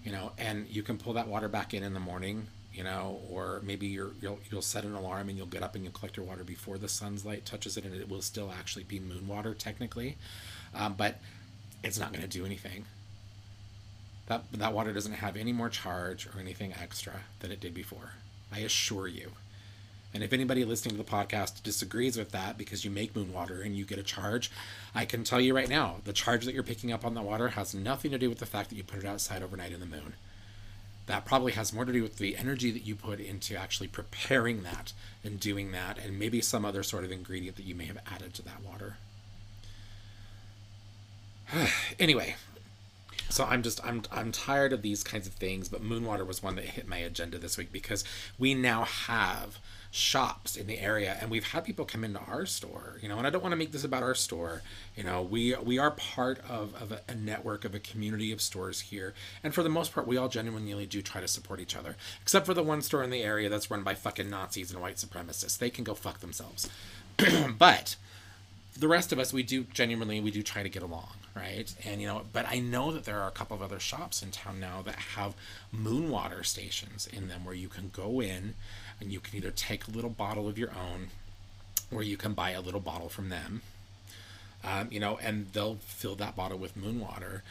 You 0.05 0.11
know, 0.11 0.31
and 0.37 0.67
you 0.67 0.83
can 0.83 0.97
pull 0.97 1.13
that 1.13 1.27
water 1.27 1.47
back 1.47 1.73
in 1.73 1.83
in 1.83 1.93
the 1.93 1.99
morning. 1.99 2.47
You 2.73 2.85
know, 2.85 3.19
or 3.29 3.59
maybe 3.63 3.87
you're, 3.87 4.11
you'll 4.21 4.39
you'll 4.49 4.61
set 4.61 4.85
an 4.85 4.95
alarm 4.95 5.27
and 5.27 5.37
you'll 5.37 5.47
get 5.47 5.61
up 5.61 5.75
and 5.75 5.83
you'll 5.83 5.93
collect 5.93 6.15
your 6.15 6.25
water 6.25 6.45
before 6.45 6.77
the 6.77 6.87
sun's 6.87 7.25
light 7.25 7.45
touches 7.45 7.75
it, 7.75 7.83
and 7.83 7.93
it 7.93 8.09
will 8.09 8.21
still 8.21 8.51
actually 8.57 8.83
be 8.83 8.99
moon 8.99 9.27
water 9.27 9.53
technically, 9.53 10.15
um, 10.73 10.93
but 10.97 11.19
it's 11.83 11.99
not 11.99 12.13
going 12.13 12.21
to 12.21 12.29
do 12.29 12.45
anything 12.45 12.85
that 14.27 14.43
that 14.53 14.73
water 14.73 14.93
doesn't 14.93 15.13
have 15.13 15.35
any 15.35 15.51
more 15.51 15.69
charge 15.69 16.27
or 16.27 16.39
anything 16.39 16.73
extra 16.73 17.21
than 17.39 17.51
it 17.51 17.59
did 17.59 17.73
before. 17.73 18.13
I 18.51 18.59
assure 18.59 19.07
you. 19.07 19.31
And 20.13 20.23
if 20.23 20.33
anybody 20.33 20.65
listening 20.65 20.97
to 20.97 21.03
the 21.03 21.09
podcast 21.09 21.63
disagrees 21.63 22.17
with 22.17 22.31
that 22.31 22.57
because 22.57 22.83
you 22.83 22.91
make 22.91 23.15
moon 23.15 23.31
water 23.31 23.61
and 23.61 23.75
you 23.75 23.85
get 23.85 23.97
a 23.97 24.03
charge, 24.03 24.51
I 24.93 25.05
can 25.05 25.23
tell 25.23 25.39
you 25.39 25.55
right 25.55 25.69
now, 25.69 25.97
the 26.03 26.11
charge 26.11 26.43
that 26.45 26.53
you're 26.53 26.63
picking 26.63 26.91
up 26.91 27.05
on 27.05 27.13
the 27.13 27.21
water 27.21 27.49
has 27.49 27.73
nothing 27.73 28.11
to 28.11 28.17
do 28.17 28.27
with 28.27 28.39
the 28.39 28.45
fact 28.45 28.69
that 28.69 28.75
you 28.75 28.83
put 28.83 28.99
it 28.99 29.05
outside 29.05 29.41
overnight 29.41 29.71
in 29.71 29.79
the 29.79 29.85
moon. 29.85 30.13
That 31.07 31.25
probably 31.25 31.53
has 31.53 31.73
more 31.73 31.85
to 31.85 31.93
do 31.93 32.03
with 32.03 32.17
the 32.17 32.37
energy 32.37 32.71
that 32.71 32.85
you 32.85 32.95
put 32.95 33.19
into 33.19 33.55
actually 33.55 33.87
preparing 33.87 34.63
that 34.63 34.91
and 35.23 35.39
doing 35.39 35.71
that, 35.71 35.97
and 35.97 36.19
maybe 36.19 36.41
some 36.41 36.65
other 36.65 36.83
sort 36.83 37.05
of 37.05 37.11
ingredient 37.11 37.55
that 37.55 37.65
you 37.65 37.75
may 37.75 37.85
have 37.85 37.97
added 38.13 38.33
to 38.35 38.41
that 38.43 38.61
water. 38.63 38.97
anyway, 41.99 42.35
so 43.31 43.45
I'm 43.45 43.63
just 43.63 43.83
I'm 43.85 44.03
I'm 44.11 44.31
tired 44.31 44.73
of 44.73 44.81
these 44.81 45.03
kinds 45.03 45.27
of 45.27 45.33
things, 45.33 45.69
but 45.69 45.83
Moonwater 45.83 46.25
was 46.25 46.43
one 46.43 46.55
that 46.55 46.65
hit 46.65 46.87
my 46.87 46.97
agenda 46.97 47.37
this 47.37 47.57
week 47.57 47.71
because 47.71 48.03
we 48.37 48.53
now 48.53 48.83
have 48.83 49.59
shops 49.93 50.55
in 50.55 50.67
the 50.67 50.79
area 50.79 51.17
and 51.19 51.29
we've 51.29 51.51
had 51.51 51.65
people 51.65 51.83
come 51.83 52.05
into 52.05 52.19
our 52.21 52.45
store 52.45 52.97
you 53.01 53.09
know 53.09 53.17
and 53.17 53.27
i 53.27 53.29
don't 53.29 53.41
want 53.41 53.51
to 53.51 53.57
make 53.57 53.73
this 53.73 53.83
about 53.83 54.03
our 54.03 54.15
store. 54.15 54.61
You 54.95 55.03
know 55.03 55.21
we 55.21 55.53
we 55.55 55.77
are 55.77 55.91
part 55.91 56.39
of, 56.47 56.73
of 56.81 56.91
a, 56.91 57.01
a 57.09 57.15
network 57.15 57.65
of 57.65 57.75
a 57.75 57.79
community 57.79 58.31
of 58.31 58.41
stores 58.41 58.79
here. 58.79 59.13
And 59.43 59.53
for 59.53 59.63
the 59.63 59.69
most 59.69 59.93
part 59.93 60.07
we 60.07 60.17
all 60.17 60.29
genuinely 60.29 60.85
do 60.85 61.01
try 61.01 61.19
to 61.19 61.27
support 61.27 61.59
each 61.59 61.75
other 61.75 61.97
except 62.21 62.45
for 62.45 62.53
the 62.53 62.63
one 62.63 62.81
store 62.81 63.03
in 63.03 63.09
the 63.09 63.23
area 63.23 63.49
that's 63.49 63.69
run 63.69 63.83
by 63.83 63.95
fucking 63.95 64.29
nazis 64.29 64.71
and 64.71 64.81
white 64.81 64.95
supremacists. 64.95 65.57
They 65.57 65.69
can 65.69 65.83
go 65.83 65.93
fuck 65.93 66.19
themselves. 66.19 66.69
But 67.57 67.95
the 68.77 68.87
rest 68.87 69.11
of 69.11 69.19
us, 69.19 69.33
we 69.33 69.43
do 69.43 69.63
genuinely, 69.63 70.19
we 70.19 70.31
do 70.31 70.41
try 70.41 70.63
to 70.63 70.69
get 70.69 70.81
along, 70.83 71.09
right? 71.35 71.73
And 71.85 72.01
you 72.01 72.07
know, 72.07 72.21
but 72.31 72.45
I 72.49 72.59
know 72.59 72.91
that 72.91 73.05
there 73.05 73.19
are 73.21 73.27
a 73.27 73.31
couple 73.31 73.55
of 73.55 73.61
other 73.61 73.79
shops 73.79 74.23
in 74.23 74.31
town 74.31 74.59
now 74.59 74.81
that 74.83 74.95
have 74.95 75.35
moon 75.71 76.09
water 76.09 76.43
stations 76.43 77.07
in 77.11 77.27
them 77.27 77.45
where 77.45 77.55
you 77.55 77.67
can 77.67 77.89
go 77.93 78.21
in 78.21 78.55
and 78.99 79.11
you 79.11 79.19
can 79.19 79.35
either 79.35 79.51
take 79.51 79.87
a 79.87 79.91
little 79.91 80.09
bottle 80.09 80.47
of 80.47 80.57
your 80.57 80.69
own 80.69 81.07
or 81.91 82.01
you 82.03 82.15
can 82.17 82.33
buy 82.33 82.51
a 82.51 82.61
little 82.61 82.79
bottle 82.79 83.09
from 83.09 83.29
them. 83.29 83.61
Um, 84.63 84.87
you 84.91 84.99
know, 84.99 85.17
and 85.21 85.47
they'll 85.53 85.77
fill 85.81 86.15
that 86.15 86.35
bottle 86.35 86.57
with 86.57 86.77
moon 86.77 86.99
water 86.99 87.43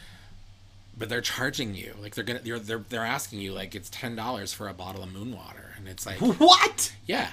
but 0.97 1.07
they're 1.07 1.21
charging 1.21 1.73
you 1.73 1.95
like 2.01 2.15
they're 2.15 2.23
gonna 2.23 2.39
they're 2.39 2.59
they're, 2.59 2.83
they're 2.89 3.05
asking 3.05 3.39
you 3.39 3.53
like 3.53 3.73
it's 3.75 3.89
ten 3.89 4.13
dollars 4.15 4.53
for 4.53 4.67
a 4.67 4.73
bottle 4.73 5.01
of 5.01 5.11
moon 5.11 5.33
water 5.33 5.71
and 5.77 5.87
it's 5.87 6.05
like 6.05 6.17
What? 6.39 6.93
yeah 7.05 7.29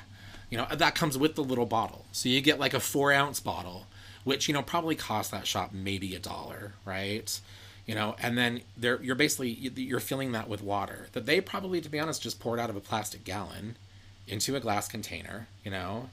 you 0.50 0.56
know 0.56 0.66
that 0.70 0.94
comes 0.94 1.18
with 1.18 1.34
the 1.34 1.44
little 1.44 1.66
bottle. 1.66 2.06
So 2.12 2.28
you 2.28 2.40
get 2.40 2.58
like 2.58 2.74
a 2.74 2.80
four 2.80 3.12
ounce 3.12 3.40
bottle 3.40 3.86
which 4.24 4.48
you 4.48 4.54
know 4.54 4.62
probably 4.62 4.94
cost 4.94 5.30
that 5.30 5.46
shop 5.46 5.70
maybe 5.72 6.14
a 6.14 6.18
dollar 6.18 6.72
right? 6.84 7.40
You 7.86 7.94
know 7.94 8.16
and 8.20 8.36
then 8.36 8.60
they're 8.76 9.00
you're 9.02 9.14
basically 9.14 9.50
you're 9.50 10.00
filling 10.00 10.32
that 10.32 10.48
with 10.48 10.62
water 10.62 11.08
that 11.12 11.26
they 11.26 11.40
probably 11.40 11.80
to 11.80 11.88
be 11.88 11.98
honest 11.98 12.22
just 12.22 12.40
poured 12.40 12.60
out 12.60 12.70
of 12.70 12.76
a 12.76 12.80
plastic 12.80 13.24
gallon 13.24 13.76
into 14.26 14.56
a 14.56 14.60
glass 14.60 14.88
container 14.88 15.48
you 15.64 15.70
know? 15.70 16.10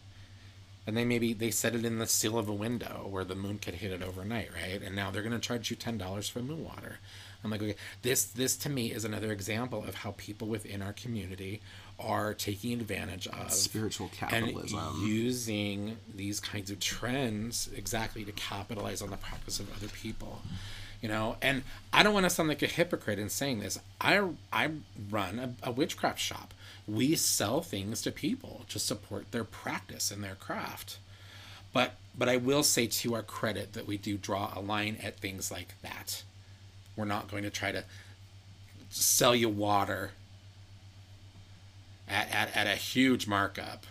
And 0.88 0.95
they 0.95 1.03
maybe 1.03 1.33
they 1.33 1.49
set 1.49 1.73
it 1.73 1.83
in 1.83 1.97
the 1.97 2.05
sill 2.05 2.38
of 2.38 2.47
a 2.47 2.53
window 2.53 3.07
where 3.09 3.23
the 3.23 3.36
moon 3.36 3.57
could 3.57 3.75
hit 3.75 3.91
it 3.91 4.03
overnight 4.03 4.49
right? 4.53 4.81
And 4.81 4.95
now 4.95 5.09
they're 5.11 5.23
going 5.23 5.33
to 5.33 5.39
charge 5.39 5.71
you 5.71 5.75
$10 5.75 6.29
for 6.29 6.39
moon 6.39 6.63
water. 6.63 6.99
I'm 7.43 7.51
like 7.51 7.61
okay 7.61 7.75
this 8.01 8.23
this 8.23 8.55
to 8.57 8.69
me 8.69 8.91
is 8.91 9.05
another 9.05 9.31
example 9.31 9.83
of 9.83 9.95
how 9.95 10.13
people 10.17 10.47
within 10.47 10.81
our 10.81 10.93
community 10.93 11.61
are 11.99 12.33
taking 12.33 12.73
advantage 12.73 13.27
of 13.27 13.51
Spiritual 13.51 14.09
and 14.21 14.45
capitalism. 14.45 15.03
using 15.05 15.97
these 16.13 16.39
kinds 16.39 16.69
of 16.69 16.79
trends 16.79 17.69
exactly 17.75 18.23
to 18.25 18.31
capitalize 18.33 19.01
on 19.01 19.09
the 19.11 19.17
practice 19.17 19.59
of 19.59 19.73
other 19.75 19.87
people 19.87 20.41
you 21.05 21.09
know? 21.09 21.35
And 21.39 21.61
i 21.93 22.01
don't 22.01 22.15
want 22.15 22.23
to 22.23 22.31
sound 22.31 22.49
like 22.49 22.63
a 22.63 22.67
hypocrite 22.67 23.19
in 23.19 23.29
saying 23.29 23.59
this. 23.59 23.79
I 24.01 24.27
i 24.51 24.71
run 25.11 25.37
a, 25.37 25.69
a 25.69 25.71
witchcraft 25.71 26.19
shop. 26.19 26.51
We 26.87 27.15
sell 27.15 27.61
things 27.61 28.01
to 28.01 28.11
people 28.11 28.65
to 28.69 28.79
support 28.79 29.31
their 29.31 29.43
practice 29.43 30.09
and 30.09 30.23
their 30.23 30.33
craft. 30.33 30.97
But 31.73 31.93
but 32.17 32.27
i 32.27 32.37
will 32.37 32.63
say 32.63 32.87
to 32.87 33.13
our 33.13 33.21
credit 33.21 33.73
that 33.73 33.85
we 33.85 33.97
do 33.97 34.17
draw 34.17 34.51
a 34.55 34.61
line 34.61 34.97
at 35.03 35.19
things 35.19 35.51
like 35.51 35.79
that. 35.83 36.23
We're 36.95 37.05
not 37.05 37.29
going 37.29 37.43
to 37.43 37.51
try 37.51 37.71
to 37.71 37.83
sell 38.89 39.35
you 39.35 39.49
water 39.49 40.11
at, 42.08 42.30
at, 42.32 42.56
at 42.56 42.68
a 42.68 42.76
huge 42.76 43.28
markup 43.28 43.86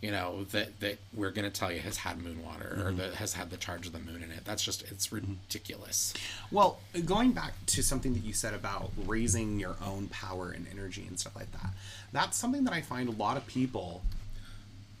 you 0.00 0.10
know 0.10 0.44
that 0.50 0.80
that 0.80 0.98
we're 1.14 1.30
going 1.30 1.44
to 1.44 1.50
tell 1.50 1.70
you 1.70 1.78
has 1.78 1.98
had 1.98 2.20
moon 2.20 2.42
water 2.44 2.74
or 2.76 2.88
mm-hmm. 2.88 2.96
that 2.98 3.14
has 3.14 3.34
had 3.34 3.50
the 3.50 3.56
charge 3.56 3.86
of 3.86 3.92
the 3.92 4.00
moon 4.00 4.22
in 4.22 4.30
it 4.30 4.44
that's 4.44 4.62
just 4.62 4.82
it's 4.90 5.06
mm-hmm. 5.06 5.16
ridiculous 5.16 6.12
Well, 6.52 6.80
going 7.06 7.32
back 7.32 7.54
to 7.66 7.82
something 7.82 8.12
that 8.12 8.22
you 8.22 8.34
said 8.34 8.52
about 8.52 8.90
raising 9.06 9.58
your 9.58 9.76
own 9.84 10.08
power 10.08 10.50
and 10.50 10.66
energy 10.70 11.06
and 11.08 11.18
stuff 11.18 11.34
like 11.34 11.50
that, 11.52 11.70
that's 12.12 12.36
something 12.36 12.64
that 12.64 12.74
I 12.74 12.82
find 12.82 13.08
a 13.08 13.12
lot 13.12 13.38
of 13.38 13.46
people 13.46 14.02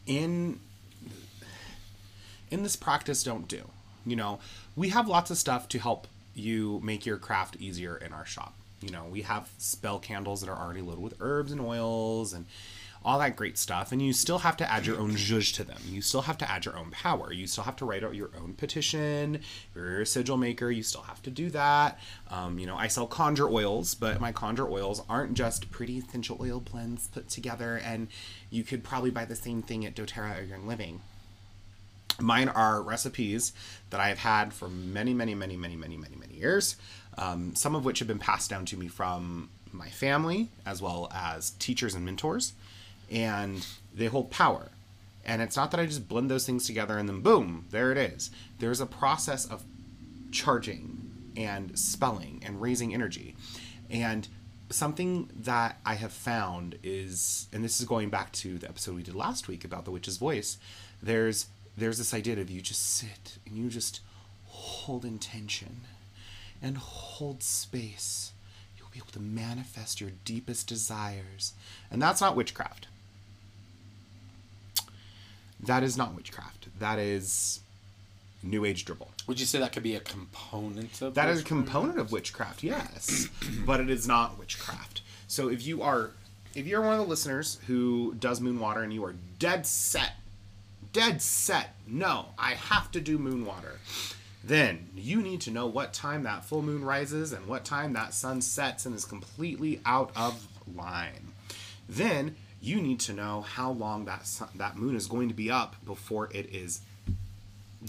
in 0.06 0.58
in 2.50 2.62
this 2.62 2.74
practice 2.74 3.22
don't 3.22 3.46
do. 3.48 3.68
You 4.06 4.16
know, 4.16 4.40
we 4.74 4.88
have 4.88 5.08
lots 5.08 5.30
of 5.30 5.36
stuff 5.36 5.68
to 5.68 5.78
help 5.78 6.06
you 6.34 6.80
make 6.82 7.04
your 7.04 7.18
craft 7.18 7.56
easier 7.60 7.96
in 7.96 8.12
our 8.12 8.24
shop. 8.24 8.54
You 8.82 8.90
know, 8.90 9.04
we 9.10 9.22
have 9.22 9.50
spell 9.58 9.98
candles 9.98 10.40
that 10.40 10.50
are 10.50 10.58
already 10.58 10.82
loaded 10.82 11.02
with 11.02 11.14
herbs 11.20 11.52
and 11.52 11.60
oils 11.60 12.32
and 12.32 12.46
all 13.04 13.18
that 13.18 13.36
great 13.36 13.58
stuff. 13.58 13.92
And 13.92 14.00
you 14.00 14.12
still 14.12 14.38
have 14.38 14.56
to 14.58 14.70
add 14.70 14.86
your 14.86 14.98
own 14.98 15.12
zhuzh 15.12 15.52
to 15.54 15.64
them. 15.64 15.80
You 15.88 16.02
still 16.02 16.22
have 16.22 16.38
to 16.38 16.50
add 16.50 16.64
your 16.64 16.76
own 16.76 16.90
power. 16.90 17.32
You 17.32 17.46
still 17.46 17.64
have 17.64 17.76
to 17.76 17.84
write 17.84 18.04
out 18.04 18.14
your 18.14 18.30
own 18.40 18.54
petition. 18.54 19.40
You're 19.74 20.02
a 20.02 20.06
sigil 20.06 20.36
maker, 20.36 20.70
you 20.70 20.82
still 20.82 21.02
have 21.02 21.22
to 21.22 21.30
do 21.30 21.50
that. 21.50 21.98
Um, 22.30 22.58
you 22.58 22.66
know, 22.66 22.76
I 22.76 22.88
sell 22.88 23.06
conjure 23.06 23.48
oils, 23.48 23.94
but 23.94 24.20
my 24.20 24.32
conjure 24.32 24.68
oils 24.68 25.02
aren't 25.08 25.34
just 25.34 25.70
pretty 25.70 25.98
essential 25.98 26.38
oil 26.40 26.60
blends 26.60 27.08
put 27.08 27.28
together. 27.28 27.80
And 27.82 28.08
you 28.50 28.62
could 28.64 28.84
probably 28.84 29.10
buy 29.10 29.24
the 29.24 29.36
same 29.36 29.62
thing 29.62 29.84
at 29.84 29.94
doTERRA 29.94 30.40
or 30.40 30.44
Young 30.44 30.66
Living. 30.66 31.00
Mine 32.20 32.48
are 32.48 32.82
recipes 32.82 33.52
that 33.90 34.00
I 34.00 34.08
have 34.08 34.18
had 34.18 34.52
for 34.52 34.68
many, 34.68 35.14
many, 35.14 35.34
many, 35.34 35.56
many, 35.56 35.76
many, 35.76 35.96
many, 35.96 36.14
many 36.14 36.34
years. 36.34 36.76
Um, 37.18 37.54
some 37.54 37.74
of 37.74 37.84
which 37.84 37.98
have 37.98 38.08
been 38.08 38.18
passed 38.18 38.48
down 38.50 38.64
to 38.66 38.76
me 38.76 38.88
from 38.88 39.50
my 39.70 39.88
family 39.88 40.48
as 40.64 40.80
well 40.80 41.10
as 41.14 41.50
teachers 41.50 41.94
and 41.94 42.04
mentors. 42.04 42.52
And 43.10 43.66
they 43.94 44.06
hold 44.06 44.30
power. 44.30 44.68
And 45.24 45.40
it's 45.42 45.56
not 45.56 45.70
that 45.70 45.80
I 45.80 45.86
just 45.86 46.08
blend 46.08 46.30
those 46.30 46.46
things 46.46 46.66
together 46.66 46.98
and 46.98 47.08
then 47.08 47.20
boom, 47.20 47.66
there 47.70 47.92
it 47.92 47.98
is. 47.98 48.30
There's 48.58 48.80
a 48.80 48.86
process 48.86 49.46
of 49.46 49.62
charging 50.32 51.10
and 51.36 51.78
spelling 51.78 52.42
and 52.44 52.60
raising 52.60 52.92
energy. 52.92 53.36
And 53.90 54.26
something 54.70 55.28
that 55.40 55.78
I 55.84 55.94
have 55.94 56.12
found 56.12 56.78
is, 56.82 57.46
and 57.52 57.62
this 57.62 57.80
is 57.80 57.86
going 57.86 58.08
back 58.08 58.32
to 58.32 58.58
the 58.58 58.68
episode 58.68 58.96
we 58.96 59.02
did 59.02 59.14
last 59.14 59.48
week 59.48 59.64
about 59.64 59.84
the 59.84 59.90
witch's 59.90 60.16
voice, 60.16 60.58
there's 61.02 61.46
there's 61.76 61.96
this 61.96 62.12
idea 62.12 62.38
of 62.38 62.50
you 62.50 62.60
just 62.60 62.96
sit 62.96 63.38
and 63.46 63.56
you 63.56 63.70
just 63.70 64.00
hold 64.46 65.06
intention 65.06 65.80
and 66.62 66.78
hold 66.78 67.42
space. 67.42 68.32
You'll 68.78 68.88
be 68.92 68.98
able 68.98 69.12
to 69.12 69.20
manifest 69.20 70.00
your 70.00 70.10
deepest 70.24 70.66
desires. 70.68 71.52
And 71.90 72.00
that's 72.00 72.20
not 72.20 72.36
witchcraft. 72.36 72.86
That 75.60 75.82
is 75.82 75.96
not 75.96 76.14
witchcraft. 76.14 76.68
That 76.78 76.98
is 76.98 77.60
new 78.42 78.64
age 78.64 78.84
dribble. 78.84 79.10
would 79.26 79.38
you 79.38 79.46
say 79.46 79.58
that 79.60 79.72
could 79.72 79.82
be 79.82 79.94
a 79.94 80.00
component 80.00 81.00
of 81.00 81.14
That 81.14 81.28
is 81.28 81.42
a 81.42 81.44
component 81.44 81.98
of 81.98 82.10
witchcraft, 82.10 82.62
yes, 82.62 83.28
but 83.66 83.80
it 83.80 83.88
is 83.88 84.06
not 84.08 84.38
witchcraft. 84.38 85.02
So 85.28 85.48
if 85.48 85.64
you 85.64 85.82
are, 85.82 86.10
if 86.54 86.66
you're 86.66 86.80
one 86.80 86.94
of 86.94 86.98
the 86.98 87.06
listeners 87.06 87.58
who 87.66 88.14
does 88.18 88.40
moon 88.40 88.58
water 88.58 88.82
and 88.82 88.92
you 88.92 89.04
are 89.04 89.14
dead 89.38 89.64
set, 89.66 90.12
dead 90.92 91.22
set, 91.22 91.74
no, 91.86 92.26
I 92.38 92.54
have 92.54 92.90
to 92.92 93.00
do 93.00 93.16
moon 93.18 93.46
water, 93.46 93.78
then 94.44 94.88
you 94.96 95.22
need 95.22 95.40
to 95.42 95.50
know 95.50 95.66
what 95.66 95.92
time 95.92 96.24
that 96.24 96.44
full 96.44 96.62
moon 96.62 96.84
rises 96.84 97.32
and 97.32 97.46
what 97.46 97.64
time 97.64 97.92
that 97.92 98.14
sun 98.14 98.40
sets 98.40 98.86
and 98.86 98.94
is 98.94 99.04
completely 99.04 99.80
out 99.86 100.10
of 100.16 100.48
line. 100.74 101.32
Then 101.88 102.36
you 102.60 102.80
need 102.80 103.00
to 103.00 103.12
know 103.12 103.42
how 103.42 103.70
long 103.70 104.04
that 104.04 104.26
sun, 104.26 104.48
that 104.56 104.76
moon 104.76 104.96
is 104.96 105.06
going 105.06 105.28
to 105.28 105.34
be 105.34 105.50
up 105.50 105.76
before 105.84 106.28
it 106.32 106.46
is 106.52 106.80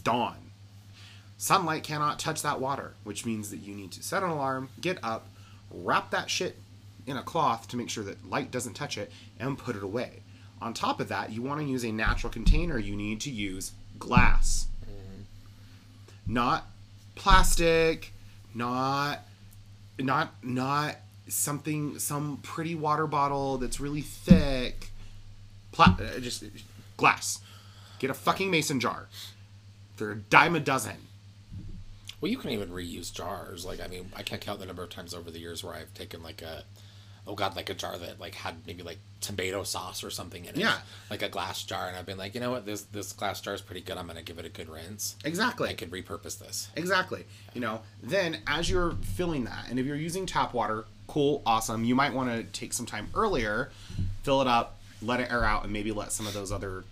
dawn. 0.03 0.37
Sunlight 1.37 1.83
cannot 1.83 2.19
touch 2.19 2.41
that 2.41 2.59
water, 2.59 2.93
which 3.03 3.25
means 3.25 3.49
that 3.49 3.57
you 3.57 3.75
need 3.75 3.91
to 3.91 4.03
set 4.03 4.23
an 4.23 4.29
alarm, 4.29 4.69
get 4.79 4.97
up, 5.03 5.27
wrap 5.71 6.11
that 6.11 6.29
shit 6.29 6.57
in 7.05 7.17
a 7.17 7.23
cloth 7.23 7.67
to 7.67 7.77
make 7.77 7.89
sure 7.89 8.03
that 8.03 8.29
light 8.29 8.49
doesn't 8.49 8.75
touch 8.75 8.97
it, 8.97 9.11
and 9.39 9.57
put 9.57 9.75
it 9.75 9.83
away. 9.83 10.21
On 10.61 10.73
top 10.73 11.01
of 11.01 11.09
that, 11.09 11.31
you 11.31 11.41
want 11.41 11.59
to 11.59 11.67
use 11.67 11.83
a 11.83 11.91
natural 11.91 12.31
container, 12.31 12.77
you 12.77 12.95
need 12.95 13.19
to 13.21 13.29
use 13.29 13.73
glass. 13.99 14.67
Not 16.27 16.67
plastic, 17.15 18.11
not 18.53 19.19
not 19.99 20.33
not 20.43 20.95
something 21.27 21.99
some 21.99 22.37
pretty 22.43 22.75
water 22.75 23.07
bottle 23.07 23.57
that's 23.57 23.79
really 23.79 24.01
thick. 24.01 24.89
Pla- 25.71 25.97
uh, 25.99 26.19
just 26.19 26.43
glass. 26.97 27.39
Get 27.99 28.09
a 28.09 28.13
fucking 28.13 28.51
mason 28.51 28.79
jar. 28.79 29.07
They're 29.97 30.11
a 30.11 30.15
dime 30.17 30.55
a 30.55 30.59
dozen. 30.59 30.97
well 32.19 32.31
you 32.31 32.37
can 32.37 32.49
even 32.51 32.69
reuse 32.69 33.13
jars 33.13 33.63
like 33.65 33.79
i 33.79 33.87
mean 33.87 34.11
i 34.15 34.23
can't 34.23 34.41
count 34.41 34.59
the 34.59 34.65
number 34.65 34.81
of 34.83 34.89
times 34.89 35.13
over 35.13 35.29
the 35.29 35.39
years 35.39 35.63
where 35.63 35.75
i've 35.75 35.93
taken 35.93 36.23
like 36.23 36.41
a 36.41 36.63
oh 37.27 37.35
god 37.35 37.55
like 37.55 37.69
a 37.69 37.73
jar 37.73 37.97
that 37.97 38.19
like 38.19 38.35
had 38.35 38.55
maybe 38.67 38.83
like 38.83 38.97
tomato 39.21 39.63
sauce 39.63 40.03
or 40.03 40.09
something 40.09 40.43
in 40.45 40.49
it 40.55 40.57
Yeah. 40.57 40.77
like 41.09 41.21
a 41.21 41.29
glass 41.29 41.63
jar 41.63 41.87
and 41.87 41.95
i've 41.95 42.05
been 42.05 42.17
like 42.17 42.35
you 42.35 42.41
know 42.41 42.51
what 42.51 42.65
this 42.65 42.81
this 42.83 43.13
glass 43.13 43.39
jar 43.39 43.53
is 43.53 43.61
pretty 43.61 43.79
good 43.81 43.97
i'm 43.97 44.07
gonna 44.07 44.21
give 44.21 44.37
it 44.39 44.45
a 44.45 44.49
good 44.49 44.67
rinse 44.69 45.15
Exactly. 45.23 45.69
i 45.69 45.73
could 45.73 45.91
repurpose 45.91 46.37
this 46.39 46.67
Exactly. 46.75 47.23
You 47.53 47.61
know, 47.61 47.81
then 48.01 48.39
as 48.47 48.69
you're 48.69 48.93
filling 49.15 49.43
that, 49.45 49.67
and 49.69 49.79
if 49.79 49.85
you're 49.85 49.95
using 49.95 50.25
tap 50.25 50.53
water, 50.55 50.85
cool, 51.07 51.43
awesome. 51.45 51.83
You 51.85 51.93
might 51.93 52.11
want 52.13 52.29
to 52.31 52.43
take 52.59 52.73
some 52.73 52.87
time 52.87 53.07
earlier, 53.13 53.69
fill 54.23 54.41
it 54.41 54.47
up, 54.47 54.79
let 55.03 55.19
it 55.19 55.29
air 55.31 55.43
out, 55.45 55.63
and 55.63 55.71
maybe 55.71 55.91
let 55.91 56.11
some 56.11 56.25
of 56.25 56.33
those 56.33 56.51
other 56.51 56.83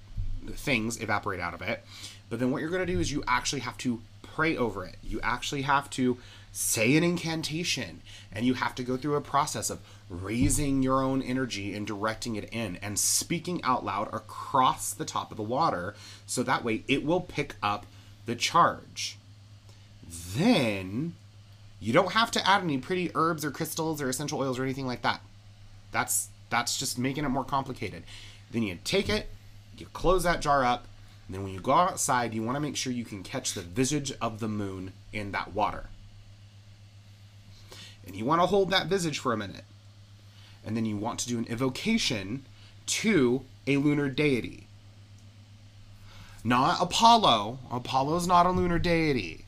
things 0.51 1.01
evaporate 1.01 1.39
out 1.39 1.55
of 1.55 1.61
it. 1.63 1.83
But 2.29 2.39
then 2.39 2.51
what 2.51 2.61
you're 2.61 2.69
going 2.69 2.85
to 2.85 2.91
do 2.93 2.99
is 2.99 3.11
you 3.11 3.23
actually 3.27 3.61
have 3.61 3.75
to 3.79 4.01
pray 4.21 4.55
over 4.55 4.85
it. 4.85 4.97
You 5.03 5.19
actually 5.23 5.63
have 5.63 5.89
to 5.91 6.17
say 6.51 6.95
an 6.97 7.03
incantation, 7.03 8.01
and 8.31 8.45
you 8.45 8.55
have 8.55 8.75
to 8.75 8.83
go 8.83 8.97
through 8.97 9.15
a 9.15 9.21
process 9.21 9.69
of 9.69 9.79
raising 10.09 10.83
your 10.83 11.01
own 11.01 11.21
energy 11.21 11.73
and 11.73 11.87
directing 11.87 12.35
it 12.35 12.49
in 12.51 12.77
and 12.77 12.99
speaking 12.99 13.63
out 13.63 13.85
loud 13.85 14.13
across 14.13 14.93
the 14.93 15.05
top 15.05 15.31
of 15.31 15.37
the 15.37 15.43
water 15.43 15.95
so 16.25 16.43
that 16.43 16.63
way 16.63 16.83
it 16.87 17.05
will 17.05 17.21
pick 17.21 17.55
up 17.63 17.85
the 18.25 18.35
charge 18.35 19.17
then 20.35 21.13
you 21.79 21.93
don't 21.93 22.11
have 22.11 22.31
to 22.31 22.47
add 22.47 22.63
any 22.63 22.77
pretty 22.77 23.11
herbs 23.15 23.45
or 23.45 23.51
crystals 23.51 24.01
or 24.01 24.09
essential 24.09 24.39
oils 24.39 24.59
or 24.59 24.63
anything 24.63 24.87
like 24.87 25.01
that. 25.01 25.21
That's 25.91 26.29
that's 26.49 26.77
just 26.77 26.99
making 26.99 27.23
it 27.23 27.29
more 27.29 27.45
complicated. 27.45 28.03
Then 28.51 28.63
you 28.63 28.77
take 28.83 29.09
it, 29.09 29.29
you 29.77 29.85
close 29.87 30.23
that 30.23 30.41
jar 30.41 30.65
up, 30.65 30.85
And 31.25 31.35
then 31.35 31.43
when 31.43 31.53
you 31.53 31.61
go 31.61 31.71
outside, 31.71 32.33
you 32.33 32.43
want 32.43 32.57
to 32.57 32.59
make 32.59 32.75
sure 32.75 32.91
you 32.91 33.05
can 33.05 33.23
catch 33.23 33.53
the 33.53 33.61
visage 33.61 34.11
of 34.21 34.39
the 34.39 34.49
moon 34.49 34.91
in 35.13 35.31
that 35.31 35.53
water. 35.53 35.85
And 38.11 38.19
you 38.19 38.25
want 38.25 38.41
to 38.41 38.45
hold 38.45 38.71
that 38.71 38.87
visage 38.87 39.19
for 39.19 39.31
a 39.31 39.37
minute. 39.37 39.63
And 40.65 40.75
then 40.75 40.83
you 40.83 40.97
want 40.97 41.19
to 41.19 41.29
do 41.29 41.37
an 41.37 41.47
evocation 41.49 42.43
to 42.87 43.43
a 43.65 43.77
lunar 43.77 44.09
deity. 44.09 44.67
Not 46.43 46.81
Apollo. 46.81 47.59
Apollo's 47.71 48.27
not 48.27 48.45
a 48.45 48.51
lunar 48.51 48.79
deity. 48.79 49.45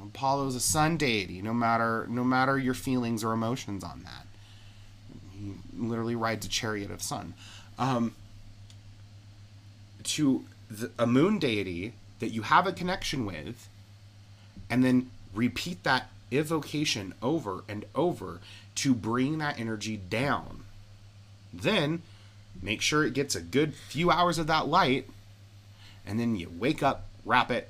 Apollo's 0.00 0.54
a 0.54 0.60
sun 0.60 0.96
deity, 0.96 1.42
no 1.42 1.52
matter 1.52 2.06
no 2.08 2.22
matter 2.22 2.56
your 2.56 2.74
feelings 2.74 3.24
or 3.24 3.32
emotions 3.32 3.82
on 3.82 4.04
that. 4.04 4.26
He 5.32 5.54
literally 5.76 6.14
rides 6.14 6.46
a 6.46 6.48
chariot 6.48 6.92
of 6.92 7.02
sun. 7.02 7.34
Um, 7.76 8.14
to 10.04 10.44
the, 10.70 10.92
a 10.96 11.08
moon 11.08 11.40
deity 11.40 11.94
that 12.20 12.28
you 12.28 12.42
have 12.42 12.68
a 12.68 12.72
connection 12.72 13.26
with, 13.26 13.68
and 14.70 14.84
then 14.84 15.10
repeat 15.34 15.82
that 15.82 16.06
evocation 16.30 17.14
over 17.22 17.64
and 17.68 17.84
over 17.94 18.40
to 18.76 18.94
bring 18.94 19.38
that 19.38 19.58
energy 19.58 19.96
down. 19.96 20.64
Then 21.52 22.02
make 22.62 22.80
sure 22.80 23.04
it 23.04 23.14
gets 23.14 23.34
a 23.34 23.40
good 23.40 23.74
few 23.74 24.10
hours 24.10 24.38
of 24.38 24.46
that 24.46 24.68
light, 24.68 25.08
and 26.06 26.18
then 26.18 26.36
you 26.36 26.50
wake 26.58 26.82
up, 26.82 27.06
wrap 27.24 27.50
it, 27.50 27.68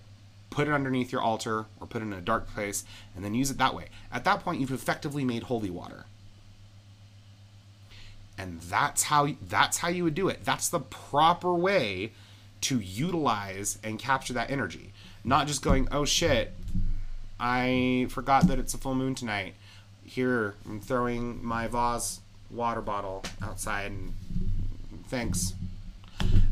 put 0.50 0.68
it 0.68 0.74
underneath 0.74 1.12
your 1.12 1.22
altar, 1.22 1.66
or 1.80 1.86
put 1.86 2.02
it 2.02 2.06
in 2.06 2.12
a 2.12 2.20
dark 2.20 2.48
place, 2.52 2.84
and 3.14 3.24
then 3.24 3.34
use 3.34 3.50
it 3.50 3.58
that 3.58 3.74
way. 3.74 3.86
At 4.12 4.24
that 4.24 4.40
point, 4.40 4.60
you've 4.60 4.72
effectively 4.72 5.24
made 5.24 5.44
holy 5.44 5.70
water. 5.70 6.06
And 8.36 8.60
that's 8.62 9.04
how 9.04 9.28
that's 9.46 9.78
how 9.78 9.88
you 9.88 10.04
would 10.04 10.14
do 10.14 10.28
it. 10.28 10.44
That's 10.44 10.68
the 10.68 10.80
proper 10.80 11.54
way 11.54 12.12
to 12.62 12.80
utilize 12.80 13.78
and 13.84 13.98
capture 13.98 14.32
that 14.32 14.50
energy. 14.50 14.92
Not 15.24 15.46
just 15.46 15.62
going, 15.62 15.88
"Oh 15.92 16.06
shit, 16.06 16.54
I 17.40 18.06
forgot 18.10 18.46
that 18.48 18.58
it's 18.58 18.74
a 18.74 18.78
full 18.78 18.94
moon 18.94 19.14
tonight. 19.14 19.54
Here, 20.04 20.54
I'm 20.66 20.80
throwing 20.80 21.44
my 21.44 21.66
vase 21.68 22.20
water 22.50 22.80
bottle 22.80 23.24
outside 23.42 23.90
and 23.92 24.12
thanks." 25.08 25.54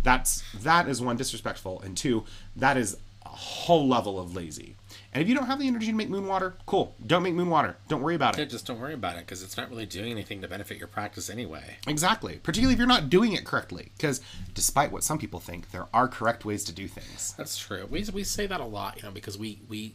That's 0.03 0.43
that 0.63 0.89
is 0.89 1.01
one 1.03 1.17
disrespectful 1.17 1.81
and 1.83 1.97
two, 1.97 2.25
that 2.57 2.77
is 2.77 2.97
a 3.25 3.29
whole 3.29 3.87
level 3.87 4.19
of 4.19 4.35
lazy. 4.35 4.75
And 5.13 5.23
if 5.23 5.29
you 5.29 5.35
don't 5.35 5.47
have 5.47 5.59
the 5.59 5.67
energy 5.67 5.87
to 5.87 5.93
make 5.93 6.09
moon 6.09 6.27
water, 6.27 6.55
cool. 6.67 6.95
Don't 7.07 7.23
make 7.23 7.35
moon 7.35 7.51
water. 7.51 7.77
Don't 7.89 8.03
worry 8.03 8.15
about 8.15 8.37
Yeah, 8.37 8.45
it. 8.45 8.51
just 8.51 8.67
don't 8.67 8.79
worry 8.79 8.95
about 8.95 9.17
it 9.17 9.21
because 9.27 9.43
it's 9.43 9.57
not 9.57 9.69
really 9.71 9.87
doing 9.87 10.11
anything 10.11 10.41
to 10.43 10.49
benefit 10.49 10.79
your 10.79 10.87
practice 10.87 11.29
anyway. 11.29 11.77
Exactly. 11.87 12.37
Particularly 12.43 12.75
if 12.75 12.79
you're 12.79 12.87
not 12.87 13.11
doing 13.11 13.33
it 13.33 13.45
correctly. 13.45 13.91
Because 13.97 14.21
despite 14.55 14.93
what 14.93 15.03
some 15.05 15.19
people 15.19 15.41
think, 15.41 15.71
there 15.73 15.87
are 15.93 16.09
correct 16.09 16.45
ways 16.45 16.63
to 16.65 16.73
do 16.73 16.87
things. 16.89 17.35
That's 17.37 17.59
true. 17.59 17.87
We, 17.91 18.05
we 18.13 18.23
say 18.25 18.47
that 18.47 18.61
a 18.61 18.65
lot, 18.65 18.97
you 18.97 19.03
know, 19.03 19.11
because 19.11 19.37
we 19.37 19.59
we 19.69 19.93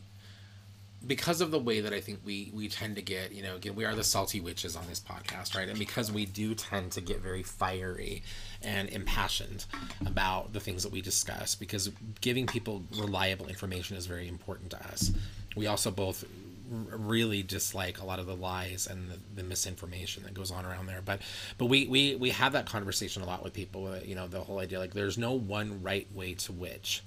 because 1.06 1.42
of 1.42 1.52
the 1.52 1.60
way 1.60 1.82
that 1.82 1.94
I 1.94 2.00
think 2.00 2.20
we 2.24 2.52
we 2.54 2.68
tend 2.68 2.96
to 2.96 3.02
get, 3.02 3.32
you 3.32 3.44
know, 3.44 3.56
again, 3.56 3.76
we 3.76 3.86
are 3.86 3.96
the 3.96 4.04
salty 4.04 4.40
witches 4.40 4.76
on 4.76 4.86
this 4.88 5.00
podcast, 5.00 5.56
right? 5.56 5.68
And 5.68 5.78
because 5.78 6.12
we 6.12 6.26
do 6.26 6.56
tend 6.56 6.92
to 6.94 7.02
get 7.02 7.22
very 7.22 7.44
fiery 7.44 8.24
and 8.62 8.90
impassioned 8.90 9.66
about 10.06 10.54
the 10.54 10.60
things 10.60 10.84
that 10.84 10.92
we 10.92 11.02
discuss, 11.02 11.56
because 11.56 11.92
giving 12.22 12.48
people 12.48 12.84
reliable 12.98 13.48
information 13.48 13.98
is 13.98 14.06
very 14.06 14.28
important 14.28 14.72
to 14.72 14.88
us. 14.88 15.12
We 15.56 15.68
also 15.68 15.92
both 15.92 16.26
really 16.70 17.44
dislike 17.44 18.00
a 18.00 18.06
lot 18.06 18.20
of 18.20 18.26
the 18.26 18.36
lies 18.36 18.88
and 18.88 19.10
the, 19.10 19.20
the 19.36 19.44
misinformation 19.44 20.24
that 20.24 20.34
goes 20.34 20.50
on 20.50 20.66
around 20.66 20.88
there 20.88 21.02
but 21.04 21.22
but 21.58 21.66
we, 21.66 21.86
we 21.88 22.16
we 22.16 22.30
have 22.30 22.54
that 22.54 22.66
conversation 22.66 23.22
a 23.22 23.26
lot 23.26 23.44
with 23.44 23.54
people 23.54 23.86
uh, 23.86 24.00
you 24.04 24.16
know 24.16 24.28
the 24.28 24.40
whole 24.40 24.60
idea 24.60 24.80
like 24.80 24.94
there's 24.94 25.18
no 25.18 25.34
one 25.34 25.84
right 25.84 26.08
way 26.16 26.34
to 26.34 26.52
witch 26.52 27.04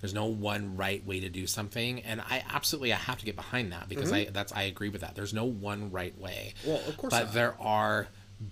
there's 0.00 0.14
no 0.14 0.26
one 0.26 0.76
right 0.76 1.04
way 1.06 1.20
to 1.20 1.28
do 1.28 1.46
something 1.46 2.00
and 2.02 2.20
i 2.20 2.42
absolutely 2.52 2.92
i 2.92 2.96
have 2.96 3.18
to 3.18 3.24
get 3.24 3.36
behind 3.36 3.72
that 3.72 3.88
because 3.88 4.10
mm-hmm. 4.10 4.28
i 4.28 4.32
that's 4.32 4.52
i 4.52 4.62
agree 4.62 4.88
with 4.88 5.00
that 5.00 5.14
there's 5.14 5.34
no 5.34 5.44
one 5.44 5.90
right 5.90 6.18
way 6.18 6.54
Well, 6.66 6.80
of 6.86 6.96
course 6.96 7.10
but 7.10 7.24
not. 7.24 7.32
there 7.34 7.54
are 7.60 8.08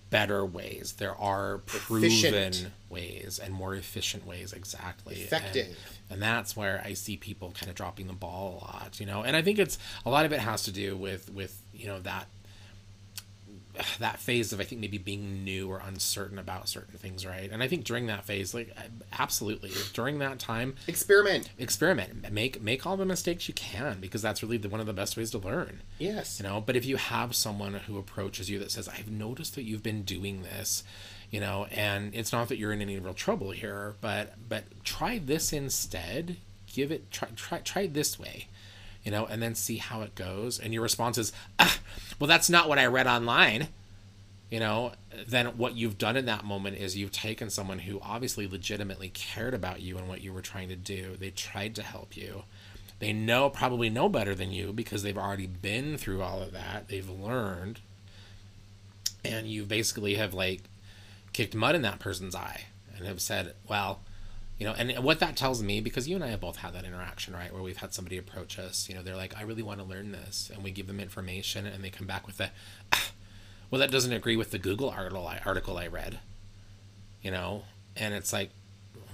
better 0.09 0.47
ways 0.47 0.95
there 0.99 1.15
are 1.17 1.59
proven 1.67 2.05
Efficient. 2.11 2.71
ways 2.89 3.39
and 3.43 3.53
more 3.53 3.75
efficient 3.75 4.27
ways 4.27 4.53
exactly 4.53 5.17
And- 5.17 5.25
Effective. 5.25 5.79
and 6.09 6.23
that's 6.23 6.57
where 6.57 6.83
I 6.85 6.95
see 6.95 7.17
people 7.17 7.53
kind 7.59 7.69
of 7.69 7.75
dropping 7.75 8.07
the 8.07 8.15
ball 8.15 8.63
a 8.63 8.65
lot, 8.65 9.01
you 9.01 9.05
know. 9.07 9.23
And 9.23 9.37
I 9.37 9.43
think 9.43 9.59
it's 9.59 9.79
a 10.07 10.11
lot 10.11 10.25
of 10.25 10.33
it 10.33 10.41
has 10.41 10.63
to 10.65 10.73
do 10.73 10.97
with 10.97 11.31
with 11.33 11.61
you 11.75 11.87
know 11.87 12.01
that 12.01 12.29
that 13.99 14.19
phase 14.19 14.53
of 14.53 14.61
I 14.61 14.65
think 14.65 14.81
maybe 14.81 14.99
being 14.99 15.45
new 15.45 15.69
or 15.71 15.83
uncertain 15.85 16.39
about 16.39 16.69
certain 16.69 16.97
things, 16.99 17.27
right? 17.27 17.51
And 17.51 17.63
I 17.63 17.69
think 17.69 17.85
during 17.85 18.07
that 18.07 18.25
phase, 18.25 18.55
like 18.55 18.75
absolutely 19.19 19.71
during 19.93 20.19
that 20.19 20.39
time, 20.39 20.75
Experiment. 20.87 21.51
experiment, 21.59 22.31
make 22.33 22.61
make 22.63 22.87
all 22.87 22.97
the 22.97 23.05
mistakes 23.05 23.49
you 23.49 23.55
can 23.55 23.99
because 24.01 24.23
that's 24.23 24.43
really 24.43 24.57
the, 24.57 24.69
one 24.69 24.81
of 24.81 24.87
the 24.87 24.93
best 24.93 25.17
ways 25.17 25.31
to 25.33 25.39
learn 25.39 25.81
Yes. 25.99 26.41
you 26.41 26.49
know 26.49 26.61
but 26.61 26.77
if 26.77 26.85
you 26.85 26.97
have 26.97 27.35
someone 27.35 27.75
who 27.75 27.99
approaches 27.99 28.51
you 28.51 28.59
that 28.59 28.71
says 28.71 28.89
i've 28.89 29.11
noticed 29.11 29.55
that 29.55 29.63
you've 29.63 29.83
been 29.83 30.03
doing 30.03 30.43
this 30.43 30.83
you 31.31 31.41
know 31.41 31.67
and 31.71 32.15
it's 32.15 32.33
not 32.33 32.49
that 32.49 32.59
you're 32.59 32.73
in 32.73 32.81
any 32.83 32.99
real 32.99 33.15
trouble 33.15 33.51
here 33.53 33.95
but 34.01 34.35
but 34.49 34.65
try 34.85 35.19
this 35.19 35.53
instead 35.53 36.37
give 36.73 36.91
it 36.91 37.11
try 37.11 37.29
try 37.37 37.59
try 37.59 37.87
this 37.87 38.19
way 38.19 38.49
you 39.05 39.11
know 39.11 39.27
and 39.27 39.43
then 39.43 39.55
see 39.55 39.77
how 39.77 40.03
it 40.03 40.15
goes. 40.15 40.59
And 40.59 40.73
your 40.73 40.83
response 40.83 41.19
is 41.19 41.33
ah, 41.59 41.79
well 42.19 42.29
that's 42.29 42.51
not 42.51 42.69
what 42.69 42.79
i 42.79 42.87
read 42.87 43.07
online. 43.07 43.69
You 44.51 44.61
know 44.61 44.93
then 45.27 45.47
what 45.59 45.77
you've 45.77 45.99
done 45.99 46.17
in 46.17 46.27
that 46.27 46.45
moment 46.45 46.77
is 46.77 46.97
you've 46.97 47.13
taken 47.13 47.51
someone 47.51 47.81
who 47.81 48.01
obviously 48.01 48.47
legitimately 48.47 49.11
cared 49.11 49.55
about 49.55 49.81
you 49.81 49.99
and 49.99 50.09
what 50.09 50.23
you 50.23 50.33
were 50.33 50.43
trying 50.43 50.69
to 50.69 50.77
do. 50.77 51.17
They 51.17 51.31
tried 51.31 51.75
to 51.77 51.83
help 51.83 52.17
you. 52.17 52.43
They 52.99 53.13
know 53.13 53.51
probably 53.51 53.91
know 53.91 54.09
better 54.09 54.35
than 54.35 54.53
you 54.53 54.73
because 54.73 55.03
they've 55.03 55.19
already 55.19 55.47
been 55.47 55.99
through 55.99 56.23
all 56.23 56.41
of 56.41 56.53
that. 56.53 56.89
They've 56.89 57.09
learned. 57.09 57.81
And 59.25 59.47
you 59.47 59.65
basically 59.65 60.15
have 60.15 60.35
like 60.35 60.63
kicked 61.33 61.55
mud 61.55 61.75
in 61.75 61.83
that 61.83 61.99
person's 61.99 62.35
eye 62.35 62.63
and 62.97 63.07
have 63.07 63.21
said 63.21 63.55
well 63.69 64.01
you 64.59 64.67
know 64.67 64.73
and 64.75 64.93
what 65.05 65.19
that 65.19 65.37
tells 65.37 65.63
me 65.63 65.81
because 65.81 66.09
you 66.09 66.15
and 66.15 66.25
i 66.25 66.29
have 66.29 66.41
both 66.41 66.57
had 66.57 66.73
that 66.73 66.85
interaction 66.85 67.35
right 67.35 67.53
where 67.53 67.63
we've 67.63 67.79
had 67.79 67.93
somebody 67.93 68.17
approach 68.17 68.59
us 68.59 68.89
you 68.89 68.95
know 68.95 69.03
they're 69.03 69.17
like 69.17 69.37
i 69.37 69.43
really 69.43 69.63
want 69.63 69.81
to 69.81 69.85
learn 69.87 70.13
this 70.13 70.51
and 70.53 70.63
we 70.63 70.71
give 70.71 70.87
them 70.87 71.01
information 71.01 71.67
and 71.67 71.83
they 71.83 71.91
come 71.91 72.07
back 72.07 72.27
with 72.27 72.41
a 72.41 72.51
"Ah, 72.93 73.11
well 73.71 73.79
that 73.81 73.91
doesn't 73.91 74.13
agree 74.13 74.37
with 74.37 74.51
the 74.53 74.59
google 74.59 74.91
article 74.91 75.27
I, 75.27 75.41
article 75.45 75.77
I 75.79 75.87
read 75.89 76.21
you 77.23 77.31
know? 77.31 77.63
And 77.97 78.13
it's 78.15 78.33
like 78.33 78.51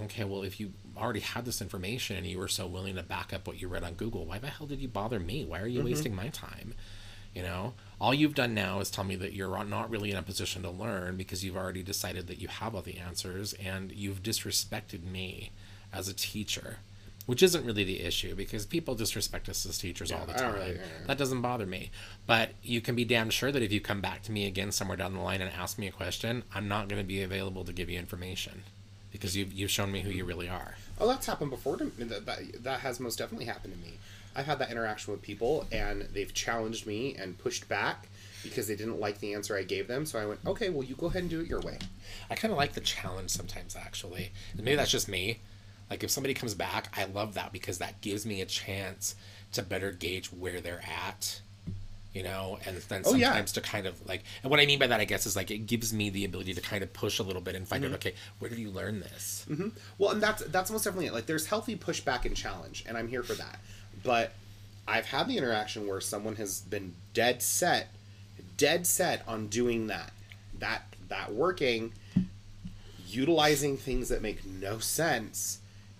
okay 0.03 0.23
well 0.23 0.43
if 0.43 0.59
you 0.59 0.73
already 0.97 1.19
had 1.21 1.45
this 1.45 1.61
information 1.61 2.17
and 2.17 2.25
you 2.25 2.37
were 2.37 2.47
so 2.47 2.67
willing 2.67 2.95
to 2.95 3.03
back 3.03 3.31
up 3.33 3.47
what 3.47 3.61
you 3.61 3.67
read 3.67 3.83
on 3.83 3.93
google 3.93 4.25
why 4.25 4.37
the 4.39 4.47
hell 4.47 4.67
did 4.67 4.79
you 4.79 4.87
bother 4.87 5.19
me? 5.19 5.45
Why 5.45 5.59
are 5.61 5.67
you 5.67 5.83
wasting 5.83 6.13
my 6.15 6.27
time 6.29 6.73
you 7.33 7.41
know 7.41 7.73
all 7.99 8.13
you've 8.13 8.35
done 8.35 8.53
now 8.53 8.79
is 8.79 8.89
tell 8.89 9.03
me 9.03 9.15
that 9.15 9.33
you're 9.33 9.63
not 9.63 9.89
really 9.89 10.11
in 10.11 10.17
a 10.17 10.23
position 10.23 10.63
to 10.63 10.69
learn 10.69 11.17
because 11.17 11.43
you've 11.43 11.57
already 11.57 11.83
decided 11.83 12.27
that 12.27 12.41
you 12.41 12.47
have 12.47 12.75
all 12.75 12.81
the 12.81 12.97
answers 12.97 13.53
and 13.53 13.91
you've 13.91 14.23
disrespected 14.23 15.03
me 15.03 15.51
as 15.93 16.07
a 16.07 16.13
teacher 16.13 16.77
which 17.27 17.43
isn't 17.43 17.65
really 17.65 17.83
the 17.83 18.01
issue 18.01 18.33
because 18.33 18.65
people 18.65 18.95
disrespect 18.95 19.47
us 19.47 19.65
as 19.65 19.77
teachers 19.77 20.11
all 20.11 20.25
the 20.25 20.33
I 20.33 20.37
don't 20.37 20.55
time 20.55 20.75
yeah. 20.75 21.07
that 21.07 21.17
doesn't 21.17 21.41
bother 21.41 21.65
me 21.65 21.91
but 22.25 22.51
you 22.63 22.81
can 22.81 22.95
be 22.95 23.05
damn 23.05 23.29
sure 23.29 23.51
that 23.51 23.61
if 23.61 23.71
you 23.71 23.79
come 23.79 24.01
back 24.01 24.23
to 24.23 24.31
me 24.31 24.47
again 24.47 24.71
somewhere 24.71 24.97
down 24.97 25.13
the 25.13 25.21
line 25.21 25.41
and 25.41 25.51
ask 25.51 25.77
me 25.77 25.87
a 25.87 25.91
question 25.91 26.43
i'm 26.53 26.67
not 26.67 26.87
going 26.87 27.01
to 27.01 27.07
be 27.07 27.21
available 27.21 27.63
to 27.65 27.73
give 27.73 27.89
you 27.89 27.99
information 27.99 28.63
because 29.11 29.35
you've, 29.35 29.51
you've 29.51 29.69
shown 29.69 29.91
me 29.91 30.01
who 30.01 30.09
you 30.09 30.25
really 30.25 30.49
are 30.49 30.75
Oh, 31.01 31.07
that's 31.07 31.25
happened 31.25 31.49
before 31.49 31.77
to 31.77 31.85
me. 31.85 31.91
That, 31.97 32.27
that, 32.27 32.63
that 32.63 32.79
has 32.81 32.99
most 32.99 33.17
definitely 33.17 33.45
happened 33.45 33.73
to 33.73 33.79
me. 33.79 33.97
I've 34.35 34.45
had 34.45 34.59
that 34.59 34.71
interaction 34.71 35.11
with 35.13 35.21
people, 35.21 35.67
and 35.71 36.03
they've 36.13 36.33
challenged 36.33 36.85
me 36.87 37.15
and 37.17 37.37
pushed 37.37 37.67
back 37.67 38.07
because 38.43 38.67
they 38.67 38.75
didn't 38.75 38.99
like 38.99 39.19
the 39.19 39.33
answer 39.33 39.55
I 39.55 39.63
gave 39.63 39.87
them. 39.87 40.05
So 40.05 40.17
I 40.19 40.25
went, 40.25 40.39
okay, 40.47 40.69
well, 40.69 40.83
you 40.83 40.95
go 40.95 41.07
ahead 41.07 41.21
and 41.23 41.29
do 41.29 41.41
it 41.41 41.47
your 41.47 41.59
way. 41.61 41.77
I 42.29 42.35
kind 42.35 42.51
of 42.51 42.57
like 42.57 42.73
the 42.73 42.81
challenge 42.81 43.29
sometimes, 43.29 43.75
actually. 43.75 44.31
And 44.55 44.63
maybe 44.63 44.77
that's 44.77 44.89
just 44.91 45.07
me. 45.07 45.39
Like, 45.89 46.03
if 46.03 46.09
somebody 46.09 46.33
comes 46.33 46.53
back, 46.55 46.87
I 46.97 47.03
love 47.05 47.33
that 47.35 47.51
because 47.51 47.77
that 47.79 48.01
gives 48.01 48.25
me 48.25 48.41
a 48.41 48.45
chance 48.45 49.15
to 49.51 49.61
better 49.61 49.91
gauge 49.91 50.27
where 50.27 50.61
they're 50.61 50.81
at, 51.09 51.41
you 52.13 52.23
know, 52.23 52.57
and 52.65 52.77
then 52.77 53.01
Oh, 53.05 53.11
sometimes 53.11 53.19
yeah. 53.55 53.61
to 53.61 53.61
kind 53.61 53.85
of 53.85 54.07
like, 54.07 54.23
and 54.41 54.49
what 54.49 54.59
I 54.61 54.65
mean 54.65 54.79
by 54.79 54.87
that, 54.87 54.99
I 55.01 55.05
guess, 55.05 55.25
is 55.25 55.35
like 55.35 55.51
it 55.51 55.67
gives 55.67 55.93
me 55.93 56.09
the 56.09 56.23
ability 56.25 56.53
to 56.53 56.61
kind 56.61 56.81
of 56.81 56.93
push 56.93 57.19
a 57.19 57.23
little 57.23 57.41
bit 57.41 57.55
and 57.55 57.67
find 57.67 57.83
Mm-hmm. 57.83 57.93
out, 57.93 57.99
okay, 57.99 58.13
where 58.39 58.49
did 58.49 58.57
you 58.59 58.71
learn 58.71 59.01
this? 59.01 59.45
Well, 59.97 60.11
and 60.11 60.23
that's 60.23 60.43
that's 60.45 60.71
most 60.71 60.85
definitely 60.85 61.07
it. 61.07 61.13
Like, 61.13 61.25
there's 61.25 61.45
healthy 61.45 61.75
pushback 61.75 62.23
and 62.25 62.35
challenge, 62.35 62.85
and 62.87 62.97
I'm 62.97 63.07
here 63.09 63.21
for 63.23 63.33
that. 63.33 63.59
But 64.03 64.33
I've 64.87 65.05
had 65.07 65.27
the 65.27 65.37
interaction 65.37 65.87
where 65.87 66.01
someone 66.01 66.35
has 66.35 66.61
been 66.61 66.93
dead 67.13 67.41
set, 67.41 67.89
dead 68.57 68.87
set 68.87 69.23
on 69.27 69.47
doing 69.47 69.87
that, 69.87 70.11
that 70.59 70.83
that 71.09 71.33
working, 71.33 71.93
utilizing 73.07 73.77
things 73.77 74.09
that 74.09 74.21
make 74.21 74.45
no 74.45 74.79
sense, 74.79 75.59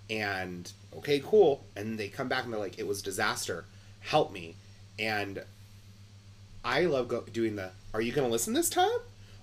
and 0.09 0.71
okay, 0.97 1.21
cool, 1.23 1.63
and 1.75 1.99
they 1.99 2.07
come 2.07 2.27
back 2.27 2.43
and 2.43 2.53
they're 2.53 2.59
like, 2.59 2.79
it 2.79 2.87
was 2.87 3.01
disaster, 3.01 3.65
help 3.99 4.31
me, 4.31 4.55
and 4.97 5.43
I 6.63 6.81
love 6.81 7.07
go- 7.07 7.25
doing 7.31 7.55
the. 7.55 7.71
Are 7.93 8.01
you 8.01 8.11
going 8.13 8.25
to 8.27 8.31
listen 8.31 8.53
this 8.53 8.69
time, 8.69 8.89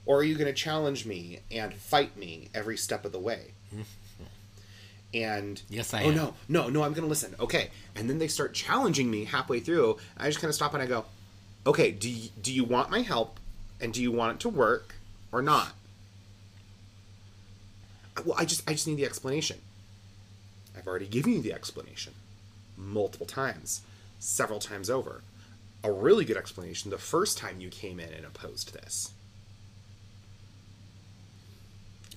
or 0.06 0.18
are 0.18 0.24
you 0.24 0.34
going 0.34 0.46
to 0.46 0.52
challenge 0.52 1.04
me 1.04 1.40
and 1.50 1.74
fight 1.74 2.16
me 2.16 2.48
every 2.54 2.76
step 2.76 3.04
of 3.04 3.12
the 3.12 3.18
way? 3.18 3.52
and 5.14 5.62
Yes, 5.70 5.94
I 5.94 6.04
oh 6.04 6.08
am. 6.08 6.14
no 6.16 6.34
no 6.48 6.68
no 6.68 6.82
i'm 6.82 6.92
gonna 6.92 7.06
listen. 7.06 7.34
Okay. 7.40 7.70
And 7.96 8.08
then 8.10 8.18
they 8.18 8.28
start 8.28 8.52
challenging 8.54 9.10
me 9.10 9.24
halfway 9.24 9.60
through. 9.60 9.96
I 10.16 10.26
just 10.28 10.40
kind 10.40 10.48
of 10.50 10.54
stop 10.54 10.74
and 10.74 10.82
i 10.82 10.86
go 10.86 11.04
okay 11.66 11.90
do 11.90 12.08
you, 12.08 12.28
do 12.40 12.52
you 12.52 12.64
want 12.64 12.90
my 12.90 13.00
help 13.00 13.38
and 13.80 13.92
do 13.92 14.02
you 14.02 14.12
want 14.12 14.34
it 14.36 14.40
to 14.40 14.48
work 14.48 14.94
or 15.32 15.42
not? 15.42 15.72
Well 18.24 18.36
i 18.38 18.44
just 18.44 18.68
i 18.68 18.72
just 18.72 18.86
need 18.86 18.96
the 18.96 19.04
explanation. 19.06 19.58
I've 20.76 20.86
already 20.86 21.06
given 21.06 21.32
you 21.32 21.42
the 21.42 21.52
explanation 21.52 22.12
multiple 22.76 23.26
times 23.26 23.82
several 24.20 24.58
times 24.60 24.88
over. 24.90 25.22
A 25.84 25.90
really 25.92 26.24
good 26.24 26.36
explanation 26.36 26.90
the 26.90 26.98
first 26.98 27.38
time 27.38 27.60
you 27.60 27.68
came 27.70 27.98
in 28.00 28.12
and 28.12 28.24
opposed 28.26 28.74
this. 28.74 29.12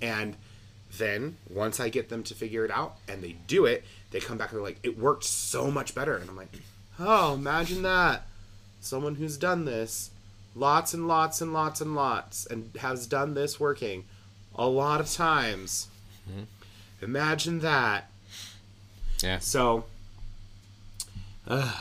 And 0.01 0.35
then 0.97 1.37
once 1.49 1.79
I 1.79 1.89
get 1.89 2.09
them 2.09 2.23
to 2.23 2.33
figure 2.33 2.65
it 2.65 2.71
out 2.71 2.97
and 3.07 3.23
they 3.23 3.35
do 3.47 3.65
it, 3.65 3.83
they 4.11 4.19
come 4.19 4.37
back 4.37 4.51
and 4.51 4.57
they're 4.57 4.65
like, 4.65 4.79
it 4.83 4.97
worked 4.97 5.23
so 5.23 5.71
much 5.71 5.95
better. 5.95 6.17
And 6.17 6.29
I'm 6.29 6.35
like, 6.35 6.51
oh, 6.99 7.33
imagine 7.33 7.81
that. 7.83 8.27
Someone 8.79 9.15
who's 9.15 9.37
done 9.37 9.65
this 9.65 10.11
lots 10.55 10.93
and 10.93 11.07
lots 11.07 11.39
and 11.41 11.53
lots 11.53 11.79
and 11.81 11.95
lots 11.95 12.45
and 12.45 12.71
has 12.79 13.07
done 13.07 13.33
this 13.33 13.59
working 13.59 14.03
a 14.55 14.67
lot 14.67 14.99
of 14.99 15.09
times. 15.09 15.87
Imagine 17.01 17.59
that. 17.59 18.09
Yeah. 19.23 19.39
So, 19.39 19.85
uh, 21.47 21.79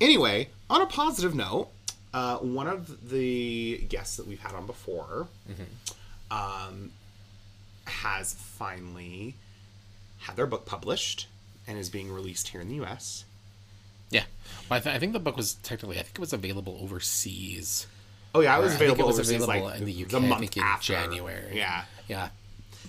anyway, 0.00 0.48
on 0.68 0.82
a 0.82 0.86
positive 0.86 1.34
note, 1.34 1.68
uh, 2.12 2.38
one 2.38 2.66
of 2.66 3.10
the 3.10 3.78
guests 3.88 4.16
that 4.16 4.26
we've 4.26 4.40
had 4.40 4.52
on 4.54 4.66
before 4.66 5.28
um, 6.30 6.90
has 7.86 8.34
finally 8.34 9.34
had 10.20 10.36
their 10.36 10.46
book 10.46 10.66
published 10.66 11.26
and 11.66 11.78
is 11.78 11.88
being 11.88 12.12
released 12.12 12.48
here 12.48 12.60
in 12.60 12.68
the 12.68 12.74
U.S. 12.76 13.24
Yeah. 14.10 14.24
Well, 14.68 14.78
I, 14.78 14.80
th- 14.80 14.94
I 14.94 14.98
think 14.98 15.12
the 15.12 15.20
book 15.20 15.36
was 15.36 15.54
technically, 15.54 15.98
I 15.98 16.02
think 16.02 16.16
it 16.16 16.20
was 16.20 16.32
available 16.32 16.78
overseas. 16.82 17.86
Oh 18.34 18.40
yeah, 18.40 18.56
it 18.58 18.62
was 18.62 18.72
Or 18.72 18.74
I 18.74 18.78
think 18.78 18.90
available 18.92 19.14
it 19.14 19.18
was 19.18 19.30
available 19.30 19.64
like 19.66 19.78
in 19.80 19.84
the 19.86 20.02
UK, 20.04 20.08
the 20.10 20.16
I 20.16 20.20
month 20.20 20.40
think 20.40 20.56
in 20.58 20.62
after. 20.62 20.92
January. 20.92 21.56
Yeah, 21.56 21.84
Yeah. 22.08 22.28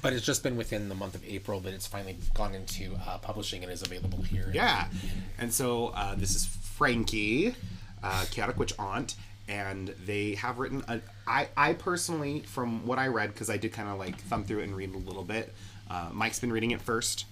But 0.02 0.14
it's 0.14 0.26
just 0.26 0.42
been 0.42 0.56
within 0.58 0.90
the 0.90 0.96
month 0.96 1.14
of 1.14 1.24
April 1.28 1.60
that 1.60 1.74
it's 1.76 1.86
finally 1.86 2.18
gone 2.34 2.56
into 2.56 2.96
uh, 3.08 3.20
publishing 3.20 3.62
and 3.64 3.72
is 3.72 3.84
available 3.84 4.22
here. 4.24 4.50
yeah. 4.54 4.88
And 5.38 5.54
so 5.54 5.88
uh, 5.90 6.16
this 6.16 6.36
is 6.36 6.46
Frankie, 6.48 7.56
uh, 8.02 8.26
Chaotic 8.32 8.58
Witch 8.58 8.74
Aunt, 8.80 9.14
and 9.52 9.90
they 10.06 10.36
have 10.36 10.60
written. 10.60 10.84
A, 10.88 11.02
I 11.28 11.48
I 11.58 11.74
personally, 11.74 12.40
from 12.42 12.86
what 12.88 12.98
I 13.00 13.08
read, 13.08 13.34
because 13.34 13.50
I 13.50 13.58
did 13.58 13.74
kind 13.74 13.90
of 13.90 14.00
like 14.00 14.16
thumb 14.22 14.44
through 14.46 14.60
it 14.60 14.64
and 14.64 14.76
read 14.76 14.94
a 14.96 14.98
little 14.98 15.24
bit. 15.24 15.54
Uh, 15.90 16.10
Mike's 16.14 16.40
been 16.40 16.54
reading 16.54 16.72
it 16.72 16.82
first 16.82 17.26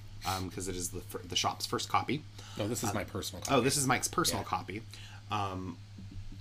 because 0.44 0.68
it 0.68 0.76
is 0.76 0.90
the 0.90 1.02
the 1.28 1.36
shop's 1.36 1.66
first 1.66 1.88
copy. 1.90 2.22
oh 2.60 2.68
this 2.68 2.84
is 2.84 2.94
my 2.94 3.04
personal 3.06 3.42
copy. 3.42 3.56
Oh, 3.56 3.62
this 3.62 3.78
is 3.78 3.88
Mike's 3.88 4.08
personal 4.10 4.44
Yeah. 4.44 4.50
copy. 4.50 4.82
Um, 5.32 5.78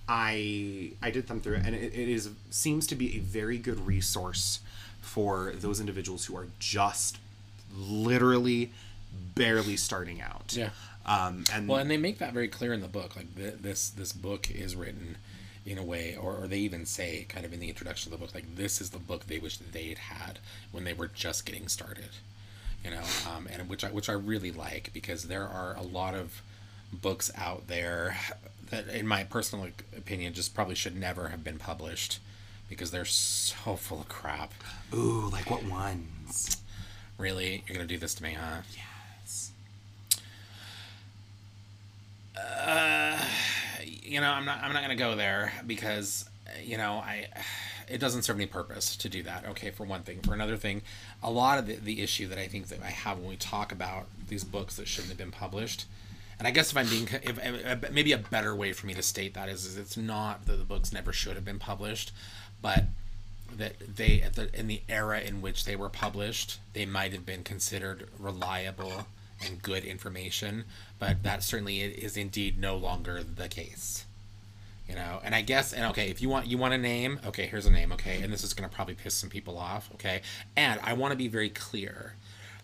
I 0.09 0.93
I 1.03 1.11
did 1.11 1.27
thumb 1.29 1.41
through 1.41 1.57
it, 1.57 1.63
and 1.67 1.75
it, 1.75 1.93
it 1.95 2.09
is 2.09 2.31
seems 2.51 2.87
to 2.89 2.95
be 2.97 3.17
a 3.17 3.21
very 3.21 3.59
good 3.59 3.87
resource 3.87 4.61
for 5.01 5.53
those 5.55 5.81
individuals 5.81 6.27
who 6.27 6.37
are 6.37 6.49
just 6.59 7.19
literally 7.77 8.73
barely 9.35 9.77
starting 9.77 10.21
out. 10.21 10.55
Yeah. 10.57 10.71
Um, 11.07 11.45
and 11.53 11.67
Well, 11.69 11.79
and 11.79 11.91
they 11.91 11.97
make 11.97 12.19
that 12.19 12.33
very 12.35 12.49
clear 12.49 12.73
in 12.75 12.81
the 12.83 12.89
book. 12.89 13.17
Like 13.17 13.35
th- 13.35 13.55
this, 13.61 13.89
this 13.89 14.13
book 14.13 14.51
is 14.51 14.77
written 14.77 15.17
in 15.69 15.79
a 15.79 15.83
way, 15.83 16.17
or, 16.21 16.35
or 16.37 16.47
they 16.47 16.59
even 16.59 16.87
say, 16.87 17.27
kind 17.29 17.45
of 17.45 17.53
in 17.53 17.61
the 17.61 17.69
introduction 17.69 18.13
of 18.13 18.19
the 18.19 18.25
book, 18.25 18.35
like 18.35 18.57
this 18.57 18.81
is 18.81 18.91
the 18.91 18.99
book 18.99 19.27
they 19.27 19.39
wish 19.39 19.59
they 19.59 19.89
had 19.89 19.99
had 19.99 20.39
when 20.73 20.85
they 20.85 20.93
were 20.93 21.09
just 21.09 21.45
getting 21.45 21.69
started. 21.69 22.11
You 22.85 22.93
know, 22.93 23.03
um, 23.35 23.49
and 23.51 23.69
which 23.69 23.85
I 23.85 23.89
which 23.89 24.09
I 24.09 24.13
really 24.13 24.53
like 24.53 24.91
because 24.95 25.25
there 25.25 25.47
are 25.47 25.75
a 25.77 25.83
lot 25.83 26.15
of 26.15 26.43
books 26.93 27.31
out 27.37 27.67
there 27.67 28.17
that, 28.71 28.89
in 28.89 29.07
my 29.07 29.25
personal 29.25 29.67
opinion, 29.97 30.33
just 30.33 30.55
probably 30.55 30.77
should 30.77 30.97
never 30.97 31.29
have 31.29 31.43
been 31.43 31.59
published 31.59 32.21
because 32.69 32.91
they're 32.91 33.05
so 33.05 33.77
full 33.77 34.01
of 34.01 34.09
crap. 34.09 34.53
ooh, 34.95 35.29
like 35.29 35.51
what 35.51 35.65
ones? 35.65 36.59
Really, 37.19 37.65
you're 37.67 37.77
gonna 37.77 37.89
do 37.89 37.99
this 37.99 38.15
to 38.15 38.23
me, 38.23 38.35
huh? 38.35 38.63
Yes. 38.77 39.51
You 44.09 44.21
know, 44.21 44.31
I'm 44.31 44.45
not 44.45 44.63
I'm 44.63 44.73
not 44.73 44.83
gonna 44.83 44.97
go 44.97 45.15
there 45.15 45.53
because 45.67 46.29
you 46.63 46.77
know 46.77 46.95
I 46.95 47.29
it 47.89 47.99
doesn't 47.99 48.23
serve 48.23 48.37
any 48.37 48.47
purpose 48.47 48.97
to 48.97 49.09
do 49.09 49.23
that. 49.23 49.47
Okay, 49.49 49.71
for 49.71 49.85
one 49.85 50.03
thing. 50.03 50.21
For 50.21 50.35
another 50.35 50.57
thing, 50.57 50.83
a 51.23 51.31
lot 51.31 51.59
of 51.59 51.67
the, 51.67 51.77
the 51.77 52.03
issue 52.03 52.29
that 52.29 52.39
I 52.39 52.47
think 52.47 52.69
that 52.69 52.83
I 52.83 52.91
have 52.91 53.19
when 53.19 53.29
we 53.29 53.37
talk 53.37 53.73
about 53.73 54.07
these 54.29 54.45
books 54.45 54.77
that 54.77 54.89
shouldn't 54.89 55.11
have 55.11 55.19
been 55.19 55.31
published, 55.31 55.87
and 56.39 56.47
I 56.47 56.51
guess 56.51 56.71
if 56.71 56.77
I'm 56.77 56.89
being 56.89 57.09
if, 57.23 57.39
if, 57.43 57.93
maybe 57.93 58.13
a 58.13 58.19
better 58.19 58.55
way 58.55 58.73
for 58.73 58.87
me 58.87 58.95
to 58.95 59.03
state 59.03 59.35
that 59.35 59.49
is, 59.49 59.65
is 59.65 59.77
it's 59.77 59.97
not 59.97 60.47
that 60.47 60.57
the 60.57 60.65
books 60.65 60.93
never 60.93 61.13
should 61.13 61.35
have 61.35 61.45
been 61.45 61.59
published, 61.59 62.13
but 62.61 62.85
that 63.57 63.75
they 63.97 64.21
at 64.21 64.35
the 64.35 64.57
in 64.59 64.67
the 64.69 64.83
era 64.89 65.21
in 65.21 65.41
which 65.41 65.65
they 65.65 65.77
were 65.77 65.89
published, 65.89 66.59
they 66.75 66.87
might 66.87 67.13
have 67.13 67.27
been 67.27 67.43
considered 67.43 68.09
reliable 68.19 69.07
and 69.45 69.63
good 69.63 69.85
information, 69.85 70.65
but 70.99 71.23
that 71.23 71.43
certainly 71.43 71.81
is 71.81 72.17
indeed 72.17 72.59
no 72.59 72.77
longer 72.77 73.23
the 73.23 73.49
case. 73.49 74.05
You 74.89 74.95
know, 74.95 75.21
and 75.23 75.35
I 75.35 75.43
guess 75.43 75.75
and 75.75 75.85
okay, 75.87 76.09
if 76.09 76.23
you 76.23 76.29
want 76.29 76.47
you 76.47 76.57
want 76.57 76.75
a 76.75 76.79
name, 76.79 77.21
okay, 77.27 77.47
here's 77.47 77.67
a 77.67 77.71
name, 77.71 77.93
okay, 77.93 78.23
and 78.23 78.33
this 78.33 78.43
is 78.43 78.55
gonna 78.55 78.69
probably 78.69 78.95
piss 78.95 79.15
some 79.15 79.29
people 79.29 79.59
off, 79.59 79.91
okay? 79.95 80.23
And 80.57 80.81
I 80.83 80.95
wanna 80.95 81.17
be 81.17 81.29
very 81.29 81.51
clear 81.51 82.15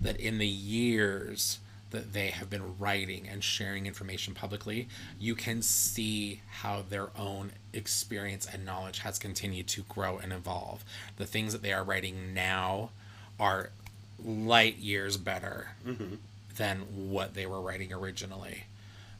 that 0.00 0.18
in 0.18 0.38
the 0.38 0.46
years 0.46 1.58
that 1.90 2.12
they 2.12 2.28
have 2.28 2.50
been 2.50 2.76
writing 2.78 3.28
and 3.28 3.44
sharing 3.44 3.86
information 3.86 4.34
publicly, 4.34 4.88
you 5.20 5.34
can 5.34 5.62
see 5.62 6.40
how 6.50 6.82
their 6.88 7.08
own 7.16 7.52
experience 7.72 8.48
and 8.50 8.66
knowledge 8.66 8.98
has 9.00 9.18
continued 9.18 9.68
to 9.68 9.82
grow 9.82 10.18
and 10.18 10.32
evolve. 10.32 10.84
The 11.18 11.26
things 11.26 11.52
that 11.52 11.62
they 11.62 11.72
are 11.72 11.84
writing 11.84 12.34
now 12.34 12.90
are 13.38 13.70
light 14.24 14.78
years 14.78 15.16
better 15.16 15.68
mm-hmm. 15.86 16.14
Than 16.56 16.80
what 17.10 17.34
they 17.34 17.46
were 17.46 17.60
writing 17.60 17.92
originally. 17.92 18.64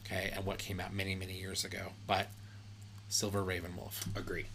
Okay, 0.05 0.31
and 0.35 0.45
what 0.45 0.57
came 0.59 0.79
out 0.79 0.93
many, 0.93 1.15
many 1.15 1.33
years 1.33 1.65
ago. 1.65 1.87
But 2.07 2.27
Silver 3.09 3.41
Ravenwolf. 3.43 4.15
Agree. 4.15 4.45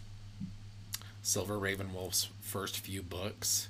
Silver 1.23 1.57
Ravenwolf's 1.59 2.29
first 2.41 2.77
few 2.79 3.03
books 3.03 3.67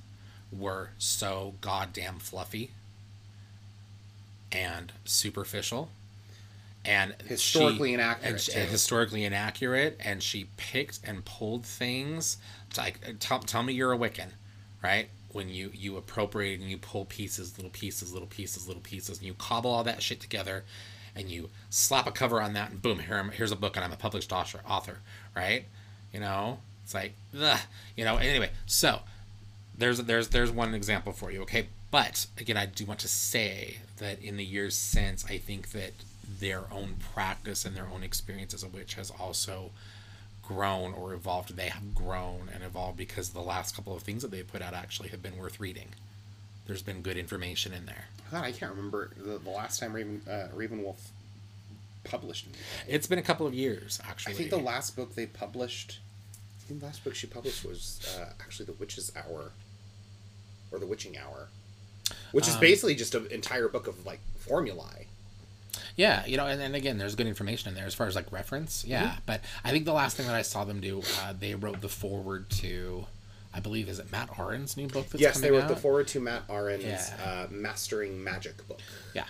were 0.52 0.90
so 0.98 1.56
goddamn 1.62 2.20
fluffy 2.20 2.72
and 4.52 4.92
superficial 5.06 5.90
and 6.84 7.14
Historically 7.28 7.90
she- 7.90 7.94
inaccurate, 7.94 8.30
and, 8.32 8.42
she- 8.42 8.52
and 8.54 8.70
historically 8.70 9.24
inaccurate 9.26 9.98
and 10.04 10.22
she 10.22 10.48
picked 10.58 11.00
and 11.06 11.24
pulled 11.26 11.66
things 11.66 12.38
it's 12.70 12.78
like 12.78 13.00
uh, 13.08 13.12
tell, 13.20 13.40
tell 13.40 13.64
me 13.64 13.72
you're 13.74 13.94
a 13.94 13.98
wiccan 13.98 14.30
right 14.84 15.08
when 15.34 15.49
you 15.49 15.72
you 15.74 15.98
appropriate 15.98 16.60
and 16.60 16.70
you 16.70 16.78
pull 16.78 17.06
pieces 17.06 17.58
little 17.58 17.72
pieces 17.72 18.14
little 18.14 18.28
pieces 18.28 18.68
little 18.68 18.82
pieces 18.82 19.18
and 19.18 19.28
you 19.28 19.34
cobble 19.34 19.72
all 19.72 19.84
that 19.84 20.02
shit 20.02 20.20
together 20.20 20.64
and 21.16 21.30
you 21.30 21.49
slap 21.70 22.08
a 22.08 22.12
cover 22.12 22.41
on 22.41 22.53
that 22.53 22.72
and 22.72 22.82
boom 22.82 22.99
here 22.99 23.18
I'm, 23.18 23.32
here's 23.32 23.52
a 23.52 23.56
book 23.56 23.76
and 23.76 23.86
i'm 23.86 23.91
a 23.91 23.98
published 23.98 24.32
author 24.32 24.62
author 24.68 24.99
right? 25.36 25.66
You 26.14 26.20
know? 26.20 26.60
It's 26.84 26.94
like 26.94 27.14
ugh, 27.40 27.60
you 27.95 28.06
know? 28.06 28.18
Anyway 28.18 28.49
so 28.66 28.99
there's 29.78 29.99
there's 29.99 30.30
there's 30.30 30.52
one 30.52 30.74
example 30.74 31.14
for 31.14 31.32
you 31.32 31.41
okay? 31.44 31.68
But 31.90 32.28
again 32.38 32.58
i 32.58 32.66
do 32.66 32.86
want 32.86 32.99
to 33.02 33.08
say 33.08 33.78
that 33.98 34.22
in 34.22 34.38
the 34.38 34.45
years 34.45 34.76
since 34.76 35.26
i 35.26 35.38
think 35.38 35.72
that 35.72 35.94
their 36.40 36.64
own 36.72 36.95
practice 37.14 37.66
and 37.66 37.76
their 37.76 37.88
own 37.94 38.03
experience 38.03 38.53
as 38.53 38.64
a 38.64 38.68
witch 38.68 38.94
has 38.95 39.12
also 39.12 39.72
grown 40.53 40.94
or 40.94 41.14
evolved 41.14 41.56
they 41.56 41.69
have 41.69 41.95
grown 41.95 42.49
and 42.53 42.64
evolved 42.64 42.98
because 42.98 43.30
the 43.30 43.41
last 43.41 43.76
couple 43.76 43.95
of 43.95 44.03
things 44.03 44.22
that 44.22 44.32
they 44.32 44.44
put 44.44 44.61
out 44.61 44.73
actually 44.73 45.10
have 45.10 45.22
been 45.22 45.38
worth 45.38 45.60
reading 45.60 45.90
there's 46.68 46.82
been 46.82 47.02
good 47.02 47.18
information 47.18 47.73
in 47.73 47.86
there 47.86 48.06
God, 48.32 48.45
I 48.45 48.52
can't 48.53 48.72
remember 48.72 49.11
the, 49.18 49.38
the 49.40 49.49
last 49.49 49.80
time 49.80 49.94
Raven 49.94 50.22
uh, 50.28 50.48
Ravenwolf 50.56 50.95
published. 52.03 52.45
anything. 52.45 52.64
it's 52.88 53.07
been 53.07 53.19
a 53.19 53.23
couple 53.23 53.45
of 53.45 53.53
years 53.53 53.99
actually. 54.07 54.34
I 54.34 54.38
think 54.38 54.49
the 54.49 54.57
last 54.57 54.95
book 54.95 55.15
they 55.15 55.26
published, 55.26 55.99
I 56.64 56.68
think 56.68 56.80
the 56.80 56.86
last 56.86 57.03
book 57.03 57.14
she 57.14 57.28
published 57.28 57.65
was 57.65 57.99
uh, 58.18 58.32
actually 58.40 58.65
The 58.68 58.73
Witch's 58.73 59.11
Hour, 59.15 59.52
or 60.72 60.80
The 60.80 60.86
Witching 60.86 61.18
Hour, 61.18 61.49
which 62.32 62.48
is 62.48 62.56
basically 62.56 62.95
just 62.95 63.15
an 63.15 63.28
entire 63.32 63.68
book 63.68 63.88
of 63.88 64.06
like 64.06 64.19
formulae. 64.40 65.07
Yeah, 65.95 66.26
you 66.26 66.38
know, 66.38 66.45
and, 66.48 66.62
and 66.62 66.76
again, 66.76 66.98
there's 66.98 67.16
good 67.16 67.28
information 67.28 67.70
in 67.70 67.76
there 67.76 67.86
as 67.86 67.94
far 67.94 68.08
as 68.08 68.16
like 68.16 68.32
reference. 68.32 68.84
Yeah, 68.86 69.03
Mm-hmm. 69.03 69.20
but 69.26 69.41
I 69.64 69.72
think 69.72 69.86
the 69.86 69.94
last 69.94 70.18
thing 70.18 70.28
that 70.28 70.36
I 70.36 70.41
saw 70.41 70.64
them 70.64 70.80
do, 70.82 71.02
uh, 71.22 71.34
they 71.38 71.56
wrote 71.56 71.82
the 71.82 71.90
forward 71.90 72.49
to, 72.62 73.06
I 73.53 73.60
believe, 73.60 73.90
is 73.90 73.99
it 73.99 74.12
Mat 74.12 74.30
Auryn's 74.38 74.78
new 74.78 74.88
book 74.88 75.10
that's 75.10 75.22
yes, 75.22 75.40
they 75.40 75.52
wrote 75.52 75.64
out? 75.64 75.70
the 75.70 75.76
forward 75.76 76.08
to 76.10 76.20
Mat 76.20 76.48
Auryn's 76.48 76.84
Yeah. 76.84 77.16
uh, 77.24 77.48
Mastering 77.52 78.24
Magick 78.24 78.66
book. 78.68 78.80
Yeah, 79.14 79.26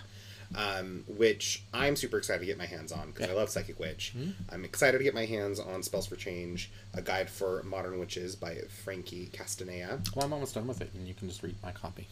um, 0.56 1.06
which 1.08 1.64
I'm 1.74 1.96
super 1.96 2.18
excited 2.18 2.40
to 2.42 2.46
get 2.46 2.58
my 2.58 2.66
hands 2.66 2.92
on 2.92 3.12
because 3.12 3.30
I 3.30 3.34
love 3.34 3.50
Psychic 3.50 3.80
Witch. 3.80 4.14
I'm 4.50 4.66
excited 4.66 4.98
to 4.98 5.04
get 5.04 5.14
my 5.16 5.26
hands 5.26 5.60
on 5.60 5.82
Spells 5.82 6.08
for 6.08 6.16
Change, 6.18 6.70
a 6.94 7.02
guide 7.02 7.30
for 7.30 7.64
modern 7.64 8.00
witches 8.00 8.36
by 8.36 8.56
Frankie 8.84 9.28
Castaneda. 9.32 10.02
well, 10.16 10.26
I'm 10.26 10.34
almost 10.34 10.56
done 10.56 10.68
with 10.68 10.82
it, 10.82 10.90
and 10.94 11.08
you 11.08 11.14
can 11.14 11.30
just 11.30 11.42
read 11.42 11.56
my 11.64 11.72
copy. 11.72 12.08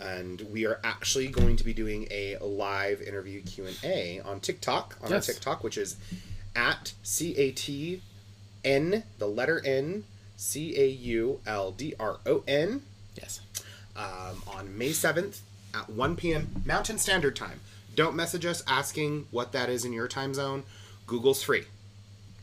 And 0.00 0.40
we 0.52 0.66
are 0.66 0.80
actually 0.82 1.28
going 1.28 1.56
to 1.56 1.64
be 1.64 1.72
doing 1.74 2.06
a 2.10 2.36
live 2.40 3.00
interview 3.02 3.42
Q 3.42 3.66
and 3.66 3.78
A 3.84 4.20
on 4.20 4.40
TikTok 4.40 4.96
on 5.02 5.10
Yes. 5.10 5.28
our 5.28 5.34
TikTok, 5.34 5.62
which 5.64 5.76
is 5.78 5.96
at 6.56 6.92
c 7.02 7.36
a 7.36 7.52
t 7.52 8.02
n 8.64 9.04
the 9.18 9.26
letter 9.26 9.60
n 9.64 10.04
c 10.36 10.74
a 10.76 10.86
u 10.88 11.40
l 11.46 11.70
d 11.72 11.94
r 11.98 12.18
o 12.26 12.42
n 12.46 12.82
Yes. 13.14 13.40
um, 13.96 14.42
on 14.46 14.76
May 14.78 14.90
7th 14.90 15.40
at 15.74 15.88
1 15.90 16.16
p.m. 16.16 16.62
Mountain 16.64 16.98
Standard 16.98 17.36
Time. 17.36 17.60
Don't 17.94 18.14
message 18.16 18.44
us 18.46 18.62
asking 18.66 19.26
what 19.30 19.52
that 19.52 19.68
is 19.68 19.84
in 19.84 19.92
your 19.92 20.08
time 20.08 20.32
zone. 20.34 20.62
Google's 21.06 21.42
free. 21.42 21.64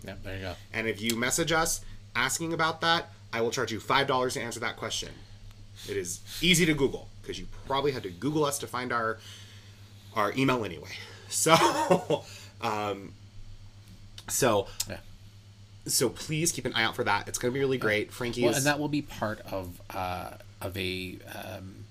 Yep. 0.06 0.24
There 0.24 0.36
you 0.36 0.42
go. 0.42 0.54
And 0.74 0.88
if 0.88 1.02
you 1.02 1.16
message 1.16 1.52
us 1.52 1.82
asking 2.16 2.54
about 2.54 2.82
that, 2.82 3.10
I 3.34 3.42
will 3.42 3.52
charge 3.52 3.72
you 3.72 3.80
$5 3.80 4.34
to 4.34 4.42
answer 4.42 4.60
that 4.60 4.78
question. 4.78 5.10
It 5.90 5.98
is 5.98 6.20
easy 6.42 6.66
to 6.66 6.74
Google 6.74 7.08
because 7.28 7.40
you 7.40 7.48
probably 7.68 7.92
had 7.92 8.04
to 8.04 8.10
Google 8.10 8.46
us 8.46 8.58
to 8.60 8.68
find 8.68 8.92
our 8.94 9.18
our 10.16 10.34
email 10.38 10.64
anyway. 10.66 10.90
So 11.30 12.24
um 12.62 13.12
so 14.30 14.68
Yeah. 14.90 15.00
so 15.86 16.08
please 16.10 16.54
keep 16.54 16.66
an 16.66 16.72
eye 16.74 16.84
out 16.84 16.96
for 16.96 17.04
that. 17.04 17.28
It's 17.28 17.38
going 17.38 17.52
to 17.52 17.54
be 17.54 17.60
really 17.60 17.78
great. 17.78 18.14
Frankie 18.14 18.44
Well, 18.46 18.56
and 18.56 18.66
that 18.66 18.80
will 18.80 18.88
be 18.88 19.02
part 19.02 19.42
of 19.42 19.82
uh, 19.94 20.32
of 20.62 20.78
a 20.78 21.18
um, 21.36 21.84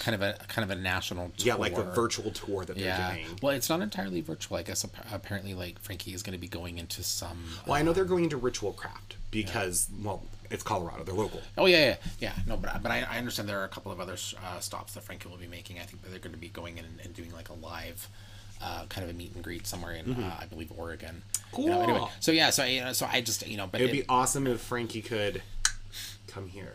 kind 0.00 0.14
of 0.14 0.20
a 0.20 0.36
kind 0.48 0.70
of 0.70 0.76
a 0.76 0.78
national 0.80 1.30
tour. 1.38 1.46
yeah, 1.46 1.54
like 1.54 1.78
a 1.78 1.82
virtual 1.84 2.30
tour 2.32 2.66
that 2.66 2.76
they're 2.76 2.84
Yeah. 2.84 3.14
doing. 3.14 3.26
Well, 3.42 3.54
it's 3.56 3.70
not 3.70 3.80
entirely 3.80 4.20
virtual. 4.20 4.58
I 4.58 4.62
guess 4.62 4.84
apparently, 4.84 5.54
like 5.54 5.78
Frankie 5.80 6.12
is 6.12 6.22
going 6.22 6.34
to 6.34 6.38
be 6.40 6.48
going 6.48 6.76
into 6.76 7.02
some. 7.02 7.42
Well, 7.66 7.76
I 7.76 7.82
know 7.82 7.94
they're 7.94 8.04
going 8.04 8.24
into 8.24 8.36
ritual 8.36 8.74
craft 8.74 9.16
because, 9.30 9.88
well, 10.02 10.22
it's 10.50 10.62
Colorado. 10.62 11.04
They're 11.04 11.14
local. 11.14 11.40
Oh 11.58 11.66
yeah, 11.66 11.78
yeah, 11.88 11.96
yeah. 12.20 12.32
No, 12.46 12.56
but 12.56 12.82
but 12.82 12.90
I, 12.90 13.06
I 13.10 13.18
understand 13.18 13.48
there 13.48 13.60
are 13.60 13.64
a 13.64 13.68
couple 13.68 13.92
of 13.92 14.00
other 14.00 14.14
uh, 14.44 14.58
stops 14.60 14.94
that 14.94 15.02
Frankie 15.04 15.28
will 15.28 15.36
be 15.36 15.46
making. 15.46 15.78
I 15.78 15.82
think 15.82 16.02
that 16.02 16.10
they're 16.10 16.18
going 16.18 16.34
to 16.34 16.38
be 16.40 16.48
going 16.48 16.78
in 16.78 16.84
and, 17.02 17.14
doing 17.14 17.32
like 17.32 17.48
a 17.48 17.54
live. 17.54 18.08
Uh, 18.62 18.86
kind 18.88 19.04
of 19.04 19.10
a 19.10 19.12
meet 19.12 19.34
and 19.34 19.44
greet 19.44 19.66
somewhere 19.66 19.92
in, 19.92 20.14
uh, 20.14 20.34
I 20.40 20.46
believe, 20.46 20.72
Oregon. 20.78 21.20
You 21.58 21.66
know, 21.66 21.82
anyway, 21.82 22.04
so 22.20 22.32
yeah, 22.32 22.48
so 22.48 22.64
you 22.64 22.80
know, 22.80 22.92
so 22.94 23.06
I 23.10 23.20
just 23.20 23.46
you 23.46 23.58
know, 23.58 23.66
but 23.66 23.82
It'd 23.82 23.90
it- 23.94 24.00
be 24.00 24.06
awesome 24.08 24.46
if 24.46 24.60
Frankie 24.62 25.02
could 25.02 25.42
come 26.26 26.48
here. 26.48 26.74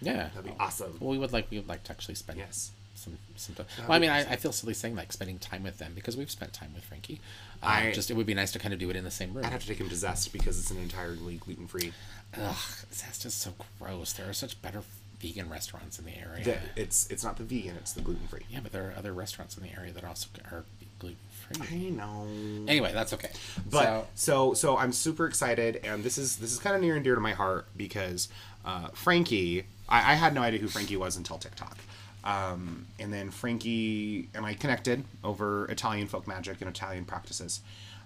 yeah, 0.00 0.28
That'd 0.34 0.44
be 0.44 0.52
awesome. 0.60 0.96
Well, 1.00 1.10
we 1.10 1.18
would 1.18 1.32
like 1.32 1.50
we 1.50 1.58
would 1.58 1.68
like 1.68 1.82
to 1.84 1.90
actually 1.92 2.14
spend 2.14 2.38
Yes. 2.38 2.70
some 2.94 3.18
some 3.36 3.54
time. 3.56 3.66
Well, 3.80 3.92
I 3.96 3.98
mean, 3.98 4.10
I, 4.10 4.20
I 4.32 4.36
feel 4.36 4.52
silly 4.52 4.74
saying 4.74 4.94
like 4.94 5.12
spending 5.12 5.38
time 5.40 5.64
with 5.64 5.78
them 5.78 5.92
because 5.94 6.16
we've 6.16 6.30
spent 6.30 6.52
time 6.52 6.72
with 6.72 6.84
Frankie. 6.84 7.20
Uh, 7.62 7.66
I- 7.66 7.92
just 7.92 8.10
it 8.12 8.14
would 8.14 8.26
be 8.26 8.34
nice 8.34 8.52
to 8.52 8.60
kind 8.60 8.72
of 8.72 8.78
do 8.78 8.88
it 8.90 8.94
in 8.94 9.02
the 9.02 9.10
same 9.10 9.34
room. 9.34 9.44
I'd 9.44 9.50
have 9.50 9.62
to 9.62 9.66
take 9.66 9.78
him 9.78 9.88
to 9.88 9.96
Zest 9.96 10.32
because 10.32 10.58
it's 10.60 10.70
an 10.70 10.78
entirely 10.78 11.38
gluten 11.38 11.66
free. 11.66 11.92
Ugh, 12.36 12.56
that's 12.90 13.18
just 13.18 13.40
so 13.40 13.54
gross. 13.80 14.12
There 14.12 14.28
are 14.28 14.34
such 14.34 14.60
better 14.60 14.82
vegan 15.20 15.48
restaurants 15.50 15.98
in 15.98 16.04
the 16.04 16.16
area. 16.16 16.60
It's 16.76 17.08
it's 17.10 17.24
not 17.24 17.36
the 17.36 17.44
vegan, 17.44 17.76
it's 17.76 17.92
the 17.92 18.00
gluten 18.00 18.26
free. 18.28 18.44
yeah, 18.50 18.60
but 18.62 18.72
there 18.72 18.84
are 18.88 18.94
other 18.96 19.12
restaurants 19.12 19.56
in 19.56 19.62
the 19.62 19.70
area 19.76 19.92
that 19.92 20.04
also 20.04 20.28
are 20.52 20.64
gluten 20.98 21.18
free. 21.30 21.88
I 21.88 21.90
know. 21.90 22.26
Anyway, 22.68 22.92
that's 22.92 23.12
okay. 23.14 23.30
But 23.70 23.84
so, 23.84 24.06
so 24.14 24.54
so 24.54 24.76
I'm 24.76 24.92
super 24.92 25.26
excited, 25.26 25.80
and 25.84 26.04
this 26.04 26.18
is 26.18 26.36
this 26.36 26.52
is 26.52 26.58
kind 26.58 26.76
of 26.76 26.82
near 26.82 26.94
and 26.94 27.04
dear 27.04 27.14
to 27.14 27.20
my 27.20 27.32
heart 27.32 27.66
because 27.76 28.28
uh, 28.64 28.88
Frankie, 28.88 29.64
I, 29.88 30.12
I 30.12 30.14
had 30.14 30.34
no 30.34 30.42
idea 30.42 30.60
who 30.60 30.68
Frankie 30.68 30.96
was 30.96 31.16
until 31.16 31.38
TikTok, 31.38 31.78
um, 32.24 32.86
and 32.98 33.12
then 33.12 33.30
Frankie 33.30 34.28
and 34.34 34.44
I 34.44 34.54
connected 34.54 35.04
over 35.24 35.66
Italian 35.66 36.06
folk 36.06 36.26
magic 36.28 36.60
and 36.60 36.68
Italian 36.70 37.04
practices, 37.04 37.60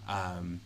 um, 0.08 0.60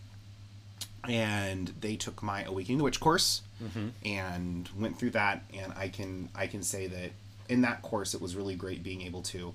and 1.08 1.72
they 1.80 1.96
took 1.96 2.22
my 2.22 2.42
Awakening 2.44 2.78
the 2.78 2.84
Witch 2.84 3.00
course 3.00 3.42
mm-hmm. 3.62 3.88
and 4.04 4.68
went 4.78 4.98
through 4.98 5.10
that, 5.10 5.44
and 5.54 5.72
I 5.76 5.88
can 5.88 6.28
I 6.34 6.46
can 6.46 6.62
say 6.62 6.86
that 6.86 7.10
in 7.48 7.62
that 7.62 7.82
course 7.82 8.14
it 8.14 8.20
was 8.20 8.34
really 8.34 8.56
great 8.56 8.82
being 8.82 9.02
able 9.02 9.22
to 9.22 9.54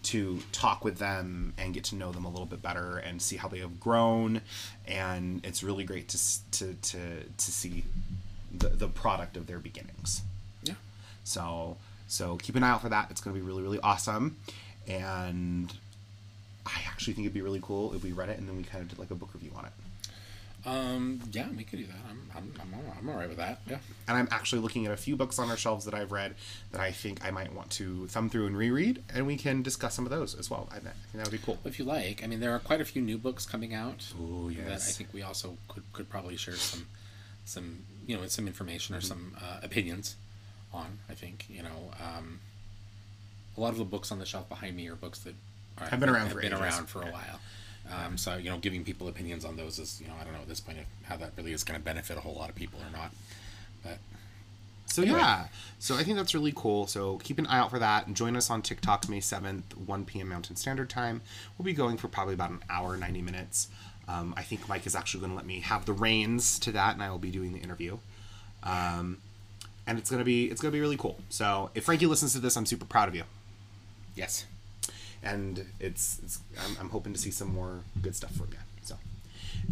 to 0.00 0.38
talk 0.52 0.84
with 0.84 0.98
them 0.98 1.52
and 1.58 1.74
get 1.74 1.84
to 1.84 1.96
know 1.96 2.12
them 2.12 2.24
a 2.24 2.28
little 2.28 2.46
bit 2.46 2.62
better 2.62 2.98
and 2.98 3.20
see 3.20 3.36
how 3.36 3.48
they 3.48 3.58
have 3.58 3.80
grown. 3.80 4.40
And 4.86 5.44
it's 5.44 5.62
really 5.62 5.84
great 5.84 6.08
to 6.08 6.18
to 6.52 6.74
to, 6.74 6.98
to 7.24 7.52
see 7.52 7.84
the, 8.52 8.68
the 8.68 8.88
product 8.88 9.36
of 9.36 9.46
their 9.46 9.58
beginnings. 9.58 10.22
Yeah. 10.62 10.74
so 11.24 11.76
so 12.06 12.36
keep 12.36 12.56
an 12.56 12.62
eye 12.62 12.70
out 12.70 12.82
for 12.82 12.88
that. 12.88 13.10
It's 13.10 13.20
going 13.20 13.34
to 13.34 13.40
be 13.40 13.46
really 13.46 13.62
really 13.62 13.80
awesome. 13.80 14.36
And 14.86 15.72
i 16.66 16.80
actually 16.86 17.14
think 17.14 17.24
it'd 17.24 17.34
be 17.34 17.40
really 17.40 17.60
cool 17.62 17.94
if 17.94 18.02
we 18.02 18.12
read 18.12 18.28
it 18.28 18.38
and 18.38 18.46
then 18.46 18.56
we 18.56 18.62
kind 18.62 18.82
of 18.82 18.90
did 18.90 18.98
like 18.98 19.10
a 19.10 19.14
book 19.14 19.30
review 19.32 19.50
on 19.56 19.64
it 19.64 19.72
Um, 20.66 21.20
yeah, 21.32 21.46
we 21.56 21.64
could 21.64 21.78
do 21.78 21.86
that. 21.86 21.96
I'm, 22.10 22.20
I'm, 22.36 22.52
I'm, 22.60 22.74
all, 22.74 22.94
I'm 22.98 23.08
all 23.08 23.16
right 23.16 23.28
with 23.28 23.38
that. 23.38 23.60
Yeah. 23.68 23.78
and 24.08 24.16
i'm 24.18 24.28
actually 24.30 24.60
looking 24.60 24.86
at 24.86 24.92
a 24.92 24.96
few 24.96 25.16
books 25.16 25.38
on 25.38 25.48
our 25.50 25.56
shelves 25.56 25.84
that 25.84 25.94
i've 25.94 26.10
read 26.12 26.34
that 26.72 26.80
i 26.80 26.90
think 26.90 27.24
i 27.24 27.30
might 27.30 27.52
want 27.54 27.70
to 27.70 28.06
thumb 28.08 28.28
through 28.28 28.46
and 28.46 28.56
reread 28.56 29.02
and 29.14 29.26
we 29.26 29.36
can 29.36 29.62
discuss 29.62 29.94
some 29.94 30.04
of 30.04 30.10
those 30.10 30.34
as 30.34 30.50
well 30.50 30.68
i, 30.72 30.76
I 30.76 30.80
think 30.80 30.94
that 31.14 31.24
would 31.24 31.32
be 31.32 31.38
cool 31.38 31.58
If 31.64 31.78
you 31.78 31.84
like, 31.84 32.22
I 32.22 32.26
mean, 32.26 32.40
there 32.40 32.52
are 32.54 32.58
quite 32.58 32.80
a 32.80 32.84
few 32.84 33.00
new 33.02 33.18
books 33.18 33.46
coming 33.46 33.72
out. 33.74 34.04
Ooh, 34.20 34.52
That 34.66 34.72
I 34.72 34.76
think 34.76 35.10
we 35.14 35.22
also 35.22 35.56
could, 35.68 35.84
could 35.92 36.08
probably 36.10 36.36
share 36.36 36.54
some, 36.56 36.86
some 37.44 37.78
you 38.06 38.16
know, 38.16 38.26
some 38.26 38.46
information 38.46 38.94
or 38.94 39.00
some 39.00 39.36
uh, 39.40 39.58
opinions 39.62 40.16
on. 40.72 40.98
I 41.08 41.14
think 41.14 41.46
you 41.48 41.62
know, 41.62 41.92
um, 42.00 42.40
a 43.56 43.60
lot 43.60 43.70
of 43.72 43.78
the 43.78 43.84
books 43.84 44.10
on 44.12 44.18
the 44.18 44.26
shelf 44.26 44.48
behind 44.48 44.76
me 44.76 44.88
are 44.88 44.94
books 44.96 45.20
that 45.20 45.34
are, 45.78 45.86
Have 45.88 46.00
been 46.00 46.08
around 46.08 46.26
have 46.26 46.32
for 46.32 46.40
been 46.42 46.52
ages. 46.52 46.60
around 46.60 46.86
for 46.88 47.02
a 47.02 47.06
while. 47.10 47.40
Um, 47.90 48.18
so 48.18 48.36
you 48.36 48.50
know, 48.50 48.58
giving 48.58 48.84
people 48.84 49.08
opinions 49.08 49.44
on 49.44 49.56
those 49.56 49.78
is 49.78 50.00
you 50.00 50.08
know, 50.08 50.14
I 50.20 50.24
don't 50.24 50.32
know 50.34 50.40
at 50.40 50.48
this 50.48 50.60
point 50.60 50.78
if, 50.78 50.86
how 51.08 51.16
that 51.16 51.32
really 51.36 51.52
is 51.52 51.64
going 51.64 51.78
to 51.78 51.84
benefit 51.84 52.16
a 52.16 52.20
whole 52.20 52.34
lot 52.34 52.48
of 52.50 52.54
people 52.54 52.80
or 52.80 52.90
not. 52.96 53.12
But 53.82 53.98
So 54.86 55.02
Anyway. 55.02 55.18
yeah, 55.18 55.48
so 55.78 55.94
I 55.96 56.02
think 56.04 56.16
that's 56.16 56.34
really 56.34 56.52
cool. 56.54 56.86
So 56.86 57.18
keep 57.18 57.38
an 57.38 57.46
eye 57.46 57.58
out 57.58 57.70
for 57.70 57.78
that 57.78 58.06
and 58.06 58.14
join 58.16 58.36
us 58.36 58.50
on 58.50 58.62
TikTok 58.62 59.08
May 59.08 59.20
seventh, 59.20 59.76
one 59.76 60.04
p.m. 60.04 60.28
Mountain 60.28 60.56
Standard 60.56 60.90
Time. 60.90 61.22
We'll 61.56 61.64
be 61.64 61.72
going 61.72 61.96
for 61.96 62.08
probably 62.08 62.34
about 62.34 62.50
an 62.50 62.60
hour, 62.68 62.96
ninety 62.96 63.22
minutes. 63.22 63.68
Um, 64.06 64.32
I 64.36 64.42
think 64.42 64.68
Mike 64.68 64.86
is 64.86 64.94
actually 64.96 65.20
going 65.20 65.32
to 65.32 65.36
let 65.36 65.44
me 65.46 65.60
have 65.60 65.84
the 65.84 65.92
reins 65.92 66.58
to 66.60 66.72
that, 66.72 66.94
and 66.94 67.02
I 67.02 67.10
will 67.10 67.18
be 67.18 67.30
doing 67.30 67.52
the 67.52 67.58
interview. 67.60 67.98
Um, 68.62 69.18
and 69.86 69.98
it's 69.98 70.10
gonna 70.10 70.24
be 70.24 70.46
it's 70.50 70.60
gonna 70.60 70.72
be 70.72 70.80
really 70.80 70.96
cool. 70.98 71.18
So 71.30 71.70
if 71.74 71.84
Frankie 71.84 72.06
listens 72.06 72.32
to 72.34 72.38
this, 72.40 72.56
I'm 72.56 72.66
super 72.66 72.84
proud 72.84 73.08
of 73.08 73.14
you. 73.14 73.24
yes, 74.14 74.44
and 75.22 75.66
it's, 75.80 76.20
it's 76.22 76.40
I'm, 76.64 76.76
I'm 76.80 76.88
hoping 76.90 77.12
to 77.12 77.18
see 77.18 77.30
some 77.30 77.52
more 77.52 77.80
good 78.02 78.14
stuff 78.14 78.32
from 78.32 78.48
you. 78.52 78.58
So 78.82 78.96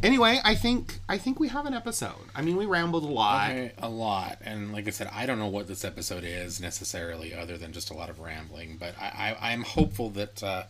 anyway, 0.02 0.40
I 0.44 0.54
think 0.54 1.00
I 1.08 1.18
think 1.18 1.40
we 1.40 1.48
have 1.48 1.66
an 1.66 1.74
episode. 1.74 2.14
I 2.34 2.42
mean, 2.42 2.56
we 2.56 2.66
rambled 2.66 3.04
a 3.04 3.08
lot. 3.08 3.50
Okay, 3.50 3.72
a 3.78 3.88
lot, 3.88 4.38
and 4.44 4.72
like 4.72 4.86
I 4.86 4.90
said, 4.90 5.10
I 5.12 5.26
don't 5.26 5.38
know 5.38 5.46
what 5.46 5.68
this 5.68 5.84
episode 5.84 6.24
is 6.24 6.60
necessarily, 6.60 7.34
other 7.34 7.56
than 7.56 7.72
just 7.72 7.90
a 7.90 7.94
lot 7.94 8.10
of 8.10 8.20
rambling. 8.20 8.76
But 8.78 8.94
I, 9.00 9.36
I 9.40 9.52
I'm 9.52 9.62
hopeful 9.62 10.10
that 10.10 10.42
uh, 10.42 10.64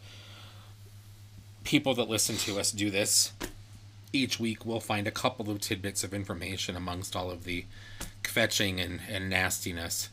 people 1.65 1.95
that 1.95 2.09
listen 2.09 2.37
to 2.37 2.59
us 2.61 2.71
do 2.73 2.91
this 2.91 3.33
each 4.13 4.41
week 4.41 4.65
will 4.65 4.81
find 4.81 5.07
a 5.07 5.11
couple 5.11 5.51
of 5.51 5.61
tidbits 5.61 6.05
of 6.05 6.15
information 6.15 6.77
amongst 6.77 7.15
all 7.15 7.31
of 7.31 7.45
the 7.45 7.65
fetching 8.23 8.81
and, 8.81 9.01
and 9.09 9.29
nastiness. 9.31 10.09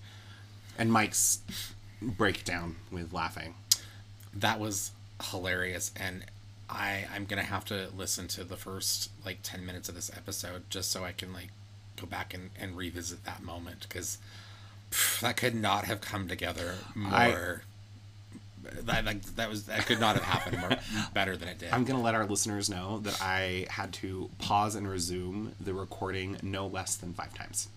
And 0.77 0.91
Mike's 0.91 1.39
breakdown 2.01 2.77
with 2.91 3.13
laughing. 3.13 3.53
That 4.35 4.59
was 4.59 4.91
hilarious, 5.31 5.91
and 5.95 6.25
I 6.69 7.05
I'm 7.13 7.25
gonna 7.25 7.43
have 7.43 7.65
to 7.65 7.89
listen 7.95 8.27
to 8.29 8.43
the 8.43 8.57
first 8.57 9.11
like 9.25 9.39
ten 9.43 9.65
minutes 9.65 9.89
of 9.89 9.95
this 9.95 10.11
episode 10.15 10.63
just 10.69 10.91
so 10.91 11.03
I 11.03 11.11
can 11.11 11.33
like 11.33 11.49
go 11.99 12.07
back 12.07 12.33
and, 12.33 12.49
and 12.59 12.75
revisit 12.75 13.23
that 13.25 13.43
moment 13.43 13.85
because 13.87 14.17
that 15.21 15.37
could 15.37 15.55
not 15.55 15.85
have 15.85 16.01
come 16.01 16.27
together 16.27 16.75
more. 16.95 17.63
that, 18.63 19.05
that 19.05 19.23
that 19.35 19.49
was 19.49 19.65
that 19.65 19.85
could 19.85 19.99
not 19.99 20.15
have 20.15 20.23
happened 20.23 20.59
more 20.59 20.77
better 21.13 21.35
than 21.37 21.49
it 21.49 21.59
did. 21.59 21.71
I'm 21.71 21.83
going 21.83 21.97
to 21.97 22.03
let 22.03 22.15
our 22.15 22.25
listeners 22.25 22.69
know 22.69 22.99
that 22.99 23.21
I 23.21 23.67
had 23.69 23.93
to 23.93 24.29
pause 24.39 24.75
and 24.75 24.87
resume 24.87 25.53
the 25.59 25.73
recording 25.73 26.37
no 26.41 26.67
less 26.67 26.95
than 26.95 27.13
five 27.13 27.33
times. 27.33 27.67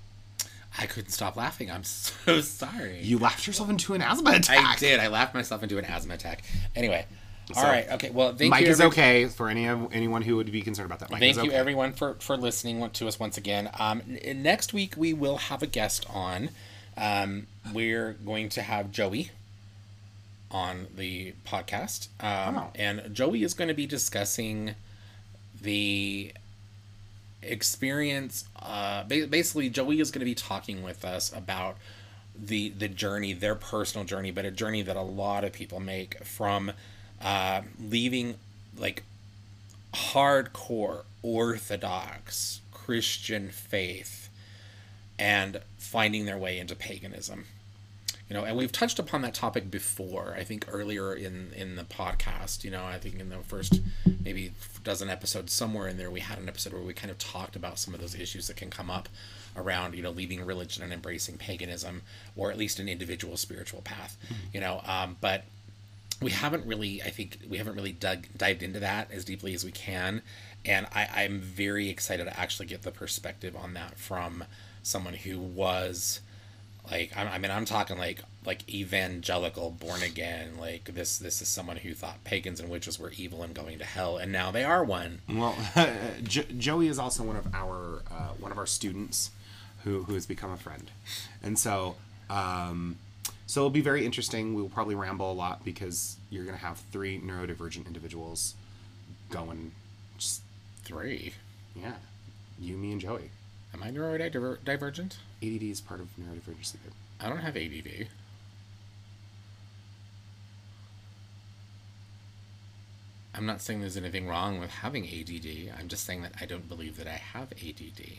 I 0.79 0.87
couldn't 0.87 1.11
stop 1.11 1.37
laughing. 1.37 1.71
I'm 1.71 1.85
so 1.85 2.41
sorry. 2.41 3.01
You 3.03 3.19
laughed 3.19 3.47
yourself 3.47 3.71
into 3.71 3.95
an 3.95 4.03
asthma 4.03 4.31
attack. 4.33 4.59
I 4.65 4.77
did. 4.77 5.01
I 5.01 5.09
laughed 5.09 5.35
myself 5.35 5.63
into 5.63 5.79
an 5.79 5.85
asthma 5.85 6.15
attack. 6.15 6.45
Anyway, 6.75 7.07
all 7.55 7.63
So, 7.63 7.69
right. 7.69 7.89
Okay. 7.93 8.11
Well, 8.11 8.35
thank 8.35 8.51
Mike 8.51 8.65
you. 8.65 8.71
is 8.71 8.81
every- 8.81 8.89
okay 8.93 9.27
for 9.27 9.49
any 9.49 9.67
of 9.67 9.93
anyone 9.93 10.23
who 10.23 10.37
would 10.37 10.51
be 10.53 10.63
concerned 10.63 10.87
about 10.87 10.99
that. 11.01 11.11
Mike 11.11 11.21
Thank 11.21 11.37
is 11.39 11.45
you, 11.45 11.51
everyone, 11.53 11.93
for 11.93 12.15
for 12.21 12.37
listening 12.37 12.89
to 12.91 13.09
us 13.09 13.19
once 13.21 13.37
again. 13.39 13.71
Um, 13.79 14.03
n- 14.25 14.43
next 14.43 14.73
week 14.73 14.95
we 14.97 15.13
will 15.13 15.37
have 15.39 15.63
a 15.63 15.67
guest 15.67 16.05
on. 16.13 16.51
Um, 16.97 17.47
we're 17.73 18.13
going 18.25 18.49
to 18.51 18.63
have 18.63 18.91
Joey 18.91 19.31
on 20.51 20.87
the 20.97 21.35
podcast, 21.47 22.09
um, 22.21 22.55
Wow. 22.55 22.71
and 22.77 23.15
Joey 23.15 23.43
is 23.43 23.53
going 23.53 23.69
to 23.69 23.75
be 23.75 23.85
discussing 23.87 24.75
the 25.61 26.33
experience. 27.43 28.47
Uh, 28.61 29.05
basically, 29.05 29.69
Joey 29.69 30.01
is 30.01 30.11
going 30.11 30.21
to 30.21 30.25
be 30.27 30.35
talking 30.35 30.83
with 30.83 31.05
us 31.05 31.33
about 31.33 31.77
the 32.39 32.71
the 32.71 32.89
journey, 32.89 33.33
their 33.33 33.55
personal 33.55 34.05
journey, 34.05 34.31
but 34.31 34.45
a 34.45 34.51
journey 34.51 34.83
that 34.83 34.97
a 34.97 35.03
lot 35.03 35.45
of 35.45 35.53
people 35.53 35.81
make 35.81 36.23
from 36.25 36.73
uh, 37.23 37.63
leaving 37.81 38.37
like 38.77 39.03
hardcore 39.95 41.05
orthodox 41.23 42.61
Christian 42.73 43.49
faith 43.49 44.29
and 45.19 45.61
finding 45.79 46.27
their 46.27 46.37
way 46.39 46.59
into 46.59 46.77
paganism. 46.77 47.47
You 48.29 48.35
know, 48.35 48.45
and 48.45 48.57
we've 48.57 48.73
touched 48.73 48.99
upon 48.99 49.23
that 49.23 49.35
topic 49.35 49.71
before. 49.71 50.35
I 50.37 50.43
think 50.43 50.67
earlier 50.69 51.15
in 51.15 51.53
in 51.55 51.77
the 51.77 51.85
podcast, 51.85 52.65
you 52.65 52.71
know, 52.71 52.85
I 52.85 52.99
think 52.99 53.21
in 53.21 53.29
the 53.29 53.39
first 53.39 53.81
maybe 54.25 54.53
dozen 54.83 55.09
episodes 55.09 55.53
somewhere 55.53 55.87
in 55.87 55.97
there, 55.97 56.11
we 56.11 56.21
had 56.21 56.39
an 56.39 56.49
episode 56.49 56.73
where 56.73 56.83
we 56.83 56.93
kind 56.93 57.11
of 57.11 57.19
talked 57.19 57.55
about 57.55 57.79
some 57.79 57.95
of 57.95 58.01
those 58.01 58.15
issues 58.15 58.49
that 58.49 58.57
can 58.57 58.71
come 58.71 58.91
up 58.91 59.09
around 59.57 59.95
you 59.95 60.03
know 60.03 60.11
leaving 60.11 60.45
religion 60.45 60.83
and 60.83 60.93
embracing 60.93 61.37
paganism, 61.37 62.03
or 62.35 62.51
at 62.51 62.59
least 62.59 62.81
an 62.81 62.89
individual 62.89 63.37
spiritual 63.37 63.83
path. 63.83 64.17
Mm-hmm. 64.25 64.35
You 64.55 64.61
know, 64.61 64.81
um, 64.87 65.17
but 65.21 65.45
we 66.23 66.31
haven't 66.31 66.65
really 66.65 67.03
i 67.03 67.11
think 67.11 67.39
we 67.49 67.59
haven't 67.59 67.75
really 67.75 67.93
dug 67.93 68.27
dived 68.37 68.63
into 68.63 68.81
that 68.81 69.11
as 69.11 69.25
deeply 69.25 69.53
as 69.53 69.65
we 69.65 69.71
can 69.71 70.23
and 70.65 70.87
I, 70.95 71.09
i'm 71.15 71.41
very 71.41 71.91
excited 71.91 72.25
to 72.25 72.41
actually 72.41 72.67
get 72.67 72.83
the 72.83 72.91
perspective 72.91 73.55
on 73.55 73.75
that 73.75 73.99
from 73.99 74.45
someone 74.83 75.15
who 75.15 75.39
was 75.39 76.21
like 76.91 77.17
I, 77.17 77.23
I 77.23 77.39
mean 77.39 77.51
i'm 77.51 77.65
talking 77.65 77.99
like 77.99 78.21
like 78.45 78.69
evangelical 78.73 79.71
born 79.71 80.03
again 80.03 80.57
like 80.59 80.85
this 80.95 81.19
this 81.19 81.43
is 81.43 81.49
someone 81.49 81.77
who 81.79 81.95
thought 81.95 82.23
pagans 82.25 82.61
and 82.61 82.69
witches 82.69 82.99
were 82.99 83.11
evil 83.17 83.43
and 83.43 83.55
going 83.55 83.79
to 83.79 83.85
hell 83.85 84.17
and 84.17 84.31
now 84.31 84.51
they 84.51 84.65
are 84.65 84.85
one. 84.85 85.21
Well 85.29 85.57
jo- 86.23 86.43
joey 86.57 86.89
is 86.89 86.99
also 86.99 87.25
one 87.25 87.37
of 87.37 87.53
our 87.55 88.03
uh, 88.11 88.31
one 88.39 88.53
of 88.53 88.59
our 88.59 88.67
students 88.67 89.31
who 89.85 90.05
who 90.05 90.15
has 90.15 90.27
become 90.27 90.53
a 90.53 90.57
friend. 90.57 90.91
And 91.43 91.59
so 91.59 91.97
um 92.31 92.97
so 93.47 93.61
it'll 93.61 93.71
be 93.71 93.81
very 93.81 94.05
interesting. 94.05 94.55
We'll 94.55 94.69
probably 94.69 94.97
ramble 94.97 95.31
a 95.31 95.35
lot 95.35 95.65
because 95.65 96.17
you're 96.31 96.45
going 96.45 96.57
to 96.57 96.65
have 96.65 96.79
three 96.91 97.21
neurodivergent 97.21 97.87
individuals 97.87 98.55
going 99.31 99.71
just 100.19 100.43
three? 100.83 101.33
Yeah. 101.75 101.95
You 102.59 102.77
me 102.77 102.91
and 102.91 103.01
joey. 103.01 103.31
Am 103.73 103.85
I 103.85 103.91
neurodivergent? 103.91 105.17
ADD 105.43 105.63
is 105.63 105.81
part 105.81 106.01
of 106.01 106.09
neurodivergency. 106.17 106.77
I 107.21 107.29
don't 107.29 107.39
have 107.39 107.57
ADD. 107.57 108.09
I'm 113.35 113.45
not 113.45 113.61
saying 113.61 113.81
there's 113.81 113.99
anything 113.99 114.27
wrong 114.27 114.59
with 114.59 114.71
having 114.71 115.05
ADD. 115.05 115.79
I'm 115.79 115.89
just 115.89 116.05
saying 116.05 116.23
that 116.23 116.33
I 116.41 116.47
don't 116.47 116.69
believe 116.69 116.97
that 116.97 117.07
I 117.07 117.21
have 117.35 117.53
ADD. 117.53 118.17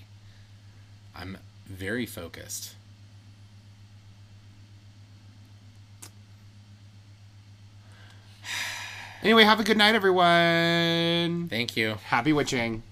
I'm 1.16 1.38
very 1.66 2.06
focused. 2.06 2.76
Anyway, 9.24 9.44
have 9.44 9.60
a 9.60 9.64
good 9.64 9.78
night, 9.78 9.96
everyone. 9.96 11.48
Thank 11.50 11.76
you. 11.76 11.96
Happy 12.06 12.32
witching. 12.32 12.84